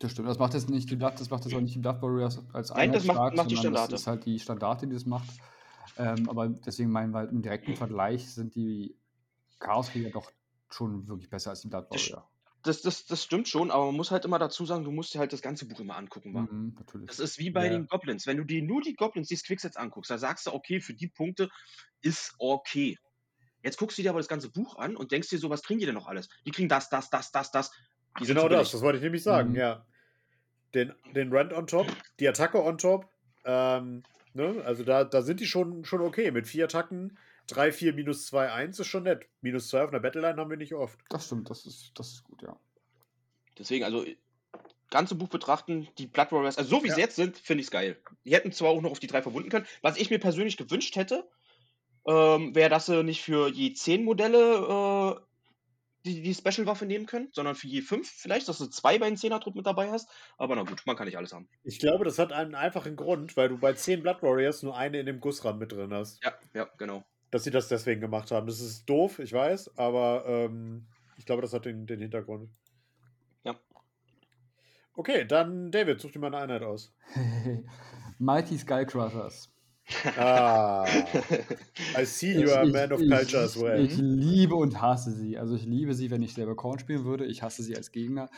Das 0.00 0.12
stimmt, 0.12 0.28
das 0.28 0.38
macht 0.38 0.54
jetzt 0.54 0.70
nicht 0.70 0.88
die 0.90 0.96
Blood, 0.96 1.20
das 1.20 1.28
macht 1.28 1.44
jetzt 1.44 1.54
auch 1.54 1.60
nicht 1.60 1.74
die 1.74 1.80
Blood 1.80 2.00
Warriors 2.02 2.40
als 2.52 2.70
Nein, 2.70 2.92
das 2.92 3.04
macht- 3.04 3.16
stark, 3.16 3.34
macht 3.36 3.50
die 3.50 3.56
Standarte. 3.56 3.90
Das 3.92 4.02
ist 4.02 4.06
halt 4.06 4.24
die 4.24 4.38
Standarte, 4.38 4.86
die 4.86 4.94
das 4.94 5.06
macht. 5.06 5.28
Ähm, 5.96 6.28
aber 6.28 6.48
deswegen 6.48 6.90
meinen 6.90 7.12
wir 7.12 7.18
halt 7.18 7.32
im 7.32 7.42
direkten 7.42 7.74
Vergleich 7.74 8.32
sind 8.32 8.54
die 8.54 8.96
Chaoskrieger 9.58 10.10
doch 10.10 10.30
schon 10.70 11.08
wirklich 11.08 11.28
besser 11.28 11.50
als 11.50 11.62
die 11.62 11.68
Blood 11.68 11.86
Das 11.92 12.00
Warrior. 12.12 12.30
Das, 12.64 12.82
das, 12.82 13.06
das 13.06 13.22
stimmt 13.22 13.48
schon, 13.48 13.70
aber 13.70 13.86
man 13.86 13.94
muss 13.94 14.10
halt 14.10 14.24
immer 14.24 14.38
dazu 14.38 14.66
sagen, 14.66 14.84
du 14.84 14.90
musst 14.90 15.14
dir 15.14 15.20
halt 15.20 15.32
das 15.32 15.42
ganze 15.42 15.66
Buch 15.66 15.80
immer 15.80 15.96
angucken. 15.96 16.32
Mhm, 16.32 16.74
natürlich. 16.78 17.06
Das 17.06 17.18
ist 17.20 17.38
wie 17.38 17.50
bei 17.50 17.66
Ja. 17.66 17.70
den 17.70 17.86
Goblins. 17.86 18.26
Wenn 18.26 18.36
du 18.36 18.44
dir 18.44 18.62
nur 18.62 18.82
die 18.82 18.94
Goblins, 18.94 19.28
die 19.28 19.36
Quicksets 19.36 19.76
anguckst, 19.76 20.10
da 20.10 20.18
sagst 20.18 20.46
du, 20.46 20.52
okay, 20.52 20.80
für 20.80 20.94
die 20.94 21.08
Punkte 21.08 21.48
ist 22.02 22.34
okay. 22.38 22.98
Jetzt 23.62 23.78
guckst 23.78 23.98
du 23.98 24.02
dir 24.02 24.10
aber 24.10 24.18
das 24.20 24.28
ganze 24.28 24.50
Buch 24.50 24.76
an 24.76 24.96
und 24.96 25.12
denkst 25.12 25.28
dir 25.28 25.38
so, 25.38 25.50
was 25.50 25.62
kriegen 25.62 25.80
die 25.80 25.86
denn 25.86 25.94
noch 25.94 26.06
alles? 26.08 26.28
Die 26.46 26.50
kriegen 26.50 26.68
das, 26.68 26.88
das, 26.90 27.10
das, 27.10 27.30
das, 27.32 27.50
das. 27.50 27.70
Die 28.20 28.26
Genau 28.26 28.48
das, 28.48 28.72
das 28.72 28.82
wollte 28.82 28.98
ich 28.98 29.04
nämlich 29.04 29.22
sagen, 29.22 29.50
Mhm. 29.50 29.56
ja. 29.56 29.86
Den, 30.74 30.92
den 31.14 31.32
Rent 31.32 31.52
on 31.52 31.66
top, 31.66 31.86
die 32.20 32.28
Attacke 32.28 32.62
on 32.62 32.76
top, 32.78 33.08
ähm, 33.44 34.02
ne? 34.34 34.62
Also 34.64 34.84
da, 34.84 35.04
da 35.04 35.22
sind 35.22 35.40
die 35.40 35.46
schon, 35.46 35.84
schon 35.84 36.02
okay. 36.02 36.30
Mit 36.30 36.46
vier 36.46 36.64
Attacken, 36.64 37.18
3, 37.48 37.72
4, 37.72 37.92
minus 37.94 38.26
2, 38.26 38.52
1 38.52 38.78
ist 38.78 38.86
schon 38.86 39.04
nett. 39.04 39.26
Minus 39.40 39.68
2 39.68 39.84
auf 39.84 39.90
einer 39.90 40.00
Battleline 40.00 40.36
haben 40.40 40.50
wir 40.50 40.56
nicht 40.56 40.74
oft. 40.74 40.98
Das 41.10 41.26
stimmt, 41.26 41.50
das 41.50 41.66
ist, 41.66 41.92
das 41.96 42.08
ist 42.08 42.24
gut, 42.24 42.42
ja. 42.42 42.58
Deswegen, 43.58 43.84
also, 43.84 44.04
ganze 44.90 45.14
Buch 45.14 45.28
betrachten, 45.28 45.88
die 45.98 46.06
Blood 46.06 46.32
Warriors, 46.32 46.58
also 46.58 46.70
so 46.76 46.84
wie 46.84 46.88
sie 46.88 47.00
Ja. 47.00 47.06
jetzt 47.06 47.16
sind, 47.16 47.36
finde 47.38 47.60
ich 47.60 47.66
es 47.66 47.70
geil. 47.70 48.00
Die 48.24 48.34
hätten 48.34 48.52
zwar 48.52 48.70
auch 48.70 48.80
noch 48.80 48.90
auf 48.90 49.00
die 49.00 49.06
drei 49.06 49.22
verwunden 49.22 49.48
können. 49.50 49.66
Was 49.82 49.96
ich 49.98 50.10
mir 50.10 50.18
persönlich 50.18 50.56
gewünscht 50.56 50.96
hätte, 50.96 51.28
ähm, 52.06 52.54
wäre, 52.54 52.70
dass 52.70 52.86
sie 52.86 53.02
nicht 53.02 53.22
für 53.22 53.48
je 53.50 53.72
zehn 53.74 54.04
Modelle 54.04 55.16
äh, 55.18 55.20
die, 56.06 56.22
die 56.22 56.34
Special-Waffe 56.34 56.86
nehmen 56.86 57.06
können, 57.06 57.28
sondern 57.32 57.54
für 57.54 57.66
je 57.66 57.82
fünf 57.82 58.08
vielleicht, 58.08 58.48
dass 58.48 58.58
du 58.58 58.66
zwei 58.66 58.98
bei 58.98 59.08
den 59.08 59.16
Zehner-Trupp 59.16 59.56
mit 59.56 59.66
dabei 59.66 59.90
hast. 59.90 60.08
Aber 60.38 60.54
na 60.56 60.62
gut, 60.62 60.82
man 60.86 60.96
kann 60.96 61.06
nicht 61.06 61.18
alles 61.18 61.32
haben. 61.32 61.48
Ich 61.64 61.80
glaube, 61.80 62.04
das 62.04 62.18
hat 62.18 62.32
einen 62.32 62.54
einfachen 62.54 62.96
Grund, 62.96 63.36
weil 63.36 63.48
du 63.50 63.58
bei 63.58 63.72
10 63.74 64.02
Blood 64.02 64.22
Warriors 64.22 64.62
nur 64.62 64.76
eine 64.76 65.00
in 65.00 65.06
dem 65.06 65.20
Gussrahmen 65.20 65.58
mit 65.58 65.72
drin 65.72 65.92
hast. 65.92 66.22
Ja, 66.24 66.34
ja, 66.54 66.70
genau. 66.78 67.04
Dass 67.30 67.44
sie 67.44 67.50
das 67.50 67.68
deswegen 67.68 68.00
gemacht 68.00 68.30
haben. 68.30 68.46
Das 68.46 68.60
ist 68.60 68.88
doof, 68.88 69.18
ich 69.18 69.32
weiß, 69.32 69.76
aber 69.76 70.24
ähm, 70.26 70.86
ich 71.16 71.26
glaube, 71.26 71.42
das 71.42 71.52
hat 71.52 71.66
den, 71.66 71.86
den 71.86 72.00
Hintergrund. 72.00 72.48
Ja. 73.44 73.58
Okay, 74.94 75.26
dann 75.26 75.70
David, 75.70 76.00
such 76.00 76.12
dir 76.12 76.20
mal 76.20 76.28
eine 76.28 76.38
Einheit 76.38 76.62
aus. 76.62 76.94
Mighty 78.18 78.56
Skycrushers. 78.58 79.52
Ah, 80.16 80.84
I 81.96 82.04
see 82.04 82.38
you 82.38 82.50
are 82.50 82.62
a 82.62 82.66
man 82.66 82.92
of 82.92 83.00
culture 83.00 83.42
as 83.42 83.58
well. 83.58 83.80
Ich 83.82 83.96
liebe 83.96 84.54
und 84.54 84.80
hasse 84.82 85.12
sie. 85.12 85.38
Also 85.38 85.54
ich 85.54 85.64
liebe 85.64 85.94
sie, 85.94 86.10
wenn 86.10 86.22
ich 86.22 86.34
selber 86.34 86.54
Korn 86.56 86.78
spielen 86.78 87.04
würde. 87.04 87.24
Ich 87.24 87.42
hasse 87.42 87.62
sie 87.62 87.74
als 87.74 87.90
Gegner. 87.90 88.28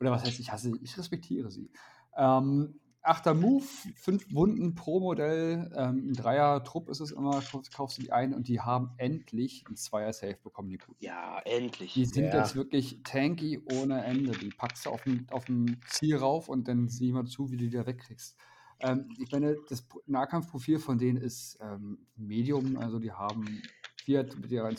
Oder 0.00 0.10
was 0.10 0.24
heißt, 0.24 0.38
ich 0.38 0.52
hasse 0.52 0.70
sie? 0.70 0.78
Ich 0.82 0.98
respektiere 0.98 1.50
sie. 1.50 1.70
Ähm, 2.16 2.78
achter 3.02 3.34
Move, 3.34 3.64
fünf 3.96 4.32
Wunden 4.34 4.74
pro 4.74 5.00
Modell. 5.00 5.70
Ähm, 5.76 6.10
ein 6.10 6.12
Dreier-Trupp 6.14 6.88
ist 6.88 7.00
es 7.00 7.10
immer. 7.10 7.40
Kauf- 7.40 7.70
Kaufst 7.74 7.98
du 7.98 8.02
die 8.02 8.12
ein 8.12 8.34
und 8.34 8.48
die 8.48 8.60
haben 8.60 8.90
endlich 8.98 9.64
ein 9.68 9.76
Zweier-Safe 9.76 10.36
bekommen, 10.42 10.68
die 10.70 10.78
guten. 10.78 11.04
ja, 11.04 11.38
endlich. 11.44 11.94
Die 11.94 12.04
sind 12.06 12.26
Ja. 12.26 12.38
jetzt 12.38 12.54
wirklich 12.54 13.00
tanky 13.04 13.62
ohne 13.72 14.04
Ende. 14.04 14.32
Die 14.32 14.50
packst 14.50 14.86
du 14.86 14.90
auf 14.90 15.02
dem, 15.04 15.26
auf 15.30 15.44
dem 15.46 15.80
Ziel 15.88 16.16
rauf 16.16 16.48
und 16.48 16.68
dann 16.68 16.88
sieh 16.88 17.12
mal 17.12 17.24
zu, 17.26 17.50
wie 17.50 17.56
du 17.56 17.64
die 17.64 17.76
da 17.76 17.86
wegkriegst. 17.86 18.36
Ähm, 18.80 19.08
ich 19.18 19.30
meine, 19.32 19.56
das 19.68 19.82
Pro- 19.82 20.02
Nahkampfprofil 20.06 20.78
von 20.78 20.98
denen 20.98 21.18
ist 21.18 21.58
ähm, 21.60 22.06
Medium, 22.16 22.76
also 22.78 22.98
die 22.98 23.12
haben 23.12 23.62
vier 24.04 24.24
mit 24.40 24.52
ihrer 24.52 24.70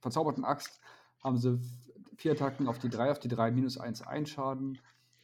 verzauberten 0.00 0.44
Axt 0.44 0.80
haben 1.22 1.38
sie 1.38 1.60
vier 2.16 2.32
Attacken 2.32 2.68
auf 2.68 2.78
die 2.78 2.88
drei, 2.88 3.10
auf 3.10 3.18
die 3.18 3.28
drei 3.28 3.50
minus 3.50 3.78
eins 3.78 4.02
Einschaden. 4.02 4.78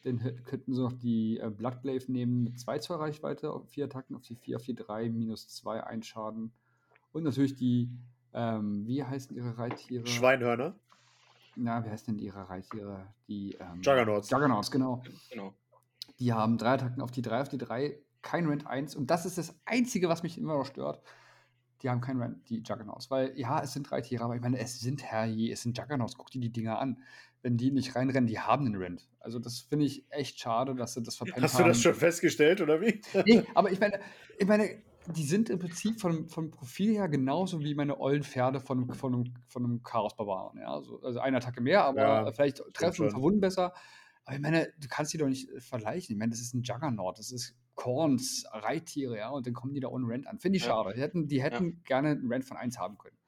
Dann 0.05 0.19
könnten 0.45 0.75
sie 0.75 0.83
noch 0.83 0.93
die 0.93 1.39
äh, 1.39 1.51
Bloodglaive 1.51 2.13
nehmen 2.13 2.45
mit 2.45 2.61
2 2.61 2.79
zur 2.79 3.01
Reichweite, 3.01 3.51
auf 3.51 3.69
vier 3.71 3.87
Attacken 3.87 4.15
auf 4.15 4.23
die 4.23 4.37
4, 4.37 4.57
auf 4.57 4.63
die 4.63 4.75
3, 4.75 5.09
minus 5.09 5.49
2 5.49 5.83
Einschaden. 5.83 6.53
Und 7.13 7.25
natürlich 7.25 7.55
die, 7.55 7.91
ähm, 8.35 8.87
wie 8.87 9.03
heißen 9.03 9.35
ihre 9.35 9.57
Reittiere? 9.57 10.07
Schweinhörner. 10.07 10.75
Na, 11.57 11.85
wie 11.85 11.89
heißen 11.89 12.15
denn 12.15 12.23
ihre 12.23 12.49
Reittiere? 12.49 13.07
Die 13.29 13.57
ähm, 13.59 13.81
Juggernauts. 13.81 14.29
Juggernauts, 14.29 14.71
genau. 14.71 15.03
Genau. 15.31 15.55
Die 16.19 16.33
haben 16.33 16.59
drei 16.59 16.75
Attacken 16.75 17.01
auf 17.01 17.11
die 17.11 17.23
3, 17.23 17.43
auf 17.43 17.49
die 17.49 17.59
3, 17.59 17.99
kein 18.21 18.47
Rent 18.47 18.67
1. 18.67 18.97
Und 18.97 19.11
das 19.11 19.25
ist 19.25 19.39
das 19.39 19.55
Einzige, 19.65 20.09
was 20.09 20.23
mich 20.23 20.37
immer 20.37 20.59
noch 20.59 20.67
stört. 20.67 21.01
Die 21.83 21.89
haben 21.89 22.01
kein 22.01 22.21
Rent, 22.21 22.49
die 22.49 22.63
Juggernauts. 22.63 23.11
Weil, 23.11 23.39
ja, 23.39 23.63
es 23.63 23.73
sind 23.73 23.91
drei 23.91 24.01
Tiere, 24.01 24.25
aber 24.25 24.35
ich 24.35 24.43
meine, 24.43 24.59
es 24.59 24.81
sind 24.81 25.03
Herrje, 25.03 25.53
es 25.53 25.63
sind 25.63 25.79
Juggernauts. 25.79 26.17
Guck 26.17 26.31
dir 26.31 26.41
die 26.41 26.53
Dinger 26.53 26.79
an. 26.79 26.99
Wenn 27.45 27.59
die 27.59 27.71
nicht 27.71 27.95
reinrennen, 27.95 28.27
die 28.27 28.41
haben 28.41 28.65
einen 28.65 28.77
Rent. 28.77 29.07
Also, 29.21 29.39
das 29.39 29.59
finde 29.61 29.85
ich 29.85 30.07
echt 30.11 30.41
schade, 30.41 30.75
dass 30.75 30.95
sie 30.95 31.03
das 31.03 31.17
verpennt 31.17 31.43
Hast 31.43 31.55
haben. 31.55 31.65
du 31.65 31.69
das 31.69 31.81
schon 31.83 31.95
festgestellt, 31.95 32.63
oder 32.63 32.81
wie? 32.81 33.03
Nee, 33.27 33.43
aber 33.55 33.71
ich 33.71 33.79
meine, 33.79 34.01
ich 34.39 34.47
meine, 34.47 34.83
die 35.09 35.25
sind 35.25 35.51
im 35.51 35.59
Prinzip 35.59 36.01
von, 36.01 36.27
vom 36.31 36.51
Profil 36.51 36.95
her 36.95 37.11
genauso 37.11 37.61
wie 37.61 37.75
meine 37.75 38.01
ollen 38.01 38.23
Pferde 38.23 38.61
von, 38.61 38.91
von, 38.95 39.15
einem, 39.15 39.35
von 39.47 39.63
einem 39.63 39.83
Chaos-Barbaren. 39.83 40.59
Ja? 40.59 40.73
Also, 40.73 41.03
also 41.03 41.21
eine 41.21 41.37
Attacke 41.37 41.61
mehr, 41.61 41.85
aber 41.85 42.01
Ja, 42.01 42.33
vielleicht 42.33 42.63
treffen 42.73 43.03
und 43.05 43.11
verwunden 43.11 43.41
besser. 43.41 43.75
Aber 44.25 44.37
ich 44.37 44.41
meine, 44.43 44.73
du 44.81 44.89
kannst 44.89 45.13
die 45.13 45.19
doch 45.19 45.29
nicht 45.29 45.51
äh, 45.51 45.61
vergleichen. 45.61 46.15
Ich 46.15 46.19
meine, 46.19 46.31
das 46.31 46.41
ist 46.41 46.55
ein 46.55 46.63
Juggernaut, 46.63 47.19
das 47.19 47.31
ist 47.31 47.55
Korns, 47.75 48.47
Reittiere, 48.53 49.19
ja, 49.19 49.29
und 49.29 49.47
dann 49.47 49.53
kommen 49.53 49.75
die 49.75 49.81
da 49.81 49.89
ohne 49.89 50.07
Rent 50.09 50.27
an. 50.27 50.39
Finde 50.39 50.57
ich 50.57 50.63
Ja. 50.65 50.71
schade. 50.71 50.95
Die 50.95 51.01
hätten, 51.03 51.29
die 51.29 51.43
hätten 51.43 51.83
gerne 51.85 52.13
einen 52.13 52.33
Rent 52.33 52.47
von 52.47 52.57
1 52.57 52.79
haben 52.79 52.97
können. 52.97 53.19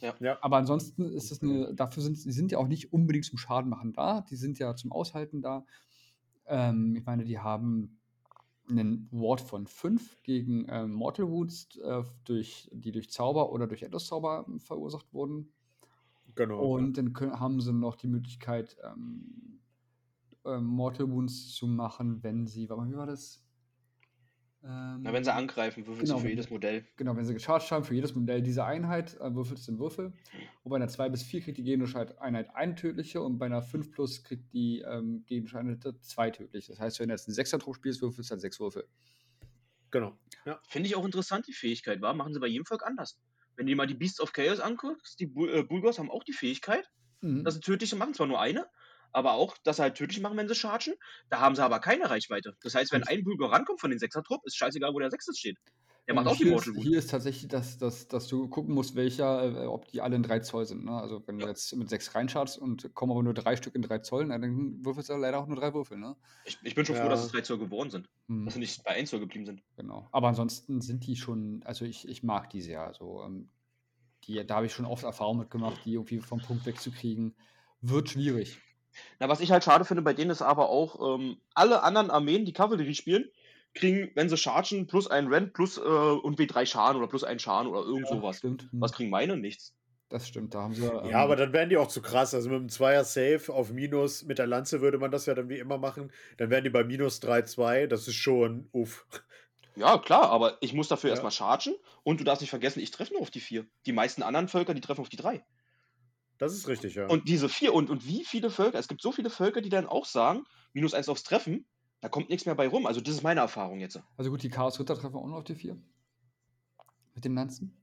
Ja. 0.00 0.38
Aber 0.40 0.56
ansonsten 0.56 1.12
ist 1.12 1.30
es 1.30 1.42
eine, 1.42 1.74
dafür 1.74 2.02
sind 2.02 2.24
die 2.24 2.32
sind 2.32 2.52
ja 2.52 2.58
auch 2.58 2.68
nicht 2.68 2.92
unbedingt 2.92 3.24
zum 3.24 3.38
Schadenmachen 3.38 3.92
da, 3.92 4.22
die 4.22 4.36
sind 4.36 4.58
ja 4.58 4.74
zum 4.74 4.92
Aushalten 4.92 5.42
da. 5.42 5.64
Ähm, 6.46 6.96
ich 6.96 7.04
meine, 7.04 7.24
die 7.24 7.38
haben 7.38 8.00
einen 8.68 9.08
Ward 9.10 9.40
von 9.40 9.66
5 9.66 10.22
gegen 10.22 10.66
ähm, 10.68 10.92
Mortal 10.92 11.28
Wounds, 11.28 11.76
äh, 11.78 12.02
durch, 12.24 12.70
die 12.72 12.92
durch 12.92 13.10
Zauber 13.10 13.52
oder 13.52 13.66
durch 13.66 13.82
Endlos-Zauber 13.82 14.46
ähm, 14.48 14.60
verursacht 14.60 15.12
wurden. 15.12 15.52
Genau. 16.34 16.60
Und 16.60 16.96
dann 16.96 17.12
können, 17.12 17.38
haben 17.40 17.60
sie 17.60 17.72
noch 17.72 17.96
die 17.96 18.06
Möglichkeit, 18.06 18.76
ähm, 18.84 19.60
ähm, 20.44 20.64
Mortal 20.64 21.10
Wounds 21.10 21.54
zu 21.54 21.66
machen, 21.66 22.22
wenn 22.22 22.46
sie, 22.46 22.68
warte 22.68 22.82
mal, 22.82 22.90
wie 22.90 22.96
war 22.96 23.06
das? 23.06 23.42
Ähm, 24.62 25.00
Na, 25.02 25.12
wenn 25.14 25.24
sie 25.24 25.32
angreifen, 25.32 25.86
würfelst 25.86 26.02
Genau, 26.06 26.14
du 26.16 26.20
für 26.20 26.24
wenn- 26.24 26.30
jedes 26.32 26.50
Modell. 26.50 26.84
Genau, 26.96 27.16
wenn 27.16 27.24
sie 27.24 27.32
gecharged 27.32 27.70
haben, 27.70 27.82
für 27.84 27.94
jedes 27.94 28.14
Modell 28.14 28.42
dieser 28.42 28.66
Einheit 28.66 29.14
äh, 29.20 29.34
würfelt 29.34 29.58
es 29.58 29.66
den 29.66 29.78
Würfel. 29.78 30.12
Und 30.62 30.70
bei 30.70 30.76
einer 30.76 30.88
2 30.88 31.08
bis 31.08 31.22
4 31.22 31.40
kriegt 31.40 31.56
die 31.56 31.62
gegnerische 31.64 32.20
Einheit 32.20 32.54
eine 32.54 32.74
tödliche 32.74 33.22
und 33.22 33.38
bei 33.38 33.46
einer 33.46 33.62
5 33.62 33.90
plus 33.90 34.22
kriegt 34.22 34.52
die 34.52 34.80
ähm, 34.80 35.24
gegnerische 35.26 35.58
Einheit 35.58 35.82
zwei 36.02 36.30
tödliche. 36.30 36.72
Das 36.72 36.80
heißt, 36.80 37.00
wenn 37.00 37.08
du 37.08 37.14
jetzt 37.14 37.26
einen 37.26 37.34
6er-Trupp 37.36 37.76
spielst, 37.76 38.02
würfelst 38.02 38.30
du 38.30 38.34
dann 38.34 38.40
6 38.40 38.60
Würfel. 38.60 38.86
genau. 39.90 40.18
Ja. 40.44 40.60
Finde 40.68 40.88
ich 40.88 40.94
auch 40.96 41.04
interessant, 41.04 41.46
die 41.46 41.52
Fähigkeit, 41.52 42.00
war. 42.00 42.14
Machen 42.14 42.32
sie 42.34 42.40
bei 42.40 42.46
jedem 42.46 42.64
Volk 42.66 42.84
anders. 42.84 43.18
Wenn 43.56 43.66
du 43.66 43.70
dir 43.72 43.76
mal 43.76 43.86
die 43.86 43.94
Beasts 43.94 44.20
of 44.20 44.32
Chaos 44.32 44.60
anguckst, 44.60 45.18
die 45.20 45.26
Bul 45.26 45.48
äh, 45.50 45.62
Bulgars 45.62 45.98
haben 45.98 46.10
auch 46.10 46.24
die 46.24 46.32
Fähigkeit, 46.32 46.90
Mhm. 47.22 47.44
dass 47.44 47.54
sie 47.54 47.60
tödliche 47.60 47.96
machen, 47.96 48.14
zwar 48.14 48.26
nur 48.26 48.40
eine, 48.40 48.66
aber 49.12 49.32
auch, 49.34 49.56
dass 49.64 49.76
sie 49.76 49.82
halt 49.82 49.96
tödlich 49.96 50.20
machen, 50.20 50.36
wenn 50.36 50.48
sie 50.48 50.54
chargen. 50.54 50.94
Da 51.28 51.40
haben 51.40 51.54
sie 51.54 51.64
aber 51.64 51.78
keine 51.80 52.08
Reichweite. 52.10 52.56
Das 52.62 52.74
heißt, 52.74 52.92
wenn 52.92 53.04
ein 53.04 53.24
Bulgar 53.24 53.52
rankommt 53.52 53.80
von 53.80 53.90
den 53.90 53.98
Sechser-Trupp, 53.98 54.40
ist 54.44 54.56
scheißegal, 54.56 54.92
wo 54.94 54.98
der 54.98 55.10
Sechste 55.10 55.34
steht. 55.34 55.56
Der 56.06 56.14
macht 56.14 56.26
auch 56.26 56.36
die 56.36 56.44
hier 56.44 56.52
Mortal 56.52 56.70
ist, 56.70 56.76
Wound. 56.76 56.86
hier 56.88 56.98
ist 56.98 57.10
tatsächlich, 57.10 57.46
dass, 57.48 57.78
dass, 57.78 58.08
dass 58.08 58.26
du 58.26 58.48
gucken 58.48 58.74
musst, 58.74 58.96
welcher, 58.96 59.62
äh, 59.62 59.66
ob 59.66 59.86
die 59.86 60.00
alle 60.00 60.16
in 60.16 60.22
3 60.24 60.40
Zoll 60.40 60.64
sind. 60.66 60.84
Ne? 60.84 60.92
Also 60.92 61.22
wenn 61.26 61.38
du 61.38 61.44
Ja. 61.44 61.50
jetzt 61.50 61.76
mit 61.76 61.88
6 61.88 62.14
reinschaust 62.16 62.58
und 62.58 62.92
kommen 62.94 63.12
aber 63.12 63.22
nur 63.22 63.34
drei 63.34 63.54
Stück 63.54 63.76
in 63.76 63.82
3 63.82 63.98
Zoll, 63.98 64.26
dann 64.26 64.84
würfelst 64.84 65.10
du 65.10 65.14
leider 65.14 65.38
auch 65.38 65.46
nur 65.46 65.56
drei 65.56 65.72
Würfel. 65.72 65.98
Ne? 65.98 66.16
Ich, 66.44 66.58
ich 66.64 66.74
bin 66.74 66.84
schon 66.84 66.96
froh, 66.96 67.04
Ja. 67.04 67.10
dass 67.10 67.24
es 67.24 67.30
3 67.30 67.42
Zoll 67.42 67.58
geworden 67.58 67.90
sind. 67.90 68.08
Mhm. 68.26 68.44
Dass 68.46 68.54
sie 68.54 68.60
nicht 68.60 68.82
bei 68.82 68.92
1 68.92 69.10
Zoll 69.10 69.20
geblieben 69.20 69.44
sind. 69.46 69.62
Genau. 69.76 70.08
Aber 70.10 70.26
ansonsten 70.28 70.80
sind 70.80 71.06
die 71.06 71.14
schon, 71.16 71.62
also 71.64 71.84
ich, 71.84 72.08
ich 72.08 72.22
mag 72.24 72.50
die 72.50 72.62
sehr. 72.62 72.82
Also 72.82 73.22
ähm, 73.22 73.50
die, 74.24 74.44
da 74.44 74.56
habe 74.56 74.66
ich 74.66 74.72
schon 74.72 74.86
oft 74.86 75.04
Erfahrung 75.04 75.38
mitgemacht, 75.38 75.84
die 75.84 75.92
irgendwie 75.92 76.18
vom 76.18 76.40
Punkt 76.40 76.66
wegzukriegen. 76.66 77.36
Wird 77.82 78.10
schwierig. 78.10 78.58
Na, 79.18 79.28
was 79.28 79.40
ich 79.40 79.50
halt 79.52 79.64
schade 79.64 79.84
finde 79.84 80.02
bei 80.02 80.12
denen 80.14 80.30
ist 80.30 80.42
aber 80.42 80.68
auch, 80.68 81.16
ähm, 81.16 81.40
alle 81.54 81.82
anderen 81.82 82.10
Armeen, 82.10 82.44
die 82.44 82.52
Kavallerie 82.52 82.94
spielen, 82.94 83.30
kriegen, 83.74 84.10
wenn 84.14 84.28
sie 84.28 84.36
chargen, 84.36 84.86
plus 84.86 85.06
einen 85.08 85.28
Rent, 85.32 85.52
plus 85.52 85.78
äh, 85.78 85.82
irgendwie 85.82 86.46
drei 86.46 86.66
Schaden 86.66 86.96
oder 86.98 87.08
plus 87.08 87.24
einen 87.24 87.38
Schaden 87.38 87.70
oder 87.70 87.80
irgend 87.82 88.08
sowas. 88.08 88.38
Stimmt. 88.38 88.62
hm, 88.72 88.80
Was 88.80 88.92
kriegen 88.92 89.10
meine? 89.10 89.36
Nichts. 89.36 89.74
Das 90.08 90.26
stimmt. 90.26 90.54
Da 90.54 90.62
haben 90.62 90.74
sie. 90.74 90.86
ähm, 90.86 91.08
Ja, 91.08 91.18
aber 91.22 91.36
dann 91.36 91.52
wären 91.52 91.68
die 91.68 91.76
auch 91.76 91.86
zu 91.86 92.02
krass. 92.02 92.34
Also 92.34 92.48
mit 92.50 92.58
dem 92.58 92.68
Zweier 92.68 93.04
Safe 93.04 93.52
auf 93.52 93.70
Minus, 93.70 94.24
mit 94.24 94.38
der 94.38 94.46
Lanze 94.48 94.80
würde 94.80 94.98
man 94.98 95.10
das 95.12 95.26
ja 95.26 95.34
dann 95.34 95.48
wie 95.48 95.58
immer 95.58 95.78
machen. 95.78 96.12
Dann 96.36 96.50
wären 96.50 96.64
die 96.64 96.70
bei 96.70 96.82
Minus 96.84 97.20
3-2. 97.20 97.86
Das 97.86 98.08
ist 98.08 98.16
schon 98.16 98.68
uff. 98.72 99.06
Ja, 99.74 99.98
klar, 99.98 100.30
aber 100.30 100.58
ich 100.60 100.72
muss 100.74 100.86
dafür 100.88 101.10
Ja. 101.10 101.10
erstmal 101.10 101.32
chargen 101.32 101.74
und 102.04 102.20
du 102.20 102.24
darfst 102.24 102.40
nicht 102.40 102.50
vergessen, 102.50 102.78
ich 102.80 102.90
treffe 102.92 103.12
nur 103.14 103.22
auf 103.22 103.30
die 103.32 103.40
vier. 103.40 103.66
Die 103.86 103.92
meisten 103.92 104.22
anderen 104.22 104.46
Völker, 104.48 104.74
die 104.74 104.80
treffen 104.80 105.00
auf 105.00 105.08
die 105.08 105.16
drei. 105.16 105.44
Das 106.40 106.54
ist 106.54 106.66
richtig, 106.68 106.94
ja. 106.94 107.06
Und 107.06 107.28
diese 107.28 107.50
vier, 107.50 107.74
und, 107.74 107.90
und 107.90 108.06
wie 108.06 108.24
viele 108.24 108.48
Völker, 108.48 108.78
es 108.78 108.88
gibt 108.88 109.02
so 109.02 109.12
viele 109.12 109.28
Völker, 109.28 109.60
die 109.60 109.68
dann 109.68 109.86
auch 109.86 110.06
sagen, 110.06 110.44
minus 110.72 110.94
eins 110.94 111.10
aufs 111.10 111.22
Treffen, 111.22 111.66
da 112.00 112.08
kommt 112.08 112.30
nichts 112.30 112.46
mehr 112.46 112.54
bei 112.54 112.66
rum. 112.66 112.86
Also 112.86 113.02
das 113.02 113.14
ist 113.14 113.22
meine 113.22 113.40
Erfahrung 113.40 113.78
jetzt. 113.78 114.02
Also 114.16 114.30
gut, 114.30 114.42
die 114.42 114.48
Chaos-Ritter 114.48 114.96
treffen 114.96 115.16
auch 115.16 115.26
noch 115.26 115.36
auf 115.36 115.44
die 115.44 115.54
4. 115.54 115.76
Mit 117.14 117.24
den 117.26 117.34
Lanzen. 117.34 117.76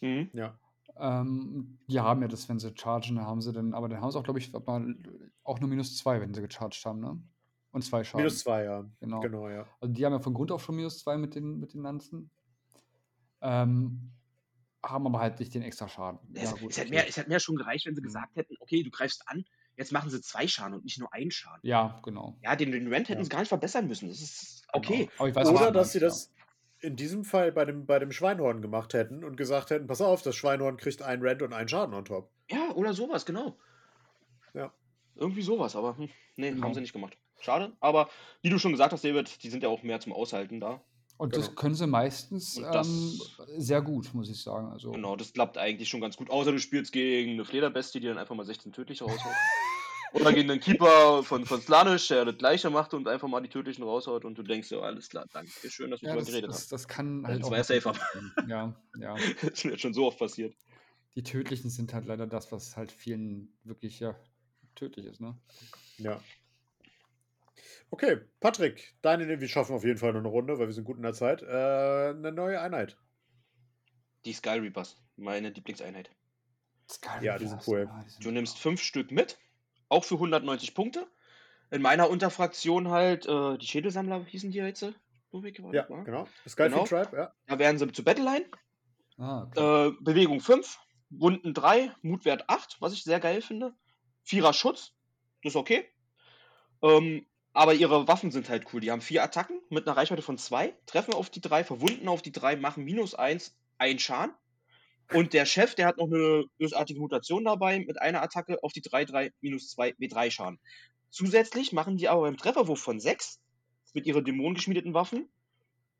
Mhm. 0.00 0.30
ja. 0.32 0.56
Ähm, 0.98 1.78
die 1.88 2.00
haben 2.00 2.22
ja 2.22 2.28
das, 2.28 2.48
wenn 2.48 2.58
sie 2.60 2.72
chargen, 2.74 3.16
dann 3.16 3.26
haben 3.26 3.42
sie 3.42 3.52
dann, 3.52 3.74
aber 3.74 3.88
dann 3.88 4.00
haben 4.00 4.10
sie 4.12 4.18
auch, 4.18 4.22
glaube 4.22 4.38
ich, 4.38 4.54
auch 4.54 5.60
nur 5.60 5.68
minus 5.68 5.96
2, 5.96 6.20
wenn 6.20 6.32
sie 6.32 6.40
gecharged 6.40 6.86
haben, 6.86 7.00
ne? 7.00 7.20
Und 7.72 7.82
zwei 7.82 8.04
Schaden. 8.04 8.24
Minus 8.24 8.38
2, 8.38 8.64
ja. 8.64 8.84
Genau. 9.00 9.20
Genau, 9.20 9.48
ja. 9.50 9.66
Also 9.80 9.92
die 9.92 10.06
haben 10.06 10.12
ja 10.12 10.20
von 10.20 10.32
Grund 10.32 10.52
auf 10.52 10.64
schon 10.64 10.76
minus 10.76 11.00
2 11.00 11.18
mit 11.18 11.34
den, 11.34 11.58
mit 11.58 11.74
den 11.74 11.82
Lanzen. 11.82 12.30
Ähm, 13.42 14.12
haben 14.86 15.06
aber 15.06 15.20
halt 15.20 15.38
nicht 15.40 15.54
den 15.54 15.62
extra 15.62 15.88
Schaden. 15.88 16.20
Es, 16.34 16.40
Ja, 16.40 16.54
gut, 16.54 16.72
es, 16.72 16.76
hätte 16.78 16.90
okay. 16.90 16.90
mehr, 16.90 17.08
es 17.08 17.16
hätte 17.16 17.28
mehr 17.28 17.40
schon 17.40 17.56
gereicht, 17.56 17.86
wenn 17.86 17.94
sie 17.94 18.02
Mhm. 18.02 18.02
gesagt 18.02 18.36
hätten, 18.36 18.54
okay, 18.60 18.82
du 18.82 18.90
greifst 18.90 19.22
an, 19.28 19.44
jetzt 19.76 19.92
machen 19.92 20.10
sie 20.10 20.20
zwei 20.20 20.46
Schaden 20.48 20.74
und 20.74 20.84
nicht 20.84 20.98
nur 20.98 21.12
einen 21.12 21.30
Schaden. 21.30 21.62
Ja, 21.62 22.00
genau. 22.02 22.42
Ja, 22.42 22.56
den, 22.56 22.72
den 22.72 22.88
Rent 22.92 23.08
hätten 23.08 23.22
Ja. 23.22 23.24
sie 23.24 23.30
gar 23.30 23.40
nicht 23.40 23.48
verbessern 23.48 23.88
müssen. 23.88 24.08
Das 24.08 24.20
ist 24.20 24.66
okay. 24.72 25.08
Genau. 25.08 25.12
Aber 25.16 25.28
ich 25.28 25.34
weiß, 25.34 25.48
Oder 25.48 25.72
dass 25.72 25.92
sie 25.92 25.98
das 26.00 26.32
in 26.80 26.96
diesem 26.96 27.24
Fall 27.24 27.50
bei 27.52 27.64
dem, 27.64 27.86
bei 27.86 27.98
dem 27.98 28.12
Schweinhorn 28.12 28.62
gemacht 28.62 28.94
hätten 28.94 29.24
und 29.24 29.36
gesagt 29.36 29.70
hätten: 29.70 29.86
Pass 29.86 30.00
auf, 30.00 30.22
das 30.22 30.36
Schweinhorn 30.36 30.76
kriegt 30.76 31.02
einen 31.02 31.22
Rent 31.22 31.42
und 31.42 31.52
einen 31.52 31.68
Schaden 31.68 31.94
on 31.94 32.04
top. 32.04 32.32
Ja, 32.50 32.72
oder 32.74 32.92
sowas, 32.94 33.24
genau. 33.24 33.56
Ja. 34.54 34.74
Irgendwie 35.14 35.42
sowas, 35.42 35.76
aber 35.76 35.96
hm, 35.96 36.10
nee, 36.36 36.50
Genau. 36.50 36.62
haben 36.62 36.74
sie 36.74 36.80
nicht 36.80 36.92
gemacht. 36.92 37.18
Schade, 37.40 37.76
aber 37.80 38.08
wie 38.42 38.50
du 38.50 38.58
schon 38.58 38.72
gesagt 38.72 38.92
hast, 38.92 39.04
David, 39.04 39.42
die 39.42 39.50
sind 39.50 39.62
ja 39.62 39.68
auch 39.68 39.82
mehr 39.82 40.00
zum 40.00 40.12
Aushalten 40.12 40.60
da. 40.60 40.84
Und 41.18 41.32
Genau. 41.32 41.46
das 41.46 41.54
können 41.56 41.74
sie 41.74 41.86
meistens 41.86 42.58
Und 42.58 42.64
das- 42.64 42.86
ähm, 42.88 43.20
sehr 43.56 43.80
gut, 43.80 44.12
muss 44.12 44.28
ich 44.28 44.42
sagen. 44.42 44.68
Also, 44.70 44.92
Genau, 44.92 45.16
das 45.16 45.32
klappt 45.32 45.56
eigentlich 45.56 45.88
schon 45.88 46.00
ganz 46.00 46.16
gut. 46.16 46.28
Außer 46.30 46.52
du 46.52 46.58
spielst 46.58 46.92
gegen 46.92 47.32
eine 47.32 47.44
Flederbestie, 47.44 48.00
die 48.00 48.06
dann 48.08 48.18
einfach 48.18 48.34
mal 48.34 48.44
16 48.44 48.72
tödliche 48.72 49.04
raushaut. 49.04 49.32
Oder 50.12 50.32
gegen 50.32 50.50
einen 50.50 50.60
Keeper 50.60 51.22
von, 51.24 51.44
von 51.44 51.60
Slanisch, 51.60 52.08
der 52.08 52.24
das 52.24 52.38
gleiche 52.38 52.70
macht 52.70 52.94
und 52.94 53.08
einfach 53.08 53.28
mal 53.28 53.40
die 53.40 53.48
tödlichen 53.48 53.82
raushaut 53.82 54.24
und 54.24 54.36
du 54.38 54.42
denkst 54.42 54.68
so, 54.68 54.80
alles 54.80 55.08
klar, 55.08 55.26
danke 55.32 55.50
schön, 55.68 55.90
dass 55.90 56.00
wir 56.00 56.08
ja, 56.08 56.14
drüber 56.14 56.24
das, 56.24 56.30
geredet 56.30 56.50
das, 56.50 56.68
das 56.68 56.88
kann 56.88 57.26
halt 57.26 57.40
das 57.42 57.48
auch. 57.50 57.64
safer. 57.64 57.92
passieren. 57.92 58.32
Ja, 58.46 58.74
ja. 58.98 59.08
haben. 59.08 59.20
Das 59.42 59.50
ist 59.52 59.64
mir 59.64 59.72
jetzt 59.72 59.80
schon 59.80 59.94
so 59.94 60.06
oft 60.06 60.18
passiert. 60.18 60.54
Die 61.16 61.22
tödlichen 61.22 61.70
sind 61.70 61.92
halt 61.92 62.06
leider 62.06 62.26
das, 62.26 62.52
was 62.52 62.76
halt 62.76 62.92
vielen 62.92 63.48
wirklich 63.64 64.00
ja 64.00 64.14
tödlich 64.74 65.06
ist, 65.06 65.20
ne? 65.20 65.36
Ja. 65.98 66.20
Okay, 67.90 68.20
Patrick, 68.40 68.94
deine, 69.02 69.40
wir 69.40 69.48
schaffen 69.48 69.74
auf 69.74 69.84
jeden 69.84 69.98
Fall 69.98 70.12
noch 70.12 70.20
eine 70.20 70.28
Runde, 70.28 70.58
weil 70.58 70.66
wir 70.66 70.74
sind 70.74 70.84
gut 70.84 70.96
in 70.96 71.02
der 71.02 71.14
Zeit. 71.14 71.42
Äh, 71.42 71.46
eine 72.10 72.32
neue 72.32 72.60
Einheit. 72.60 72.96
Die 74.24 74.32
Sky 74.32 74.58
Reapers, 74.58 75.00
meine 75.16 75.50
Lieblingseinheit. 75.50 76.10
Ja, 77.20 77.38
die 77.38 77.46
sind 77.46 77.62
cool. 77.66 77.88
Ah, 77.90 78.02
die 78.04 78.10
sind 78.10 78.24
Du 78.24 78.30
nimmst 78.30 78.58
fünf 78.58 78.80
Stück 78.80 79.10
mit, 79.10 79.38
auch 79.88 80.04
für 80.04 80.14
190 80.14 80.74
Punkte. 80.74 81.06
In 81.70 81.82
meiner 81.82 82.10
Unterfraktion 82.10 82.90
halt, 82.90 83.26
äh, 83.26 83.58
die 83.58 83.66
Schädelsammler 83.66 84.24
hießen 84.24 84.50
die 84.50 84.58
jetzt. 84.58 84.84
Ludwig, 85.32 85.62
war 85.62 85.74
Ja, 85.74 85.82
das, 85.82 85.90
wa? 85.90 86.02
genau. 86.02 86.28
Skyfield 86.46 86.72
Genau. 86.72 86.84
Tribe, 86.86 87.16
ja. 87.16 87.32
Da 87.46 87.58
wären 87.58 87.78
sie 87.78 87.90
zu 87.92 88.04
Battleline. 88.04 88.46
Ah, 89.18 89.42
okay. 89.44 89.88
Äh, 89.88 89.92
Bewegung 90.00 90.40
5, 90.40 90.78
Wunden 91.10 91.54
3, 91.54 91.92
Mutwert 92.02 92.48
8, 92.48 92.80
was 92.80 92.92
ich 92.92 93.02
sehr 93.04 93.20
geil 93.20 93.42
finde. 93.42 93.74
Vierer 94.22 94.52
Schutz, 94.52 94.92
das 95.42 95.52
ist 95.52 95.56
okay. 95.56 95.88
Ähm, 96.82 97.26
aber 97.56 97.72
ihre 97.72 98.06
Waffen 98.06 98.30
sind 98.30 98.50
halt 98.50 98.66
cool. 98.72 98.80
Die 98.82 98.90
haben 98.90 99.00
vier 99.00 99.22
Attacken 99.22 99.58
mit 99.70 99.86
einer 99.86 99.96
Reichweite 99.96 100.20
von 100.20 100.36
2, 100.36 100.76
treffen 100.84 101.14
auf 101.14 101.30
die 101.30 101.40
3, 101.40 101.64
verwunden 101.64 102.06
auf 102.06 102.20
die 102.20 102.30
3, 102.30 102.56
machen 102.56 102.84
minus 102.84 103.14
1, 103.14 103.56
ein 103.78 103.98
Schaden. 103.98 104.34
Und 105.10 105.32
der 105.32 105.46
Chef, 105.46 105.74
der 105.74 105.86
hat 105.86 105.96
noch 105.96 106.06
eine 106.06 106.44
bösartige 106.58 107.00
Mutation 107.00 107.44
dabei 107.44 107.78
mit 107.78 107.98
einer 108.00 108.20
Attacke 108.20 108.62
auf 108.62 108.74
die 108.74 108.82
3, 108.82 109.06
3, 109.06 109.32
minus 109.40 109.70
2, 109.70 109.92
W3 109.92 110.30
Schaden. 110.30 110.60
Zusätzlich 111.08 111.72
machen 111.72 111.96
die 111.96 112.08
aber 112.08 112.22
beim 112.22 112.36
Trefferwurf 112.36 112.78
von 112.80 113.00
6 113.00 113.40
mit 113.94 114.04
ihren 114.04 114.24
dämonengeschmiedeten 114.24 114.92
Waffen 114.92 115.26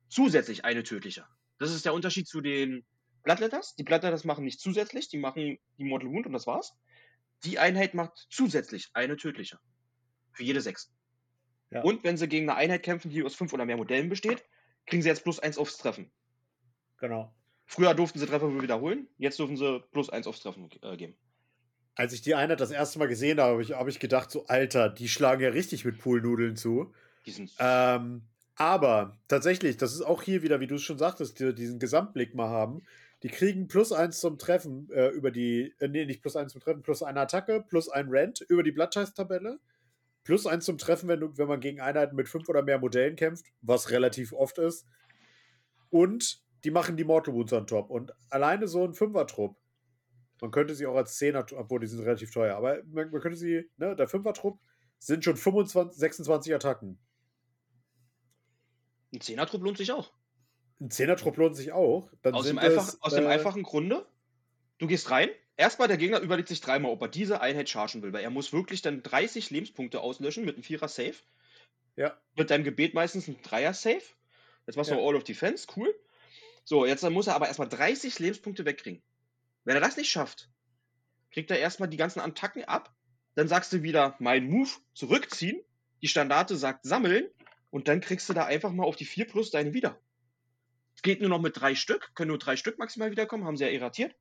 zusätzlich 0.08 0.66
eine 0.66 0.82
tödliche. 0.82 1.24
Das 1.58 1.72
ist 1.72 1.86
der 1.86 1.94
Unterschied 1.94 2.28
zu 2.28 2.42
den 2.42 2.84
Bloodletters. 3.22 3.74
Die 3.76 3.82
Bloodletters 3.82 4.24
machen 4.24 4.44
nicht 4.44 4.60
zusätzlich, 4.60 5.08
die 5.08 5.18
machen 5.18 5.58
die 5.78 5.84
Mortal 5.84 6.10
Wound 6.10 6.26
und 6.26 6.34
das 6.34 6.46
war's. 6.46 6.74
Die 7.44 7.58
Einheit 7.58 7.94
macht 7.94 8.26
zusätzlich 8.28 8.90
eine 8.92 9.16
tödliche. 9.16 9.58
Für 10.32 10.44
jede 10.44 10.60
6. 10.60 10.92
Ja. 11.70 11.82
Und 11.82 12.04
wenn 12.04 12.16
sie 12.16 12.28
gegen 12.28 12.48
eine 12.48 12.58
Einheit 12.58 12.82
kämpfen, 12.82 13.10
die 13.10 13.22
aus 13.24 13.34
5 13.34 13.52
oder 13.52 13.64
mehr 13.64 13.76
Modellen 13.76 14.08
besteht, 14.08 14.44
kriegen 14.86 15.02
sie 15.02 15.08
jetzt 15.08 15.24
plus 15.24 15.40
1 15.40 15.58
aufs 15.58 15.78
Treffen. 15.78 16.10
Genau. 16.98 17.32
Früher 17.66 17.94
durften 17.94 18.20
sie 18.20 18.26
Treffer 18.26 18.62
wiederholen, 18.62 19.08
jetzt 19.18 19.38
dürfen 19.40 19.56
sie 19.56 19.80
plus 19.90 20.08
eins 20.08 20.26
aufs 20.26 20.40
Treffen 20.40 20.70
äh, 20.82 20.96
geben. 20.96 21.16
Als 21.96 22.12
ich 22.12 22.22
die 22.22 22.34
Einheit 22.34 22.60
das 22.60 22.70
erste 22.70 22.98
Mal 22.98 23.08
gesehen 23.08 23.40
habe, 23.40 23.52
habe 23.52 23.62
ich, 23.62 23.72
hab 23.72 23.88
ich 23.88 23.98
gedacht, 23.98 24.30
so, 24.30 24.46
Alter, 24.46 24.88
die 24.88 25.08
schlagen 25.08 25.42
ja 25.42 25.48
richtig 25.48 25.84
mit 25.84 25.98
Poolnudeln 25.98 26.56
zu. 26.56 26.94
Die 27.24 27.32
sind 27.32 27.50
Ähm, 27.58 28.22
aber 28.54 29.18
tatsächlich, 29.28 29.76
das 29.78 29.94
ist 29.94 30.02
auch 30.02 30.22
hier 30.22 30.42
wieder, 30.42 30.60
wie 30.60 30.68
du 30.68 30.76
es 30.76 30.82
schon 30.82 30.98
sagtest, 30.98 31.40
die, 31.40 31.54
diesen 31.54 31.78
Gesamtblick 31.78 32.34
mal 32.34 32.48
haben. 32.48 32.82
Die 33.22 33.28
kriegen 33.28 33.66
plus 33.66 33.92
eins 33.92 34.20
zum 34.20 34.38
Treffen 34.38 34.88
äh, 34.92 35.08
über 35.08 35.30
die, 35.30 35.74
äh, 35.80 35.88
nee, 35.88 36.04
nicht 36.04 36.22
plus 36.22 36.36
eins 36.36 36.52
zum 36.52 36.60
Treffen, 36.60 36.82
plus 36.82 37.02
eine 37.02 37.20
Attacke, 37.20 37.64
plus 37.66 37.88
ein 37.88 38.08
Rent 38.08 38.42
über 38.42 38.62
die 38.62 38.72
Bloodtest-Tabelle, 38.72 39.58
plus 40.26 40.44
eins 40.44 40.64
zum 40.64 40.76
Treffen, 40.76 41.08
wenn, 41.08 41.20
du, 41.20 41.38
wenn 41.38 41.46
man 41.46 41.60
gegen 41.60 41.80
Einheiten 41.80 42.16
mit 42.16 42.28
fünf 42.28 42.48
oder 42.48 42.62
mehr 42.62 42.80
Modellen 42.80 43.14
kämpft, 43.14 43.46
was 43.62 43.90
relativ 43.90 44.32
oft 44.32 44.58
ist. 44.58 44.84
Und 45.88 46.42
die 46.64 46.72
machen 46.72 46.96
die 46.96 47.04
Mortal 47.04 47.32
Wounds 47.32 47.52
on 47.52 47.68
top. 47.68 47.90
Und 47.90 48.12
alleine 48.28 48.66
so 48.66 48.84
ein 48.84 48.92
Fünfer-Trupp, 48.92 49.56
man 50.40 50.50
könnte 50.50 50.74
sie 50.74 50.84
auch 50.84 50.96
als 50.96 51.16
Zehner, 51.16 51.46
obwohl 51.54 51.78
die 51.78 51.86
sind 51.86 52.00
relativ 52.00 52.32
teuer, 52.32 52.56
aber 52.56 52.82
man, 52.86 53.10
man 53.10 53.20
könnte 53.20 53.38
sie, 53.38 53.70
ne, 53.76 53.94
der 53.94 54.08
Fünfer-Trupp 54.08 54.58
sind 54.98 55.22
schon 55.24 55.36
25, 55.36 55.96
26 55.96 56.54
Attacken. 56.54 56.98
ein 59.12 59.20
Zehner-Trupp 59.20 59.62
lohnt 59.62 59.78
sich 59.78 59.92
auch. 59.92 60.12
Ein 60.80 60.90
Zehner-Trupp 60.90 61.36
lohnt 61.36 61.56
sich 61.56 61.70
auch. 61.70 62.10
Dann 62.22 62.34
Aus, 62.34 62.46
dem, 62.46 62.58
einfach, 62.58 62.88
es, 62.88 63.00
aus 63.00 63.14
dem 63.14 63.24
äh, 63.24 63.28
einfachen 63.28 63.62
Grunde, 63.62 64.04
du 64.78 64.88
gehst 64.88 65.08
rein, 65.12 65.28
erstmal 65.56 65.88
der 65.88 65.96
Gegner 65.96 66.20
überlegt 66.20 66.48
sich 66.48 66.60
dreimal, 66.60 66.92
ob 66.92 67.02
er 67.02 67.08
diese 67.08 67.40
Einheit 67.40 67.68
chargen 67.68 68.02
will, 68.02 68.12
weil 68.12 68.22
er 68.22 68.30
muss 68.30 68.52
wirklich 68.52 68.82
dann 68.82 69.02
30 69.02 69.50
Lebenspunkte 69.50 70.00
auslöschen 70.00 70.44
mit 70.44 70.56
einem 70.56 70.62
Vierer-Safe. 70.62 71.14
Ja, 71.96 72.18
Mit 72.36 72.50
deinem 72.50 72.64
Gebet 72.64 72.94
meistens 72.94 73.26
ein 73.26 73.40
Dreier-Safe. 73.42 74.02
Jetzt 74.66 74.76
machst 74.76 74.90
du 74.90 74.96
Ja. 74.96 75.00
All 75.00 75.16
of 75.16 75.24
Defense, 75.24 75.66
cool. 75.76 75.94
So, 76.64 76.84
jetzt 76.84 77.08
muss 77.08 77.26
er 77.26 77.36
aber 77.36 77.46
erstmal 77.46 77.68
30 77.68 78.18
Lebenspunkte 78.18 78.64
wegkriegen. 78.64 79.02
Wenn 79.64 79.76
er 79.76 79.80
das 79.80 79.96
nicht 79.96 80.10
schafft, 80.10 80.50
kriegt 81.30 81.50
er 81.50 81.58
erstmal 81.58 81.88
die 81.88 81.96
ganzen 81.96 82.20
Attacken 82.20 82.64
ab. 82.64 82.94
Dann 83.34 83.48
sagst 83.48 83.72
du 83.72 83.82
wieder, 83.82 84.16
mein 84.18 84.48
Move, 84.48 84.70
zurückziehen. 84.94 85.62
Die 86.02 86.08
Standarte 86.08 86.56
sagt 86.56 86.84
sammeln. 86.84 87.28
Und 87.70 87.88
dann 87.88 88.00
kriegst 88.00 88.28
du 88.28 88.32
da 88.32 88.44
einfach 88.44 88.72
mal 88.72 88.84
auf 88.84 88.96
die 88.96 89.04
4 89.04 89.26
plus 89.26 89.50
deine 89.50 89.74
wieder. 89.74 90.00
Es 90.94 91.02
geht 91.02 91.20
nur 91.20 91.28
noch 91.28 91.40
mit 91.40 91.60
drei 91.60 91.74
Stück, 91.74 92.14
können 92.14 92.28
nur 92.28 92.38
drei 92.38 92.56
Stück 92.56 92.78
maximal 92.78 93.10
wiederkommen, 93.10 93.44
haben 93.44 93.56
sie 93.56 93.64
ja 93.64 93.70
irratiert. 93.70 94.14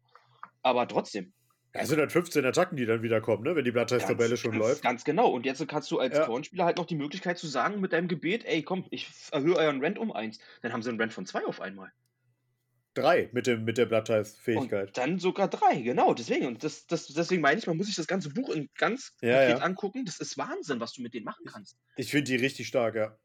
Aber 0.66 0.88
trotzdem. 0.88 1.32
es 1.74 1.90
sind 1.90 2.00
dann 2.00 2.10
15 2.10 2.44
Attacken, 2.44 2.76
die 2.76 2.88
dann 2.88 3.04
wiederkommen, 3.04 3.44
ne? 3.44 3.56
wenn 3.56 3.64
die 3.64 3.72
Blattteist-Tabelle 3.72 4.30
Ganz- 4.30 4.40
schon 4.40 4.52
ganz, 4.54 4.64
läuft. 4.64 4.82
Ganz 4.82 5.04
genau. 5.04 5.30
Und 5.30 5.46
jetzt 5.46 5.66
kannst 5.68 5.92
du 5.92 6.00
als 6.00 6.16
Ja. 6.18 6.26
Kornspieler 6.26 6.66
halt 6.66 6.78
noch 6.78 6.88
die 6.88 6.96
Möglichkeit 6.96 7.38
zu 7.38 7.46
sagen 7.46 7.80
mit 7.82 7.94
deinem 7.94 8.08
Gebet, 8.08 8.46
ey, 8.46 8.64
komm, 8.64 8.88
ich 8.90 9.08
erhöhe 9.32 9.58
euren 9.58 9.80
Rent 9.82 10.00
um 10.00 10.12
eins. 10.12 10.40
Dann 10.64 10.74
haben 10.74 10.82
sie 10.82 10.90
einen 10.90 11.00
Rent 11.00 11.14
von 11.14 11.28
zwei 11.28 11.46
auf 11.46 11.62
einmal. 11.62 11.92
Drei 12.96 13.30
mit, 13.34 13.46
dem, 13.46 13.66
mit 13.66 13.78
der 13.78 13.86
Blattteist-Fähigkeit. 13.86 14.88
Und 14.88 14.98
dann 14.98 15.20
sogar 15.20 15.50
drei, 15.50 15.82
genau. 15.82 16.14
Deswegen. 16.16 16.48
Und 16.48 16.64
das, 16.64 16.88
das, 16.88 17.08
deswegen 17.08 17.42
meine 17.42 17.60
ich, 17.60 17.68
man 17.68 17.78
muss 17.78 17.86
sich 17.88 17.96
das 17.96 18.08
ganze 18.08 18.30
Buch 18.30 18.50
in 18.50 18.70
ganz 18.78 19.14
Ja, 19.22 19.34
konkret 19.36 19.58
ja. 19.60 19.64
angucken. 19.66 20.06
Das 20.06 20.20
ist 20.20 20.38
Wahnsinn, 20.40 20.80
was 20.80 20.94
du 20.94 21.02
mit 21.04 21.14
denen 21.14 21.26
machen 21.26 21.46
kannst. 21.46 21.78
Ich 21.98 22.10
finde 22.10 22.32
die 22.32 22.38
richtig 22.38 22.68
stark, 22.68 22.96
ja. 22.96 23.18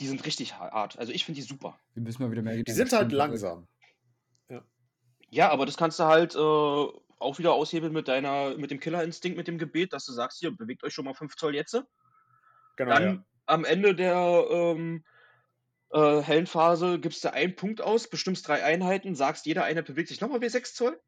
Die 0.00 0.06
sind 0.08 0.24
richtig 0.26 0.58
hart. 0.58 0.98
Also 0.98 1.12
ich 1.12 1.24
finde 1.24 1.40
die 1.40 1.46
super. 1.46 1.78
Wir 1.94 2.02
müssen 2.02 2.22
mal 2.22 2.32
wieder 2.32 2.42
mehr 2.42 2.60
Die 2.62 2.72
sind 2.72 2.90
halt 2.92 3.12
langsam. 3.12 3.68
Ja, 5.30 5.50
aber 5.50 5.66
das 5.66 5.76
kannst 5.76 5.98
du 5.98 6.04
halt 6.04 6.34
äh, 6.34 6.38
auch 6.38 7.38
wieder 7.38 7.52
aushebeln 7.52 7.92
mit 7.92 8.08
deiner, 8.08 8.56
mit 8.56 8.70
dem 8.70 8.80
Killerinstinkt, 8.80 9.36
mit 9.38 9.46
dem 9.48 9.58
Gebet, 9.58 9.92
dass 9.92 10.04
du 10.04 10.12
sagst, 10.12 10.38
hier, 10.40 10.50
bewegt 10.50 10.82
euch 10.84 10.92
schon 10.92 11.04
mal 11.04 11.14
5 11.14 11.36
Zoll 11.36 11.54
jetzt. 11.54 11.80
Genau, 12.76 12.90
Dann 12.90 13.02
ja. 13.02 13.24
am 13.46 13.64
Ende 13.64 13.94
der 13.94 14.44
ähm, 14.50 15.04
äh, 15.90 16.20
hellen 16.20 16.46
Phase 16.46 16.98
gibst 16.98 17.24
du 17.24 17.32
einen 17.32 17.54
Punkt 17.54 17.80
aus, 17.80 18.08
bestimmst 18.08 18.48
drei 18.48 18.64
Einheiten, 18.64 19.14
sagst, 19.14 19.46
jede 19.46 19.62
Einheit 19.62 19.86
bewegt 19.86 20.08
sich 20.08 20.20
nochmal 20.20 20.40
wie 20.40 20.48
6 20.48 20.74
Zoll. 20.74 21.00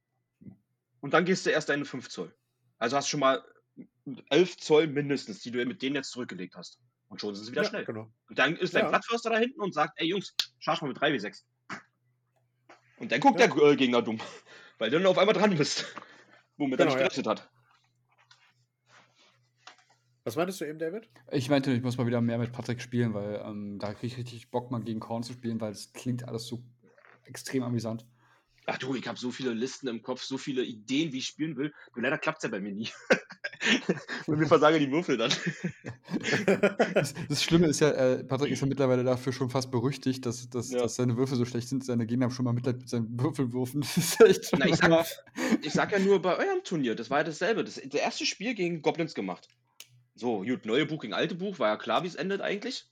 Und 1.00 1.14
dann 1.14 1.24
gehst 1.24 1.46
du 1.46 1.50
erst 1.50 1.68
deine 1.68 1.84
5 1.84 2.08
Zoll. 2.08 2.34
Also 2.78 2.96
hast 2.96 3.08
schon 3.08 3.20
mal 3.20 3.44
11 4.30 4.58
Zoll 4.58 4.86
mindestens, 4.86 5.40
die 5.40 5.50
du 5.50 5.64
mit 5.64 5.82
denen 5.82 5.96
jetzt 5.96 6.10
zurückgelegt 6.10 6.54
hast. 6.56 6.80
Und 7.08 7.20
schon 7.20 7.34
sind 7.34 7.44
sie 7.44 7.52
wieder 7.52 7.62
ja, 7.62 7.68
schnell. 7.68 7.84
Genau. 7.84 8.12
Und 8.28 8.38
dann 8.38 8.56
ist 8.56 8.74
dein 8.74 8.84
Ja. 8.84 8.88
Plattförster 8.88 9.30
da 9.30 9.38
hinten 9.38 9.60
und 9.60 9.74
sagt, 9.74 10.00
ey 10.00 10.06
Jungs, 10.06 10.34
charge 10.58 10.82
mal 10.82 10.88
mit 10.88 11.00
3 11.00 11.12
wie 11.12 11.18
6. 11.18 11.46
Und 13.02 13.10
dann 13.10 13.20
guckt 13.20 13.40
Ja. 13.40 13.48
der 13.48 13.76
Gegner 13.76 14.00
dumm, 14.00 14.20
weil 14.78 14.88
du 14.88 14.98
dann 14.98 15.06
auf 15.06 15.18
einmal 15.18 15.34
dran 15.34 15.56
bist. 15.56 15.92
Womit 16.56 16.78
er 16.78 16.86
Genau, 16.86 16.94
nicht 16.96 17.00
ja. 17.02 17.08
gerechnet 17.08 17.26
hat. 17.26 17.50
Was 20.24 20.36
meintest 20.36 20.60
du 20.60 20.66
eben, 20.66 20.78
David? 20.78 21.08
Ich 21.32 21.50
meinte, 21.50 21.72
ich 21.72 21.82
muss 21.82 21.98
mal 21.98 22.06
wieder 22.06 22.20
mehr 22.20 22.38
mit 22.38 22.52
Patrick 22.52 22.80
spielen, 22.80 23.12
weil 23.12 23.42
ähm, 23.44 23.80
da 23.80 23.92
kriege 23.92 24.06
ich 24.06 24.16
richtig 24.18 24.52
Bock, 24.52 24.70
mal 24.70 24.80
gegen 24.80 25.00
Korn 25.00 25.24
zu 25.24 25.32
spielen, 25.32 25.60
weil 25.60 25.72
es 25.72 25.92
klingt 25.92 26.28
alles 26.28 26.46
so 26.46 26.62
extrem 27.24 27.64
amüsant. 27.64 28.06
Ach 28.66 28.78
du, 28.78 28.94
ich 28.94 29.08
habe 29.08 29.18
so 29.18 29.32
viele 29.32 29.52
Listen 29.52 29.88
im 29.88 30.02
Kopf, 30.02 30.22
so 30.22 30.38
viele 30.38 30.62
Ideen, 30.62 31.12
wie 31.12 31.18
ich 31.18 31.26
spielen 31.26 31.56
will. 31.56 31.72
Nur 31.94 32.02
leider 32.04 32.18
klappt 32.18 32.38
es 32.38 32.44
ja 32.44 32.50
bei 32.50 32.60
mir 32.60 32.72
nie. 32.72 32.88
Und 34.26 34.38
mir 34.38 34.46
versagen 34.46 34.78
die 34.78 34.90
Würfel 34.90 35.16
dann. 35.16 35.32
Das, 36.94 37.14
das 37.28 37.42
Schlimme 37.42 37.66
ist 37.66 37.80
ja, 37.80 37.90
äh, 37.90 38.22
Patrick 38.22 38.52
ist 38.52 38.60
ja 38.60 38.66
mittlerweile 38.66 39.02
dafür 39.02 39.32
schon 39.32 39.50
fast 39.50 39.70
berüchtigt, 39.70 40.24
dass, 40.26 40.48
dass, 40.50 40.70
Ja. 40.70 40.80
dass 40.80 40.96
seine 40.96 41.16
Würfel 41.16 41.36
so 41.36 41.44
schlecht 41.44 41.68
sind, 41.68 41.84
seine 41.84 42.06
Gegner 42.06 42.26
haben 42.26 42.32
schon 42.32 42.44
mal 42.44 42.52
Mitleid 42.52 42.78
mit 42.78 42.88
seinen 42.88 43.18
Würfelwürfen. 43.18 43.80
Das 43.94 43.96
ist 43.96 44.20
echt 44.20 44.52
Na, 44.58 44.66
ich 44.66 44.76
sag, 44.76 45.06
ich 45.62 45.72
sag 45.72 45.92
ja 45.92 45.98
nur 45.98 46.20
bei 46.20 46.36
eurem 46.36 46.62
Turnier, 46.62 46.94
das 46.94 47.10
war 47.10 47.18
ja 47.18 47.24
dasselbe. 47.24 47.64
Das, 47.64 47.80
das 47.82 48.00
erste 48.00 48.26
Spiel 48.26 48.54
gegen 48.54 48.82
Goblins 48.82 49.14
gemacht. 49.14 49.48
So, 50.14 50.42
gut, 50.44 50.66
neue 50.66 50.86
Buch 50.86 51.00
gegen 51.00 51.14
alte 51.14 51.34
Buch, 51.34 51.58
war 51.58 51.68
ja 51.70 51.76
klar, 51.76 52.02
wie 52.02 52.08
es 52.08 52.14
endet 52.14 52.40
eigentlich. 52.42 52.84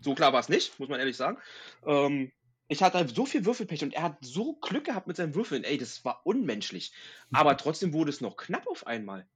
So 0.00 0.14
klar 0.14 0.32
war 0.32 0.40
es 0.40 0.48
nicht, 0.48 0.78
muss 0.78 0.88
man 0.88 1.00
ehrlich 1.00 1.16
sagen. 1.16 1.38
Ähm, 1.84 2.30
ich 2.68 2.82
hatte 2.82 2.98
halt 2.98 3.14
so 3.14 3.26
viel 3.26 3.44
Würfelpech 3.44 3.82
und 3.84 3.94
er 3.94 4.02
hat 4.02 4.18
so 4.22 4.54
Glück 4.56 4.84
gehabt 4.84 5.06
mit 5.06 5.16
seinen 5.16 5.34
Würfeln. 5.34 5.64
Ey, 5.64 5.78
das 5.78 6.04
war 6.04 6.22
unmenschlich. 6.24 6.92
Aber 7.32 7.56
trotzdem 7.56 7.92
wurde 7.92 8.10
es 8.10 8.20
noch 8.20 8.36
knapp 8.36 8.66
auf 8.66 8.86
einmal. 8.86 9.28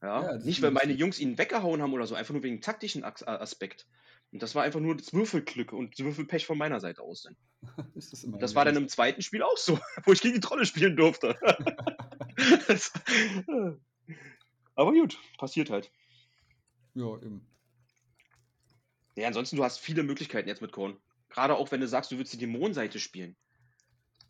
Ja, 0.00 0.22
Ja, 0.32 0.38
nicht, 0.38 0.62
weil 0.62 0.70
meine 0.70 0.92
Jungs 0.92 1.18
ihn 1.18 1.38
weggehauen 1.38 1.82
haben 1.82 1.92
oder 1.92 2.06
so, 2.06 2.14
einfach 2.14 2.34
nur 2.34 2.42
wegen 2.42 2.60
taktischen 2.60 3.04
As- 3.04 3.26
Aspekt. 3.26 3.86
Und 4.32 4.42
das 4.42 4.54
war 4.54 4.62
einfach 4.62 4.80
nur 4.80 4.96
das 4.96 5.12
Würfelglück 5.12 5.72
und 5.72 5.98
das 5.98 6.04
Würfelpech 6.04 6.46
von 6.46 6.56
meiner 6.58 6.80
Seite 6.80 7.02
aus. 7.02 7.22
Dann. 7.22 7.36
ist 7.94 8.12
das 8.12 8.26
Das 8.38 8.54
war 8.54 8.64
dann 8.64 8.76
im 8.76 8.88
zweiten 8.88 9.22
Spiel 9.22 9.42
auch 9.42 9.56
so, 9.56 9.78
wo 10.04 10.12
ich 10.12 10.20
gegen 10.20 10.34
die 10.34 10.40
Trolle 10.40 10.66
spielen 10.66 10.96
durfte. 10.96 11.36
Das- 12.66 12.92
Aber 14.74 14.92
gut, 14.92 15.18
passiert 15.38 15.68
halt. 15.70 15.92
Ja, 16.94 17.14
eben. 17.16 17.46
Ja, 19.16 19.28
ansonsten, 19.28 19.56
du 19.56 19.64
hast 19.64 19.78
viele 19.78 20.02
Möglichkeiten 20.02 20.48
jetzt 20.48 20.62
mit 20.62 20.72
Korn. 20.72 20.96
Gerade 21.32 21.56
auch, 21.56 21.70
wenn 21.72 21.80
du 21.80 21.88
sagst, 21.88 22.12
du 22.12 22.18
willst 22.18 22.32
die 22.32 22.38
Dämonenseite 22.38 22.98
spielen. 22.98 23.36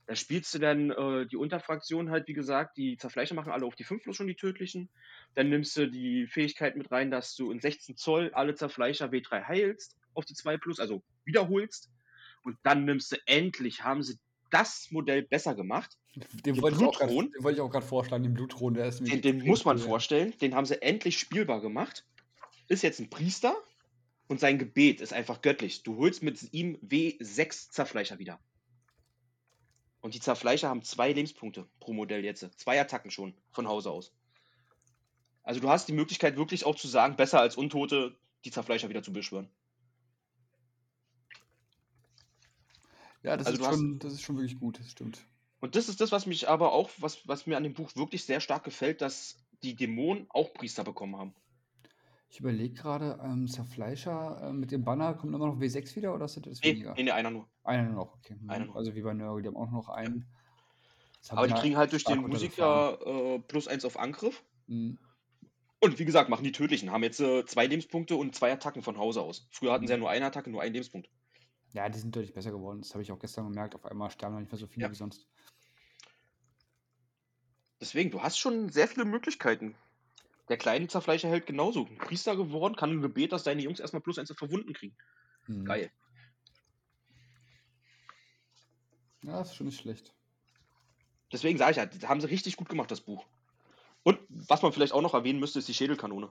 Da 0.07 0.17
spielst 0.17 0.53
du 0.55 0.59
dann 0.59 0.91
äh, 0.91 1.27
die 1.27 1.37
Unterfraktion 1.37 2.11
halt, 2.11 2.27
wie 2.29 2.33
gesagt, 2.33 2.77
die 2.77 2.97
Zerfleischer 2.97 3.35
machen 3.35 3.53
alle 3.53 3.65
auf 3.67 3.77
die 3.77 3.85
5 3.85 4.03
plus 4.03 4.17
schon 4.17 4.27
die 4.27 4.35
tödlichen. 4.35 4.91
Dann 5.35 5.49
nimmst 5.49 5.77
du 5.77 5.89
die 5.89 6.27
Fähigkeit 6.27 6.77
mit 6.77 6.91
rein, 6.91 7.11
dass 7.11 7.35
du 7.37 7.51
in 7.53 7.61
16 7.61 7.97
Zoll 7.97 8.31
alle 8.35 8.55
Zerfleischer 8.55 9.07
W3 9.07 9.47
heilst 9.47 9.97
auf 10.15 10.25
die 10.25 10.35
2 10.35 10.59
plus, 10.59 10.81
also 10.81 11.03
wiederholst. 11.25 11.91
Und 12.45 12.59
dann 12.65 12.85
nimmst 12.85 13.13
du 13.13 13.17
endlich, 13.27 13.85
haben 13.85 14.03
sie 14.03 14.19
das 14.51 14.89
Modell 14.91 15.23
besser 15.23 15.55
gemacht. 15.55 15.97
Den 16.15 16.55
Den 16.55 16.63
wollte 16.63 16.77
ich 16.79 16.85
auch 16.85 16.99
grad- 16.99 17.09
den 17.09 17.43
wollte 17.43 17.57
ich 17.57 17.61
auch 17.61 17.71
gerade 17.71 17.87
vorschlagen, 17.87 18.25
den 18.25 18.35
Blutthron, 18.35 18.75
der 18.75 18.87
ist 18.87 19.01
Den, 19.01 19.23
den 19.23 19.43
muss 19.45 19.65
man 19.65 19.79
vorstellen. 19.79 20.37
Den 20.41 20.55
haben 20.55 20.67
sie 20.67 20.83
endlich 20.83 21.19
spielbar 21.19 21.61
gemacht. 21.63 22.05
Ist 22.69 22.83
jetzt 22.83 22.99
ein 23.01 23.09
Priester 23.09 23.57
und 24.33 24.41
sein 24.41 24.59
Gebet 24.59 25.01
ist 25.01 25.13
einfach 25.13 25.43
göttlich. 25.43 25.83
Du 25.83 25.97
holst 25.99 26.23
mit 26.23 26.53
ihm 26.53 26.77
W6 26.79 27.71
Zerfleischer 27.71 28.19
wieder. 28.19 28.41
Und 30.01 30.15
die 30.15 30.21
Zerfleischer 30.21 30.69
haben 30.69 30.83
zwei 30.83 31.13
Lebenspunkte 31.13 31.69
pro 31.79 31.93
Modell 31.93 32.25
jetzt. 32.25 32.41
Zwei 32.59 32.81
Attacken 32.81 33.11
schon 33.13 33.35
von 33.53 33.69
Hause 33.69 33.91
aus. 33.91 34.13
Also 35.45 35.61
du 35.61 35.69
hast 35.69 35.87
die 35.87 35.93
Möglichkeit 35.93 36.37
wirklich 36.37 36.65
auch 36.65 36.75
zu 36.75 36.89
sagen, 36.89 37.17
besser 37.17 37.41
als 37.41 37.57
Untote 37.57 38.17
die 38.45 38.51
Zerfleischer 38.51 38.89
wieder 38.89 39.03
zu 39.03 39.13
beschwören. 39.13 39.49
Ja, 43.23 43.37
das, 43.37 43.47
Also 43.47 43.57
ist 43.59 43.63
du 43.63 43.67
hast- 43.69 43.75
schon, 43.79 43.99
das 44.01 44.13
ist 44.15 44.23
schon 44.23 44.37
wirklich 44.37 44.59
gut, 44.59 44.81
das 44.81 44.91
stimmt. 44.91 45.25
Und 45.61 45.77
das 45.77 45.89
ist 45.89 46.01
das, 46.01 46.11
was 46.11 46.27
mich 46.27 46.49
aber 46.49 46.73
auch, 46.73 46.91
was, 46.99 47.27
was 47.29 47.47
mir 47.47 47.57
an 47.57 47.63
dem 47.63 47.75
Buch 47.75 47.95
wirklich 47.95 48.25
sehr 48.25 48.41
stark 48.41 48.65
gefällt, 48.65 49.01
dass 49.01 49.39
die 49.63 49.77
Dämonen 49.77 50.27
auch 50.31 50.53
Priester 50.53 50.83
bekommen 50.83 51.17
haben. 51.17 51.35
Ich 52.33 52.41
überlege 52.41 52.73
gerade, 52.73 53.21
ähm, 53.23 53.47
Zerfleischer 53.47 54.41
äh, 54.43 54.53
mit 54.55 54.73
dem 54.73 54.85
Banner 54.85 55.13
kommt 55.13 55.35
immer 55.35 55.47
noch 55.47 55.59
W6 55.61 55.97
wieder 55.97 56.15
oder 56.15 56.25
ist 56.25 56.39
das 56.39 56.61
Nee, 56.63 56.71
weniger? 56.71 56.95
nee, 56.95 57.03
nee, 57.03 57.11
einer 57.11 57.31
nur. 57.31 57.47
Einer 57.63 57.83
nur 57.83 58.07
noch, 58.07 58.15
okay. 58.15 58.37
Mhm. 58.41 58.49
Einer 58.49 58.65
nur. 58.65 58.77
Also 58.77 58.95
wie 58.95 59.03
bei 59.03 59.13
Nörgel, 59.13 59.43
die 59.43 59.49
haben 59.49 59.57
auch 59.59 59.71
noch 59.71 59.91
einen. 59.91 60.27
Haben 61.29 61.39
Aber 61.39 61.47
die 61.47 61.53
kriegen 61.53 61.77
halt 61.77 61.93
durch 61.93 62.05
den. 62.05 62.23
Musiker 62.23 62.99
äh, 63.07 63.39
plus 63.39 63.69
eins 63.69 63.85
auf 63.85 63.99
Angriff. 63.99 64.43
Mhm. 64.67 64.99
Und 65.81 65.99
wie 65.99 66.07
gesagt, 66.07 66.31
machen 66.31 66.45
die 66.45 66.53
tödlichen. 66.53 66.91
Haben 66.91 67.03
jetzt 67.03 67.21
äh, 67.21 67.45
zwei 67.45 67.67
Lebenspunkte 67.67 68.17
und 68.17 68.35
zwei 68.35 68.51
Attacken 68.51 68.81
von 68.83 68.97
Hause 68.97 69.21
aus. 69.21 69.47
Früher 69.51 69.73
hatten 69.75 69.87
sie 69.87 69.93
ja 69.93 69.99
nur 69.99 70.09
eine 70.09 70.25
Attacke, 70.25 70.49
nur 70.49 70.63
einen 70.63 70.73
Lebenspunkt. 70.73 71.11
Ja, 71.75 71.91
die 71.91 71.99
sind 71.99 72.17
deutlich 72.17 72.33
besser 72.33 72.51
geworden. 72.51 72.81
Das 72.81 72.95
habe 72.95 73.03
ich 73.03 73.13
auch 73.13 73.19
gestern 73.19 73.45
gemerkt. 73.45 73.75
Auf 73.75 73.85
einmal 73.85 74.11
sterben 74.11 74.39
nicht 74.39 74.51
mehr 74.51 74.59
so 74.59 74.67
viele 74.67 74.87
Ja. 74.87 74.91
wie 74.91 74.95
sonst. 74.97 75.29
Deswegen, 77.79 78.11
du 78.11 78.23
hast 78.23 78.39
schon 78.39 78.71
sehr 78.71 78.89
viele 78.89 79.05
Möglichkeiten. 79.05 79.75
Der 80.49 80.57
kleine 80.57 80.89
Zerfleischer 80.89 81.29
hält 81.29 81.47
genauso. 81.47 81.87
Ein 81.87 81.99
Priester 81.99 82.37
geworden, 82.37 82.77
kann 82.77 82.91
ein 82.91 83.01
Gebet, 83.03 83.33
dass 83.33 83.45
deine 83.45 83.63
Jungs 83.63 83.81
erstmal 83.81 84.03
plus 84.03 84.19
eins 84.19 84.33
Verwunden 84.33 84.73
kriegen. 84.73 84.97
Mhm. 85.47 85.65
Geil. 85.65 85.91
Ja, 89.25 89.41
ist 89.41 89.55
schon 89.55 89.67
nicht 89.67 89.81
schlecht. 89.81 90.13
Deswegen 91.33 91.59
sage 91.59 91.71
ich 91.71 91.77
ja, 91.77 91.87
das 91.87 92.09
haben 92.09 92.21
sie 92.21 92.29
richtig 92.29 92.57
gut 92.57 92.69
gemacht, 92.69 92.91
das 92.91 93.01
Buch. 93.01 93.25
Und 94.03 94.19
was 94.29 94.63
man 94.63 94.73
vielleicht 94.73 94.93
auch 94.93 95.01
noch 95.01 95.15
erwähnen 95.15 95.39
müsste, 95.41 95.61
ist 95.61 95.69
die 95.69 95.75
Schädelkanone. 95.75 96.31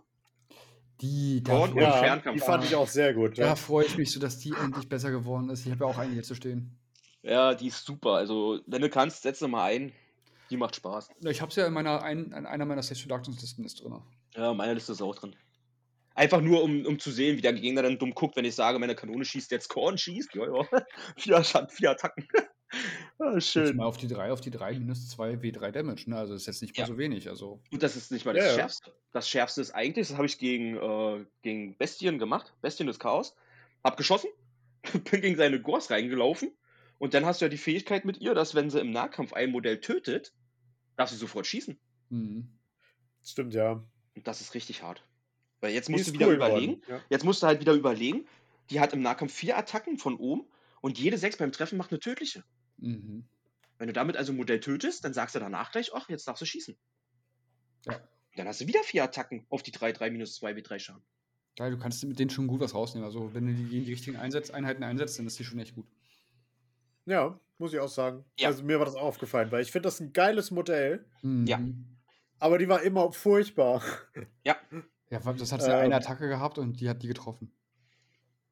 Die, 1.00 1.42
da, 1.42 1.58
und 1.58 1.76
Ja, 1.76 1.94
Fernkampf. 1.94 2.36
die 2.36 2.46
fand 2.46 2.64
ich 2.66 2.76
auch 2.76 2.88
sehr 2.88 3.14
gut. 3.14 3.38
da 3.40 3.44
Ja. 3.48 3.56
freue 3.56 3.86
ich 3.86 3.98
mich 3.98 4.12
so, 4.12 4.20
dass 4.20 4.38
die 4.38 4.54
endlich 4.54 4.88
besser 4.88 5.10
geworden 5.10 5.50
ist. 5.50 5.66
Ich 5.66 5.72
habe 5.72 5.86
ja 5.86 5.90
auch 5.90 5.98
eine 5.98 6.14
hier 6.14 6.22
zu 6.24 6.36
stehen. 6.36 6.78
Ja, 7.24 7.56
die 7.56 7.68
ist 7.68 7.86
super. 7.86 8.12
Also, 8.14 8.60
wenn 8.68 8.82
du 8.82 8.90
kannst, 8.90 9.24
setz 9.24 9.40
sie 9.40 9.48
mal 9.48 9.64
ein. 9.64 9.94
Die 10.52 10.58
macht 10.58 10.76
Spaß. 10.76 11.10
Ich 11.24 11.42
habe 11.42 11.50
es 11.50 11.56
ja 11.56 11.66
in, 11.66 11.74
meiner, 11.74 12.04
ein, 12.04 12.26
in 12.34 12.46
einer 12.46 12.66
meiner 12.66 12.84
Stage 12.84 13.02
Productions-Listen 13.08 13.64
ist 13.64 13.82
drin. 13.82 14.02
Ja, 14.36 14.54
meine 14.54 14.74
Liste 14.74 14.92
ist 14.92 15.02
auch 15.02 15.16
drin. 15.16 15.36
Einfach 16.14 16.42
nur, 16.42 16.62
um, 16.62 16.86
um 16.86 17.00
zu 17.00 17.10
sehen, 17.10 17.38
wie 17.38 17.42
der 17.42 17.54
Gegner 17.54 17.84
dann 17.84 17.98
dumm 17.98 18.14
guckt, 18.14 18.36
wenn 18.36 18.44
ich 18.44 18.54
sage, 18.54 18.78
meine 18.78 18.96
Kanone 18.96 19.24
schießt 19.24 19.50
jetzt 19.52 19.70
Korn 19.70 19.98
schießt. 19.98 20.36
Ja, 20.36 20.46
ja. 20.46 20.68
vier, 21.18 21.44
vier 21.70 21.92
Attacken. 21.92 22.28
ah, 23.20 23.34
Jetzt 23.36 23.48
schön. 23.48 23.78
mal 23.78 23.86
auf 23.86 23.96
die 23.96 24.10
3, 24.10 24.32
auf 24.32 24.42
die 24.42 24.52
3 24.52 24.74
minus 24.80 25.08
2 25.10 25.36
W3 25.36 25.72
Damage. 25.72 26.10
Ne? 26.10 26.18
Also 26.18 26.34
ist 26.34 26.48
jetzt 26.48 26.62
nicht 26.62 26.78
mal 26.78 26.84
Ja. 26.84 26.88
so 26.88 26.98
wenig. 26.98 27.30
Also 27.30 27.62
Und 27.72 27.82
das 27.82 27.96
ist 27.96 28.12
nicht 28.12 28.26
mal 28.26 28.34
das 28.34 28.46
ja. 28.46 28.54
Schärfste. 28.56 28.94
Das 29.14 29.30
Schärfste 29.30 29.62
ist 29.62 29.72
eigentlich, 29.72 30.10
das 30.10 30.18
habe 30.18 30.26
ich 30.26 30.38
gegen, 30.38 30.76
äh, 30.76 31.26
gegen 31.44 31.78
Bestien 31.78 32.20
gemacht. 32.20 32.54
Bestien 32.62 32.88
des 32.88 33.00
Chaos. 33.00 33.34
Hab 33.82 33.96
geschossen, 33.96 34.30
bin 35.12 35.22
gegen 35.22 35.38
seine 35.38 35.62
Gors 35.62 35.90
reingelaufen. 35.90 36.52
Und 36.98 37.14
dann 37.14 37.26
hast 37.26 37.40
du 37.42 37.46
ja 37.46 37.50
die 37.50 37.58
Fähigkeit 37.58 38.06
mit 38.06 38.20
ihr, 38.20 38.36
dass 38.36 38.54
wenn 38.54 38.70
sie 38.70 38.80
im 38.80 38.92
Nahkampf 38.92 39.34
ein 39.34 39.50
Modell 39.52 39.80
tötet, 39.80 40.34
darf 40.96 41.10
sie 41.10 41.16
sofort 41.18 41.48
schießen. 41.48 41.78
hm. 42.10 42.48
Stimmt, 43.24 43.54
ja. 43.54 43.84
Und 44.16 44.28
das 44.28 44.42
ist 44.42 44.56
richtig 44.56 44.82
hart. 44.82 45.04
Weil 45.60 45.74
jetzt 45.74 45.88
Die 45.88 45.92
musst 45.92 46.08
du 46.08 46.14
wieder 46.14 46.28
cool 46.28 46.34
überlegen. 46.34 46.82
Ja. 46.88 47.00
Jetzt 47.10 47.24
musst 47.24 47.44
du 47.44 47.48
halt 47.48 47.60
wieder 47.62 47.74
überlegen. 47.74 48.26
Die 48.72 48.80
hat 48.80 48.94
im 48.94 49.02
Nahkampf 49.02 49.32
vier 49.34 49.58
Attacken 49.58 49.98
von 50.00 50.16
oben 50.16 50.46
und 50.82 50.98
jede 50.98 51.18
sechs 51.18 51.38
beim 51.38 51.52
Treffen 51.52 51.78
macht 51.78 51.92
eine 51.92 52.00
tödliche. 52.00 52.44
Mhm. 52.78 53.26
Wenn 53.78 53.88
du 53.88 53.94
damit 53.94 54.18
also 54.18 54.34
ein 54.34 54.38
Modell 54.38 54.60
tötest, 54.60 55.06
dann 55.06 55.14
sagst 55.14 55.36
du 55.36 55.40
danach 55.40 55.72
gleich, 55.72 55.94
ach, 55.94 56.10
jetzt 56.10 56.28
darfst 56.28 56.42
du 56.42 56.46
schießen. 56.46 56.76
Ja. 57.86 58.00
Dann 58.36 58.48
hast 58.48 58.62
du 58.62 58.68
wieder 58.68 58.82
vier 58.84 59.04
Attacken 59.04 59.46
auf 59.50 59.62
die 59.62 59.72
3, 59.72 59.92
3 59.92 60.10
minus 60.10 60.36
2 60.36 60.54
W3 60.54 60.80
Schaden. 60.80 61.04
Ja, 61.60 61.70
du 61.70 61.78
kannst 61.78 62.04
mit 62.06 62.18
denen 62.18 62.30
schon 62.30 62.48
gut 62.48 62.62
was 62.62 62.74
rausnehmen. 62.74 63.06
Also 63.06 63.34
wenn 63.34 63.46
du 63.46 63.54
die 63.54 63.78
in 63.78 63.86
die 63.86 63.92
richtigen 63.92 64.18
Einsätz 64.18 64.50
Einheiten 64.50 64.84
einsetzt, 64.84 65.20
dann 65.20 65.28
ist 65.28 65.38
die 65.38 65.44
schon 65.44 65.60
echt 65.60 65.76
gut. 65.76 65.86
ja, 67.06 67.40
muss 67.62 67.74
ich 67.74 67.80
auch 67.80 67.88
sagen. 67.88 68.26
Ja. 68.38 68.50
Also 68.50 68.64
mir 68.64 68.78
war 68.80 68.86
das 68.86 68.96
auch 68.96 69.04
aufgefallen, 69.04 69.52
weil 69.52 69.62
ich 69.62 69.72
finde 69.72 69.88
das 69.88 70.00
ein 70.02 70.12
geiles 70.12 70.52
Modell, 70.52 71.06
Ja. 71.24 71.58
Mhm. 71.60 71.98
aber 72.40 72.58
die 72.58 72.68
war 72.68 72.82
immer 72.82 73.12
furchtbar. 73.14 73.82
Ja, 74.44 74.58
Ja, 75.10 75.20
das 75.34 75.52
hat 75.52 75.62
ja 75.62 75.78
eine 75.80 75.94
Ähm. 75.96 76.02
Attacke 76.02 76.28
gehabt 76.28 76.58
und 76.58 76.80
die 76.82 76.90
hat 76.90 77.02
die 77.04 77.08
getroffen. 77.08 77.54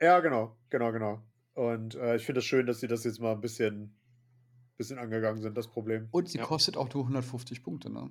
Ja, 0.01 0.19
genau, 0.21 0.55
genau, 0.69 0.91
genau. 0.91 1.21
Und 1.53 1.95
äh, 1.95 2.15
ich 2.15 2.25
finde 2.25 2.39
es 2.39 2.45
schön, 2.45 2.65
dass 2.65 2.79
sie 2.79 2.87
das 2.87 3.03
jetzt 3.03 3.19
mal 3.19 3.33
ein 3.33 3.41
bisschen, 3.41 3.97
bisschen 4.77 4.97
angegangen 4.97 5.41
sind, 5.41 5.57
das 5.57 5.67
Problem. 5.69 6.07
Und 6.11 6.29
sie 6.29 6.37
Ja. 6.37 6.45
kostet 6.45 6.77
auch 6.77 6.93
nur 6.93 7.03
150 7.03 7.63
Punkte, 7.63 7.89
ne? 7.89 8.09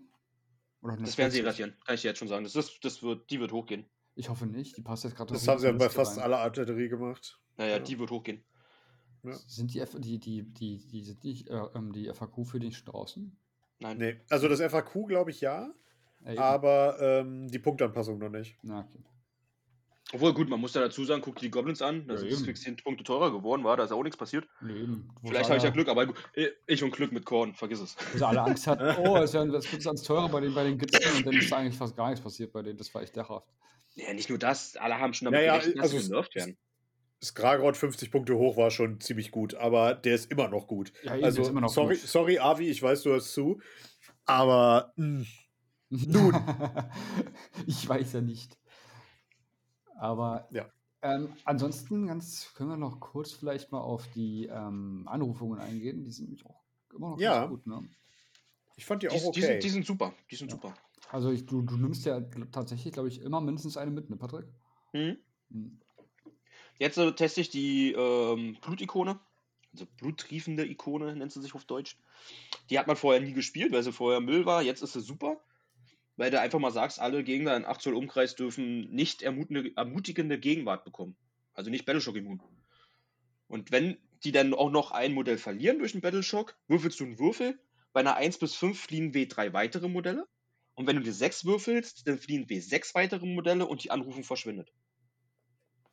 Oder 0.82 0.96
das 0.96 1.16
werden 1.18 1.30
sie 1.30 1.38
140. 1.40 1.44
rasieren, 1.46 1.76
kann 1.84 1.94
ich 1.94 2.02
dir 2.02 2.08
jetzt 2.08 2.18
schon 2.18 2.28
sagen. 2.28 2.44
Das, 2.44 2.54
ist, 2.56 2.84
das 2.84 3.02
wird, 3.02 3.30
die 3.30 3.40
wird 3.40 3.52
hochgehen. 3.52 3.86
Ich 4.14 4.28
hoffe 4.28 4.46
nicht. 4.46 4.76
Die 4.76 4.82
passt 4.82 5.04
jetzt 5.04 5.16
gerade 5.16 5.32
Das 5.32 5.46
haben 5.48 5.58
sie 5.60 5.66
ja 5.66 5.72
bei 5.72 5.88
fast 5.88 6.18
aller 6.18 6.38
Artillerie 6.40 6.88
gemacht. 6.88 7.40
Naja, 7.56 7.76
Ja. 7.76 7.78
die 7.80 7.98
wird 7.98 8.10
hochgehen. 8.10 8.44
Ja. 9.24 9.34
Sind 9.34 9.74
die, 9.74 9.80
F 9.80 9.96
die, 9.98 10.18
die, 10.18 10.42
die, 10.42 10.78
die, 10.78 11.02
sind 11.02 11.22
die, 11.22 11.46
äh, 11.48 11.68
ähm, 11.74 11.92
die 11.92 12.12
FAQ 12.12 12.46
für 12.46 12.60
dich 12.60 12.84
draußen? 12.84 13.36
Nein. 13.80 13.98
Nee, 13.98 14.20
also 14.30 14.48
das 14.48 14.60
FAQ 14.60 15.06
glaube 15.06 15.30
ich 15.30 15.40
ja, 15.40 15.72
Ey, 16.24 16.36
aber 16.38 16.98
ähm, 17.00 17.48
die 17.48 17.58
Punktanpassung 17.58 18.18
noch 18.18 18.30
nicht. 18.30 18.56
Na, 18.62 18.80
okay. 18.80 19.04
Obwohl, 20.14 20.32
gut, 20.32 20.48
man 20.48 20.58
muss 20.58 20.72
ja 20.72 20.80
dazu 20.80 21.04
sagen, 21.04 21.20
guck 21.20 21.36
dir 21.36 21.42
die 21.42 21.50
Goblins 21.50 21.82
an. 21.82 22.06
Das 22.08 22.22
Ja, 22.22 22.28
ist 22.28 22.46
eben. 22.46 22.56
10 22.56 22.76
Punkte 22.76 23.04
teurer 23.04 23.30
geworden, 23.30 23.62
war, 23.62 23.76
da 23.76 23.84
ist 23.84 23.92
auch 23.92 24.02
nichts 24.02 24.16
passiert. 24.16 24.48
Wo 24.60 25.28
Vielleicht 25.28 25.50
habe 25.50 25.58
ich 25.58 25.64
ja 25.64 25.70
Glück, 25.70 25.88
aber 25.88 26.06
gut, 26.06 26.16
ich 26.66 26.82
und 26.82 26.92
Glück 26.92 27.12
mit 27.12 27.26
Korn, 27.26 27.54
vergiss 27.54 27.80
es. 27.80 27.94
Sie 28.14 28.26
alle 28.26 28.42
Angst 28.42 28.66
hatten, 28.66 28.84
oh, 29.06 29.18
es 29.18 29.34
wird 29.34 29.86
alles 29.86 30.02
teurer 30.02 30.28
bei 30.30 30.40
den, 30.40 30.54
bei 30.54 30.64
den 30.64 30.78
Gitzeln 30.78 31.18
und 31.18 31.26
dann 31.26 31.34
ist 31.34 31.52
eigentlich 31.52 31.76
fast 31.76 31.94
gar 31.94 32.08
nichts 32.08 32.22
passiert 32.22 32.52
bei 32.52 32.62
denen. 32.62 32.78
Das 32.78 32.92
war 32.94 33.02
echt 33.02 33.14
lachhaft. 33.16 33.48
Ja, 33.96 34.14
nicht 34.14 34.30
nur 34.30 34.38
das, 34.38 34.76
alle 34.76 34.98
haben 34.98 35.12
schon 35.12 35.26
damit 35.26 35.40
Naja, 35.40 35.58
gerechnet, 35.58 35.76
dass 35.76 35.82
also 35.82 35.98
sie 35.98 36.08
genervt 36.08 36.34
werden. 36.36 36.56
Skragrod 37.22 37.76
50 37.76 38.10
Punkte 38.10 38.36
hoch 38.36 38.56
war 38.56 38.70
schon 38.70 39.00
ziemlich 39.00 39.30
gut, 39.30 39.54
aber 39.54 39.94
der 39.94 40.14
ist 40.14 40.30
immer 40.30 40.48
noch 40.48 40.66
gut. 40.68 40.92
Ja, 41.02 41.12
also, 41.12 41.42
ist 41.42 41.48
immer 41.48 41.60
noch 41.62 41.68
sorry, 41.68 41.96
gut. 41.96 42.06
sorry, 42.08 42.38
Avi, 42.38 42.68
ich 42.68 42.82
weiß, 42.82 43.02
du 43.02 43.10
hörst 43.10 43.32
zu, 43.32 43.60
aber 44.24 44.92
mh, 44.96 45.24
Nun. 45.90 46.34
ich 47.66 47.88
weiß 47.88 48.12
ja 48.12 48.20
nicht. 48.20 48.58
Aber 49.96 50.46
Ja. 50.52 50.70
ähm, 51.02 51.32
ansonsten 51.44 52.06
ganz, 52.06 52.52
können 52.54 52.70
wir 52.70 52.76
noch 52.76 53.00
kurz 53.00 53.32
vielleicht 53.32 53.72
mal 53.72 53.80
auf 53.80 54.06
die 54.14 54.46
ähm, 54.46 55.08
Anrufungen 55.08 55.58
eingehen. 55.58 56.04
Die 56.04 56.10
sind 56.12 56.26
nämlich 56.26 56.46
auch 56.46 56.62
immer 56.94 57.10
noch 57.10 57.18
Ja. 57.20 57.40
ganz 57.40 57.50
gut. 57.50 57.66
Ne? 57.66 57.88
ich 58.76 58.84
fand 58.86 59.02
die 59.02 59.08
Die, 59.08 59.16
auch 59.16 59.32
die, 59.32 59.40
okay. 59.40 59.40
sind, 59.40 59.62
die 59.64 59.68
sind 59.70 59.86
super, 59.86 60.12
die 60.30 60.36
sind 60.36 60.48
Ja. 60.50 60.56
super. 60.56 60.74
Also 61.10 61.30
ich, 61.32 61.46
du, 61.46 61.62
du 61.62 61.76
nimmst 61.78 62.04
ja 62.04 62.20
tatsächlich, 62.52 62.92
glaube 62.92 63.08
ich, 63.08 63.20
immer 63.22 63.40
mindestens 63.40 63.76
eine 63.76 63.90
mit, 63.90 64.08
ne, 64.10 64.16
Patrick? 64.16 64.46
Mhm. 64.92 65.18
Hm. 65.50 65.80
Jetzt 66.78 66.98
äh, 66.98 67.12
teste 67.12 67.40
ich 67.40 67.50
die 67.50 67.92
ähm, 67.92 68.56
Blutikone. 68.60 69.18
Also 69.72 69.86
bluttriefende 69.98 70.66
Ikone 70.66 71.14
nennt 71.14 71.32
sie 71.32 71.42
sich 71.42 71.54
auf 71.54 71.64
Deutsch. 71.64 71.96
Die 72.70 72.78
hat 72.78 72.86
man 72.86 72.96
vorher 72.96 73.20
nie 73.20 73.32
gespielt, 73.32 73.72
weil 73.72 73.82
sie 73.82 73.92
vorher 73.92 74.20
Müll 74.20 74.46
war. 74.46 74.62
Jetzt 74.62 74.82
ist 74.82 74.94
sie 74.94 75.00
super. 75.00 75.40
Weil 76.16 76.30
du 76.30 76.40
einfach 76.40 76.58
mal 76.58 76.72
sagst, 76.72 76.98
alle 76.98 77.22
Gegner 77.22 77.56
in 77.56 77.64
8 77.64 77.80
Zoll 77.80 77.94
Umkreis 77.94 78.34
dürfen 78.34 78.90
nicht 78.90 79.22
ermutigende, 79.22 80.38
Gegenwart 80.38 80.84
bekommen. 80.84 81.16
Also 81.54 81.70
nicht 81.70 81.84
Battleshock 81.84 82.16
immun. 82.16 82.42
Und 83.46 83.70
wenn 83.70 83.98
die 84.24 84.32
dann 84.32 84.52
auch 84.52 84.70
noch 84.70 84.90
ein 84.90 85.14
Modell 85.14 85.38
verlieren 85.38 85.78
durch 85.78 85.94
einen 85.94 86.00
Battleshock, 86.00 86.56
würfelst 86.66 86.98
du 86.98 87.04
einen 87.04 87.18
Würfel. 87.18 87.58
Bei 87.92 88.00
einer 88.00 88.16
1 88.16 88.38
bis 88.38 88.54
5 88.54 88.78
fliehen 88.80 89.12
W3 89.12 89.52
weitere 89.52 89.88
Modelle. 89.88 90.26
Und 90.74 90.86
wenn 90.86 90.96
du 90.96 91.02
dir 91.02 91.12
6 91.12 91.44
würfelst, 91.44 92.06
dann 92.06 92.18
fliehen 92.18 92.46
W6 92.46 92.94
weitere 92.94 93.26
Modelle 93.26 93.66
und 93.66 93.84
die 93.84 93.90
Anrufung 93.90 94.24
verschwindet. 94.24 94.72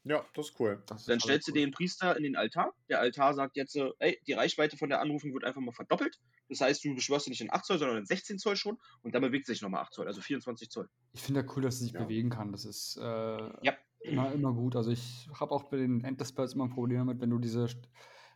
Ja, 0.06 0.24
das 0.34 0.50
ist 0.50 0.60
cool. 0.60 0.82
Das 0.86 1.02
ist 1.02 1.10
Dann 1.10 1.14
alles 1.16 1.24
stellst 1.24 1.48
du 1.48 1.52
cool. 1.52 1.60
den 1.60 1.72
Priester 1.72 2.16
in 2.16 2.24
den 2.24 2.36
Altar. 2.36 2.74
Der 2.90 3.00
Altar 3.00 3.34
sagt 3.34 3.58
jetzt, 3.58 3.76
ey, 4.00 4.20
die 4.28 4.34
Reichweite 4.34 4.78
von 4.78 4.90
der 4.90 5.02
Anrufung 5.02 5.34
wird 5.34 5.44
einfach 5.44 5.62
mal 5.62 5.72
verdoppelt. 5.74 6.20
Das 6.48 6.62
heißt, 6.62 6.86
du 6.86 6.94
beschwörst 6.96 7.26
sie 7.26 7.32
nicht 7.32 7.42
in 7.42 7.52
8 7.52 7.66
Zoll, 7.66 7.80
sondern 7.80 7.98
in 7.98 8.06
16 8.06 8.38
Zoll 8.40 8.56
schon. 8.56 8.78
Und 9.02 9.16
dann 9.16 9.22
bewegt 9.24 9.48
sich 9.48 9.62
nochmal 9.62 9.82
8 9.82 9.94
Zoll, 9.94 10.08
also 10.08 10.22
24 10.22 10.70
Zoll. 10.70 10.88
Ich 11.14 11.22
finde 11.22 11.42
ja 11.42 11.48
cool, 11.56 11.64
dass 11.64 11.80
sie 11.80 11.86
sich 11.86 11.94
Ja. 11.94 12.04
bewegen 12.04 12.30
kann. 12.30 12.52
Das 12.52 12.66
ist 12.66 12.98
äh, 12.98 13.02
Ja. 13.04 13.74
immer, 14.02 14.32
immer 14.32 14.54
gut. 14.54 14.76
Also 14.76 14.92
ich 14.92 15.28
habe 15.40 15.52
auch 15.52 15.64
bei 15.64 15.78
den 15.78 16.04
Endless 16.04 16.30
Spells 16.30 16.54
immer 16.54 16.66
ein 16.66 16.70
Problem 16.70 17.00
damit, 17.00 17.20
wenn 17.20 17.32
du 17.32 17.40
diese 17.40 17.66
st- 17.66 17.88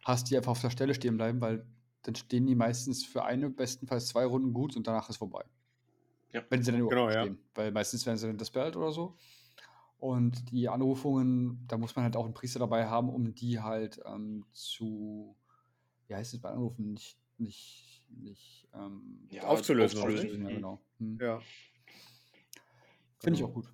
hast, 0.05 0.29
die 0.31 0.37
einfach 0.37 0.51
auf 0.53 0.61
der 0.61 0.71
Stelle 0.71 0.93
stehen 0.95 1.17
bleiben, 1.17 1.39
weil 1.39 1.65
dann 2.01 2.15
stehen 2.15 2.47
die 2.47 2.55
meistens 2.55 3.05
für 3.05 3.25
eine, 3.25 3.49
bestenfalls 3.49 4.07
zwei 4.07 4.25
Runden 4.25 4.53
gut 4.53 4.75
und 4.75 4.87
danach 4.87 5.09
ist 5.09 5.17
vorbei. 5.17 5.43
Ja. 6.31 6.43
Wenn 6.49 6.63
sie 6.63 6.71
dann 6.71 6.79
überhaupt 6.81 6.95
Genau, 6.95 7.09
ja. 7.11 7.23
stehen. 7.25 7.39
Weil 7.55 7.71
meistens 7.71 8.05
werden 8.05 8.17
sie 8.17 8.27
dann 8.27 8.37
dispelled 8.37 8.75
oder 8.75 8.91
so. 8.91 9.17
Und 9.99 10.51
die 10.51 10.69
Anrufungen, 10.69 11.65
da 11.67 11.77
muss 11.77 11.95
man 11.95 12.03
halt 12.03 12.15
auch 12.15 12.23
einen 12.23 12.33
Priester 12.33 12.59
dabei 12.59 12.87
haben, 12.87 13.09
um 13.09 13.35
die 13.35 13.59
halt 13.59 13.99
ähm, 14.05 14.45
zu, 14.53 15.35
wie 16.07 16.15
heißt 16.15 16.33
es 16.33 16.39
bei 16.41 16.49
Anrufen, 16.49 16.93
nicht, 16.93 17.17
nicht, 17.37 18.05
nicht 18.09 18.69
ähm, 18.73 19.27
Ja, 19.29 19.43
Aufzulösen, 19.43 19.99
aufzulösen. 20.01 20.43
ja, 20.43 20.49
genau. 20.49 20.79
Hm. 20.99 21.19
Ja. 21.21 21.41
Finde 23.19 23.37
ich 23.39 23.43
auch 23.43 23.53
gut. 23.53 23.69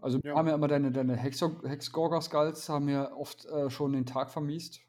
Also 0.00 0.20
Ja. 0.22 0.36
haben 0.36 0.46
ja 0.46 0.54
immer 0.54 0.68
deine, 0.68 0.92
deine 0.92 1.16
Hexgorger-Skulls 1.16 2.68
haben 2.68 2.88
ja 2.88 3.12
oft 3.12 3.44
äh, 3.46 3.68
schon 3.70 3.92
den 3.92 4.06
Tag 4.06 4.30
vermiest. 4.30 4.80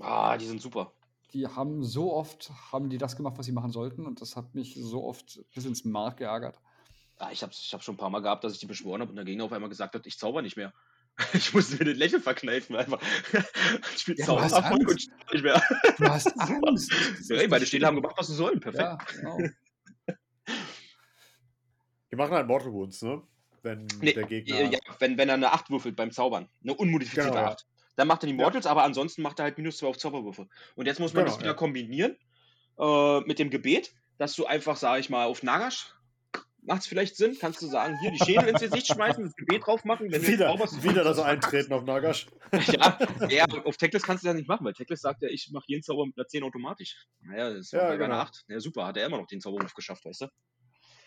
Ah, 0.00 0.36
die 0.36 0.46
sind 0.46 0.60
super. 0.60 0.92
Die 1.32 1.46
haben 1.46 1.84
so 1.84 2.12
oft, 2.12 2.50
haben 2.72 2.90
die 2.90 2.98
das 2.98 3.16
gemacht, 3.16 3.38
was 3.38 3.46
sie 3.46 3.52
machen 3.52 3.70
sollten 3.70 4.06
und 4.06 4.20
das 4.20 4.34
hat 4.34 4.54
mich 4.54 4.74
so 4.74 5.04
oft 5.04 5.40
bis 5.54 5.64
ins 5.66 5.84
Mark 5.84 6.18
geärgert. 6.18 6.60
Ah, 7.18 7.30
ich 7.32 7.42
habe 7.42 7.52
ich 7.52 7.72
hab 7.74 7.82
schon 7.82 7.94
ein 7.94 7.98
paar 7.98 8.10
Mal 8.10 8.20
gehabt, 8.20 8.44
dass 8.44 8.52
ich 8.52 8.60
die 8.60 8.66
beschworen 8.66 9.00
habe 9.00 9.10
und 9.10 9.16
der 9.16 9.24
Gegner 9.24 9.44
auf 9.44 9.52
einmal 9.52 9.68
gesagt 9.68 9.94
hat, 9.94 10.06
ich 10.06 10.18
zauber 10.18 10.42
nicht 10.42 10.56
mehr. 10.56 10.72
Ich 11.34 11.52
musste 11.52 11.76
mir 11.78 11.84
den 11.84 11.96
Lächeln 11.96 12.22
verkneifen, 12.22 12.76
einfach. 12.76 13.00
Ich 13.94 14.02
spiele 14.02 14.18
Ja, 14.18 14.26
du 14.26 14.40
hast 14.40 14.52
Zaubererfolg 14.52 14.88
und 14.88 15.08
nicht 15.32 15.42
mehr. 15.42 15.62
Du 15.98 16.04
hast 16.04 16.26
Angst. 16.40 16.92
Ja, 17.28 17.36
ey, 17.38 17.48
beide 17.48 17.66
Städte 17.66 17.86
haben 17.86 17.96
gemacht, 17.96 18.14
was 18.16 18.28
sie 18.28 18.34
sollen. 18.36 18.60
Perfekt. 18.60 18.82
Ja, 18.84 18.98
genau. 19.20 19.38
Die 22.10 22.16
machen 22.16 22.32
halt 22.32 22.46
Mortal 22.46 22.72
Wounds, 22.72 23.02
ne? 23.02 23.22
Wenn 23.62 23.86
Nee, 24.00 24.12
der 24.12 24.24
Gegner. 24.24 24.54
äh, 24.60 24.66
ja, 24.70 24.78
wenn, 25.00 25.18
wenn 25.18 25.28
er 25.28 25.34
eine 25.34 25.52
8 25.52 25.70
würfelt 25.70 25.96
beim 25.96 26.10
Zaubern, 26.12 26.48
eine 26.62 26.74
unmodifizierte 26.74 27.30
Genau, 27.30 27.40
ja. 27.42 27.48
8, 27.52 27.66
dann 27.96 28.08
macht 28.08 28.22
er 28.22 28.28
die 28.28 28.36
Ja. 28.36 28.42
Mortals, 28.44 28.66
aber 28.66 28.84
ansonsten 28.84 29.22
macht 29.22 29.40
er 29.40 29.44
halt 29.44 29.58
minus 29.58 29.78
2 29.78 29.88
auf 29.88 29.98
Zauberwürfe. 29.98 30.48
Und 30.76 30.86
jetzt 30.86 31.00
muss 31.00 31.12
man 31.12 31.24
Genau, 31.24 31.32
das 31.34 31.40
wieder 31.40 31.50
ja. 31.50 31.56
kombinieren 31.56 32.16
äh, 32.78 33.20
mit 33.22 33.38
dem 33.40 33.50
Gebet, 33.50 33.92
dass 34.18 34.34
du 34.36 34.46
einfach, 34.46 34.76
sag 34.76 35.00
ich 35.00 35.10
mal, 35.10 35.26
auf 35.26 35.42
Nagash 35.42 35.92
macht 36.68 36.82
es 36.82 36.86
vielleicht 36.86 37.16
Sinn, 37.16 37.36
kannst 37.40 37.60
du 37.62 37.66
sagen, 37.66 37.98
hier 37.98 38.12
die 38.12 38.18
Schädel 38.18 38.48
ins 38.48 38.60
Gesicht 38.60 38.86
schmeißen, 38.86 39.24
das 39.24 39.34
Gebet 39.34 39.66
drauf 39.66 39.84
machen, 39.84 40.12
wenn 40.12 40.22
du 40.22 40.28
wieder, 40.28 40.46
zauberst, 40.46 40.82
wieder 40.84 41.02
das 41.02 41.18
Eintreten 41.18 41.72
auf 41.72 41.82
Nagash. 41.82 42.26
ja, 42.52 42.98
ja, 43.28 43.44
auf 43.64 43.76
Teclis 43.78 44.02
kannst 44.02 44.22
du 44.22 44.28
das 44.28 44.36
nicht 44.36 44.48
machen, 44.48 44.64
weil 44.64 44.74
Teclis 44.74 45.00
sagt 45.00 45.22
ja, 45.22 45.28
ich 45.28 45.50
mache 45.50 45.64
jeden 45.66 45.82
Zauber 45.82 46.06
mit 46.06 46.16
einer 46.16 46.28
10 46.28 46.44
automatisch. 46.44 47.06
Naja, 47.20 47.54
das 47.54 47.72
Ja, 47.72 47.80
war 47.80 47.88
bei 47.88 47.96
genau. 47.96 48.04
einer 48.14 48.20
8. 48.20 48.44
Ja, 48.48 48.60
super, 48.60 48.86
hat 48.86 48.96
er 48.98 49.06
immer 49.06 49.18
noch 49.18 49.26
den 49.26 49.40
Zauberwurf 49.40 49.74
geschafft, 49.74 50.04
weißt 50.04 50.20
du? 50.22 50.26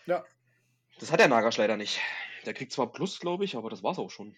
Ja. 0.06 0.24
Das 0.98 1.10
hat 1.12 1.20
der 1.20 1.28
Nagash 1.28 1.56
leider 1.56 1.76
nicht. 1.76 2.00
Der 2.44 2.54
kriegt 2.54 2.72
zwar 2.72 2.92
Plus, 2.92 3.20
glaube 3.20 3.44
ich, 3.44 3.56
aber 3.56 3.70
das 3.70 3.82
war's 3.82 3.98
auch 3.98 4.10
schon. 4.10 4.36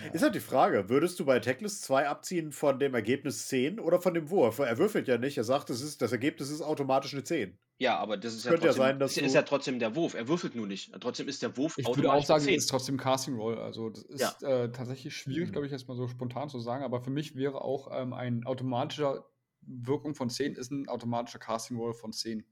Ja. 0.00 0.12
Ist 0.12 0.22
halt 0.22 0.34
die 0.34 0.40
Frage, 0.40 0.88
würdest 0.88 1.18
du 1.18 1.24
bei 1.24 1.40
Techlist 1.40 1.82
2 1.82 2.08
abziehen 2.08 2.52
von 2.52 2.78
dem 2.78 2.94
Ergebnis 2.94 3.48
10 3.48 3.80
oder 3.80 4.00
von 4.00 4.14
dem 4.14 4.30
Wurf? 4.30 4.58
Er 4.60 4.78
würfelt 4.78 5.08
ja 5.08 5.18
nicht, 5.18 5.36
er 5.36 5.44
sagt, 5.44 5.70
das, 5.70 5.80
ist, 5.80 6.00
das 6.02 6.12
Ergebnis 6.12 6.50
ist 6.50 6.62
automatisch 6.62 7.14
eine 7.14 7.24
10. 7.24 7.58
Ja, 7.80 7.96
aber 7.98 8.16
das 8.16 8.34
ist 8.34 8.44
ja, 8.44 8.52
trotzdem, 8.52 8.66
ja 8.66 8.72
sein, 8.72 8.98
dass 8.98 9.16
ist, 9.16 9.22
ist 9.22 9.34
ja 9.34 9.42
trotzdem 9.42 9.78
der 9.78 9.94
Wurf. 9.94 10.14
Er 10.14 10.26
würfelt 10.26 10.54
nur 10.56 10.66
nicht. 10.66 10.92
Trotzdem 11.00 11.28
ist 11.28 11.42
der 11.42 11.56
Wurf 11.56 11.78
ich 11.78 11.86
automatisch. 11.86 11.98
Ich 11.98 12.04
würde 12.04 12.12
auch 12.12 12.26
sagen, 12.26 12.48
es 12.48 12.64
ist 12.64 12.70
trotzdem 12.70 12.96
Casting 12.96 13.36
Roll. 13.36 13.58
Also, 13.58 13.90
das 13.90 14.02
ist 14.04 14.42
ja. 14.42 14.64
äh, 14.64 14.72
tatsächlich 14.72 15.16
schwierig, 15.16 15.48
mhm. 15.48 15.52
glaube 15.52 15.66
ich, 15.66 15.72
jetzt 15.72 15.86
mal 15.86 15.96
so 15.96 16.08
spontan 16.08 16.48
zu 16.48 16.58
sagen. 16.58 16.82
Aber 16.82 17.00
für 17.00 17.10
mich 17.10 17.36
wäre 17.36 17.62
auch 17.62 17.88
ähm, 17.92 18.12
ein 18.12 18.44
automatischer 18.44 19.24
Wirkung 19.60 20.14
von 20.14 20.30
10 20.30 20.54
ist 20.54 20.70
ein 20.70 20.88
automatischer 20.88 21.38
Casting 21.38 21.76
Roll 21.76 21.92
von 21.92 22.12
10. 22.12 22.44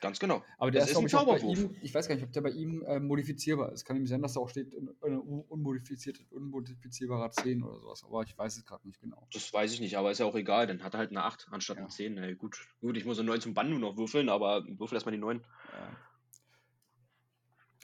Ganz 0.00 0.18
genau. 0.18 0.42
Aber 0.56 0.70
der 0.70 0.80
das 0.80 0.90
ist, 0.90 0.96
ist 0.96 1.02
ein 1.02 1.08
Zauberwurf. 1.08 1.58
Ihm, 1.58 1.76
ich 1.82 1.94
weiß 1.94 2.08
gar 2.08 2.14
nicht, 2.14 2.24
ob 2.24 2.32
der 2.32 2.40
bei 2.40 2.50
ihm 2.50 2.82
äh, 2.84 2.98
modifizierbar 2.98 3.70
ist. 3.72 3.84
Kann 3.84 3.96
nämlich 3.96 4.08
sein, 4.08 4.22
dass 4.22 4.32
da 4.32 4.40
auch 4.40 4.48
steht, 4.48 4.72
eine 5.02 5.20
unmodifizierte, 5.20 6.24
unmodifizierbarer 6.30 7.30
10 7.30 7.62
oder 7.62 7.78
sowas. 7.78 8.04
Aber 8.04 8.22
ich 8.22 8.36
weiß 8.36 8.56
es 8.56 8.64
gerade 8.64 8.86
nicht 8.86 9.00
genau. 9.00 9.28
Das 9.32 9.52
weiß 9.52 9.72
ich 9.74 9.80
nicht, 9.80 9.98
aber 9.98 10.10
ist 10.10 10.18
ja 10.18 10.26
auch 10.26 10.34
egal. 10.34 10.66
Dann 10.66 10.82
hat 10.82 10.94
er 10.94 10.98
halt 10.98 11.10
eine 11.10 11.22
8 11.22 11.48
anstatt 11.50 11.76
ja. 11.76 11.82
eine 11.82 11.90
10. 11.90 12.14
Na, 12.14 12.32
gut. 12.32 12.58
gut, 12.80 12.96
ich 12.96 13.04
muss 13.04 13.18
eine 13.18 13.28
9 13.28 13.42
zum 13.42 13.54
Bann 13.54 13.68
nur 13.68 13.78
noch 13.78 13.98
würfeln, 13.98 14.30
aber 14.30 14.64
würfel 14.66 14.96
erstmal 14.96 15.12
die 15.12 15.20
9. 15.20 15.40
Ja. 15.72 15.96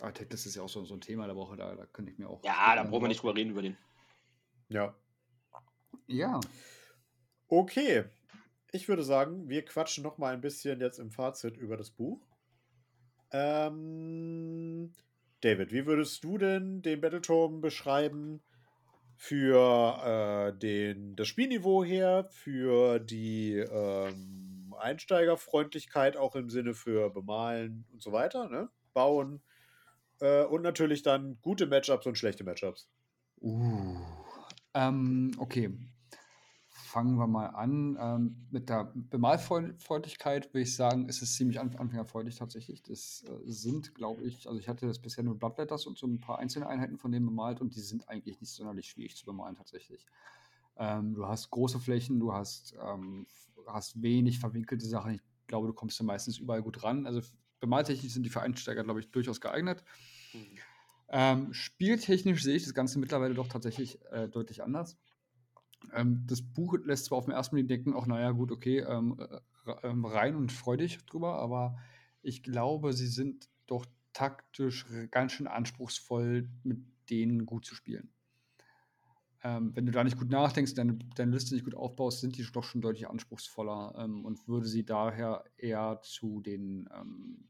Aber 0.01 0.14
Tech, 0.14 0.28
das 0.30 0.47
ist 0.47 0.56
ja 0.56 0.62
auch 0.62 0.68
so, 0.68 0.84
so 0.84 0.94
ein 0.94 1.01
Thema 1.01 1.26
der 1.26 1.36
Woche, 1.36 1.56
da, 1.56 1.74
da 1.74 1.86
könnte 1.86 2.12
ich 2.12 2.18
mir 2.18 2.28
auch. 2.28 2.43
Ja, 2.44 2.74
da 2.76 2.82
brauchen 2.82 3.05
wir 3.05 3.09
nicht 3.09 3.22
drüber 3.22 3.34
reden 3.34 3.51
über 3.51 3.62
den. 3.62 3.76
Ja. 4.68 4.94
Ja. 6.06 6.40
Okay, 7.48 8.05
ich 8.77 8.89
würde 8.89 9.03
sagen, 9.03 9.48
wir 9.48 9.65
quatschen 9.65 10.05
noch 10.05 10.19
mal 10.19 10.32
ein 10.32 10.40
bisschen 10.40 10.81
jetzt 10.81 10.98
im 10.98 11.11
Fazit 11.11 11.57
über 11.57 11.77
das 11.77 11.90
Buch. 11.90 12.20
Ähm, 13.32 14.93
David, 15.40 15.73
wie 15.73 15.86
würdest 15.86 16.23
du 16.23 16.39
denn 16.39 16.82
den 16.82 17.01
Battleturm 17.01 17.61
beschreiben 17.61 18.43
für 19.16 20.53
äh, 20.55 20.59
den, 20.59 21.16
das 21.16 21.28
Spielniveau 21.28 21.82
her, 21.82 22.28
für 22.31 22.98
die 22.98 23.55
ähm, 23.55 24.74
Einsteigerfreundlichkeit 24.78 26.16
auch 26.16 26.36
im 26.36 26.51
Sinne 26.51 26.74
für 26.74 27.11
Bemalen 27.11 27.86
und 27.93 28.03
so 28.03 28.12
weiter, 28.12 28.48
ne? 28.48 28.69
Bauen 28.93 29.43
äh, 30.20 30.44
und 30.44 30.62
natürlich 30.62 31.03
dann 31.03 31.39
gute 31.43 31.66
Matchups 31.66 32.07
und 32.07 32.16
schlechte 32.16 32.44
Matchups. 32.44 32.89
Uh, 33.40 33.97
ähm, 34.74 35.32
okay, 35.39 35.70
fangen 36.86 37.18
wir 37.18 37.26
mal 37.26 37.48
an. 37.48 37.98
Ähm, 38.00 38.46
mit 38.50 38.68
der 38.68 38.92
Bemalfreundlichkeit 38.94 40.54
würde 40.54 40.62
ich 40.62 40.74
sagen, 40.74 41.08
ist 41.08 41.20
es 41.22 41.34
ziemlich 41.34 41.60
anfängerfreundlich 41.60 42.36
tatsächlich. 42.36 42.82
Das 42.82 43.24
äh, 43.26 43.38
sind, 43.44 43.94
glaube 43.94 44.22
ich, 44.22 44.46
also 44.46 44.58
ich 44.58 44.68
hatte 44.68 44.86
das 44.86 44.98
bisher 44.98 45.24
nur 45.24 45.38
Bloodletters 45.38 45.86
und 45.86 45.98
so 45.98 46.06
ein 46.06 46.20
paar 46.20 46.38
einzelne 46.38 46.68
Einheiten 46.68 46.96
von 46.96 47.12
denen 47.12 47.26
bemalt 47.26 47.60
und 47.60 47.74
die 47.74 47.80
sind 47.80 48.08
eigentlich 48.08 48.40
nicht 48.40 48.52
sonderlich 48.52 48.88
schwierig 48.88 49.16
zu 49.16 49.26
bemalen 49.26 49.56
tatsächlich. 49.56 50.06
Ähm, 50.76 51.14
du 51.14 51.26
hast 51.26 51.50
große 51.50 51.80
Flächen, 51.80 52.20
du 52.20 52.32
hast, 52.32 52.74
ähm, 52.80 53.26
hast 53.66 54.00
wenig 54.00 54.38
verwinkelte 54.38 54.86
Sachen. 54.86 55.14
Ich 55.14 55.22
glaube, 55.46 55.66
du 55.66 55.72
kommst 55.72 55.98
da 55.98 56.04
meistens 56.04 56.38
überall 56.38 56.62
gut 56.62 56.82
ran. 56.82 57.06
Also 57.06 57.20
bemaltechnisch 57.60 58.12
sind 58.12 58.22
die 58.22 58.30
für 58.30 58.42
Einsteiger, 58.42 58.84
glaube 58.84 59.00
ich, 59.00 59.10
durchaus 59.10 59.40
geeignet. 59.40 59.82
Mhm. 60.32 60.58
Ähm, 61.08 61.52
spieltechnisch 61.52 62.42
sehe 62.42 62.56
ich 62.56 62.64
das 62.64 62.74
Ganze 62.74 62.98
mittlerweile 62.98 63.34
doch 63.34 63.48
tatsächlich 63.48 64.00
äh, 64.10 64.28
deutlich 64.28 64.62
anders. 64.62 64.96
Ähm, 65.93 66.24
das 66.27 66.43
Buch 66.43 66.77
lässt 66.85 67.07
zwar 67.07 67.19
auf 67.19 67.27
den 67.27 67.35
ersten 67.35 67.57
Blick 67.57 67.69
denken, 67.69 67.94
auch 67.94 68.07
naja, 68.07 68.31
gut, 68.32 68.53
okay, 68.53 68.81
ähm, 68.81 69.19
ähm, 69.82 70.05
rein 70.05 70.36
und 70.36 70.53
freudig 70.53 70.98
drüber, 71.07 71.35
aber 71.35 71.78
ich 72.23 72.43
glaube, 72.43 72.93
sie 72.93 73.09
sind 73.09 73.48
doch 73.66 73.86
taktisch 74.12 74.86
ganz 75.11 75.32
schön 75.32 75.47
anspruchsvoll, 75.47 76.48
mit 76.65 76.78
denen 77.11 77.47
gut 77.47 77.65
zu 77.65 77.74
spielen. 77.74 78.11
Ähm, 79.44 79.77
wenn 79.77 79.86
du 79.86 79.93
da 79.93 80.03
nicht 80.03 80.19
gut 80.19 80.31
nachdenkst, 80.31 80.74
deine, 80.74 80.98
deine 81.15 81.32
Liste 81.32 81.55
nicht 81.55 81.65
gut 81.65 81.74
aufbaust, 81.74 82.20
sind 82.20 82.36
die 82.36 82.44
doch 82.51 82.65
schon 82.65 82.81
deutlich 82.81 83.09
anspruchsvoller 83.09 83.94
ähm, 83.98 84.24
und 84.24 84.48
würde 84.48 84.66
sie 84.66 84.85
daher 84.85 85.44
eher 85.57 86.01
zu 86.03 86.40
den 86.40 86.89
ähm, 86.93 87.48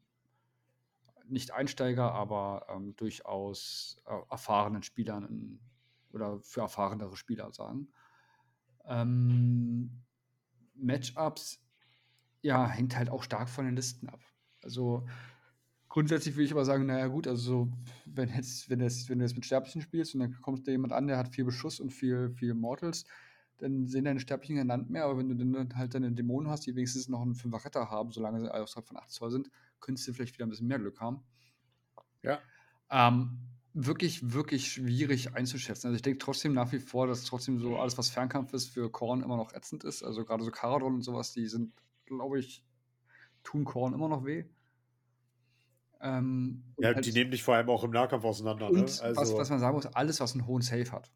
nicht 1.28 1.53
Einsteiger, 1.53 2.12
aber 2.12 2.66
ähm, 2.69 2.94
durchaus 2.97 4.01
äh, 4.07 4.15
erfahrenen 4.31 4.82
Spielern 4.82 5.24
in, 5.24 5.61
oder 6.12 6.40
für 6.40 6.61
erfahrenere 6.61 7.16
Spieler 7.16 7.53
sagen. 7.53 7.89
Ähm, 8.86 9.90
Matchups, 10.74 11.60
ja, 12.42 12.68
hängt 12.68 12.96
halt 12.96 13.10
auch 13.10 13.22
stark 13.22 13.48
von 13.48 13.64
den 13.64 13.76
Listen 13.76 14.08
ab. 14.08 14.20
Also 14.62 15.06
grundsätzlich 15.88 16.34
würde 16.34 16.44
ich 16.44 16.52
aber 16.52 16.64
sagen, 16.64 16.86
naja 16.86 17.06
gut, 17.06 17.26
also 17.26 17.72
wenn 18.04 18.28
jetzt, 18.28 18.68
wenn 18.68 18.80
jetzt, 18.80 19.08
wenn 19.08 19.18
du 19.18 19.24
jetzt 19.24 19.34
mit 19.34 19.46
Sterblichen 19.46 19.80
spielst 19.80 20.14
und 20.14 20.20
dann 20.20 20.40
kommt 20.40 20.66
da 20.66 20.72
jemand 20.72 20.92
an, 20.92 21.06
der 21.06 21.18
hat 21.18 21.34
viel 21.34 21.44
Beschuss 21.44 21.80
und 21.80 21.90
viel, 21.90 22.30
viel 22.30 22.54
Mortals, 22.54 23.04
dann 23.58 23.86
sehen 23.86 24.04
deine 24.04 24.20
Sterblichen 24.20 24.56
kein 24.56 24.66
Land 24.66 24.90
mehr, 24.90 25.04
aber 25.04 25.18
wenn 25.18 25.28
du 25.28 25.34
dann 25.34 25.76
halt 25.76 25.94
deine 25.94 26.12
Dämonen 26.12 26.50
hast, 26.50 26.66
die 26.66 26.74
wenigstens 26.76 27.08
noch 27.08 27.22
einen 27.22 27.34
Fünfer-Retter 27.34 27.90
haben, 27.90 28.12
solange 28.12 28.40
sie 28.40 28.52
außerhalb 28.52 28.86
von 28.86 28.98
8 28.98 29.10
Zoll 29.10 29.30
sind, 29.30 29.50
könntest 29.80 30.06
du 30.06 30.12
vielleicht 30.12 30.34
wieder 30.34 30.46
ein 30.46 30.50
bisschen 30.50 30.66
mehr 30.66 30.78
Glück 30.78 31.00
haben. 31.00 31.22
Ja. 32.22 32.38
Ähm, 32.90 33.38
wirklich, 33.77 34.32
wirklich 34.32 34.73
schwierig 34.73 35.35
einzuschätzen. 35.35 35.89
Also 35.89 35.97
ich 35.97 36.03
denke 36.03 36.19
trotzdem 36.19 36.55
nach 36.55 36.73
wie 36.73 36.78
vor, 36.78 37.07
dass 37.07 37.24
trotzdem 37.24 37.61
so 37.61 37.77
alles, 37.77 37.98
was 37.98 38.09
Fernkampf 38.09 38.55
ist, 38.55 38.69
für 38.69 38.90
Korn 38.90 39.23
immer 39.23 39.36
noch 39.36 39.53
ätzend 39.53 39.85
ist. 39.85 40.03
Also 40.03 40.24
gerade 40.24 40.43
so 40.43 40.51
Karadon 40.51 40.94
und 40.94 41.03
sowas, 41.03 41.32
die 41.32 41.47
sind, 41.47 41.74
glaube 42.07 42.39
ich, 42.39 42.65
tun 43.44 43.65
Korn 43.65 43.93
immer 43.93 44.09
noch 44.09 44.24
weh. 44.24 44.47
Ähm, 46.01 46.65
ja, 46.78 46.94
halt, 46.94 47.05
die 47.05 47.12
nehmen 47.12 47.31
dich 47.31 47.43
vor 47.43 47.55
allem 47.55 47.69
auch 47.69 47.85
im 47.85 47.90
Nahkampf 47.90 48.24
auseinander. 48.24 48.69
Und 48.69 48.77
ne? 48.77 49.03
also, 49.03 49.20
was, 49.20 49.35
was 49.35 49.51
man 49.51 49.61
sagen 49.61 49.77
muss, 49.77 49.86
alles, 49.86 50.20
was 50.20 50.32
einen 50.32 50.47
hohen 50.47 50.62
Safe 50.62 50.90
hat, 50.90 51.12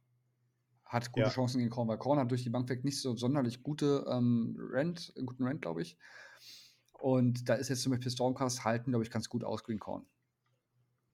hat 0.85 1.12
gute 1.12 1.27
ja. 1.27 1.32
Chancen 1.32 1.59
gegen 1.59 1.70
Korn, 1.70 1.89
weil 1.89 1.99
Korn 1.99 2.19
hat 2.19 2.31
durch 2.31 2.43
die 2.43 2.51
Bank 2.51 2.69
weg 2.69 2.85
nicht 2.85 3.01
so 3.01 3.16
sonderlich 3.16 3.62
gute 3.62 4.05
ähm, 4.11 4.57
Rent, 4.70 5.15
guten 5.24 5.45
Rent, 5.45 5.62
glaube 5.62 5.81
ich. 5.81 5.97
Und 6.93 7.49
da 7.49 7.55
ist 7.55 7.70
jetzt 7.70 7.82
zum 7.82 7.93
Beispiel 7.93 8.11
Stormcast 8.11 8.65
halten, 8.65 8.91
glaube 8.91 9.05
ich, 9.05 9.11
ganz 9.11 9.31
gut 9.31 9.45
aus 9.45 9.65
gegen 9.65 9.78
Korn. 9.78 10.05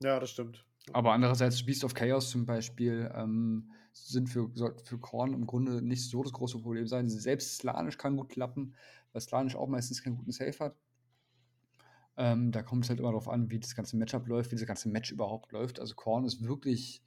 Ja, 0.02 0.18
das 0.18 0.31
stimmt. 0.31 0.66
Aber 0.92 1.12
andererseits, 1.12 1.64
Beast 1.64 1.84
of 1.84 1.94
Chaos 1.94 2.30
zum 2.30 2.46
Beispiel, 2.46 3.10
ähm, 3.14 3.70
sind 3.92 4.28
für, 4.28 4.50
für 4.84 4.98
Korn 4.98 5.32
im 5.32 5.46
Grunde 5.46 5.82
nicht 5.82 6.08
so 6.08 6.22
das 6.22 6.32
große 6.32 6.58
Problem 6.60 6.86
sein. 6.86 7.08
Selbst 7.08 7.56
Slanisch 7.56 7.98
kann 7.98 8.16
gut 8.16 8.28
klappen, 8.28 8.74
weil 9.12 9.22
Slanisch 9.22 9.56
auch 9.56 9.68
meistens 9.68 10.02
keinen 10.02 10.16
guten 10.16 10.32
Safe 10.32 10.58
hat. 10.58 10.76
Ähm, 12.18 12.52
da 12.52 12.62
kommt 12.62 12.84
es 12.84 12.90
halt 12.90 13.00
immer 13.00 13.10
darauf 13.10 13.28
an, 13.28 13.50
wie 13.50 13.58
das 13.58 13.74
ganze 13.74 13.96
Matchup 13.96 14.26
läuft, 14.26 14.50
wie 14.50 14.56
das 14.56 14.66
ganze 14.66 14.88
Match 14.88 15.12
überhaupt 15.12 15.52
läuft. 15.52 15.80
Also 15.80 15.94
Korn 15.94 16.24
ist 16.24 16.42
wirklich 16.42 17.02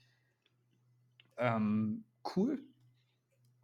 ähm, 1.38 2.04
cool, 2.36 2.64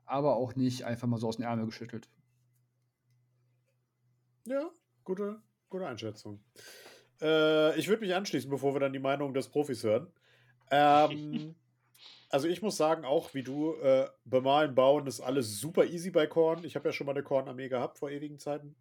aber 0.06 0.36
auch 0.38 0.56
nicht 0.56 0.84
einfach 0.86 1.08
mal 1.08 1.20
so 1.20 1.28
aus 1.28 1.38
den 1.38 1.46
Ärmel 1.46 1.66
geschüttelt. 1.66 2.10
Ja, 4.46 4.70
gute, 5.04 5.42
gute 5.70 5.88
Einschätzung. 5.88 6.44
Äh, 7.22 7.78
ich 7.80 7.88
würde 7.88 8.02
mich 8.02 8.16
anschließen, 8.16 8.50
bevor 8.50 8.74
wir 8.74 8.80
dann 8.80 8.94
die 8.94 9.00
Meinung 9.00 9.34
des 9.34 9.48
Profis 9.48 9.84
hören. 9.84 10.08
Ähm, 10.72 11.56
also 12.30 12.48
ich 12.48 12.62
muss 12.62 12.78
sagen, 12.78 13.06
auch 13.06 13.34
wie 13.34 13.44
du, 13.44 13.76
äh, 13.76 14.08
bemalen, 14.26 14.76
bauen 14.76 15.08
ist 15.08 15.22
alles 15.22 15.60
super 15.60 15.86
easy 15.86 16.12
bei 16.12 16.28
Korn. 16.28 16.64
Ich 16.64 16.76
habe 16.76 16.90
ja 16.90 16.94
schon 16.94 17.06
mal 17.06 17.14
eine 17.14 17.24
Korn-Armee 17.24 17.70
gehabt 17.70 17.98
vor 18.00 18.10
ewigen 18.10 18.40
Zeiten. 18.40 18.76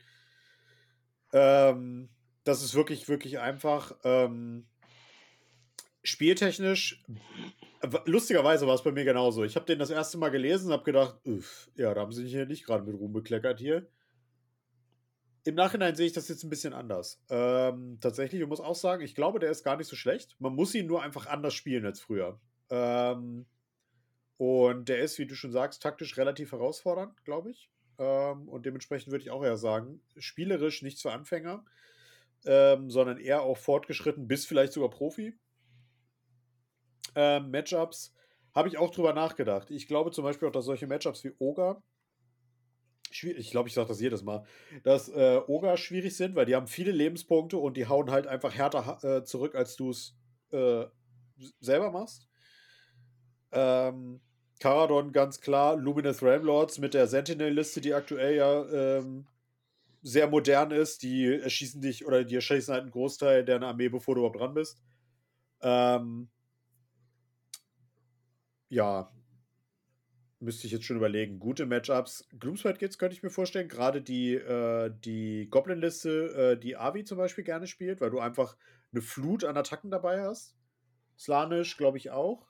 Ähm, 1.33 2.09
das 2.45 2.63
ist 2.63 2.75
wirklich, 2.75 3.09
wirklich 3.09 3.39
einfach. 3.39 3.95
Ähm, 4.05 4.67
spieltechnisch, 6.03 7.03
lustigerweise 8.05 8.67
war 8.67 8.75
es 8.75 8.83
bei 8.83 8.93
mir 8.93 9.05
genauso. 9.05 9.43
Ich 9.45 9.57
habe 9.57 9.67
den 9.67 9.79
das 9.79 9.91
erste 9.91 10.19
Mal 10.19 10.31
gelesen 10.31 10.67
und 10.67 10.73
habe 10.75 10.85
gedacht, 10.85 11.19
ja, 11.77 11.93
da 11.95 12.01
haben 12.01 12.13
sie 12.13 12.23
sich 12.23 12.33
hier 12.33 12.47
nicht 12.47 12.65
gerade 12.65 12.85
mit 12.85 12.95
Ruhm 12.95 13.13
bekleckert 13.13 13.59
hier. 13.59 13.87
Im 15.47 15.55
Nachhinein 15.57 15.95
sehe 15.95 16.07
ich 16.07 16.13
das 16.13 16.29
jetzt 16.29 16.43
ein 16.43 16.51
bisschen 16.51 16.73
anders. 16.73 17.23
Ähm, 17.29 17.99
tatsächlich, 18.01 18.41
ich 18.41 18.49
muss 18.49 18.61
auch 18.61 18.75
sagen, 18.75 19.03
ich 19.03 19.15
glaube, 19.15 19.39
der 19.39 19.51
ist 19.51 19.63
gar 19.63 19.77
nicht 19.77 19.89
so 19.89 19.97
schlecht. 19.97 20.37
Man 20.39 20.55
muss 20.55 20.75
ihn 20.75 20.87
nur 20.87 21.03
einfach 21.03 21.27
anders 21.27 21.53
spielen 21.53 21.85
als 21.85 22.01
früher. 22.01 22.41
Ähm, 22.71 23.45
und 24.39 24.89
der 24.89 24.99
ist, 24.99 25.19
wie 25.19 25.27
du 25.27 25.35
schon 25.35 25.53
sagst, 25.53 25.83
taktisch 25.83 26.17
relativ 26.17 26.53
herausfordernd, 26.53 27.23
glaube 27.25 27.51
ich. 27.51 27.71
Ähm, 27.99 28.49
und 28.49 28.65
dementsprechend 28.65 29.13
würde 29.13 29.23
ich 29.23 29.31
auch 29.31 29.45
eher 29.45 29.59
sagen, 29.59 30.01
spielerisch 30.17 30.83
nicht 30.83 31.01
für 31.01 31.13
Anfänger, 31.13 31.65
ähm, 32.47 32.91
sondern 32.91 33.19
eher 33.19 33.43
auch 33.43 33.59
fortgeschritten 33.59 34.27
bis 34.27 34.47
vielleicht 34.47 34.73
sogar 34.73 34.91
Profi. 34.91 35.39
Ähm, 37.15 37.51
Matchups 37.51 38.15
habe 38.55 38.69
ich 38.69 38.79
auch 38.79 38.91
drüber 38.91 39.13
nachgedacht. 39.13 39.71
Ich 39.71 39.87
glaube 39.87 40.11
zum 40.11 40.25
Beispiel 40.25 40.49
auch, 40.49 40.53
dass 40.53 40.65
solche 40.65 40.87
Matchups 40.87 41.23
wie 41.25 41.35
Ogre 43.15 43.37
ich 43.37 43.51
glaube, 43.51 43.69
ich 43.69 43.75
sage 43.75 43.89
das 43.89 44.01
jedes 44.01 44.23
Mal, 44.23 44.45
dass 44.83 45.09
äh, 45.09 45.41
Oga 45.47 45.77
schwierig 45.77 46.17
sind, 46.17 46.35
weil 46.35 46.47
die 46.47 46.55
haben 46.55 46.67
viele 46.67 46.93
Lebenspunkte 46.93 47.57
und 47.57 47.77
die 47.77 47.87
hauen 47.87 48.11
halt 48.11 48.27
einfach 48.27 48.55
härter 48.55 48.99
äh, 49.03 49.25
zurück, 49.25 49.55
als 49.55 49.77
du 49.77 49.91
es 49.91 50.17
äh, 50.51 50.85
selber 51.61 51.91
machst. 51.91 52.29
Ähm, 53.53 54.21
Caradon 54.59 55.13
ganz 55.13 55.41
klar, 55.41 55.77
Luminous 55.77 56.23
Ramlords 56.23 56.79
mit 56.79 56.95
der 56.95 57.07
Sentinel-Liste, 57.07 57.81
die 57.81 57.95
aktuell 57.95 58.37
ja 58.37 58.99
ähm, 58.99 59.27
sehr 60.03 60.29
modern 60.29 60.71
ist, 60.71 61.03
die 61.03 61.27
erschießen 61.27 61.81
dich 61.81 62.07
oder 62.07 62.25
die 62.25 62.35
erschießen 62.35 62.73
halt 62.73 62.83
einen 62.83 62.93
Großteil 62.93 63.45
deiner 63.45 63.69
Armee, 63.69 63.89
bevor 63.89 64.15
du 64.15 64.21
überhaupt 64.21 64.41
dran 64.41 64.55
bist. 64.55 64.83
Ähm, 65.63 66.29
ja, 68.69 69.11
müsste 70.45 70.67
ich 70.67 70.73
jetzt 70.73 70.85
schon 70.85 70.97
überlegen. 70.97 71.39
Gute 71.41 71.67
Matchups. 71.67 72.29
Gloomspite 72.39 72.79
Kids 72.79 72.99
könnte 72.99 73.17
ich 73.17 73.23
mir 73.23 73.31
vorstellen. 73.31 73.69
Gerade 73.69 74.03
die, 74.03 74.35
äh, 74.35 74.93
die 75.05 75.49
Goblin-Liste, 75.51 76.53
äh, 76.53 76.61
die 76.61 76.77
Avi 76.77 77.05
zum 77.05 77.19
Beispiel 77.19 77.45
gerne 77.45 77.67
spielt, 77.67 78.01
weil 78.01 78.11
du 78.11 78.21
einfach 78.21 78.57
eine 78.93 79.03
Flut 79.03 79.45
an 79.45 79.57
Attacken 79.57 79.91
dabei 79.91 80.23
hast. 80.23 80.57
Slanish, 81.19 81.77
glaube 81.77 81.99
ich, 81.99 82.11
auch. 82.11 82.47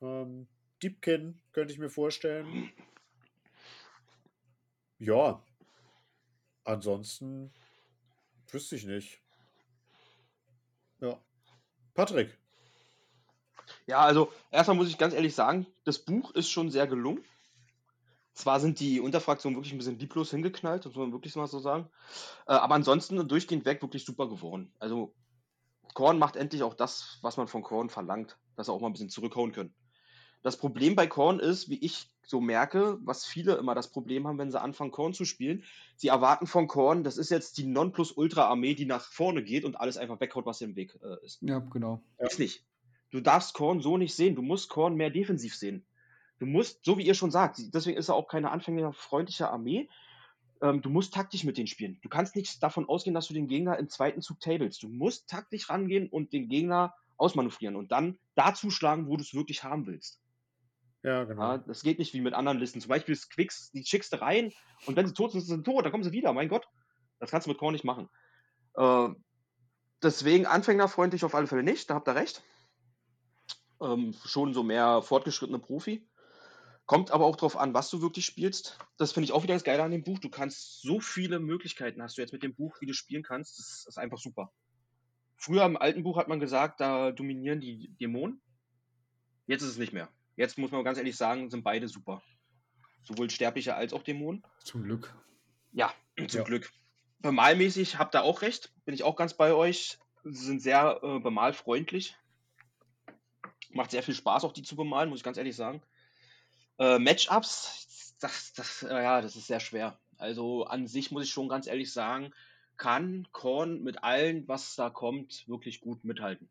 Ähm, 0.00 0.48
Deepkin 0.82 1.40
könnte 1.52 1.72
ich 1.72 1.78
mir 1.78 1.90
vorstellen. 1.90 2.70
Ja. 4.98 5.42
Ansonsten 6.64 7.52
wüsste 8.50 8.76
ich 8.76 8.86
nicht. 8.86 9.20
Ja. 11.00 11.20
Patrick. 11.94 12.38
Ja, 13.86 14.00
also 14.00 14.30
erstmal 14.50 14.76
muss 14.76 14.88
ich 14.88 14.98
ganz 14.98 15.14
ehrlich 15.14 15.34
sagen, 15.34 15.66
das 15.84 15.98
Buch 15.98 16.30
ist 16.32 16.50
schon 16.50 16.70
sehr 16.70 16.86
gelungen. 16.86 17.24
Zwar 18.34 18.58
sind 18.58 18.80
die 18.80 19.00
Unterfraktionen 19.00 19.56
wirklich 19.56 19.72
ein 19.72 19.78
bisschen 19.78 19.98
lieblos 19.98 20.30
hingeknallt, 20.30 20.84
muss 20.86 20.96
man 20.96 21.12
wirklich 21.12 21.36
mal 21.36 21.46
so 21.46 21.60
sagen. 21.60 21.88
Äh, 22.46 22.52
aber 22.52 22.74
ansonsten 22.74 23.28
durchgehend 23.28 23.64
weg 23.64 23.80
wirklich 23.80 24.04
super 24.04 24.28
geworden. 24.28 24.72
Also 24.80 25.14
Korn 25.94 26.18
macht 26.18 26.34
endlich 26.34 26.64
auch 26.64 26.74
das, 26.74 27.18
was 27.22 27.36
man 27.36 27.46
von 27.46 27.62
Korn 27.62 27.90
verlangt, 27.90 28.36
dass 28.56 28.68
er 28.68 28.74
auch 28.74 28.80
mal 28.80 28.88
ein 28.88 28.92
bisschen 28.92 29.10
zurückhauen 29.10 29.52
können. 29.52 29.72
Das 30.42 30.58
Problem 30.58 30.94
bei 30.94 31.06
Korn 31.06 31.38
ist, 31.38 31.70
wie 31.70 31.78
ich 31.78 32.12
so 32.26 32.40
merke, 32.40 32.98
was 33.02 33.24
viele 33.24 33.54
immer 33.54 33.74
das 33.74 33.90
Problem 33.90 34.26
haben, 34.26 34.38
wenn 34.38 34.50
sie 34.50 34.60
anfangen, 34.60 34.90
Korn 34.90 35.14
zu 35.14 35.24
spielen. 35.24 35.64
Sie 35.96 36.08
erwarten 36.08 36.46
von 36.46 36.66
Korn, 36.66 37.04
das 37.04 37.16
ist 37.16 37.30
jetzt 37.30 37.56
die 37.56 37.66
Nonplusultra-Armee, 37.66 38.74
die 38.74 38.84
nach 38.84 39.06
vorne 39.10 39.42
geht 39.42 39.64
und 39.64 39.76
alles 39.76 39.96
einfach 39.96 40.20
weghaut, 40.20 40.44
was 40.44 40.60
im 40.60 40.76
Weg 40.76 40.98
äh, 41.02 41.24
ist. 41.24 41.40
Ja, 41.40 41.60
genau. 41.60 42.02
Ist 42.18 42.38
nicht. 42.38 42.64
Du 43.14 43.20
darfst 43.20 43.54
Korn 43.54 43.80
so 43.80 43.96
nicht 43.96 44.12
sehen. 44.12 44.34
Du 44.34 44.42
musst 44.42 44.68
Korn 44.68 44.96
mehr 44.96 45.08
defensiv 45.08 45.54
sehen. 45.54 45.86
Du 46.40 46.46
musst, 46.46 46.84
so 46.84 46.98
wie 46.98 47.06
ihr 47.06 47.14
schon 47.14 47.30
sagt, 47.30 47.60
deswegen 47.72 47.96
ist 47.96 48.08
er 48.08 48.16
auch 48.16 48.26
keine 48.26 48.50
anfängerfreundliche 48.50 49.48
Armee. 49.48 49.88
Ähm, 50.60 50.82
du 50.82 50.90
musst 50.90 51.14
taktisch 51.14 51.44
mit 51.44 51.56
denen 51.56 51.68
spielen. 51.68 52.00
Du 52.02 52.08
kannst 52.08 52.34
nicht 52.34 52.60
davon 52.60 52.88
ausgehen, 52.88 53.14
dass 53.14 53.28
du 53.28 53.34
den 53.34 53.46
Gegner 53.46 53.78
im 53.78 53.88
zweiten 53.88 54.20
Zug 54.20 54.40
tables. 54.40 54.80
Du 54.80 54.88
musst 54.88 55.28
taktisch 55.28 55.70
rangehen 55.70 56.08
und 56.08 56.32
den 56.32 56.48
Gegner 56.48 56.92
ausmanövrieren 57.16 57.76
und 57.76 57.92
dann 57.92 58.18
da 58.34 58.52
zuschlagen, 58.52 59.06
wo 59.06 59.16
du 59.16 59.22
es 59.22 59.32
wirklich 59.32 59.62
haben 59.62 59.86
willst. 59.86 60.20
Ja, 61.04 61.22
genau. 61.22 61.40
Ja, 61.40 61.58
das 61.58 61.82
geht 61.82 62.00
nicht 62.00 62.14
wie 62.14 62.20
mit 62.20 62.34
anderen 62.34 62.58
Listen. 62.58 62.80
Zum 62.80 62.88
Beispiel 62.88 63.12
ist 63.12 63.30
Quicks, 63.30 63.70
die 63.70 63.84
schickst 63.84 64.12
du 64.12 64.20
rein 64.20 64.52
und 64.86 64.96
wenn 64.96 65.06
sie 65.06 65.14
tot 65.14 65.30
sind, 65.30 65.42
sind 65.42 65.64
sie 65.64 65.70
tot, 65.70 65.84
dann 65.84 65.92
kommen 65.92 66.02
sie 66.02 66.10
wieder. 66.10 66.32
Mein 66.32 66.48
Gott. 66.48 66.66
Das 67.20 67.30
kannst 67.30 67.46
du 67.46 67.50
mit 67.52 67.58
Korn 67.58 67.74
nicht 67.74 67.84
machen. 67.84 68.08
Äh, 68.74 69.10
deswegen 70.02 70.46
anfängerfreundlich 70.46 71.24
auf 71.24 71.36
alle 71.36 71.46
Fälle 71.46 71.62
nicht, 71.62 71.88
da 71.88 71.94
habt 71.94 72.08
ihr 72.08 72.16
recht. 72.16 72.42
Ähm, 73.80 74.14
schon 74.24 74.54
so 74.54 74.62
mehr 74.62 75.02
fortgeschrittene 75.02 75.58
Profi. 75.58 76.06
Kommt 76.86 77.10
aber 77.10 77.24
auch 77.24 77.36
darauf 77.36 77.56
an, 77.56 77.72
was 77.72 77.88
du 77.90 78.02
wirklich 78.02 78.26
spielst. 78.26 78.78
Das 78.98 79.12
finde 79.12 79.24
ich 79.24 79.32
auch 79.32 79.42
wieder 79.42 79.54
das 79.54 79.64
Geile 79.64 79.82
an 79.82 79.90
dem 79.90 80.04
Buch. 80.04 80.18
Du 80.18 80.28
kannst 80.28 80.82
so 80.82 81.00
viele 81.00 81.40
Möglichkeiten 81.40 82.02
hast 82.02 82.18
du 82.18 82.22
jetzt 82.22 82.32
mit 82.32 82.42
dem 82.42 82.54
Buch, 82.54 82.76
wie 82.80 82.86
du 82.86 82.92
spielen 82.92 83.22
kannst. 83.22 83.58
Das 83.58 83.86
ist 83.88 83.98
einfach 83.98 84.18
super. 84.18 84.52
Früher 85.36 85.64
im 85.64 85.76
alten 85.76 86.02
Buch 86.02 86.18
hat 86.18 86.28
man 86.28 86.40
gesagt, 86.40 86.80
da 86.80 87.10
dominieren 87.10 87.60
die 87.60 87.88
Dämonen. 88.00 88.40
Jetzt 89.46 89.62
ist 89.62 89.70
es 89.70 89.78
nicht 89.78 89.92
mehr. 89.92 90.08
Jetzt 90.36 90.58
muss 90.58 90.72
man 90.72 90.84
ganz 90.84 90.98
ehrlich 90.98 91.16
sagen, 91.16 91.50
sind 91.50 91.64
beide 91.64 91.88
super. 91.88 92.22
Sowohl 93.02 93.30
Sterbliche 93.30 93.74
als 93.74 93.92
auch 93.92 94.02
Dämonen. 94.02 94.42
Zum 94.62 94.82
Glück. 94.82 95.14
Ja, 95.72 95.92
zum 96.16 96.40
Ja. 96.40 96.42
Glück. 96.44 96.70
Bemalmäßig 97.20 97.98
habt 97.98 98.14
ihr 98.14 98.22
auch 98.22 98.42
recht. 98.42 98.72
Bin 98.84 98.94
ich 98.94 99.04
auch 99.04 99.16
ganz 99.16 99.34
bei 99.34 99.54
euch. 99.54 99.98
Sie 100.24 100.44
sind 100.44 100.60
sehr 100.60 101.00
äh, 101.02 101.18
bemalfreundlich. 101.18 102.16
Macht 103.74 103.90
sehr 103.90 104.02
viel 104.02 104.14
Spaß, 104.14 104.44
auch 104.44 104.52
die 104.52 104.62
zu 104.62 104.76
bemalen, 104.76 105.08
muss 105.10 105.18
ich 105.18 105.24
ganz 105.24 105.36
ehrlich 105.36 105.56
sagen. 105.56 105.82
Äh, 106.78 106.98
Matchups, 106.98 108.16
das, 108.20 108.52
das, 108.54 108.82
äh, 108.82 109.02
ja, 109.02 109.20
das 109.20 109.36
ist 109.36 109.46
sehr 109.46 109.60
schwer. 109.60 109.98
Also 110.16 110.64
an 110.64 110.86
sich 110.86 111.10
muss 111.10 111.24
ich 111.24 111.30
schon 111.30 111.48
ganz 111.48 111.66
ehrlich 111.66 111.92
sagen, 111.92 112.32
kann 112.76 113.28
Korn 113.32 113.82
mit 113.82 114.02
allen, 114.02 114.48
was 114.48 114.74
da 114.76 114.90
kommt, 114.90 115.46
wirklich 115.48 115.80
gut 115.80 116.04
mithalten. 116.04 116.48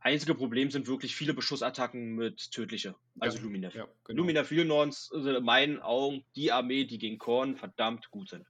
Einzige 0.00 0.34
Problem 0.34 0.70
sind 0.70 0.86
wirklich 0.86 1.14
viele 1.14 1.34
Beschuss-Attacken 1.34 2.14
mit 2.14 2.50
tödliche, 2.52 2.94
also 3.18 3.36
Ja, 3.36 3.44
Luminef. 3.44 3.74
Ja, 3.74 3.86
genau. 4.04 4.22
Lumina 4.22 4.44
Filnons 4.44 5.08
sind 5.08 5.36
in 5.36 5.44
meinen 5.44 5.78
Augen 5.80 6.24
die 6.36 6.52
Armee, 6.52 6.84
die 6.84 6.98
gegen 6.98 7.18
Korn 7.18 7.56
verdammt 7.56 8.10
gut 8.10 8.30
sind. 8.30 8.46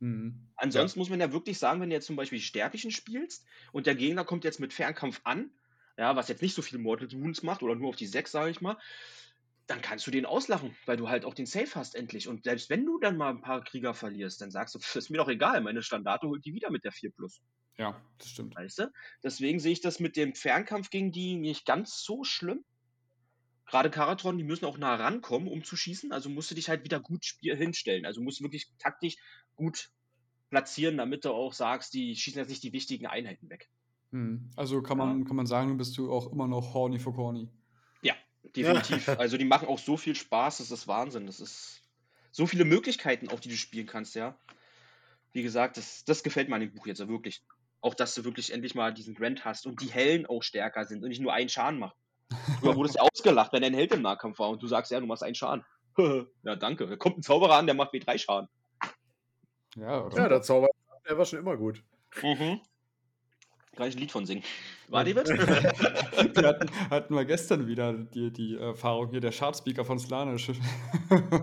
Mhm. 0.00 0.48
Ansonsten 0.56 0.98
muss 0.98 1.10
man 1.10 1.20
ja 1.20 1.32
wirklich 1.32 1.58
sagen, 1.58 1.82
wenn 1.82 1.90
du 1.90 1.96
jetzt 1.96 2.06
zum 2.06 2.16
Beispiel 2.16 2.40
Sterblichen 2.40 2.90
spielst 2.90 3.46
und 3.72 3.86
der 3.86 3.94
Gegner 3.94 4.24
kommt 4.24 4.44
jetzt 4.44 4.58
mit 4.58 4.72
Fernkampf 4.72 5.20
an, 5.24 5.50
ja, 5.98 6.16
was 6.16 6.28
jetzt 6.28 6.42
nicht 6.42 6.54
so 6.54 6.62
viel 6.62 6.78
Mortal 6.78 7.10
Wounds 7.12 7.42
macht 7.42 7.62
oder 7.62 7.74
nur 7.74 7.88
auf 7.90 7.96
die 7.96 8.06
6, 8.06 8.32
sage 8.32 8.50
ich 8.50 8.60
mal, 8.60 8.78
dann 9.66 9.80
kannst 9.82 10.06
du 10.06 10.10
den 10.12 10.26
auslachen, 10.26 10.76
weil 10.86 10.96
du 10.96 11.08
halt 11.08 11.24
auch 11.24 11.34
den 11.34 11.46
Safe 11.46 11.74
hast 11.74 11.94
endlich. 11.96 12.28
Und 12.28 12.44
selbst 12.44 12.70
wenn 12.70 12.86
du 12.86 12.98
dann 13.00 13.16
mal 13.16 13.30
ein 13.30 13.40
paar 13.42 13.64
Krieger 13.64 13.94
verlierst, 13.94 14.40
dann 14.40 14.50
sagst 14.50 14.74
du, 14.74 14.78
"Pff, 14.80 14.96
ist 14.96 15.10
mir 15.10 15.18
doch 15.18 15.28
egal, 15.28 15.60
meine 15.62 15.82
Standarte 15.82 16.28
holt 16.28 16.44
die 16.44 16.54
wieder 16.54 16.70
mit 16.70 16.84
der 16.84 16.92
4 16.92 17.10
Plus. 17.12 17.40
Ja, 17.78 18.02
das 18.18 18.28
stimmt. 18.30 18.56
Weißt 18.56 18.78
du? 18.80 18.92
Deswegen 19.22 19.60
sehe 19.60 19.70
ich 19.72 19.80
das 19.80 20.00
mit 20.00 20.16
dem 20.16 20.34
Fernkampf 20.34 20.90
gegen 20.90 21.12
die 21.12 21.36
nicht 21.36 21.64
ganz 21.64 22.02
so 22.02 22.24
schlimm. 22.24 22.64
Gerade 23.66 23.90
Karatron, 23.90 24.38
die 24.38 24.44
müssen 24.44 24.64
auch 24.64 24.76
nah 24.78 24.94
rankommen, 24.96 25.46
um 25.48 25.62
zu 25.62 25.76
schießen. 25.76 26.10
Also 26.12 26.28
musst 26.30 26.50
du 26.50 26.54
dich 26.56 26.68
halt 26.68 26.82
wieder 26.84 26.98
gut 27.00 27.24
hinstellen. 27.40 28.04
Also 28.06 28.20
musst 28.20 28.40
du 28.40 28.44
wirklich 28.44 28.72
taktisch 28.78 29.16
gut 29.54 29.90
platzieren, 30.50 30.96
damit 30.98 31.24
du 31.24 31.30
auch 31.32 31.52
sagst, 31.54 31.94
die 31.94 32.16
schießen 32.16 32.40
jetzt 32.40 32.48
nicht 32.50 32.62
die 32.64 32.72
wichtigen 32.72 33.06
Einheiten 33.06 33.50
weg. 33.50 33.70
Mhm. 34.10 34.50
Also 34.56 34.82
kann 34.82 34.98
man, 34.98 35.24
kann 35.24 35.36
man 35.36 35.46
sagen, 35.46 35.76
bist 35.76 35.96
du 35.98 36.12
auch 36.12 36.32
immer 36.32 36.46
noch 36.46 36.74
horny 36.74 36.98
for 36.98 37.14
corny. 37.14 37.48
Ja, 38.02 38.14
definitiv. 38.54 39.08
Also 39.18 39.36
die 39.36 39.44
machen 39.44 39.68
auch 39.68 39.78
so 39.78 39.96
viel 39.96 40.14
Spaß, 40.14 40.58
das 40.58 40.70
ist 40.70 40.88
Wahnsinn. 40.88 41.26
Das 41.26 41.40
ist 41.40 41.82
so 42.30 42.46
viele 42.46 42.64
Möglichkeiten, 42.64 43.28
auch 43.28 43.40
die 43.40 43.48
du 43.48 43.56
spielen 43.56 43.86
kannst, 43.86 44.14
ja. 44.14 44.38
Wie 45.32 45.42
gesagt, 45.42 45.76
das, 45.76 46.04
das 46.04 46.22
gefällt 46.22 46.48
mir 46.48 46.54
an 46.54 46.60
dem 46.62 46.72
Buch 46.72 46.86
jetzt 46.86 47.00
ja 47.00 47.08
wirklich. 47.08 47.42
Auch, 47.80 47.94
dass 47.94 48.14
du 48.14 48.24
wirklich 48.24 48.52
endlich 48.52 48.74
mal 48.74 48.92
diesen 48.92 49.14
Grand 49.14 49.44
hast 49.44 49.66
und 49.66 49.80
die 49.82 49.92
Hellen 49.92 50.26
auch 50.26 50.42
stärker 50.42 50.84
sind 50.84 51.02
und 51.02 51.10
nicht 51.10 51.20
nur 51.20 51.32
einen 51.32 51.48
Schaden 51.48 51.78
machen. 51.78 51.96
Früher 52.58 52.74
wurde 52.74 52.88
es 52.88 52.94
ja 52.96 53.02
ausgelacht, 53.02 53.52
wenn 53.52 53.62
ein 53.62 53.74
Held 53.74 53.92
im 53.92 54.02
Nahkampf 54.02 54.38
war 54.38 54.50
und 54.50 54.62
du 54.62 54.66
sagst, 54.66 54.90
ja, 54.90 55.00
du 55.00 55.06
machst 55.06 55.22
einen 55.22 55.34
Schaden. 55.34 55.64
ja, 56.42 56.56
danke. 56.56 56.86
Da 56.86 56.96
kommt 56.96 57.18
ein 57.18 57.22
Zauberer 57.22 57.56
an, 57.56 57.66
der 57.66 57.74
macht 57.74 57.92
W3 57.92 58.18
Schaden. 58.18 58.48
Ja, 59.76 60.04
oder? 60.04 60.16
Ja, 60.16 60.28
der 60.28 60.42
Zauber, 60.42 60.68
der 61.06 61.18
war 61.18 61.24
schon 61.26 61.38
immer 61.38 61.56
gut. 61.56 61.84
Mhm. 62.22 62.60
Kann 63.76 63.88
ich 63.88 63.94
ein 63.96 64.00
Lied 64.00 64.10
von 64.10 64.24
singen. 64.24 64.42
War 64.88 65.04
David? 65.04 65.28
Wir 65.28 66.46
hatten, 66.48 66.70
hatten 66.90 67.14
wir 67.14 67.24
gestern 67.26 67.66
wieder 67.66 67.92
die, 67.92 68.32
die 68.32 68.56
Erfahrung 68.56 69.10
hier, 69.10 69.20
der 69.20 69.32
Chartspeaker 69.32 69.84
von 69.84 69.98
Slanisch. 69.98 70.50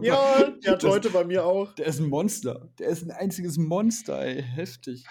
Ja, 0.02 0.50
der 0.66 0.74
hat 0.74 0.84
Das- 0.84 0.92
heute 0.92 1.10
bei 1.12 1.24
mir 1.24 1.46
auch. 1.46 1.74
Der 1.76 1.86
ist 1.86 2.00
ein 2.00 2.10
Monster. 2.10 2.70
Der 2.80 2.88
ist 2.88 3.04
ein 3.04 3.12
einziges 3.12 3.58
Monster, 3.58 4.20
ey. 4.22 4.42
Heftig. 4.42 5.06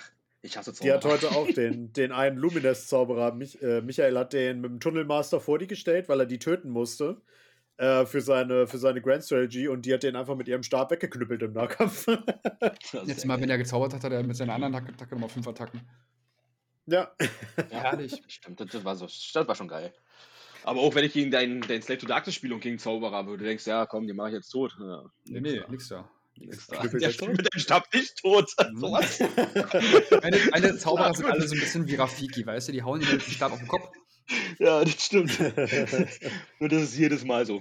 Ich 0.44 0.56
hasse 0.56 0.72
Die 0.72 0.90
hat 0.92 1.02
Zauberer. 1.04 1.20
heute 1.20 1.36
auch 1.36 1.46
den, 1.52 1.92
den 1.92 2.10
einen 2.10 2.36
Lumines-Zauberer. 2.36 3.32
Mich, 3.34 3.62
äh, 3.62 3.80
Michael 3.82 4.18
hat 4.18 4.32
den 4.32 4.60
mit 4.60 4.70
dem 4.72 4.80
Tunnelmaster 4.80 5.38
vor 5.40 5.58
die 5.60 5.68
gestellt, 5.68 6.08
weil 6.08 6.18
er 6.18 6.26
die 6.26 6.40
töten 6.40 6.70
musste. 6.70 7.20
Äh, 7.76 8.04
für, 8.06 8.20
seine, 8.20 8.66
für 8.66 8.78
seine 8.78 9.00
Grand 9.00 9.22
Strategy 9.24 9.68
und 9.68 9.86
die 9.86 9.94
hat 9.94 10.02
den 10.02 10.14
einfach 10.16 10.34
mit 10.36 10.48
ihrem 10.48 10.62
Stab 10.64 10.90
weggeknüppelt 10.90 11.42
im 11.42 11.52
Nahkampf. 11.52 12.06
Jetzt 13.06 13.24
mal, 13.24 13.40
wenn 13.40 13.48
er 13.48 13.56
gezaubert 13.58 13.94
hat, 13.94 14.02
hat 14.04 14.12
er 14.12 14.22
mit 14.24 14.36
seiner 14.36 14.54
anderen 14.54 14.74
Attacke, 14.74 14.92
Attacke 14.92 15.14
nochmal 15.14 15.28
fünf 15.30 15.46
Attacken. 15.48 15.80
Ja. 16.86 17.10
Ja, 17.56 17.64
Herrlich. 17.70 18.22
Stimmt, 18.28 18.60
das, 18.60 18.84
war 18.84 18.96
so, 18.96 19.06
das 19.06 19.48
war 19.48 19.54
schon 19.54 19.68
geil. 19.68 19.92
Aber 20.64 20.80
auch 20.80 20.94
wenn 20.94 21.04
ich 21.04 21.12
gegen 21.12 21.30
deinen 21.30 21.60
dein 21.62 21.82
Slave 21.82 21.98
to 21.98 22.06
Darkness 22.06 22.34
spiele 22.36 22.54
und 22.54 22.60
gegen 22.60 22.78
Zauberer 22.78 23.26
würde, 23.26 23.44
denkst 23.44 23.64
du, 23.64 23.70
ja, 23.70 23.86
komm, 23.86 24.06
den 24.06 24.16
mache 24.16 24.28
ich 24.28 24.34
jetzt 24.34 24.50
tot. 24.50 24.76
Ja, 24.78 25.04
Nee, 25.24 25.40
nee, 25.40 25.62
nix 25.68 25.88
da. 25.88 26.08
nix 26.36 26.66
da. 26.68 26.80
Der 26.86 27.10
spielt 27.10 27.36
mit 27.36 27.52
deinem 27.52 27.60
Stab 27.60 27.92
nicht 27.92 28.16
tot. 28.18 28.50
Mhm. 28.72 28.78
Sowas. 28.78 29.20
Meine, 30.22 30.38
meine 30.52 30.76
Zauberer 30.78 31.08
Ja, 31.08 31.14
sind 31.14 31.26
alle 31.26 31.48
so 31.48 31.54
ein 31.54 31.60
bisschen 31.60 31.86
wie 31.88 31.96
Rafiki, 31.96 32.46
weißt 32.46 32.68
du? 32.68 32.72
Die 32.72 32.82
hauen 32.82 33.00
den 33.00 33.20
Stab 33.20 33.52
auf 33.52 33.58
den 33.58 33.68
Kopf. 33.68 33.88
Ja, 34.60 34.84
das 34.84 35.04
stimmt. 35.04 35.36
Nur 36.60 36.68
das 36.68 36.82
ist 36.82 36.96
jedes 36.96 37.24
Mal 37.24 37.44
so. 37.44 37.60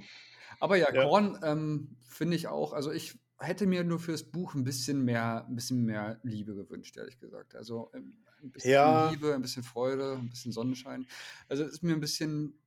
Aber 0.60 0.76
ja, 0.76 0.92
Ja. 0.94 1.02
Korn 1.04 1.38
ähm, 1.42 1.96
finde 2.08 2.36
ich 2.36 2.46
auch, 2.46 2.72
also 2.72 2.92
ich 2.92 3.18
hätte 3.38 3.66
mir 3.66 3.82
nur 3.82 3.98
fürs 3.98 4.22
Buch 4.22 4.54
ein 4.54 4.62
bisschen 4.62 5.02
mehr, 5.04 5.44
ein 5.48 5.56
bisschen 5.56 5.84
mehr 5.84 6.20
Liebe 6.22 6.54
gewünscht, 6.54 6.96
ehrlich 6.96 7.18
gesagt. 7.18 7.56
Also 7.56 7.90
ähm, 7.94 8.14
ein 8.42 8.50
bisschen 8.50 8.72
Ja. 8.72 9.10
Liebe, 9.10 9.34
ein 9.34 9.42
bisschen 9.42 9.62
Freude, 9.62 10.16
ein 10.18 10.28
bisschen 10.30 10.52
Sonnenschein. 10.52 11.06
Also 11.48 11.64
es 11.64 11.72
ist 11.72 11.82
mir 11.82 11.92
ein 11.94 12.00
bisschen 12.00 12.58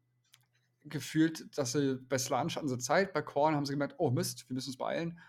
gefühlt, 0.85 1.57
dass 1.57 1.71
sie 1.73 1.95
bei 2.07 2.17
Slange 2.17 2.53
hatten 2.55 2.67
sie 2.67 2.77
Zeit, 2.77 3.13
bei 3.13 3.21
Korn 3.21 3.55
haben 3.55 3.65
sie 3.65 3.73
gemerkt, 3.73 3.95
oh 3.97 4.11
Mist, 4.11 4.47
wir 4.49 4.53
müssen 4.53 4.69
uns 4.69 4.77
beeilen. 4.77 5.19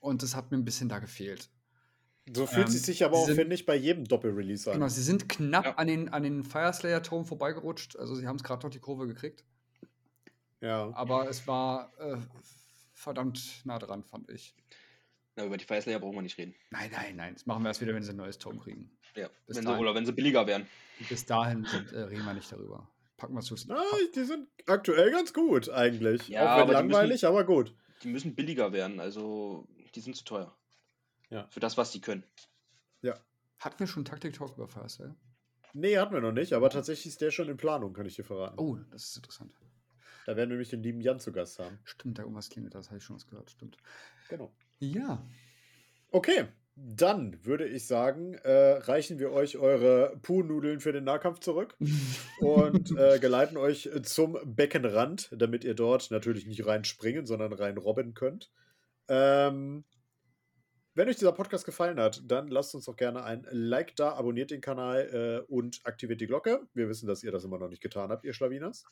Und 0.00 0.22
das 0.22 0.34
hat 0.36 0.50
mir 0.50 0.56
ein 0.58 0.64
bisschen 0.64 0.88
da 0.88 0.98
gefehlt. 0.98 1.50
So 2.34 2.46
fühlt 2.46 2.68
Ähm, 2.68 2.74
es 2.74 2.82
sich 2.84 3.04
aber 3.04 3.16
sie 3.16 3.22
auch, 3.22 3.26
sind- 3.26 3.36
finde 3.36 3.54
ich, 3.54 3.66
bei 3.66 3.76
jedem 3.76 4.04
Doppelrelease 4.04 4.70
an. 4.70 4.78
Genau, 4.78 4.88
sie 4.88 5.02
sind 5.02 5.28
knapp 5.28 5.64
Ja. 5.66 5.74
an 5.74 5.86
den, 5.86 6.08
an 6.08 6.22
den 6.22 6.42
Fireslayer-Turm 6.42 7.26
vorbeigerutscht. 7.26 7.96
Also 7.96 8.14
sie 8.14 8.26
haben 8.26 8.36
es 8.36 8.42
gerade 8.44 8.64
noch 8.66 8.70
die 8.70 8.78
Kurve 8.80 9.06
gekriegt. 9.06 9.44
Ja. 10.60 10.90
Aber 10.94 11.28
es 11.28 11.46
war 11.46 11.92
äh, 11.98 12.16
verdammt 12.94 13.60
nah 13.66 13.78
dran, 13.78 14.04
fand 14.04 14.30
ich. 14.30 14.54
Na, 15.36 15.44
über 15.44 15.56
die 15.56 15.64
Fireslayer 15.64 15.98
brauchen 15.98 16.14
wir 16.16 16.22
nicht 16.22 16.38
reden. 16.38 16.54
Nein, 16.70 16.90
nein, 16.92 17.16
nein. 17.16 17.34
Das 17.34 17.46
machen 17.46 17.62
wir 17.62 17.68
erst 17.68 17.80
wieder, 17.80 17.94
wenn 17.94 18.02
sie 18.02 18.10
ein 18.10 18.16
neues 18.16 18.38
Turm 18.38 18.60
kriegen. 18.60 18.90
Ja. 19.16 19.28
Bis 19.46 19.56
Wenn 19.56 19.66
sie, 19.66 19.78
oder 19.78 19.94
wenn 19.94 20.06
sie 20.06 20.12
billiger 20.12 20.46
wären. 20.46 20.66
Bis 21.08 21.26
dahin 21.26 21.64
sind, 21.64 21.92
äh, 21.92 22.00
reden 22.02 22.24
wir 22.24 22.34
nicht 22.34 22.50
darüber. 22.50 22.88
packen 23.16 23.34
wir 23.34 23.40
es 23.40 23.70
Ah, 23.70 23.82
die 24.14 24.24
sind 24.24 24.48
aktuell 24.66 25.10
ganz 25.10 25.32
gut 25.32 25.68
eigentlich. 25.70 26.28
Ja, 26.28 26.44
Auch 26.44 26.60
aber 26.60 26.68
wenn 26.68 26.88
langweilig, 26.88 27.26
aber 27.26 27.44
gut. 27.44 27.74
Die 28.02 28.08
müssen 28.08 28.34
billiger 28.34 28.72
werden, 28.72 29.00
also 29.00 29.66
die 29.94 30.00
sind 30.00 30.16
zu 30.16 30.24
teuer. 30.24 30.56
Ja. 31.30 31.46
Für 31.50 31.60
das, 31.60 31.76
was 31.76 31.90
die 31.90 32.00
können. 32.00 32.24
Hatten 33.64 33.78
wir 33.78 33.86
schon 33.86 34.04
Taktik-Talk 34.04 34.58
über 34.58 34.68
Firestyle? 34.68 35.16
Nee, 35.72 35.96
hatten 35.96 36.12
wir 36.12 36.20
noch 36.20 36.32
nicht, 36.32 36.52
aber 36.52 36.68
tatsächlich 36.68 37.06
ist 37.06 37.22
der 37.22 37.30
schon 37.30 37.48
in 37.48 37.56
Planung, 37.56 37.94
kann 37.94 38.04
ich 38.04 38.14
dir 38.14 38.22
verraten. 38.22 38.58
Oh, 38.58 38.76
das 38.90 39.04
ist 39.08 39.16
interessant. 39.16 39.54
Da 40.26 40.36
werden 40.36 40.50
wir 40.50 40.56
nämlich 40.56 40.68
den 40.68 40.82
lieben 40.82 41.00
Jan 41.00 41.18
zu 41.18 41.32
Gast 41.32 41.58
haben. 41.58 41.78
Stimmt, 41.84 42.18
da 42.18 42.22
irgendwas 42.22 42.50
klingelt, 42.50 42.74
das 42.74 42.88
habe 42.88 42.98
ich 42.98 43.04
schon 43.04 43.16
was 43.16 43.26
gehört. 43.26 43.50
Stimmt. 43.50 43.78
Genau. 44.28 44.52
Ja. 44.78 45.26
Okay, 46.10 46.46
dann 46.76 47.44
würde 47.44 47.66
ich 47.68 47.86
sagen, 47.86 48.34
äh, 48.34 48.78
reichen 48.78 49.18
wir 49.18 49.30
euch 49.30 49.56
eure 49.58 50.18
Puh-Nudeln 50.22 50.80
für 50.80 50.92
den 50.92 51.04
Nahkampf 51.04 51.38
zurück 51.40 51.76
und 52.40 52.96
äh, 52.98 53.18
geleiten 53.20 53.56
euch 53.56 53.88
zum 54.02 54.38
Beckenrand, 54.44 55.30
damit 55.32 55.64
ihr 55.64 55.74
dort 55.74 56.10
natürlich 56.10 56.46
nicht 56.46 56.66
reinspringen, 56.66 57.26
sondern 57.26 57.52
rein 57.52 57.78
robben 57.78 58.14
könnt. 58.14 58.50
Ähm, 59.08 59.84
wenn 60.96 61.08
euch 61.08 61.16
dieser 61.16 61.32
Podcast 61.32 61.64
gefallen 61.64 61.98
hat, 62.00 62.22
dann 62.24 62.48
lasst 62.48 62.74
uns 62.74 62.84
doch 62.84 62.96
gerne 62.96 63.24
ein 63.24 63.46
Like 63.50 63.94
da, 63.96 64.12
abonniert 64.12 64.50
den 64.50 64.60
Kanal 64.60 65.44
äh, 65.48 65.52
und 65.52 65.80
aktiviert 65.84 66.20
die 66.20 66.26
Glocke. 66.26 66.66
Wir 66.72 66.88
wissen, 66.88 67.06
dass 67.06 67.22
ihr 67.22 67.32
das 67.32 67.44
immer 67.44 67.58
noch 67.58 67.68
nicht 67.68 67.82
getan 67.82 68.10
habt, 68.10 68.24
ihr 68.24 68.32
Schlawinas. 68.32 68.84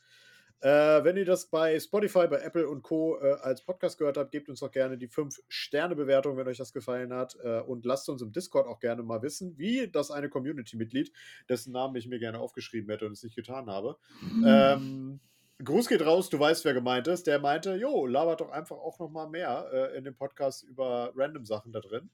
Äh, 0.61 1.05
wenn 1.05 1.17
ihr 1.17 1.25
das 1.25 1.47
bei 1.47 1.79
Spotify, 1.79 2.27
bei 2.29 2.39
Apple 2.39 2.69
und 2.69 2.83
Co. 2.83 3.19
Äh, 3.21 3.33
als 3.41 3.63
Podcast 3.63 3.99
gehört 3.99 4.17
habt, 4.17 4.31
gebt 4.31 4.49
uns 4.49 4.61
doch 4.61 4.71
gerne 4.71 4.97
die 4.97 5.09
5-Sterne-Bewertung, 5.09 6.37
wenn 6.37 6.47
euch 6.47 6.59
das 6.59 6.73
gefallen 6.73 7.13
hat. 7.13 7.37
Äh, 7.43 7.61
und 7.61 7.85
lasst 7.85 8.09
uns 8.09 8.23
im 8.23 8.33
Discord 8.33 8.67
auch 8.67 8.79
gerne 8.79 9.03
mal 9.03 9.23
wissen, 9.23 9.59
wie 9.59 9.89
das 9.89 10.11
eine 10.11 10.29
Community-Mitglied, 10.29 11.13
dessen 11.49 11.73
Namen 11.73 11.97
ich 11.97 12.07
mir 12.07 12.19
gerne 12.19 12.39
aufgeschrieben 12.39 12.91
hätte 12.91 13.07
und 13.07 13.13
es 13.13 13.23
nicht 13.23 13.37
getan 13.37 13.69
habe. 13.69 13.97
Ähm, 14.45 15.21
Gruß 15.65 15.89
geht 15.89 16.05
raus, 16.05 16.29
du 16.29 16.39
weißt, 16.39 16.65
wer 16.65 16.75
gemeint 16.75 17.07
ist. 17.07 17.27
Der 17.27 17.39
meinte, 17.39 17.75
jo, 17.77 18.07
labert 18.07 18.41
doch 18.41 18.51
einfach 18.51 18.77
auch 18.77 18.99
noch 18.99 19.11
mal 19.11 19.29
mehr 19.29 19.69
äh, 19.73 19.97
in 19.97 20.05
dem 20.05 20.15
Podcast 20.15 20.65
über 20.65 21.13
random 21.15 21.45
Sachen 21.45 21.73
da 21.73 21.81
drin. 21.81 22.11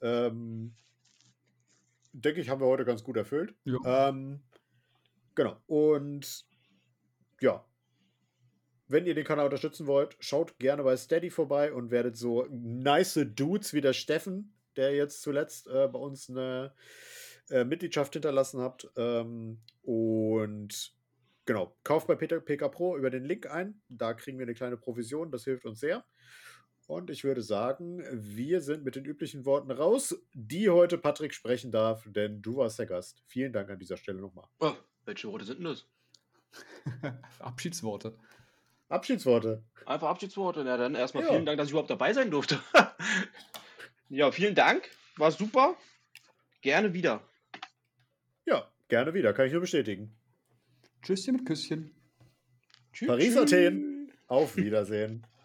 Ähm, 0.00 0.74
denke 2.12 2.40
ich, 2.40 2.48
haben 2.48 2.60
wir 2.60 2.66
heute 2.66 2.84
ganz 2.84 3.04
gut 3.04 3.16
erfüllt. 3.16 3.54
Ja. 3.64 4.08
Ähm, 4.08 4.42
genau. 5.34 5.56
Und 5.66 6.44
ja, 7.40 7.64
wenn 8.88 9.06
ihr 9.06 9.14
den 9.14 9.24
Kanal 9.24 9.44
unterstützen 9.44 9.86
wollt, 9.86 10.16
schaut 10.18 10.58
gerne 10.58 10.82
bei 10.82 10.96
Steady 10.96 11.30
vorbei 11.30 11.72
und 11.72 11.90
werdet 11.90 12.16
so 12.16 12.46
nice 12.50 13.20
Dudes 13.34 13.74
wie 13.74 13.80
der 13.80 13.92
Steffen, 13.92 14.54
der 14.76 14.94
jetzt 14.94 15.22
zuletzt 15.22 15.68
äh, 15.68 15.88
bei 15.88 15.98
uns 15.98 16.30
eine 16.30 16.72
äh, 17.50 17.64
Mitgliedschaft 17.64 18.14
hinterlassen 18.14 18.60
habt. 18.60 18.88
Ähm, 18.96 19.58
und 19.82 20.94
genau, 21.44 21.76
kauft 21.84 22.06
bei 22.06 22.14
Peter, 22.14 22.40
PK 22.40 22.68
Pro 22.68 22.96
über 22.96 23.10
den 23.10 23.24
Link 23.24 23.46
ein. 23.46 23.80
Da 23.88 24.14
kriegen 24.14 24.38
wir 24.38 24.46
eine 24.46 24.54
kleine 24.54 24.76
Provision, 24.76 25.30
das 25.30 25.44
hilft 25.44 25.66
uns 25.66 25.80
sehr. 25.80 26.04
Und 26.86 27.10
ich 27.10 27.22
würde 27.22 27.42
sagen, 27.42 28.02
wir 28.12 28.62
sind 28.62 28.82
mit 28.82 28.96
den 28.96 29.04
üblichen 29.04 29.44
Worten 29.44 29.70
raus, 29.70 30.16
die 30.32 30.70
heute 30.70 30.96
Patrick 30.96 31.34
sprechen 31.34 31.70
darf, 31.70 32.06
denn 32.06 32.40
du 32.40 32.56
warst 32.56 32.78
der 32.78 32.86
Gast. 32.86 33.22
Vielen 33.26 33.52
Dank 33.52 33.68
an 33.68 33.78
dieser 33.78 33.98
Stelle 33.98 34.22
nochmal. 34.22 34.46
Oh, 34.60 34.72
welche 35.04 35.28
Worte 35.28 35.44
sind 35.44 35.58
denn 35.58 35.66
das? 35.66 35.86
Abschiedsworte. 37.40 38.16
Abschiedsworte. 38.88 39.62
Einfach 39.86 40.08
Abschiedsworte. 40.08 40.64
Na 40.64 40.76
dann 40.76 40.94
erstmal 40.94 41.24
Ja. 41.24 41.30
vielen 41.30 41.46
Dank, 41.46 41.58
dass 41.58 41.66
ich 41.68 41.72
überhaupt 41.72 41.90
dabei 41.90 42.12
sein 42.12 42.30
durfte. 42.30 42.58
ja, 44.08 44.30
vielen 44.32 44.54
Dank. 44.54 44.88
War 45.16 45.30
super. 45.30 45.76
Gerne 46.62 46.92
wieder. 46.94 47.22
Ja, 48.46 48.66
gerne 48.88 49.14
wieder, 49.14 49.32
kann 49.32 49.46
ich 49.46 49.52
nur 49.52 49.60
bestätigen. 49.60 50.14
Tschüsschen 51.02 51.36
mit 51.36 51.46
Küsschen. 51.46 51.94
Tschüss. 52.92 53.08
Paris. 53.08 53.36
Athen. 53.36 54.12
Auf 54.26 54.56
Wiedersehen. 54.56 55.26